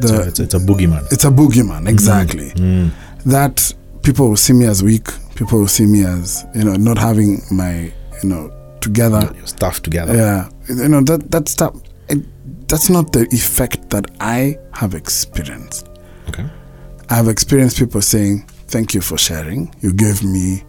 So 0.00 0.08
The, 0.08 0.28
it's, 0.28 0.40
it's 0.40 0.54
a 0.54 0.58
boogeyman. 0.58 1.10
it's 1.12 1.24
a 1.24 1.30
boogeyman, 1.30 1.84
mm. 1.84 1.88
exactly. 1.88 2.50
Mm. 2.50 2.90
That 3.26 3.72
people 4.02 4.28
will 4.28 4.36
see 4.36 4.52
me 4.52 4.66
as 4.66 4.82
weak. 4.82 5.08
People 5.34 5.66
see 5.66 5.86
me 5.86 6.04
as 6.04 6.44
you 6.54 6.64
know 6.64 6.74
not 6.74 6.98
having 6.98 7.40
my 7.50 7.92
you 8.22 8.28
know 8.28 8.50
together. 8.80 9.30
Your 9.34 9.46
stuff 9.46 9.82
together. 9.82 10.14
Yeah, 10.14 10.48
you 10.68 10.88
know 10.88 11.00
that 11.02 11.30
that 11.30 11.48
stuff. 11.48 11.74
It, 12.08 12.18
that's 12.68 12.88
not 12.90 13.12
the 13.12 13.26
effect 13.32 13.90
that 13.90 14.06
I 14.20 14.58
have 14.72 14.94
experienced. 14.94 15.88
Okay. 16.28 16.48
I 17.10 17.14
have 17.14 17.28
experienced 17.28 17.78
people 17.78 18.02
saying, 18.02 18.46
"Thank 18.68 18.94
you 18.94 19.00
for 19.00 19.18
sharing. 19.18 19.74
You 19.80 19.92
gave 19.92 20.22
me 20.22 20.62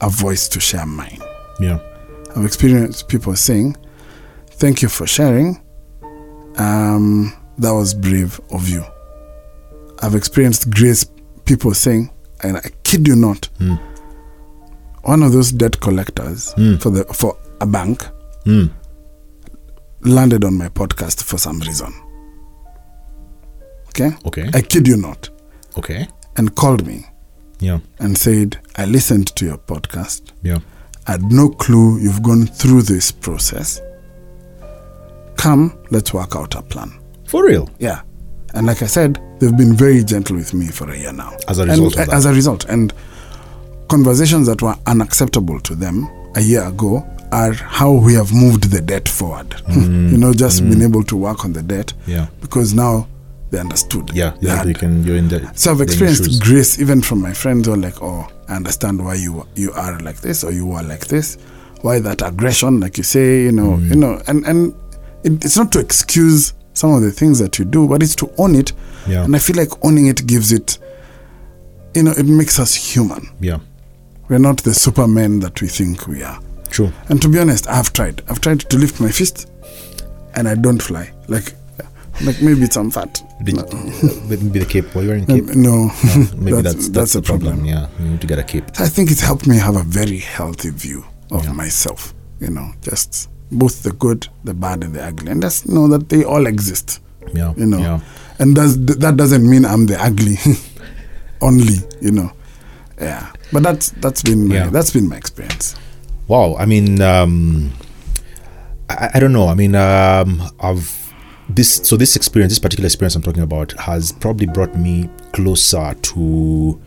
a 0.00 0.08
voice 0.08 0.48
to 0.48 0.60
share 0.60 0.86
mine." 0.86 1.20
Yeah. 1.60 1.78
I've 2.36 2.44
experienced 2.44 3.08
people 3.08 3.36
saying, 3.36 3.76
"Thank 4.46 4.82
you 4.82 4.88
for 4.88 5.06
sharing. 5.06 5.60
Um, 6.56 7.32
that 7.58 7.72
was 7.72 7.94
brave 7.94 8.40
of 8.50 8.68
you." 8.68 8.84
I've 10.02 10.16
experienced 10.16 10.68
grace 10.70 11.06
people 11.44 11.74
saying, 11.74 12.10
and 12.42 12.56
I 12.56 12.70
kid 12.82 13.06
you 13.06 13.14
not, 13.14 13.48
one 15.04 15.22
of 15.22 15.32
those 15.32 15.52
debt 15.52 15.80
collectors 15.80 16.52
for 16.80 16.90
the 16.90 17.04
for 17.12 17.36
a 17.60 17.66
bank 17.66 18.04
Mm. 18.44 18.70
landed 20.02 20.44
on 20.44 20.54
my 20.58 20.68
podcast 20.68 21.22
for 21.22 21.38
some 21.38 21.60
reason. 21.60 21.92
Okay, 23.88 24.10
Okay. 24.26 24.50
I 24.54 24.62
kid 24.62 24.88
you 24.88 24.96
not, 24.96 25.28
Okay. 25.78 26.08
and 26.36 26.54
called 26.54 26.86
me 26.86 27.06
Yeah. 27.60 27.78
and 27.98 28.16
said, 28.18 28.58
"I 28.76 28.86
listened 28.86 29.28
to 29.36 29.44
your 29.44 29.58
podcast." 29.58 30.32
Yeah. 30.42 30.58
I 31.06 31.12
had 31.12 31.30
no 31.32 31.48
clue 31.50 31.98
you've 31.98 32.22
gone 32.22 32.46
through 32.46 32.82
this 32.82 33.10
process. 33.12 33.80
Come, 35.36 35.72
let's 35.90 36.14
work 36.14 36.36
out 36.36 36.54
a 36.54 36.62
plan. 36.62 36.92
For 37.26 37.44
real. 37.44 37.68
Yeah. 37.78 38.00
And 38.54 38.66
like 38.66 38.82
I 38.82 38.86
said, 38.86 39.18
they've 39.40 39.56
been 39.56 39.74
very 39.74 40.04
gentle 40.04 40.36
with 40.36 40.54
me 40.54 40.68
for 40.68 40.90
a 40.90 40.96
year 40.96 41.12
now. 41.12 41.36
As 41.48 41.58
a 41.58 41.62
And- 41.62 41.70
result 41.72 41.96
of 41.98 42.06
that. 42.06 42.14
As 42.14 42.24
a 42.26 42.32
result. 42.32 42.64
And 42.68 42.92
conversations 43.96 44.46
that 44.46 44.62
were 44.62 44.74
unacceptable 44.86 45.60
to 45.60 45.74
them 45.74 46.08
a 46.36 46.40
year 46.40 46.64
ago 46.66 47.04
are 47.30 47.52
how 47.52 47.92
we 47.92 48.14
have 48.14 48.32
moved 48.32 48.70
the 48.70 48.80
debt 48.80 49.06
forward. 49.08 49.54
you 49.68 50.16
know, 50.18 50.32
just 50.32 50.62
being 50.62 50.80
able 50.82 51.02
to 51.04 51.16
work 51.16 51.44
on 51.44 51.52
the 51.52 51.62
debt 51.62 51.92
Mm. 52.06 52.08
Yeah. 52.14 52.26
because 52.40 52.72
now 52.74 53.06
they 53.50 53.58
understood. 53.58 54.10
Yeah. 54.14 54.30
They 54.40 54.48
Yeah. 54.48 54.64
You 54.64 54.74
can. 54.74 55.04
You're 55.04 55.16
in 55.16 55.28
the. 55.28 55.50
So 55.54 55.72
I've 55.72 55.82
experienced 55.82 56.42
grace 56.42 56.78
even 56.80 57.02
from 57.02 57.20
my 57.20 57.34
friends 57.34 57.66
who 57.66 57.74
are 57.74 57.82
like, 57.88 58.02
oh, 58.02 58.26
I 58.48 58.56
understand 58.56 59.04
why 59.04 59.14
you 59.16 59.46
you 59.56 59.72
are 59.72 59.98
like 60.00 60.20
this 60.22 60.42
or 60.44 60.52
you 60.52 60.72
are 60.72 60.82
like 60.82 61.06
this. 61.08 61.36
Why 61.82 61.98
that 62.00 62.22
aggression, 62.22 62.80
like 62.80 62.96
you 62.96 63.04
say, 63.04 63.42
you 63.42 63.52
know, 63.52 63.72
Mm. 63.76 63.90
you 63.90 63.96
know, 63.96 64.22
and 64.26 64.46
and 64.46 64.74
it, 65.22 65.44
it's 65.44 65.56
not 65.58 65.70
to 65.72 65.80
excuse 65.80 66.54
some 66.74 66.94
of 66.94 67.02
the 67.02 67.10
things 67.12 67.38
that 67.40 67.58
you 67.58 67.66
do, 67.66 67.86
but 67.88 68.02
it's 68.02 68.14
to 68.16 68.30
own 68.38 68.54
it. 68.54 68.72
Yeah. 69.06 69.24
And 69.24 69.36
I 69.36 69.38
feel 69.38 69.56
like 69.56 69.72
owning 69.84 70.06
it 70.06 70.26
gives 70.26 70.50
it, 70.52 70.78
you 71.94 72.02
know, 72.04 72.12
it 72.12 72.24
makes 72.26 72.58
us 72.58 72.74
human. 72.74 73.28
Yeah. 73.40 73.58
We're 74.32 74.38
not 74.38 74.62
the 74.62 74.72
supermen 74.72 75.40
that 75.40 75.60
we 75.60 75.68
think 75.68 76.06
we 76.06 76.22
are. 76.22 76.40
True. 76.70 76.90
And 77.10 77.20
to 77.20 77.28
be 77.28 77.38
honest, 77.38 77.68
I've 77.68 77.92
tried. 77.92 78.22
I've 78.30 78.40
tried 78.40 78.60
to 78.60 78.78
lift 78.78 78.98
my 78.98 79.10
fist, 79.10 79.50
and 80.34 80.48
I 80.48 80.54
don't 80.54 80.80
fly. 80.82 81.12
Like, 81.28 81.52
like 82.24 82.40
maybe 82.40 82.62
it's 82.62 82.78
I'm 82.78 82.90
fat. 82.90 83.20
Did 83.44 83.56
No. 83.56 83.62
maybe 84.30 84.58
the 84.60 84.64
cape? 84.66 84.94
Were 84.94 85.02
you 85.02 85.08
wearing 85.08 85.26
cape? 85.26 85.50
Um, 85.50 85.60
no, 85.62 85.90
Maybe 86.38 86.62
that's 86.66 86.88
that's, 86.88 87.12
the 87.12 87.20
the 87.20 87.26
problem. 87.26 87.66
Yeah. 87.66 87.88
You 88.00 88.06
need 88.08 88.22
to 88.22 88.26
get 88.26 88.38
a 88.38 88.42
cape. 88.42 88.64
I 88.78 88.88
think 88.88 89.10
it's 89.10 89.20
helped 89.20 89.46
me 89.46 89.58
have 89.58 89.76
a 89.76 89.82
very 89.82 90.20
healthy 90.20 90.70
view 90.70 91.04
of 91.30 91.44
Yeah. 91.44 91.52
myself. 91.52 92.14
You 92.40 92.48
know, 92.48 92.72
just 92.80 93.28
both 93.50 93.82
the 93.82 93.92
good, 93.92 94.28
the 94.44 94.54
bad, 94.54 94.82
and 94.82 94.94
the 94.94 95.04
ugly, 95.04 95.30
and 95.30 95.42
just 95.42 95.68
know 95.68 95.88
that 95.88 96.08
they 96.08 96.24
all 96.24 96.46
exist. 96.46 97.00
Yeah. 97.34 97.52
You 97.58 97.66
know, 97.66 97.78
Yeah. 97.80 98.00
and 98.38 98.54
does 98.54 98.82
that 98.86 99.18
doesn't 99.18 99.46
mean 99.46 99.66
I'm 99.66 99.84
the 99.84 100.02
ugly 100.02 100.38
only. 101.42 101.74
You 102.00 102.12
know, 102.12 102.32
yeah. 102.98 103.26
But 103.52 103.62
that's 103.62 103.90
that's 103.90 104.22
been 104.22 104.48
my, 104.48 104.54
Yeah. 104.54 104.70
that's 104.70 104.90
been 104.90 105.08
my 105.08 105.16
experience. 105.16 105.74
Wow. 106.28 106.56
I 106.56 106.64
mean, 106.66 107.00
um, 107.02 107.72
I, 108.88 109.10
I 109.14 109.20
don't 109.20 109.32
know. 109.32 109.48
I 109.48 109.54
mean, 109.54 109.74
um, 109.74 110.42
I've 110.60 110.98
this 111.48 111.76
so 111.82 111.96
this 111.96 112.16
experience, 112.16 112.52
this 112.52 112.58
particular 112.58 112.86
experience 112.86 113.14
I'm 113.16 113.22
talking 113.22 113.42
about, 113.42 113.72
has 113.80 114.12
probably 114.12 114.46
brought 114.46 114.74
me 114.74 115.08
closer 115.32 115.94
to 115.94 116.80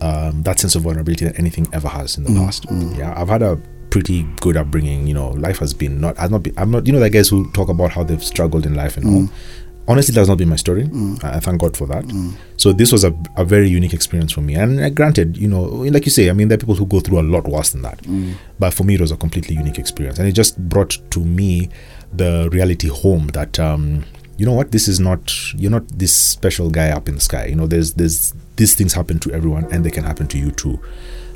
um, 0.00 0.42
that 0.42 0.58
sense 0.58 0.74
of 0.74 0.82
vulnerability 0.82 1.24
than 1.24 1.36
anything 1.36 1.66
ever 1.72 1.88
has 1.88 2.16
in 2.16 2.24
the 2.24 2.30
past. 2.40 2.66
Yeah, 2.96 3.14
I've 3.16 3.28
had 3.28 3.42
a 3.42 3.60
pretty 3.90 4.24
good 4.40 4.56
upbringing. 4.56 5.06
You 5.06 5.14
know, 5.14 5.28
life 5.30 5.58
has 5.58 5.72
been 5.74 6.00
not. 6.00 6.18
I've 6.18 6.30
not 6.30 6.42
been. 6.42 6.54
I'm 6.56 6.70
not. 6.70 6.86
You 6.86 6.92
know, 6.94 7.00
the 7.00 7.10
guys 7.10 7.28
who 7.28 7.50
talk 7.52 7.68
about 7.68 7.92
how 7.92 8.02
they've 8.02 8.22
struggled 8.24 8.66
in 8.66 8.74
life 8.74 8.96
and 8.96 9.06
all. 9.06 9.28
Honestly, 9.88 10.14
that's 10.14 10.28
not 10.28 10.36
been 10.38 10.50
my 10.50 10.56
story. 10.56 10.84
I 11.22 11.36
I 11.36 11.40
thank 11.40 11.60
God 11.60 11.76
for 11.76 11.86
that. 11.86 12.04
So 12.58 12.72
this 12.72 12.92
was 12.92 13.04
a, 13.04 13.12
a 13.36 13.44
very 13.44 13.68
unique 13.68 13.94
experience 13.94 14.32
for 14.32 14.42
me. 14.42 14.54
And 14.54 14.78
uh, 14.80 14.90
granted, 14.90 15.36
you 15.38 15.48
know, 15.48 15.62
like 15.62 16.04
you 16.04 16.10
say, 16.10 16.28
I 16.28 16.34
mean, 16.34 16.48
there 16.48 16.56
are 16.56 16.58
people 16.60 16.74
who 16.74 16.84
go 16.86 17.00
through 17.00 17.20
a 17.20 17.26
lot 17.34 17.44
worse 17.48 17.70
than 17.70 17.82
that. 17.82 17.98
But 18.58 18.74
for 18.74 18.84
me, 18.84 18.94
it 18.94 19.00
was 19.00 19.10
a 19.12 19.16
completely 19.16 19.54
unique 19.56 19.78
experience, 19.78 20.18
and 20.18 20.28
it 20.28 20.32
just 20.32 20.58
brought 20.68 20.98
to 21.10 21.20
me 21.20 21.70
the 22.12 22.48
reality 22.52 22.88
home 22.88 23.28
that 23.28 23.58
um, 23.58 24.04
you 24.36 24.46
know 24.46 24.52
what, 24.52 24.70
this 24.72 24.88
is 24.88 25.00
not. 25.00 25.32
You're 25.54 25.70
not 25.70 25.88
this 25.98 26.14
special 26.14 26.70
guy 26.70 26.90
up 26.90 27.08
in 27.08 27.14
the 27.14 27.20
sky. 27.20 27.46
You 27.46 27.56
know, 27.56 27.66
there's 27.66 27.94
there's 27.94 28.34
these 28.56 28.74
things 28.74 28.92
happen 28.92 29.18
to 29.20 29.32
everyone, 29.32 29.64
and 29.72 29.84
they 29.84 29.90
can 29.90 30.04
happen 30.04 30.26
to 30.28 30.38
you 30.38 30.50
too. 30.50 30.78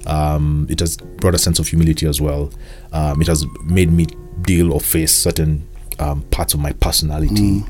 Um, 0.07 0.67
it 0.69 0.81
has 0.81 0.97
brought 0.97 1.35
a 1.35 1.39
sense 1.39 1.59
of 1.59 1.69
humility 1.69 2.07
as 2.07 2.21
well. 2.21 2.51
Um, 2.93 3.21
it 3.23 3.29
has 3.29 3.47
made 3.65 3.91
me 3.93 4.07
deal 4.43 4.73
or 4.73 4.81
face 4.81 5.15
certain 5.15 5.67
um, 6.03 6.23
parts 6.31 6.55
of 6.55 6.61
my 6.61 6.73
personality 6.73 7.61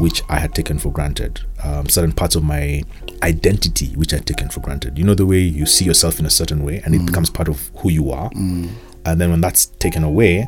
which 0.00 0.22
I 0.28 0.38
had 0.38 0.54
taken 0.54 0.78
for 0.78 0.92
granted. 0.92 1.40
Um, 1.64 1.88
certain 1.88 2.12
parts 2.12 2.34
of 2.36 2.44
my 2.44 2.82
identity 3.22 3.88
which 3.96 4.12
I 4.12 4.16
had 4.16 4.26
taken 4.26 4.48
for 4.48 4.60
granted. 4.60 4.98
You 4.98 5.04
know 5.04 5.14
the 5.14 5.26
way 5.26 5.40
you 5.40 5.66
see 5.66 5.84
yourself 5.84 6.20
in 6.20 6.26
a 6.26 6.30
certain 6.30 6.64
way, 6.64 6.82
and 6.84 6.94
it 6.94 7.04
becomes 7.06 7.30
part 7.30 7.48
of 7.48 7.70
who 7.78 7.90
you 7.90 8.10
are. 8.10 8.30
And 8.34 9.20
then 9.20 9.30
when 9.30 9.40
that's 9.40 9.66
taken 9.66 10.04
away, 10.04 10.46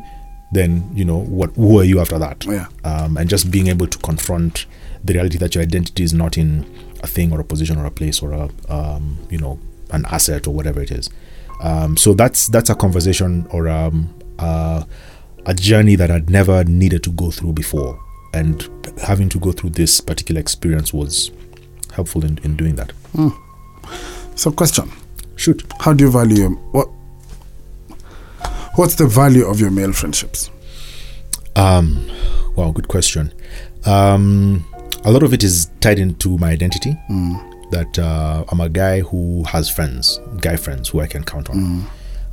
then 0.51 0.89
you 0.93 1.05
know 1.05 1.17
what? 1.17 1.51
Who 1.55 1.79
are 1.79 1.83
you 1.83 1.99
after 1.99 2.19
that? 2.19 2.45
Yeah. 2.45 2.67
Um, 2.83 3.17
and 3.17 3.29
just 3.29 3.49
being 3.49 3.67
able 3.67 3.87
to 3.87 3.97
confront 3.99 4.65
the 5.03 5.13
reality 5.13 5.37
that 5.37 5.55
your 5.55 5.63
identity 5.63 6.03
is 6.03 6.13
not 6.13 6.37
in 6.37 6.65
a 7.01 7.07
thing 7.07 7.31
or 7.31 7.39
a 7.39 7.43
position 7.43 7.77
or 7.77 7.85
a 7.85 7.91
place 7.91 8.21
or 8.21 8.33
a 8.33 8.49
um, 8.69 9.17
you 9.29 9.37
know 9.37 9.59
an 9.91 10.05
asset 10.05 10.47
or 10.47 10.53
whatever 10.53 10.81
it 10.81 10.91
is. 10.91 11.09
Um, 11.61 11.97
so 11.97 12.13
that's 12.13 12.47
that's 12.47 12.69
a 12.69 12.75
conversation 12.75 13.47
or 13.51 13.67
um, 13.67 14.13
uh, 14.39 14.83
a 15.45 15.53
journey 15.53 15.95
that 15.95 16.11
I'd 16.11 16.29
never 16.29 16.63
needed 16.63 17.03
to 17.03 17.11
go 17.11 17.31
through 17.31 17.53
before, 17.53 17.99
and 18.33 18.67
having 19.01 19.29
to 19.29 19.39
go 19.39 19.51
through 19.51 19.71
this 19.71 19.99
particular 20.01 20.39
experience 20.39 20.93
was 20.93 21.31
helpful 21.93 22.23
in, 22.23 22.37
in 22.43 22.55
doing 22.55 22.75
that. 22.75 22.93
So, 24.35 24.51
question: 24.51 24.89
Shoot. 25.35 25.63
How 25.79 25.93
do 25.93 26.05
you 26.05 26.11
value 26.11 26.49
what? 26.71 26.87
What's 28.75 28.95
the 28.95 29.05
value 29.07 29.45
of 29.45 29.59
your 29.59 29.69
male 29.71 29.91
friendships? 29.91 30.49
Um, 31.57 32.09
wow, 32.55 32.71
good 32.71 32.87
question. 32.87 33.33
Um, 33.85 34.65
a 35.03 35.11
lot 35.11 35.23
of 35.23 35.33
it 35.33 35.43
is 35.43 35.69
tied 35.81 35.99
into 35.99 36.37
my 36.37 36.51
identity. 36.51 36.95
That 37.71 37.99
uh, 37.99 38.45
I'm 38.49 38.61
a 38.61 38.69
guy 38.69 38.99
who 39.01 39.43
has 39.45 39.69
friends, 39.69 40.19
guy 40.41 40.55
friends 40.57 40.89
who 40.89 40.99
I 41.01 41.07
can 41.07 41.23
count 41.23 41.49
on. 41.49 41.85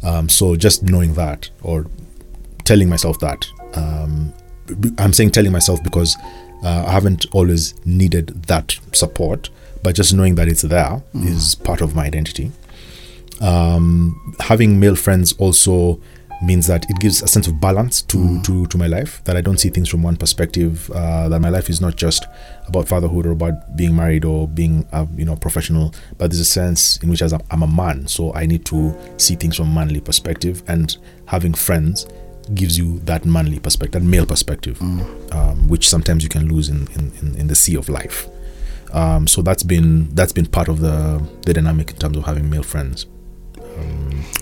Um, 0.04 0.28
so 0.28 0.54
just 0.56 0.82
knowing 0.84 1.14
that, 1.14 1.50
or 1.62 1.86
telling 2.68 2.88
myself 2.90 3.18
that, 3.20 3.46
um, 3.74 4.30
I'm 4.98 5.14
saying 5.14 5.30
telling 5.30 5.52
myself 5.52 5.82
because 5.82 6.16
uh, 6.62 6.84
I 6.86 6.90
haven't 6.92 7.24
always 7.32 7.74
needed 7.86 8.42
that 8.44 8.78
support, 8.92 9.48
but 9.82 9.94
just 9.94 10.12
knowing 10.12 10.34
that 10.34 10.48
it's 10.48 10.60
there 10.62 11.02
is 11.14 11.54
part 11.54 11.80
of 11.80 11.94
my 11.94 12.04
identity. 12.04 12.52
Um, 13.40 14.34
having 14.38 14.78
male 14.78 14.96
friends 14.96 15.32
also 15.38 15.98
means 16.42 16.66
that 16.66 16.84
it 16.90 17.00
gives 17.00 17.22
a 17.22 17.26
sense 17.26 17.46
of 17.46 17.58
balance 17.58 18.02
to, 18.02 18.40
to, 18.42 18.66
to 18.66 18.78
my 18.78 18.86
life 18.86 19.24
that 19.24 19.36
i 19.36 19.40
don't 19.40 19.58
see 19.58 19.70
things 19.70 19.88
from 19.88 20.04
one 20.04 20.16
perspective 20.16 20.88
uh, 20.94 21.28
that 21.28 21.40
my 21.40 21.48
life 21.48 21.68
is 21.68 21.80
not 21.80 21.96
just 21.96 22.26
about 22.68 22.86
fatherhood 22.86 23.26
or 23.26 23.32
about 23.32 23.76
being 23.76 23.96
married 23.96 24.24
or 24.24 24.46
being 24.46 24.86
a 24.92 25.04
you 25.16 25.24
know 25.24 25.34
professional 25.34 25.92
but 26.16 26.30
there's 26.30 26.38
a 26.38 26.44
sense 26.44 26.96
in 26.98 27.10
which 27.10 27.22
as 27.22 27.32
I'm, 27.32 27.40
I'm 27.50 27.62
a 27.64 27.66
man 27.66 28.06
so 28.06 28.32
i 28.34 28.46
need 28.46 28.64
to 28.66 28.96
see 29.16 29.34
things 29.34 29.56
from 29.56 29.70
a 29.70 29.74
manly 29.74 30.00
perspective. 30.00 30.62
And 30.68 30.96
having 31.26 31.54
friends 31.54 32.06
gives 32.55 32.78
you 32.78 32.99
that 33.01 33.24
manly 33.24 33.59
perspective 33.59 34.03
that 34.03 34.07
male 34.07 34.26
perspective 34.26 34.80
um, 34.80 35.68
which 35.68 35.88
sometimes 35.88 36.22
you 36.22 36.28
can 36.28 36.49
lose 36.49 36.68
in, 36.68 36.88
in, 36.92 37.12
in, 37.20 37.34
in 37.36 37.46
the 37.46 37.55
sea 37.55 37.76
of 37.76 37.88
life. 37.88 38.26
Um, 38.92 39.26
so 39.26 39.42
that's 39.42 39.62
been 39.62 40.09
that's 40.14 40.32
been 40.32 40.46
part 40.46 40.68
of 40.68 40.80
the 40.80 41.22
the 41.42 41.53
dynamic 41.53 41.90
in 41.90 41.96
terms 41.96 42.16
of 42.16 42.24
having 42.24 42.49
male 42.49 42.62
friends. 42.62 43.07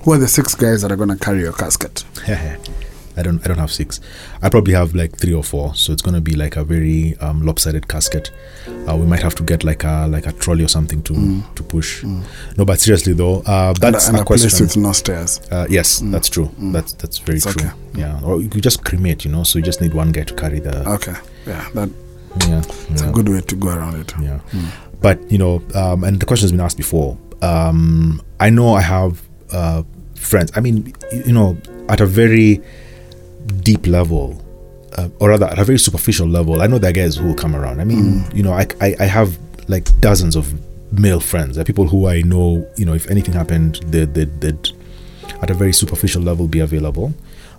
Who 0.05 0.13
are 0.13 0.19
the 0.19 0.29
six 0.29 0.55
guys 0.55 0.83
that 0.83 0.93
are 0.93 0.97
going 0.97 1.09
to 1.09 1.17
carry 1.17 1.41
your 1.41 1.53
casket? 1.53 2.05
I 3.17 3.23
don't 3.23 3.43
I 3.45 3.49
don't 3.49 3.59
have 3.59 3.73
six. 3.73 4.01
I 4.43 4.49
probably 4.49 4.75
have 4.75 4.95
like 4.95 5.17
three 5.17 5.35
or 5.35 5.43
four. 5.43 5.75
So 5.75 5.93
it's 5.93 6.03
gonna 6.03 6.21
be 6.21 6.35
like 6.35 6.57
a 6.57 6.65
very 6.65 7.17
um, 7.19 7.45
lopsided 7.45 7.89
casket. 7.89 8.31
Uh, 8.89 8.97
we 8.97 9.07
might 9.07 9.23
have 9.23 9.35
to 9.37 9.43
get 9.43 9.65
like 9.65 9.85
a 9.85 10.07
like 10.09 10.27
a 10.27 10.33
trolley 10.33 10.65
or 10.65 10.69
something 10.69 11.03
to 11.05 11.43
to 11.55 11.63
push. 11.63 12.03
No, 12.05 12.65
but 12.65 12.81
seriously 12.81 13.13
though, 13.15 13.41
uh, 13.47 13.73
that's 13.75 14.09
and 14.09 14.17
a, 14.17 14.19
a 14.19 14.21
and 14.21 14.23
a 14.23 14.25
place 14.27 14.43
question. 14.43 14.67
with 14.67 14.77
no 14.77 14.93
stairs. 14.93 15.41
Uh, 15.51 15.67
yes, 15.71 16.01
that's 16.05 16.29
true. 16.29 16.51
That's 16.59 16.93
that's 16.95 17.19
very 17.19 17.39
It's 17.39 17.47
true. 17.53 17.67
okay. 17.69 17.75
Yeah, 17.95 18.21
or 18.23 18.41
you 18.41 18.49
just 18.49 18.85
cremate, 18.85 19.25
you 19.25 19.31
know. 19.31 19.43
So 19.43 19.59
you 19.59 19.65
just 19.65 19.81
need 19.81 19.95
one 19.95 20.13
guy 20.13 20.25
to 20.25 20.35
carry 20.35 20.61
the. 20.61 20.87
Okay, 20.91 21.15
yeah, 21.47 21.67
that, 21.75 21.89
yeah, 22.47 22.61
that's 22.61 23.03
yeah. 23.03 23.09
a 23.09 23.13
good 23.13 23.29
way 23.29 23.41
to 23.41 23.57
go 23.57 23.69
around 23.69 23.97
it. 24.01 24.13
Yeah. 24.21 24.41
But, 25.01 25.31
you 25.31 25.39
know, 25.39 25.63
um, 25.75 26.05
and 26.05 26.19
the 26.19 26.27
question 26.27 26.45
has 26.45 26.53
been 26.53 26.61
asked 26.61 26.79
before. 26.79 27.19
Um, 27.43 28.23
I 28.41 28.49
know 28.51 28.75
I 28.75 28.81
have 28.81 29.23
uh, 29.53 29.83
friends. 30.15 30.51
I 30.57 30.61
mean, 30.61 30.95
you 31.13 31.33
know, 31.33 31.57
at 31.89 32.01
a 32.01 32.07
very 32.07 32.63
deep 33.47 33.87
level, 33.87 34.43
uh, 34.97 35.09
or 35.21 35.31
rather 35.31 35.47
at 35.47 35.59
a 35.59 35.65
very 35.65 35.79
superficial 35.79 36.29
level, 36.29 36.63
I 36.63 36.67
know 36.67 36.79
there 36.79 36.91
are 36.91 36.95
guys 36.95 37.17
who 37.17 37.27
will 37.27 37.35
come 37.35 37.55
around. 37.55 37.81
I 37.81 37.85
mean, 37.85 38.25
you 38.35 38.43
know, 38.43 38.53
I, 38.53 38.67
I, 38.81 38.95
I 39.01 39.05
have 39.05 39.39
like 39.69 39.99
dozens 40.01 40.37
of 40.37 40.55
male 40.93 41.21
friends. 41.21 41.57
There 41.57 41.63
are 41.63 41.65
people 41.65 41.87
who 41.87 42.09
I 42.09 42.23
know, 42.23 42.69
you 42.77 42.85
know, 42.85 42.95
if 42.95 43.11
anything 43.11 43.35
happened, 43.35 43.77
they'd, 43.87 44.13
they'd, 44.15 44.41
they'd 44.41 44.71
at 45.43 45.51
a 45.51 45.55
very 45.55 45.73
superficial 45.73 46.23
level 46.23 46.47
be 46.49 46.61
available. 46.61 47.13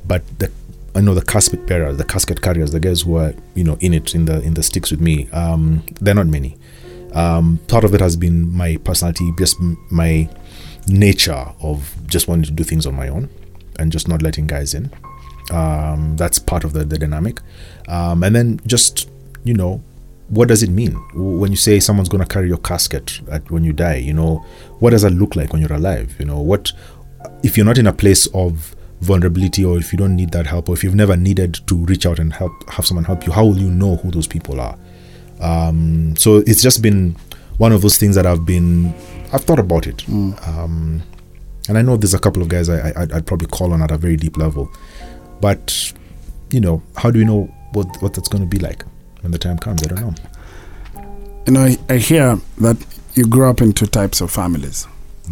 But 0.05 0.23
the 0.39 0.51
I 0.95 1.01
know 1.01 1.13
the 1.13 1.21
casket 1.21 1.67
bearers, 1.67 1.97
the 1.97 2.05
casket 2.05 2.41
carriers, 2.41 2.71
the 2.71 2.79
guys 2.79 3.01
who 3.01 3.17
are 3.17 3.33
you 3.53 3.63
know 3.63 3.77
in 3.81 3.93
it 3.93 4.15
in 4.15 4.25
the 4.25 4.41
in 4.41 4.55
the 4.55 4.63
sticks 4.63 4.89
with 4.89 4.99
me. 4.99 5.29
Um, 5.31 5.83
they're 6.01 6.15
not 6.15 6.27
many. 6.27 6.57
Um, 7.13 7.59
part 7.67 7.83
of 7.83 7.93
it 7.93 8.01
has 8.01 8.15
been 8.15 8.51
my 8.51 8.77
personality, 8.77 9.31
just 9.37 9.59
my 9.91 10.29
nature 10.87 11.53
of 11.61 11.95
just 12.07 12.27
wanting 12.27 12.45
to 12.45 12.51
do 12.51 12.63
things 12.63 12.85
on 12.85 12.95
my 12.95 13.09
own 13.09 13.29
and 13.79 13.91
just 13.91 14.07
not 14.07 14.21
letting 14.21 14.47
guys 14.47 14.73
in. 14.73 14.91
Um, 15.51 16.17
that's 16.17 16.39
part 16.39 16.63
of 16.63 16.73
the, 16.73 16.83
the 16.83 16.97
dynamic. 16.97 17.39
Um, 17.87 18.23
and 18.23 18.35
then 18.35 18.59
just 18.65 19.09
you 19.43 19.53
know, 19.53 19.81
what 20.29 20.49
does 20.49 20.61
it 20.61 20.69
mean 20.69 20.93
when 21.13 21.51
you 21.51 21.57
say 21.57 21.79
someone's 21.79 22.09
going 22.09 22.23
to 22.23 22.27
carry 22.27 22.49
your 22.49 22.57
casket 22.57 23.21
at, 23.31 23.49
when 23.49 23.63
you 23.63 23.73
die? 23.73 23.95
You 23.95 24.13
know, 24.13 24.45
what 24.79 24.89
does 24.89 25.03
that 25.03 25.11
look 25.11 25.35
like 25.35 25.53
when 25.53 25.61
you're 25.61 25.73
alive? 25.73 26.15
You 26.19 26.25
know, 26.25 26.41
what 26.41 26.73
if 27.43 27.55
you're 27.55 27.65
not 27.65 27.77
in 27.77 27.87
a 27.87 27.93
place 27.93 28.27
of 28.27 28.75
vulnerability 29.01 29.63
or 29.63 29.77
if 29.77 29.93
you 29.93 29.97
don't 29.97 30.15
need 30.15 30.31
that 30.31 30.47
help 30.47 30.69
or 30.69 30.73
if 30.73 30.83
you've 30.83 30.95
never 30.95 31.15
needed 31.15 31.59
to 31.67 31.75
reach 31.85 32.05
out 32.05 32.19
and 32.19 32.33
help 32.33 32.51
have 32.69 32.85
someone 32.85 33.03
help 33.03 33.25
you 33.25 33.31
how 33.31 33.45
will 33.45 33.57
you 33.57 33.69
know 33.69 33.95
who 33.97 34.09
those 34.09 34.27
people 34.27 34.59
are 34.59 34.75
um, 35.39 36.15
so 36.17 36.37
it's 36.47 36.63
just 36.63 36.81
been 36.81 37.15
one 37.59 37.71
of 37.71 37.83
those 37.83 37.97
things 37.99 38.15
that 38.15 38.25
i've 38.25 38.43
been 38.43 38.87
i've 39.33 39.43
thought 39.43 39.59
about 39.59 39.85
it 39.85 40.03
um, 40.09 41.01
and 41.69 41.77
i 41.77 41.81
know 41.83 41.95
there's 41.95 42.15
a 42.15 42.19
couple 42.19 42.41
of 42.41 42.47
guys 42.47 42.69
I, 42.69 42.89
I, 42.89 43.01
I'd 43.13 43.27
probably 43.27 43.47
call 43.47 43.71
on 43.71 43.83
at 43.83 43.91
a 43.91 43.99
very 43.99 44.15
deep 44.15 44.35
level 44.35 44.71
but 45.41 45.93
you 46.51 46.59
know 46.59 46.81
how 46.95 47.11
do 47.11 47.19
we 47.19 47.25
know 47.25 47.43
what, 47.73 47.87
what 48.01 48.13
that's 48.13 48.27
going 48.29 48.43
to 48.43 48.49
be 48.49 48.59
like 48.59 48.83
when 49.21 49.31
the 49.31 49.37
time 49.37 49.57
comes 49.57 49.83
i 49.83 49.87
don't 49.87 50.01
know 50.01 50.13
You 51.47 51.53
know, 51.53 51.61
I, 51.63 51.77
I 51.89 51.97
hear 51.97 52.37
that 52.59 52.77
you 53.13 53.25
grow 53.25 53.49
up 53.49 53.61
in 53.61 53.71
two 53.73 53.85
types 53.87 54.19
of 54.21 54.29
families 54.31 54.85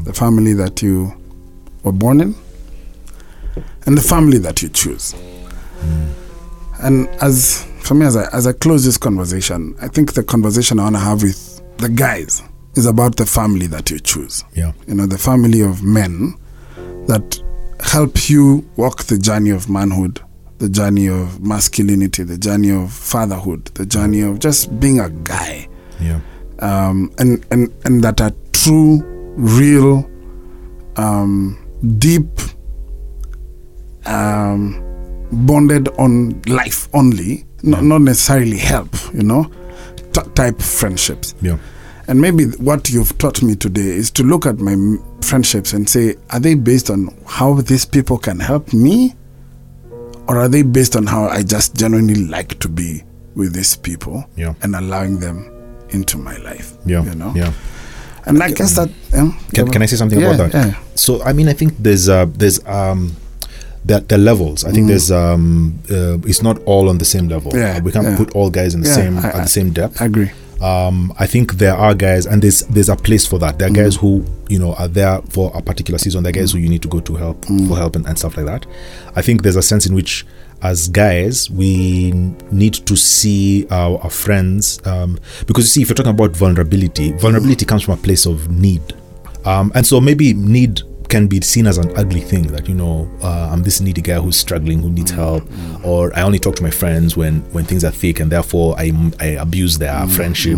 the 0.03 0.13
family 0.13 0.53
that 0.53 0.81
you 0.81 1.13
were 1.83 1.91
born 1.93 2.19
in, 2.21 2.35
and 3.85 3.97
the 3.97 4.01
family 4.01 4.37
that 4.39 4.61
you 4.61 4.69
choose. 4.69 5.13
And 6.81 7.07
as 7.21 7.63
for 7.79 7.93
me, 7.95 8.05
as 8.05 8.15
I, 8.17 8.27
as 8.33 8.45
I 8.47 8.53
close 8.53 8.83
this 8.83 8.97
conversation, 8.97 9.75
I 9.81 9.87
think 9.87 10.13
the 10.13 10.23
conversation 10.23 10.79
I 10.79 10.83
want 10.83 10.95
to 10.95 10.99
have 10.99 11.21
with 11.23 11.61
the 11.77 11.89
guys 11.89 12.41
is 12.75 12.85
about 12.85 13.15
the 13.15 13.25
family 13.25 13.67
that 13.67 13.89
you 13.89 13.99
choose. 13.99 14.43
yeah 14.53 14.73
You 14.87 14.95
know, 14.95 15.05
the 15.05 15.17
family 15.17 15.61
of 15.61 15.83
men 15.83 16.35
that 17.07 17.39
help 17.81 18.29
you 18.29 18.67
walk 18.75 19.03
the 19.05 19.17
journey 19.17 19.49
of 19.49 19.69
manhood, 19.69 20.21
the 20.59 20.69
journey 20.69 21.07
of 21.07 21.41
masculinity, 21.41 22.23
the 22.23 22.37
journey 22.37 22.71
of 22.71 22.91
fatherhood, 22.91 23.65
the 23.75 23.85
journey 23.85 24.21
of 24.21 24.39
just 24.39 24.79
being 24.79 24.99
a 24.99 25.09
guy. 25.09 25.67
Yeah. 25.99 26.19
Um, 26.59 27.11
and, 27.19 27.45
and, 27.51 27.73
and 27.83 28.03
that 28.03 28.21
are 28.21 28.31
true, 28.53 29.01
real, 29.35 30.09
um, 30.95 31.57
deep, 31.97 32.27
um, 34.05 34.81
bonded 35.31 35.89
on 35.99 36.41
life 36.47 36.87
only, 36.93 37.45
not, 37.63 37.83
not 37.83 38.01
necessarily 38.01 38.57
help, 38.57 38.95
you 39.13 39.23
know, 39.23 39.51
t- 40.13 40.21
type 40.33 40.61
friendships. 40.61 41.35
yeah 41.41 41.57
And 42.07 42.21
maybe 42.21 42.45
what 42.57 42.89
you've 42.89 43.17
taught 43.17 43.41
me 43.41 43.55
today 43.55 43.81
is 43.81 44.11
to 44.11 44.23
look 44.23 44.45
at 44.45 44.59
my 44.59 44.75
friendships 45.21 45.73
and 45.73 45.89
say, 45.89 46.15
are 46.29 46.39
they 46.39 46.53
based 46.53 46.89
on 46.89 47.09
how 47.25 47.53
these 47.61 47.85
people 47.85 48.17
can 48.17 48.39
help 48.39 48.73
me? 48.73 49.15
Or 50.27 50.37
are 50.39 50.47
they 50.47 50.61
based 50.63 50.95
on 50.95 51.05
how 51.07 51.25
I 51.27 51.43
just 51.43 51.75
genuinely 51.75 52.15
like 52.25 52.59
to 52.59 52.69
be 52.69 53.03
with 53.35 53.53
these 53.53 53.75
people 53.75 54.25
Yeah. 54.35 54.53
and 54.61 54.75
allowing 54.75 55.19
them 55.19 55.51
into 55.89 56.17
my 56.17 56.37
life? 56.37 56.73
yeah 56.85 57.03
You 57.03 57.15
know? 57.15 57.33
yeah 57.35 57.53
And 58.27 58.41
I 58.41 58.49
guess 58.51 58.75
that. 58.75 58.89
Um, 59.13 59.37
Can, 59.53 59.67
can 59.71 59.81
I 59.83 59.85
say 59.85 59.97
something 59.97 60.19
yeah, 60.19 60.33
about 60.33 60.51
that? 60.51 60.65
Yeah. 60.67 60.75
So 60.95 61.21
I 61.23 61.31
mean, 61.33 61.47
I 61.47 61.53
think 61.53 61.73
there's 61.77 62.09
uh, 62.09 62.25
there's 62.33 62.57
um, 62.65 63.13
there 63.85 64.01
are 64.11 64.17
levels. 64.17 64.65
I 64.65 64.71
think 64.71 64.87
there's 64.87 65.11
um, 65.11 65.77
uh, 65.91 66.17
it's 66.25 66.41
not 66.41 66.57
all 66.65 66.89
on 66.89 66.97
the 66.97 67.05
same 67.05 67.27
level. 67.29 67.51
Yeah, 67.53 67.81
we 67.81 67.91
can't 67.91 68.07
yeah. 68.07 68.17
put 68.17 68.33
all 68.33 68.49
guys 68.49 68.73
in 68.73 68.81
the 68.81 68.87
Yeah, 68.89 68.95
same 68.95 69.17
I- 69.19 69.29
at 69.29 69.43
the 69.43 69.49
same 69.49 69.69
depth. 69.73 70.01
I 70.01 70.05
agree. 70.05 70.31
Um, 70.61 71.13
I 71.19 71.27
think 71.27 71.53
there 71.53 71.75
are 71.75 71.93
guys, 71.93 72.25
and 72.25 72.41
there's 72.41 72.61
there's 72.67 72.89
a 72.89 72.95
place 72.95 73.25
for 73.25 73.39
that. 73.39 73.59
There 73.59 73.67
are 73.67 73.71
Mm. 73.71 73.75
guys 73.75 73.95
who 73.95 74.25
you 74.49 74.59
know 74.59 74.73
are 74.75 74.87
there 74.87 75.21
for 75.29 75.51
a 75.53 75.61
particular 75.61 75.97
season. 75.97 76.23
There 76.23 76.29
are 76.29 76.33
guys 76.33 76.51
who 76.51 76.59
you 76.59 76.69
need 76.69 76.81
to 76.83 76.87
go 76.87 76.99
to 77.01 77.15
help 77.15 77.45
Mm. 77.45 77.67
for 77.67 77.75
help 77.77 77.95
and, 77.95 78.05
and 78.07 78.17
stuff 78.17 78.37
like 78.37 78.45
that. 78.45 78.65
I 79.15 79.21
think 79.21 79.43
there's 79.43 79.55
a 79.57 79.61
sense 79.61 79.85
in 79.85 79.93
which, 79.95 80.25
as 80.61 80.87
guys, 80.87 81.49
we 81.49 82.11
need 82.51 82.73
to 82.85 82.95
see 82.95 83.67
our, 83.69 83.97
our 83.99 84.09
friends 84.09 84.79
um, 84.85 85.19
because 85.45 85.65
you 85.65 85.69
see, 85.69 85.81
if 85.81 85.89
you're 85.89 85.95
talking 85.95 86.11
about 86.11 86.31
vulnerability, 86.35 87.11
vulnerability 87.13 87.65
comes 87.65 87.83
from 87.83 87.95
a 87.95 87.97
place 88.01 88.25
of 88.25 88.49
need, 88.49 88.81
um, 89.45 89.71
and 89.75 89.85
so 89.85 89.99
maybe 89.99 90.33
need 90.33 90.81
can 91.09 91.27
be 91.27 91.39
seen 91.41 91.67
as 91.67 91.77
an 91.77 91.91
ugly 91.97 92.21
thing 92.21 92.47
that 92.47 92.67
you 92.67 92.75
know 92.75 93.09
uh, 93.21 93.49
I'm 93.51 93.63
this 93.63 93.79
needy 93.81 94.01
guy 94.01 94.15
who's 94.19 94.37
struggling 94.37 94.79
who 94.81 94.89
needs 94.89 95.11
help 95.11 95.43
or 95.83 96.11
I 96.17 96.21
only 96.23 96.39
talk 96.39 96.55
to 96.57 96.63
my 96.63 96.71
friends 96.71 97.15
when 97.15 97.41
when 97.53 97.65
things 97.65 97.83
are 97.83 97.91
thick 97.91 98.19
and 98.19 98.31
therefore 98.31 98.75
I, 98.77 98.91
I 99.19 99.25
abuse 99.45 99.77
their 99.77 100.07
friendship. 100.07 100.57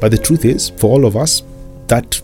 But 0.00 0.10
the 0.10 0.18
truth 0.18 0.44
is 0.44 0.70
for 0.70 0.90
all 0.90 1.04
of 1.06 1.16
us 1.16 1.42
that 1.88 2.20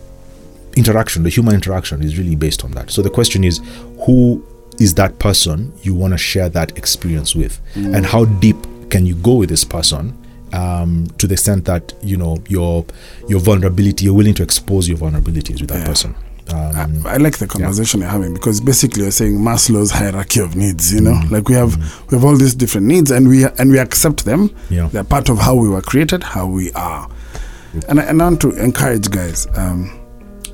interaction 0.75 1.23
the 1.23 1.29
human 1.29 1.53
interaction 1.55 2.01
is 2.01 2.17
really 2.17 2.35
based 2.35 2.63
on 2.63 2.71
that. 2.71 2.89
So 2.91 3.01
the 3.01 3.09
question 3.09 3.43
is 3.43 3.59
who 4.05 4.43
is 4.79 4.93
that 4.95 5.19
person 5.19 5.73
you 5.81 5.93
want 5.93 6.13
to 6.13 6.17
share 6.17 6.49
that 6.49 6.77
experience 6.77 7.35
with? 7.35 7.59
And 7.75 8.05
how 8.05 8.25
deep 8.25 8.55
can 8.89 9.05
you 9.05 9.15
go 9.15 9.35
with 9.35 9.49
this 9.49 9.63
person 9.63 10.17
um, 10.53 11.07
to 11.19 11.27
the 11.27 11.33
extent 11.33 11.65
that 11.65 11.93
you 12.01 12.17
know 12.17 12.37
your 12.47 12.85
your 13.27 13.39
vulnerability 13.39 14.05
you're 14.05 14.15
willing 14.15 14.33
to 14.33 14.41
expose 14.43 14.89
your 14.89 14.97
vulnerabilities 14.97 15.61
with 15.61 15.69
that 15.69 15.79
Yeah. 15.79 15.85
person 15.85 16.15
um, 16.53 17.05
I 17.05 17.17
like 17.17 17.37
the 17.37 17.47
conversation 17.47 18.01
you're 18.01 18.09
having 18.09 18.33
because 18.33 18.61
basically 18.61 19.03
you're 19.03 19.11
saying 19.11 19.37
Maslow's 19.37 19.91
hierarchy 19.91 20.39
of 20.41 20.55
needs. 20.55 20.93
You 20.93 21.01
know, 21.01 21.11
Mm. 21.13 21.31
like 21.31 21.49
we 21.49 21.55
have 21.55 21.75
we 22.09 22.15
have 22.17 22.23
all 22.25 22.37
these 22.37 22.55
different 22.55 22.87
needs, 22.87 23.11
and 23.11 23.27
we 23.27 23.43
and 23.45 23.71
we 23.71 23.79
accept 23.79 24.25
them. 24.25 24.49
Yeah. 24.69 24.87
they're 24.91 25.03
part 25.03 25.29
of 25.29 25.37
how 25.39 25.55
we 25.55 25.69
were 25.69 25.81
created, 25.81 26.23
how 26.23 26.47
we 26.47 26.71
are. 26.73 27.07
And 27.87 27.99
I, 27.99 28.03
and 28.03 28.21
I 28.21 28.25
want 28.25 28.41
to 28.41 28.49
encourage 28.51 29.09
guys 29.11 29.47
um, 29.55 29.91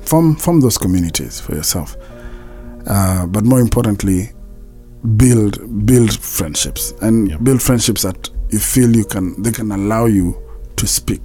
form 0.02 0.36
form 0.36 0.60
those 0.60 0.76
communities 0.78 1.40
for 1.40 1.54
yourself, 1.54 1.96
uh, 2.86 3.26
but 3.26 3.44
more 3.44 3.60
importantly, 3.60 4.32
build 5.16 5.86
build 5.86 6.12
friendships 6.18 6.92
and 7.02 7.30
Yeah. 7.30 7.36
build 7.38 7.62
friendships 7.62 8.02
that 8.02 8.28
you 8.50 8.58
feel 8.58 8.94
you 8.94 9.04
can 9.04 9.40
they 9.42 9.50
can 9.52 9.72
allow 9.72 10.06
you 10.06 10.36
to 10.76 10.86
speak 10.86 11.22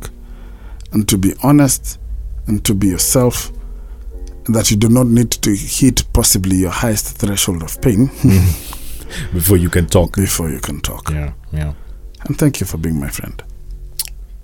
and 0.93 1.07
to 1.07 1.17
be 1.17 1.33
honest 1.43 1.99
and 2.47 2.63
to 2.65 2.73
be 2.73 2.87
yourself 2.87 3.51
that 4.45 4.71
you 4.71 4.77
do 4.77 4.89
not 4.89 5.07
need 5.07 5.31
to 5.31 5.55
hit 5.55 6.03
possibly 6.13 6.55
your 6.57 6.71
highest 6.71 7.17
threshold 7.17 7.63
of 7.63 7.79
pain 7.81 8.07
before 9.33 9.57
you 9.57 9.69
can 9.69 9.85
talk 9.87 10.15
before 10.15 10.49
you 10.49 10.59
can 10.59 10.79
talk. 10.81 11.09
yeah 11.11 11.33
yeah 11.51 11.73
And 12.27 12.37
thank 12.37 12.59
you 12.59 12.65
for 12.67 12.77
being 12.77 12.99
my 12.99 13.09
friend. 13.09 13.41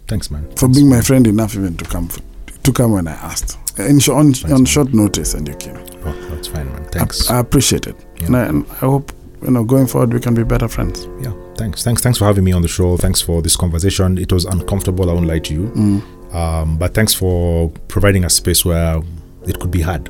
thanks 0.07 0.29
man 0.31 0.47
For 0.55 0.67
being 0.69 0.89
my 0.89 1.01
friend 1.01 1.27
enough 1.27 1.55
even 1.55 1.77
to 1.77 1.85
come 1.85 2.07
f 2.11 2.19
to 2.63 2.71
come 2.73 2.91
when 2.91 3.07
I 3.07 3.13
asked. 3.13 3.57
In 3.77 3.99
sh- 3.99 4.09
on, 4.09 4.33
on 4.51 4.65
short 4.65 4.93
notice 4.93 5.33
and 5.35 5.47
you 5.47 5.55
came. 5.55 5.77
oh, 6.05 6.13
that's 6.29 6.47
fine 6.47 6.67
man 6.73 6.83
thanks 6.85 7.29
I 7.29 7.39
appreciate 7.39 7.87
it. 7.87 7.95
Yeah. 8.19 8.25
And, 8.27 8.35
I, 8.35 8.43
and 8.45 8.65
I 8.71 8.75
hope 8.75 9.11
you 9.41 9.51
know 9.51 9.63
going 9.63 9.87
forward 9.87 10.13
we 10.13 10.19
can 10.19 10.33
be 10.35 10.43
better 10.43 10.67
friends. 10.67 11.07
yeah 11.21 11.33
thanks 11.55 11.83
thanks 11.83 12.01
thanks 12.01 12.17
for 12.19 12.25
having 12.25 12.43
me 12.43 12.51
on 12.51 12.61
the 12.61 12.67
show 12.67 12.97
thanks 12.97 13.21
for 13.21 13.41
this 13.41 13.55
conversation 13.55 14.17
it 14.17 14.31
was 14.31 14.45
uncomfortable 14.45 15.09
i 15.09 15.13
won't 15.13 15.27
lie 15.27 15.39
to 15.39 15.53
you 15.53 16.01
um, 16.33 16.77
but 16.77 16.93
thanks 16.93 17.13
for 17.13 17.69
providing 17.87 18.23
a 18.25 18.29
space 18.29 18.65
where 18.65 19.01
it 19.47 19.59
could 19.59 19.71
be 19.71 19.81
hard 19.81 20.09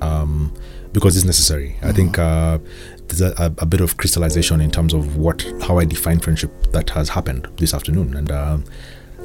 um, 0.00 0.52
because 0.92 1.16
it's 1.16 1.26
necessary 1.26 1.76
i 1.82 1.92
think 1.92 2.18
uh, 2.18 2.58
there's 3.08 3.20
a, 3.20 3.54
a, 3.58 3.66
bit 3.66 3.80
of 3.80 3.96
crystallization 3.96 4.60
in 4.60 4.70
terms 4.70 4.92
of 4.94 5.16
what 5.16 5.44
how 5.62 5.78
i 5.78 5.84
define 5.84 6.18
friendship 6.18 6.50
that 6.72 6.90
has 6.90 7.08
happened 7.08 7.48
this 7.56 7.74
afternoon 7.74 8.14
and 8.16 8.30
uh, 8.30 8.58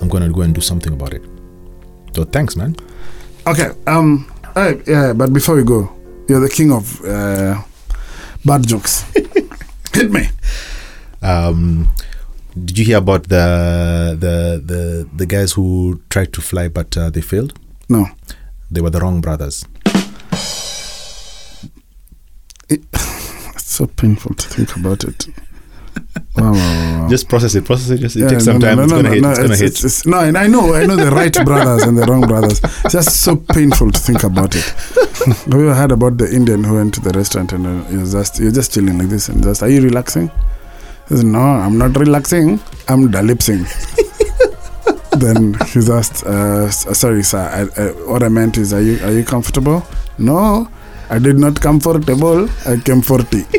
i'm 0.02 0.08
going 0.08 0.24
to 0.24 0.32
go 0.32 0.42
and 0.42 0.54
do 0.56 0.62
something 0.62 0.94
about 0.94 1.14
it 1.14 1.22
so 2.14 2.24
thanks 2.24 2.56
man 2.56 2.76
Okay. 3.48 3.72
Um. 3.88 4.30
Hey, 4.54 4.82
yeah. 4.86 5.14
But 5.14 5.32
before 5.32 5.56
we 5.56 5.64
go, 5.64 5.90
you're 6.28 6.42
the 6.42 6.50
king 6.50 6.70
of 6.70 7.00
uh, 7.06 7.62
bad 8.44 8.68
jokes. 8.68 9.04
Hit 9.94 10.12
me. 10.12 10.28
um, 11.22 11.88
did 12.66 12.78
you 12.78 12.84
hear 12.84 12.98
about 12.98 13.24
the 13.30 14.18
the 14.20 14.62
the, 14.62 15.08
the 15.16 15.26
guys 15.26 15.54
who 15.54 16.02
tried 16.10 16.34
to 16.34 16.42
fly 16.42 16.68
but 16.68 16.98
uh, 16.98 17.10
they 17.10 17.22
failed 17.22 17.58
No. 17.88 18.08
They 18.72 18.82
were 18.82 18.90
the 18.90 19.00
wrong 19.00 19.22
brothers 19.22 19.66
It's 22.70 23.64
so 23.64 23.88
painful 23.88 24.36
to 24.36 24.50
think 24.50 24.76
about 24.76 25.04
it. 25.04 25.28
Wow, 26.36 26.52
wow, 26.52 27.02
wow. 27.02 27.08
Just 27.10 27.30
process 27.30 27.56
it, 27.56 27.66
process 27.66 27.90
it. 27.92 28.00
Just 28.00 28.16
it 28.16 28.20
Yeah, 28.22 28.30
takes 28.30 28.46
no, 28.46 28.54
some 28.54 28.62
time. 28.62 28.78
no, 28.78 28.84
it's 28.84 28.92
gonna 28.92 29.04
no, 29.04 29.12
hit. 29.14 29.22
no, 29.22 29.30
it's 29.30 29.40
gonna 29.40 29.54
it's- 29.54 29.60
hit. 29.60 29.72
it's- 29.80 29.86
it's- 30.02 30.06
no, 30.06 30.20
and 30.20 30.38
I 30.38 30.48
know, 30.48 30.74
I 30.76 30.86
know 30.86 30.96
the 30.96 31.12
Wright 31.12 31.34
brothers 31.46 31.84
and 31.84 31.98
the 31.98 32.06
wrong 32.06 32.22
brothers. 32.22 32.60
It's 32.84 32.94
just 32.94 33.22
so 33.22 33.36
painful 33.36 33.92
to 33.92 34.00
think 34.00 34.24
about 34.24 34.56
it. 34.56 34.64
Have 35.26 35.54
you 35.54 35.70
heard 35.74 35.92
about 35.92 36.18
the 36.18 36.32
Indian 36.34 36.64
who 36.64 36.76
went 36.76 36.94
to 36.96 37.02
the 37.02 37.12
restaurant 37.12 37.54
and 37.54 37.66
uh, 37.66 38.00
was 38.00 38.14
just 38.14 38.40
you're 38.40 38.52
just 38.52 38.74
chilling 38.74 38.98
like 38.98 39.10
this 39.10 39.30
and 39.30 39.44
just 39.44 39.64
are 39.64 39.70
you 39.70 39.82
relaxing? 39.82 40.28
He 41.08 41.16
says, 41.16 41.24
No, 41.24 41.40
I'm 41.40 41.78
not 41.78 41.96
relaxing. 41.98 42.60
I'm 42.90 43.10
dalipsing. 43.12 43.66
Then 45.22 45.54
he's 45.74 45.90
asked, 45.90 46.24
uh, 46.26 46.70
sorry, 46.72 47.24
sir. 47.24 47.40
I, 47.40 47.82
I, 47.82 47.86
what 48.10 48.24
I 48.24 48.30
meant 48.30 48.58
is, 48.58 48.74
are 48.74 48.82
you 48.82 49.00
are 49.04 49.12
you 49.12 49.24
comfortable? 49.24 49.84
No, 50.18 50.68
I 51.10 51.20
did 51.20 51.38
not 51.38 51.60
comfortable. 51.62 52.50
I 52.66 52.78
came 52.78 53.02
forty. 53.02 53.46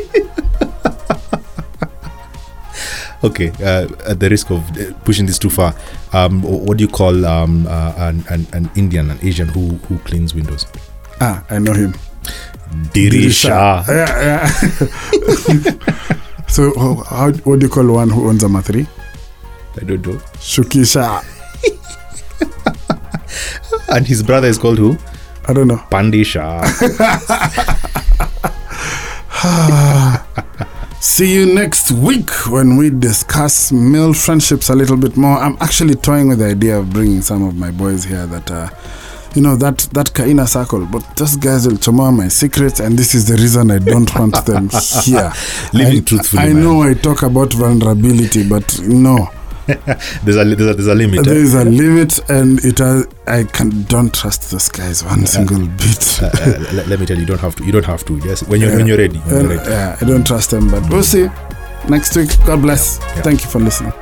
Okay. 3.21 3.49
Uh, 3.59 3.87
at 4.07 4.19
the 4.19 4.29
risk 4.29 4.49
of 4.49 4.63
uh, 4.79 4.93
pushing 5.03 5.25
this 5.25 5.37
too 5.37 5.49
far, 5.49 5.75
um, 6.13 6.41
what 6.41 6.77
do 6.77 6.83
you 6.83 6.87
call 6.89 7.25
um, 7.25 7.67
uh, 7.67 7.93
an, 7.97 8.23
an 8.29 8.47
an 8.53 8.69
Indian, 8.75 9.11
an 9.11 9.19
Asian 9.21 9.47
who 9.49 9.75
who 9.91 9.97
cleans 10.07 10.33
windows? 10.33 10.65
ah, 11.19 11.43
I 11.49 11.59
know 11.59 11.73
him. 11.73 11.93
Dirisha. 12.95 13.83
Yeah, 13.87 14.21
yeah. 14.23 14.47
so 16.47 16.71
how, 17.03 17.31
what 17.43 17.59
do 17.59 17.65
you 17.65 17.69
call 17.71 17.87
one 17.91 18.09
who 18.09 18.29
owns 18.29 18.43
a 18.43 18.47
mathri? 18.47 18.87
I 19.75 19.83
don't 19.83 20.05
know. 20.05 20.15
Shukisha. 20.39 21.19
And 23.89 24.05
his 24.07 24.21
brother 24.23 24.47
is 24.47 24.57
called 24.57 24.77
who? 24.77 24.97
I 25.47 25.53
don't 25.53 25.67
know. 25.67 25.77
Pandisha. 25.89 26.61
See 31.01 31.33
you 31.33 31.45
next 31.53 31.91
week 31.91 32.29
when 32.49 32.75
we 32.77 32.89
discuss 32.89 33.71
male 33.71 34.13
friendships 34.13 34.69
a 34.69 34.75
little 34.75 34.97
bit 34.97 35.17
more. 35.17 35.37
I'm 35.37 35.57
actually 35.59 35.95
toying 35.95 36.27
with 36.27 36.39
the 36.39 36.47
idea 36.47 36.77
of 36.77 36.91
bringing 36.91 37.21
some 37.21 37.43
of 37.43 37.55
my 37.55 37.71
boys 37.71 38.03
here 38.03 38.27
that 38.27 38.51
uh 38.51 38.69
you 39.35 39.41
know 39.41 39.55
that 39.55 39.77
that 39.93 40.07
Kaina 40.13 40.47
circle, 40.47 40.85
but 40.85 41.03
those 41.15 41.35
guys 41.37 41.67
will 41.67 41.77
tomorrow 41.77 42.11
my 42.11 42.27
secrets, 42.27 42.79
and 42.79 42.97
this 42.97 43.13
is 43.15 43.27
the 43.27 43.35
reason 43.35 43.69
I 43.71 43.77
don't 43.79 44.13
want 44.15 44.45
them 44.45 44.69
here. 45.03 45.31
Living 45.73 45.99
I, 45.99 46.03
truthfully, 46.03 46.41
I 46.43 46.53
man. 46.53 46.63
know 46.63 46.81
I 46.81 46.93
talk 46.95 47.21
about 47.23 47.53
vulnerability, 47.53 48.47
but 48.47 48.79
no, 48.81 49.29
there's 50.23 50.35
a 50.35 50.43
there's 50.43 50.69
a, 50.69 50.73
there's 50.73 50.87
a 50.87 50.95
limit. 50.95 51.25
there 51.25 51.35
eh? 51.37 51.61
a 51.61 51.65
limit, 51.65 52.19
and 52.29 52.63
it 52.65 52.79
has, 52.79 53.05
I 53.27 53.43
can 53.43 53.83
don't 53.83 54.13
trust 54.13 54.49
those 54.51 54.69
guys 54.69 55.03
one 55.03 55.25
single 55.27 55.67
bit. 55.67 56.21
Uh, 56.21 56.29
uh, 56.33 56.65
let, 56.73 56.87
let 56.87 56.99
me 56.99 57.05
tell 57.05 57.15
you, 57.17 57.21
you 57.21 57.27
don't 57.27 57.39
have 57.39 57.55
to. 57.57 57.65
You 57.65 57.71
don't 57.71 57.85
have 57.85 58.03
to. 58.05 58.17
Yes, 58.25 58.43
when 58.47 58.61
you're 58.61 58.75
when 58.75 58.87
you're 58.87 58.97
ready. 58.97 59.19
When 59.19 59.45
you're 59.45 59.57
ready. 59.57 59.69
yeah, 59.69 59.97
I 60.01 60.05
don't 60.05 60.25
trust 60.25 60.51
them, 60.51 60.69
but 60.71 60.87
we'll 60.89 61.03
see. 61.03 61.27
Next 61.87 62.15
week, 62.15 62.29
God 62.45 62.61
bless. 62.61 62.97
Thank 63.21 63.43
you 63.43 63.49
for 63.49 63.59
listening. 63.59 63.93